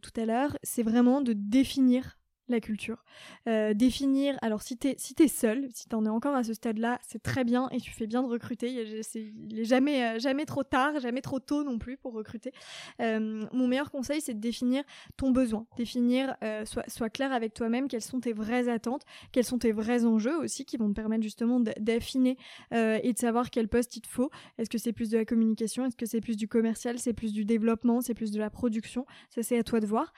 tout 0.02 0.20
à 0.20 0.26
l'heure, 0.26 0.56
c'est 0.62 0.82
vraiment 0.82 1.20
de 1.20 1.32
définir 1.32 2.18
la 2.48 2.60
culture. 2.60 3.04
Euh, 3.48 3.74
définir, 3.74 4.36
alors 4.42 4.62
si 4.62 4.76
t'es 4.76 4.94
si 4.98 5.14
es 5.18 5.28
seul, 5.28 5.68
si 5.72 5.88
t'en 5.88 6.04
es 6.04 6.08
encore 6.08 6.34
à 6.34 6.44
ce 6.44 6.54
stade-là, 6.54 6.98
c'est 7.02 7.22
très 7.22 7.44
bien 7.44 7.68
et 7.70 7.80
tu 7.80 7.90
fais 7.90 8.06
bien 8.06 8.22
de 8.22 8.28
recruter. 8.28 8.70
Il 8.72 9.58
est 9.58 9.64
jamais, 9.64 10.04
euh, 10.04 10.18
jamais 10.18 10.44
trop 10.44 10.62
tard, 10.62 11.00
jamais 11.00 11.20
trop 11.20 11.40
tôt 11.40 11.64
non 11.64 11.78
plus 11.78 11.96
pour 11.96 12.12
recruter. 12.12 12.52
Euh, 13.00 13.46
mon 13.52 13.66
meilleur 13.66 13.90
conseil, 13.90 14.20
c'est 14.20 14.34
de 14.34 14.40
définir 14.40 14.84
ton 15.16 15.30
besoin, 15.30 15.66
définir, 15.76 16.36
sois, 16.64 17.10
clair 17.10 17.32
avec 17.32 17.54
toi-même 17.54 17.88
quelles 17.88 18.02
sont 18.02 18.20
tes 18.20 18.32
vraies 18.32 18.68
attentes, 18.68 19.02
quels 19.32 19.44
sont 19.44 19.58
tes 19.58 19.72
vrais 19.72 20.04
enjeux 20.04 20.36
aussi 20.38 20.64
qui 20.64 20.76
vont 20.76 20.88
te 20.88 20.94
permettre 20.94 21.22
justement 21.22 21.60
d'affiner 21.60 22.36
et 22.72 23.12
de 23.12 23.18
savoir 23.18 23.50
quel 23.50 23.68
poste 23.68 23.96
il 23.96 24.00
te 24.02 24.08
faut. 24.08 24.30
Est-ce 24.58 24.70
que 24.70 24.78
c'est 24.78 24.92
plus 24.92 25.10
de 25.10 25.18
la 25.18 25.24
communication, 25.24 25.84
est-ce 25.84 25.96
que 25.96 26.06
c'est 26.06 26.20
plus 26.20 26.36
du 26.36 26.48
commercial, 26.48 26.98
c'est 26.98 27.12
plus 27.12 27.32
du 27.32 27.44
développement, 27.44 28.00
c'est 28.00 28.14
plus 28.14 28.32
de 28.32 28.38
la 28.38 28.50
production? 28.50 29.06
Ça, 29.30 29.42
c'est 29.42 29.58
à 29.58 29.62
toi 29.62 29.80
de 29.80 29.86
voir. 29.86 30.12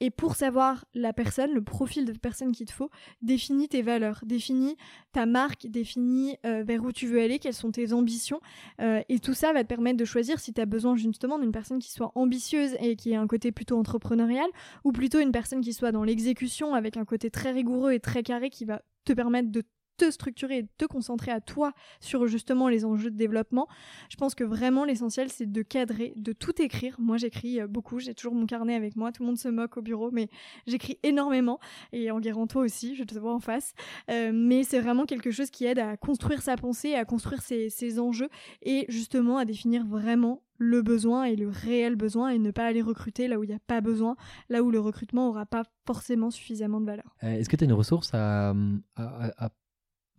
Et 0.00 0.10
pour 0.10 0.34
savoir 0.34 0.84
la 0.94 1.12
personne, 1.12 1.52
le 1.52 1.62
profil 1.72 2.04
de 2.04 2.12
personne 2.12 2.52
qu'il 2.52 2.66
te 2.66 2.72
faut, 2.72 2.90
définis 3.22 3.66
tes 3.66 3.80
valeurs, 3.80 4.20
définis 4.26 4.76
ta 5.12 5.24
marque, 5.24 5.66
définis 5.66 6.36
euh, 6.44 6.62
vers 6.62 6.84
où 6.84 6.92
tu 6.92 7.06
veux 7.06 7.20
aller, 7.20 7.38
quelles 7.38 7.54
sont 7.54 7.72
tes 7.72 7.94
ambitions. 7.94 8.40
Euh, 8.80 9.00
et 9.08 9.18
tout 9.18 9.32
ça 9.32 9.54
va 9.54 9.64
te 9.64 9.68
permettre 9.68 9.96
de 9.96 10.04
choisir 10.04 10.38
si 10.38 10.52
tu 10.52 10.60
as 10.60 10.66
besoin 10.66 10.96
justement 10.96 11.38
d'une 11.38 11.50
personne 11.50 11.78
qui 11.78 11.90
soit 11.90 12.12
ambitieuse 12.14 12.76
et 12.80 12.94
qui 12.94 13.12
ait 13.12 13.16
un 13.16 13.26
côté 13.26 13.52
plutôt 13.52 13.78
entrepreneurial, 13.78 14.48
ou 14.84 14.92
plutôt 14.92 15.18
une 15.18 15.32
personne 15.32 15.62
qui 15.62 15.72
soit 15.72 15.92
dans 15.92 16.04
l'exécution 16.04 16.74
avec 16.74 16.98
un 16.98 17.06
côté 17.06 17.30
très 17.30 17.52
rigoureux 17.52 17.92
et 17.92 18.00
très 18.00 18.22
carré 18.22 18.50
qui 18.50 18.66
va 18.66 18.82
te 19.04 19.14
permettre 19.14 19.50
de 19.50 19.62
te 19.96 20.10
structurer 20.10 20.58
et 20.58 20.66
te 20.78 20.84
concentrer 20.84 21.30
à 21.30 21.40
toi 21.40 21.72
sur 22.00 22.26
justement 22.26 22.68
les 22.68 22.84
enjeux 22.84 23.10
de 23.10 23.16
développement. 23.16 23.68
Je 24.08 24.16
pense 24.16 24.34
que 24.34 24.44
vraiment 24.44 24.84
l'essentiel 24.84 25.30
c'est 25.30 25.50
de 25.50 25.62
cadrer, 25.62 26.12
de 26.16 26.32
tout 26.32 26.60
écrire. 26.60 26.96
Moi 26.98 27.16
j'écris 27.16 27.60
euh, 27.60 27.66
beaucoup, 27.66 27.98
j'ai 27.98 28.14
toujours 28.14 28.34
mon 28.34 28.46
carnet 28.46 28.74
avec 28.74 28.96
moi, 28.96 29.12
tout 29.12 29.22
le 29.22 29.28
monde 29.28 29.38
se 29.38 29.48
moque 29.48 29.76
au 29.76 29.82
bureau, 29.82 30.10
mais 30.10 30.28
j'écris 30.66 30.98
énormément 31.02 31.58
et 31.92 32.10
en 32.10 32.20
guérant 32.20 32.46
toi 32.46 32.62
aussi, 32.62 32.94
je 32.96 33.04
te 33.04 33.18
vois 33.18 33.34
en 33.34 33.40
face. 33.40 33.74
Euh, 34.10 34.32
mais 34.32 34.64
c'est 34.64 34.80
vraiment 34.80 35.04
quelque 35.04 35.30
chose 35.30 35.50
qui 35.50 35.64
aide 35.64 35.78
à 35.78 35.96
construire 35.96 36.42
sa 36.42 36.56
pensée, 36.56 36.94
à 36.94 37.04
construire 37.04 37.42
ses, 37.42 37.98
enjeux 37.98 38.28
et 38.62 38.86
justement 38.88 39.36
à 39.36 39.44
définir 39.44 39.84
vraiment 39.84 40.42
le 40.56 40.82
besoin 40.82 41.24
et 41.24 41.36
le 41.36 41.48
réel 41.48 41.96
besoin 41.96 42.30
et 42.30 42.38
ne 42.38 42.50
pas 42.50 42.64
aller 42.64 42.80
recruter 42.80 43.28
là 43.28 43.38
où 43.38 43.44
il 43.44 43.48
n'y 43.48 43.54
a 43.54 43.60
pas 43.66 43.80
besoin, 43.80 44.16
là 44.48 44.62
où 44.62 44.70
le 44.70 44.78
recrutement 44.78 45.26
n'aura 45.26 45.44
pas 45.44 45.64
forcément 45.86 46.30
suffisamment 46.30 46.80
de 46.80 46.86
valeur. 46.86 47.14
Euh, 47.24 47.32
est-ce 47.32 47.48
que 47.48 47.56
tu 47.56 47.64
as 47.64 47.66
une 47.66 47.72
ressource 47.72 48.10
à, 48.14 48.54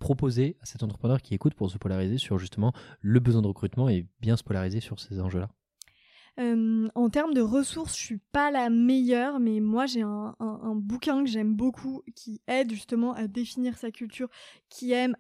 proposer 0.04 0.58
à 0.62 0.66
cet 0.66 0.84
entrepreneur 0.84 1.22
qui 1.22 1.34
écoute 1.34 1.54
pour 1.54 1.72
se 1.72 1.78
polariser 1.78 2.18
sur 2.18 2.38
justement 2.38 2.74
le 3.00 3.22
besoin 3.22 3.42
de 3.42 3.48
recrutement 3.48 3.88
et 3.88 4.06
bien 4.20 4.36
se 4.36 4.44
polariser 4.44 4.82
sur 4.82 5.00
ces 5.00 5.22
enjeux-là 5.22 5.50
euh, 6.40 6.90
en 6.96 7.10
termes 7.10 7.36
de 7.36 7.42
ressources, 7.42 7.96
je 7.96 8.04
suis 8.04 8.22
pas 8.32 8.50
la 8.50 8.72
meilleure, 8.72 9.40
mais 9.40 9.60
moi 9.60 9.86
j'ai 9.86 10.02
un, 10.02 10.34
bouquin 10.76 11.24
que 11.24 11.30
j'aime 11.30 11.54
beaucoup 11.54 12.02
qui 12.16 12.42
aide 12.48 12.72
justement 12.72 13.14
à 13.14 13.28
définir 13.28 13.78
sa 13.78 13.92
culture, 13.92 14.30
qui 14.70 14.96
euh, 14.96 15.12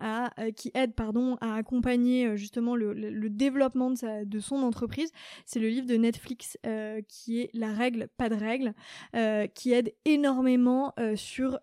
aide 0.74 0.96
pardon 0.96 1.38
à 1.40 1.54
accompagner 1.54 2.26
euh, 2.26 2.36
justement 2.36 2.76
le, 2.76 3.30
développement 3.30 3.92
de, 3.92 4.40
son 4.40 4.64
entreprise. 4.64 5.12
C'est 5.46 5.60
le 5.60 5.68
livre 5.68 5.86
de 5.86 5.96
Netflix 5.96 6.58
qui 7.08 7.42
est 7.42 7.50
La 7.54 7.72
règle, 7.72 8.08
pas 8.18 8.30
de 8.30 8.36
règle, 8.36 8.74
qui 9.54 9.72
aide 9.72 9.94
énormément 10.06 10.94
sur 11.16 11.60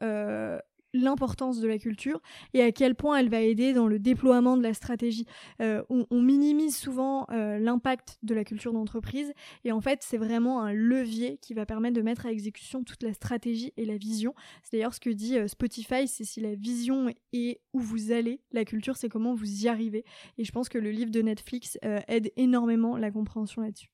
l'importance 0.92 1.60
de 1.60 1.68
la 1.68 1.78
culture 1.78 2.20
et 2.54 2.62
à 2.62 2.72
quel 2.72 2.94
point 2.94 3.18
elle 3.18 3.28
va 3.28 3.40
aider 3.40 3.72
dans 3.72 3.86
le 3.86 3.98
déploiement 3.98 4.56
de 4.56 4.62
la 4.62 4.74
stratégie. 4.74 5.26
Euh, 5.60 5.82
on, 5.88 6.20
minimise 6.20 6.76
souvent 6.76 7.26
euh, 7.30 7.58
l'impact 7.58 8.18
de 8.22 8.34
la 8.34 8.44
culture 8.44 8.72
d'entreprise 8.72 9.32
et 9.64 9.72
en 9.72 9.80
fait 9.80 10.00
c'est 10.02 10.18
vraiment 10.18 10.62
un 10.62 10.72
levier 10.72 11.38
qui 11.38 11.54
va 11.54 11.66
permettre 11.66 11.96
de 11.96 12.02
mettre 12.02 12.26
à 12.26 12.32
exécution 12.32 12.84
toute 12.84 13.02
la 13.02 13.12
stratégie 13.12 13.72
et 13.76 13.84
la 13.84 13.96
vision. 13.96 14.34
C'est 14.62 14.76
d'ailleurs 14.76 14.94
ce 14.94 15.00
que 15.00 15.10
dit 15.10 15.38
euh, 15.38 15.48
Spotify, 15.48 16.06
c'est 16.06 16.24
si 16.24 16.40
la 16.40 16.54
vision 16.54 17.08
est 17.32 17.60
où 17.72 17.80
vous 17.80 18.12
allez, 18.12 18.40
la 18.52 18.64
culture 18.64 18.96
c'est 18.96 19.08
comment 19.08 19.34
vous 19.34 19.64
y 19.64 19.68
arrivez. 19.68 20.04
Et 20.38 20.44
je 20.44 20.52
pense 20.52 20.68
que 20.68 20.78
le 20.78 20.90
livre 20.90 21.10
de 21.10 21.22
Netflix 21.22 21.78
aide 22.08 22.30
énormément 22.36 22.96
la 22.96 23.10
compréhension 23.10 23.62
là-dessus. 23.62 23.90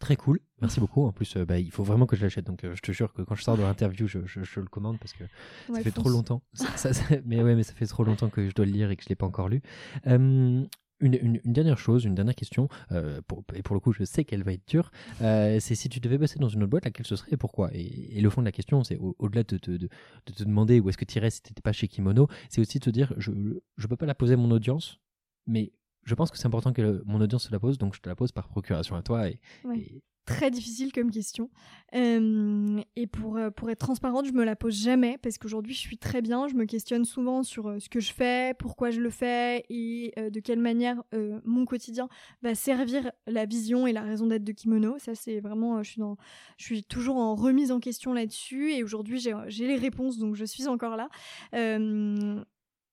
Très 0.00 0.16
cool, 0.16 0.40
merci 0.62 0.80
beaucoup. 0.80 1.04
En 1.04 1.12
plus, 1.12 1.36
euh, 1.36 1.44
bah, 1.44 1.58
il 1.58 1.70
faut 1.70 1.84
vraiment 1.84 2.06
que 2.06 2.16
je 2.16 2.22
l'achète. 2.22 2.46
Donc, 2.46 2.64
euh, 2.64 2.74
je 2.74 2.80
te 2.80 2.90
jure 2.90 3.12
que 3.12 3.20
quand 3.20 3.34
je 3.34 3.42
sors 3.42 3.58
de 3.58 3.62
l'interview, 3.62 4.08
je, 4.08 4.18
le 4.18 4.66
commande 4.66 4.98
parce 4.98 5.12
que 5.12 5.24
ça 5.72 5.82
fait 5.82 5.90
trop 5.90 6.08
longtemps. 6.08 6.42
mais 7.26 7.42
ouais, 7.42 7.54
mais 7.54 7.62
ça 7.62 7.74
fait 7.74 7.86
trop 7.86 8.02
longtemps 8.02 8.30
que 8.30 8.48
je 8.48 8.54
dois 8.54 8.64
le 8.64 8.72
lire 8.72 8.90
et 8.90 8.96
que 8.96 9.04
je 9.04 9.10
l'ai 9.10 9.14
pas 9.14 9.26
encore 9.26 9.50
lu. 9.50 9.60
une, 10.06 10.68
dernière 11.44 11.76
chose, 11.76 12.06
une 12.06 12.14
dernière 12.14 12.34
question, 12.34 12.68
euh, 12.92 13.20
et 13.54 13.62
pour 13.62 13.74
le 13.74 13.80
coup, 13.80 13.92
je 13.92 14.04
sais 14.04 14.24
qu'elle 14.24 14.42
va 14.42 14.54
être 14.54 14.66
dure. 14.66 14.90
c'est 15.20 15.74
si 15.74 15.90
tu 15.90 16.00
devais 16.00 16.16
bosser 16.16 16.38
dans 16.38 16.48
une 16.48 16.62
autre 16.62 16.70
boîte, 16.70 16.86
laquelle 16.86 17.06
ce 17.06 17.16
serait 17.16 17.32
et 17.32 17.36
pourquoi? 17.36 17.68
Et, 17.74 18.22
le 18.22 18.30
fond 18.30 18.40
de 18.40 18.46
la 18.46 18.52
question, 18.52 18.82
c'est 18.82 18.96
au-delà 18.96 19.42
de, 19.42 19.58
de, 19.58 19.88
te 20.24 20.44
demander 20.44 20.80
où 20.80 20.88
est-ce 20.88 20.98
que 20.98 21.04
tu 21.04 21.18
irais 21.18 21.28
si 21.28 21.42
tu 21.42 21.50
n'étais 21.50 21.60
pas 21.62 21.72
chez 21.72 21.88
Kimono, 21.88 22.26
c'est 22.48 22.62
aussi 22.62 22.78
de 22.78 22.84
te 22.84 22.90
dire 22.90 23.12
je 23.18 23.32
ne 23.32 23.86
peux 23.86 23.96
pas 23.96 24.06
la 24.06 24.14
poser 24.14 24.32
à 24.32 24.38
mon 24.38 24.50
audience, 24.50 24.98
mais 25.46 25.72
je 26.04 26.14
pense 26.14 26.30
que 26.30 26.38
c'est 26.38 26.46
important 26.46 26.72
que 26.72 27.02
mon 27.06 27.20
audience 27.20 27.44
se 27.44 27.52
la 27.52 27.60
pose, 27.60 27.78
donc 27.78 27.94
je 27.94 28.00
te 28.00 28.08
la 28.08 28.16
pose 28.16 28.32
par 28.32 28.48
procuration 28.48 28.96
à 28.96 29.02
toi. 29.02 29.28
Et, 29.28 29.40
Très 30.26 30.50
difficile 30.50 30.92
comme 30.92 31.10
question. 31.10 31.50
Euh, 31.94 32.80
et 32.94 33.06
pour, 33.06 33.36
euh, 33.36 33.50
pour 33.50 33.68
être 33.70 33.80
transparente, 33.80 34.26
je 34.26 34.32
me 34.32 34.44
la 34.44 34.54
pose 34.54 34.74
jamais 34.74 35.18
parce 35.18 35.38
qu'aujourd'hui 35.38 35.74
je 35.74 35.80
suis 35.80 35.98
très 35.98 36.22
bien. 36.22 36.46
Je 36.46 36.54
me 36.54 36.66
questionne 36.66 37.04
souvent 37.04 37.42
sur 37.42 37.66
euh, 37.66 37.78
ce 37.80 37.88
que 37.88 38.00
je 38.00 38.12
fais, 38.12 38.54
pourquoi 38.58 38.90
je 38.90 39.00
le 39.00 39.10
fais 39.10 39.64
et 39.70 40.12
de 40.16 40.40
quelle 40.40 40.60
manière 40.60 41.02
mon 41.44 41.64
quotidien 41.64 42.08
va 42.42 42.54
servir 42.54 43.10
la 43.26 43.44
vision 43.46 43.86
et 43.86 43.92
la 43.92 44.02
raison 44.02 44.26
d'être 44.26 44.44
de 44.44 44.52
Kimono. 44.52 44.98
Ça, 44.98 45.14
c'est 45.14 45.40
vraiment, 45.40 45.82
je 45.82 45.90
suis, 45.90 46.00
dans, 46.00 46.16
je 46.58 46.64
suis 46.64 46.84
toujours 46.84 47.16
en 47.16 47.34
remise 47.34 47.72
en 47.72 47.80
question 47.80 48.12
là-dessus 48.12 48.72
et 48.72 48.84
aujourd'hui 48.84 49.18
j'ai 49.18 49.66
les 49.66 49.76
réponses 49.76 50.18
donc 50.18 50.36
je 50.36 50.44
suis 50.44 50.68
encore 50.68 50.96
là. 50.96 51.08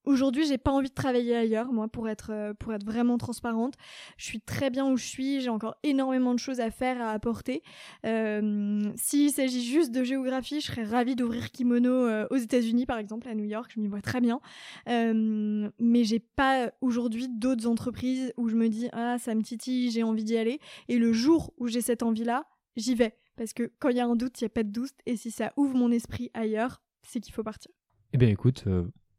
Aujourd'hui, 0.07 0.45
j'ai 0.45 0.57
pas 0.57 0.71
envie 0.71 0.87
de 0.87 0.93
travailler 0.93 1.35
ailleurs, 1.35 1.73
moi, 1.73 1.89
pour 1.89 2.07
être, 2.07 2.31
euh, 2.31 2.53
pour 2.53 2.73
être 2.73 2.85
vraiment 2.85 3.17
transparente. 3.17 3.73
Je 4.15 4.23
suis 4.23 4.39
très 4.39 4.69
bien 4.69 4.89
où 4.89 4.95
je 4.95 5.03
suis, 5.03 5.41
j'ai 5.41 5.49
encore 5.49 5.75
énormément 5.83 6.33
de 6.33 6.39
choses 6.39 6.61
à 6.61 6.71
faire, 6.71 7.01
à 7.01 7.11
apporter. 7.11 7.61
Euh, 8.05 8.89
S'il 8.95 9.31
s'agit 9.31 9.65
juste 9.65 9.91
de 9.91 10.05
géographie, 10.05 10.61
je 10.61 10.67
serais 10.67 10.85
ravie 10.85 11.17
d'ouvrir 11.17 11.51
Kimono 11.51 11.91
euh, 11.91 12.25
aux 12.31 12.37
États-Unis, 12.37 12.85
par 12.85 12.99
exemple, 12.99 13.27
à 13.27 13.35
New 13.35 13.43
York, 13.43 13.69
je 13.75 13.81
m'y 13.81 13.89
vois 13.89 13.99
très 13.99 14.21
bien. 14.21 14.39
Euh, 14.87 15.69
mais 15.77 16.05
j'ai 16.05 16.19
pas 16.19 16.71
aujourd'hui 16.79 17.27
d'autres 17.27 17.67
entreprises 17.67 18.31
où 18.37 18.47
je 18.47 18.55
me 18.55 18.69
dis, 18.69 18.87
ah, 18.93 19.17
ça 19.17 19.35
me 19.35 19.41
titille, 19.41 19.91
j'ai 19.91 20.03
envie 20.03 20.23
d'y 20.23 20.37
aller. 20.37 20.61
Et 20.87 20.99
le 20.99 21.11
jour 21.11 21.53
où 21.57 21.67
j'ai 21.67 21.81
cette 21.81 22.01
envie-là, 22.01 22.45
j'y 22.77 22.95
vais. 22.95 23.17
Parce 23.35 23.51
que 23.51 23.73
quand 23.79 23.89
il 23.89 23.97
y 23.97 23.99
a 23.99 24.05
un 24.05 24.15
doute, 24.15 24.39
il 24.39 24.45
n'y 24.45 24.47
a 24.47 24.51
pas 24.51 24.63
de 24.63 24.71
doute. 24.71 24.93
Et 25.05 25.17
si 25.17 25.31
ça 25.31 25.51
ouvre 25.57 25.75
mon 25.75 25.91
esprit 25.91 26.31
ailleurs, 26.33 26.81
c'est 27.01 27.19
qu'il 27.19 27.33
faut 27.33 27.43
partir. 27.43 27.73
Eh 28.13 28.17
bien, 28.17 28.29
écoute, 28.29 28.63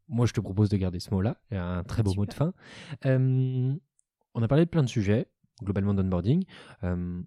moi, 0.09 0.25
je 0.25 0.33
te 0.33 0.41
propose 0.41 0.69
de 0.69 0.77
garder 0.77 0.99
ce 0.99 1.13
mot-là. 1.13 1.37
Il 1.51 1.55
y 1.55 1.57
a 1.57 1.65
un 1.65 1.83
très 1.83 2.03
beau 2.03 2.13
mot 2.15 2.25
de 2.25 2.33
fin. 2.33 2.53
Euh, 3.05 3.73
on 4.33 4.43
a 4.43 4.47
parlé 4.47 4.65
de 4.65 4.69
plein 4.69 4.83
de 4.83 4.89
sujets, 4.89 5.27
globalement 5.63 5.93
d'onboarding. 5.93 6.45
Euh, 6.83 7.21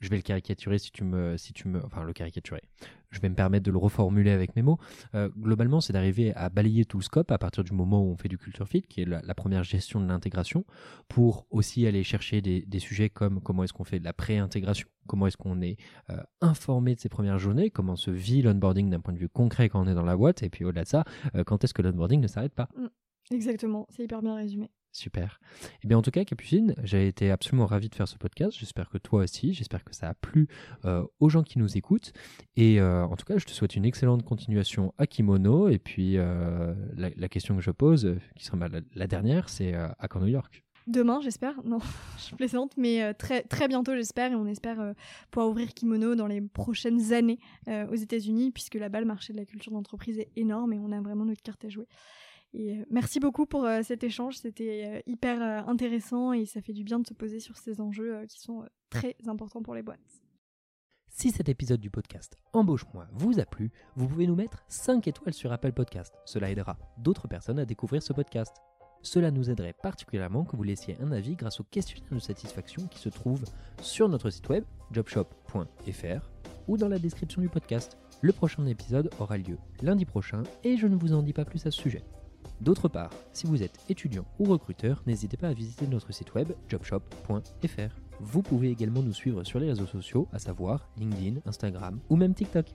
je 0.00 0.08
vais 0.08 0.16
le 0.16 0.22
caricaturer 0.22 0.78
si 0.78 0.90
tu 0.90 1.04
me, 1.04 1.36
si 1.36 1.52
tu 1.52 1.68
me, 1.68 1.84
enfin 1.84 2.02
le 2.02 2.12
caricaturer. 2.12 2.62
Je 3.10 3.20
vais 3.20 3.28
me 3.28 3.34
permettre 3.34 3.64
de 3.64 3.70
le 3.70 3.78
reformuler 3.78 4.30
avec 4.30 4.56
mes 4.56 4.62
mots. 4.62 4.78
Euh, 5.14 5.28
globalement, 5.36 5.80
c'est 5.80 5.92
d'arriver 5.92 6.34
à 6.34 6.48
balayer 6.48 6.84
tout 6.84 6.98
le 6.98 7.02
scope 7.02 7.30
à 7.32 7.38
partir 7.38 7.64
du 7.64 7.72
moment 7.72 8.02
où 8.02 8.10
on 8.10 8.16
fait 8.16 8.28
du 8.28 8.38
culture 8.38 8.68
fit, 8.68 8.82
qui 8.82 9.02
est 9.02 9.04
la, 9.04 9.34
première 9.34 9.64
gestion 9.64 10.00
de 10.00 10.06
l'intégration, 10.06 10.64
pour 11.08 11.46
aussi 11.50 11.86
aller 11.86 12.02
chercher 12.02 12.40
des, 12.40 12.78
sujets 12.78 13.10
comme 13.10 13.40
comment 13.40 13.64
est-ce 13.64 13.72
qu'on 13.72 13.84
fait 13.84 13.98
de 13.98 14.04
la 14.04 14.12
pré-intégration, 14.12 14.88
comment 15.06 15.26
est-ce 15.26 15.36
qu'on 15.36 15.60
est, 15.60 15.76
euh, 16.08 16.16
informé 16.40 16.94
de 16.94 17.00
ces 17.00 17.08
premières 17.08 17.38
journées, 17.38 17.70
comment 17.70 17.96
se 17.96 18.10
vit 18.10 18.42
l'onboarding 18.42 18.88
d'un 18.90 19.00
point 19.00 19.12
de 19.12 19.18
vue 19.18 19.28
concret 19.28 19.68
quand 19.68 19.82
on 19.82 19.88
est 19.88 19.94
dans 19.94 20.04
la 20.04 20.16
boîte, 20.16 20.42
et 20.42 20.48
puis 20.48 20.64
au-delà 20.64 20.84
de 20.84 20.88
ça, 20.88 21.04
euh, 21.34 21.44
quand 21.44 21.64
est-ce 21.64 21.74
que 21.74 21.82
l'onboarding 21.82 22.20
ne 22.20 22.28
s'arrête 22.28 22.54
pas. 22.54 22.68
Mm. 22.76 22.86
Exactement, 23.32 23.86
c'est 23.90 24.04
hyper 24.04 24.22
bien 24.22 24.34
résumé. 24.34 24.70
Super. 24.92 25.40
Eh 25.84 25.86
bien, 25.86 25.98
en 25.98 26.02
tout 26.02 26.10
cas, 26.10 26.24
Capucine, 26.24 26.74
j'ai 26.82 27.06
été 27.06 27.30
absolument 27.30 27.66
ravi 27.66 27.88
de 27.88 27.94
faire 27.94 28.08
ce 28.08 28.16
podcast. 28.16 28.56
J'espère 28.58 28.88
que 28.90 28.98
toi 28.98 29.22
aussi. 29.22 29.52
J'espère 29.52 29.84
que 29.84 29.94
ça 29.94 30.08
a 30.08 30.14
plu 30.14 30.48
euh, 30.84 31.04
aux 31.20 31.28
gens 31.28 31.44
qui 31.44 31.60
nous 31.60 31.76
écoutent. 31.76 32.12
Et 32.56 32.80
euh, 32.80 33.04
en 33.04 33.16
tout 33.16 33.24
cas, 33.24 33.38
je 33.38 33.46
te 33.46 33.52
souhaite 33.52 33.76
une 33.76 33.84
excellente 33.84 34.24
continuation 34.24 34.92
à 34.98 35.06
Kimono. 35.06 35.68
Et 35.68 35.78
puis, 35.78 36.16
euh, 36.16 36.74
la, 36.96 37.28
question 37.28 37.54
que 37.54 37.62
je 37.62 37.70
pose, 37.70 38.16
qui 38.34 38.44
sera 38.44 38.58
la, 38.94 39.06
dernière, 39.06 39.48
c'est 39.48 39.74
à 39.74 40.08
quand 40.08 40.20
New 40.20 40.26
York 40.26 40.64
Demain, 40.88 41.20
j'espère. 41.20 41.62
Non, 41.62 41.78
je 42.28 42.34
plaisante, 42.34 42.72
mais 42.76 43.14
très, 43.14 43.42
très 43.44 43.68
bientôt, 43.68 43.94
j'espère. 43.94 44.32
Et 44.32 44.34
on 44.34 44.46
espère 44.46 44.94
pouvoir 45.30 45.50
ouvrir 45.50 45.72
Kimono 45.72 46.16
dans 46.16 46.26
les 46.26 46.40
prochaines 46.40 47.12
années 47.12 47.38
aux 47.68 47.94
États-Unis, 47.94 48.50
puisque 48.50 48.74
là-bas, 48.74 48.98
le 48.98 49.06
marché 49.06 49.32
de 49.32 49.38
la 49.38 49.44
culture 49.44 49.70
d'entreprise 49.70 50.18
est 50.18 50.32
énorme 50.34 50.72
et 50.72 50.80
on 50.80 50.90
a 50.90 51.00
vraiment 51.00 51.26
notre 51.26 51.42
carte 51.42 51.64
à 51.64 51.68
jouer. 51.68 51.86
Euh, 52.54 52.84
merci 52.90 53.20
beaucoup 53.20 53.46
pour 53.46 53.64
euh, 53.64 53.82
cet 53.82 54.02
échange, 54.02 54.36
c'était 54.36 54.84
euh, 54.86 55.00
hyper 55.06 55.68
intéressant 55.68 56.32
et 56.32 56.46
ça 56.46 56.60
fait 56.60 56.72
du 56.72 56.82
bien 56.82 56.98
de 56.98 57.06
se 57.06 57.14
poser 57.14 57.40
sur 57.40 57.56
ces 57.56 57.80
enjeux 57.80 58.24
qui 58.28 58.40
sont 58.40 58.64
très 58.90 59.16
importants 59.26 59.62
pour 59.62 59.74
les 59.74 59.82
boîtes. 59.82 60.00
Si 61.08 61.30
cet 61.30 61.48
épisode 61.48 61.80
du 61.80 61.90
podcast 61.90 62.38
Embauche-moi 62.52 63.06
vous 63.12 63.40
a 63.40 63.44
plu, 63.44 63.70
vous 63.96 64.08
pouvez 64.08 64.26
nous 64.26 64.36
mettre 64.36 64.64
5 64.68 65.06
étoiles 65.06 65.34
sur 65.34 65.52
Apple 65.52 65.72
Podcast. 65.72 66.14
Cela 66.24 66.50
aidera 66.50 66.78
d'autres 66.98 67.28
personnes 67.28 67.58
à 67.58 67.64
découvrir 67.64 68.02
ce 68.02 68.12
podcast. 68.12 68.56
Cela 69.02 69.30
nous 69.30 69.50
aiderait 69.50 69.74
particulièrement 69.82 70.44
que 70.44 70.56
vous 70.56 70.62
laissiez 70.62 70.96
un 71.00 71.10
avis 71.10 71.34
grâce 71.34 71.60
au 71.60 71.64
questionnaire 71.64 72.12
de 72.12 72.18
satisfaction 72.18 72.86
qui 72.88 72.98
se 72.98 73.08
trouve 73.08 73.44
sur 73.80 74.08
notre 74.08 74.30
site 74.30 74.48
web 74.48 74.64
jobshop.fr 74.92 76.30
ou 76.68 76.76
dans 76.76 76.88
la 76.88 76.98
description 76.98 77.40
du 77.40 77.48
podcast. 77.48 77.96
Le 78.20 78.32
prochain 78.32 78.66
épisode 78.66 79.10
aura 79.18 79.38
lieu 79.38 79.58
lundi 79.82 80.04
prochain 80.04 80.42
et 80.64 80.76
je 80.76 80.86
ne 80.86 80.96
vous 80.96 81.12
en 81.12 81.22
dis 81.22 81.32
pas 81.32 81.44
plus 81.44 81.66
à 81.66 81.70
ce 81.70 81.80
sujet. 81.80 82.04
D'autre 82.60 82.88
part, 82.88 83.10
si 83.32 83.46
vous 83.46 83.62
êtes 83.62 83.78
étudiant 83.88 84.26
ou 84.38 84.44
recruteur, 84.44 85.02
n'hésitez 85.06 85.38
pas 85.38 85.48
à 85.48 85.54
visiter 85.54 85.86
notre 85.86 86.12
site 86.12 86.34
web 86.34 86.52
jobshop.fr. 86.68 87.96
Vous 88.20 88.42
pouvez 88.42 88.70
également 88.70 89.02
nous 89.02 89.14
suivre 89.14 89.44
sur 89.44 89.58
les 89.58 89.68
réseaux 89.68 89.86
sociaux, 89.86 90.28
à 90.32 90.38
savoir 90.38 90.86
LinkedIn, 90.98 91.40
Instagram 91.46 92.00
ou 92.10 92.16
même 92.16 92.34
TikTok. 92.34 92.66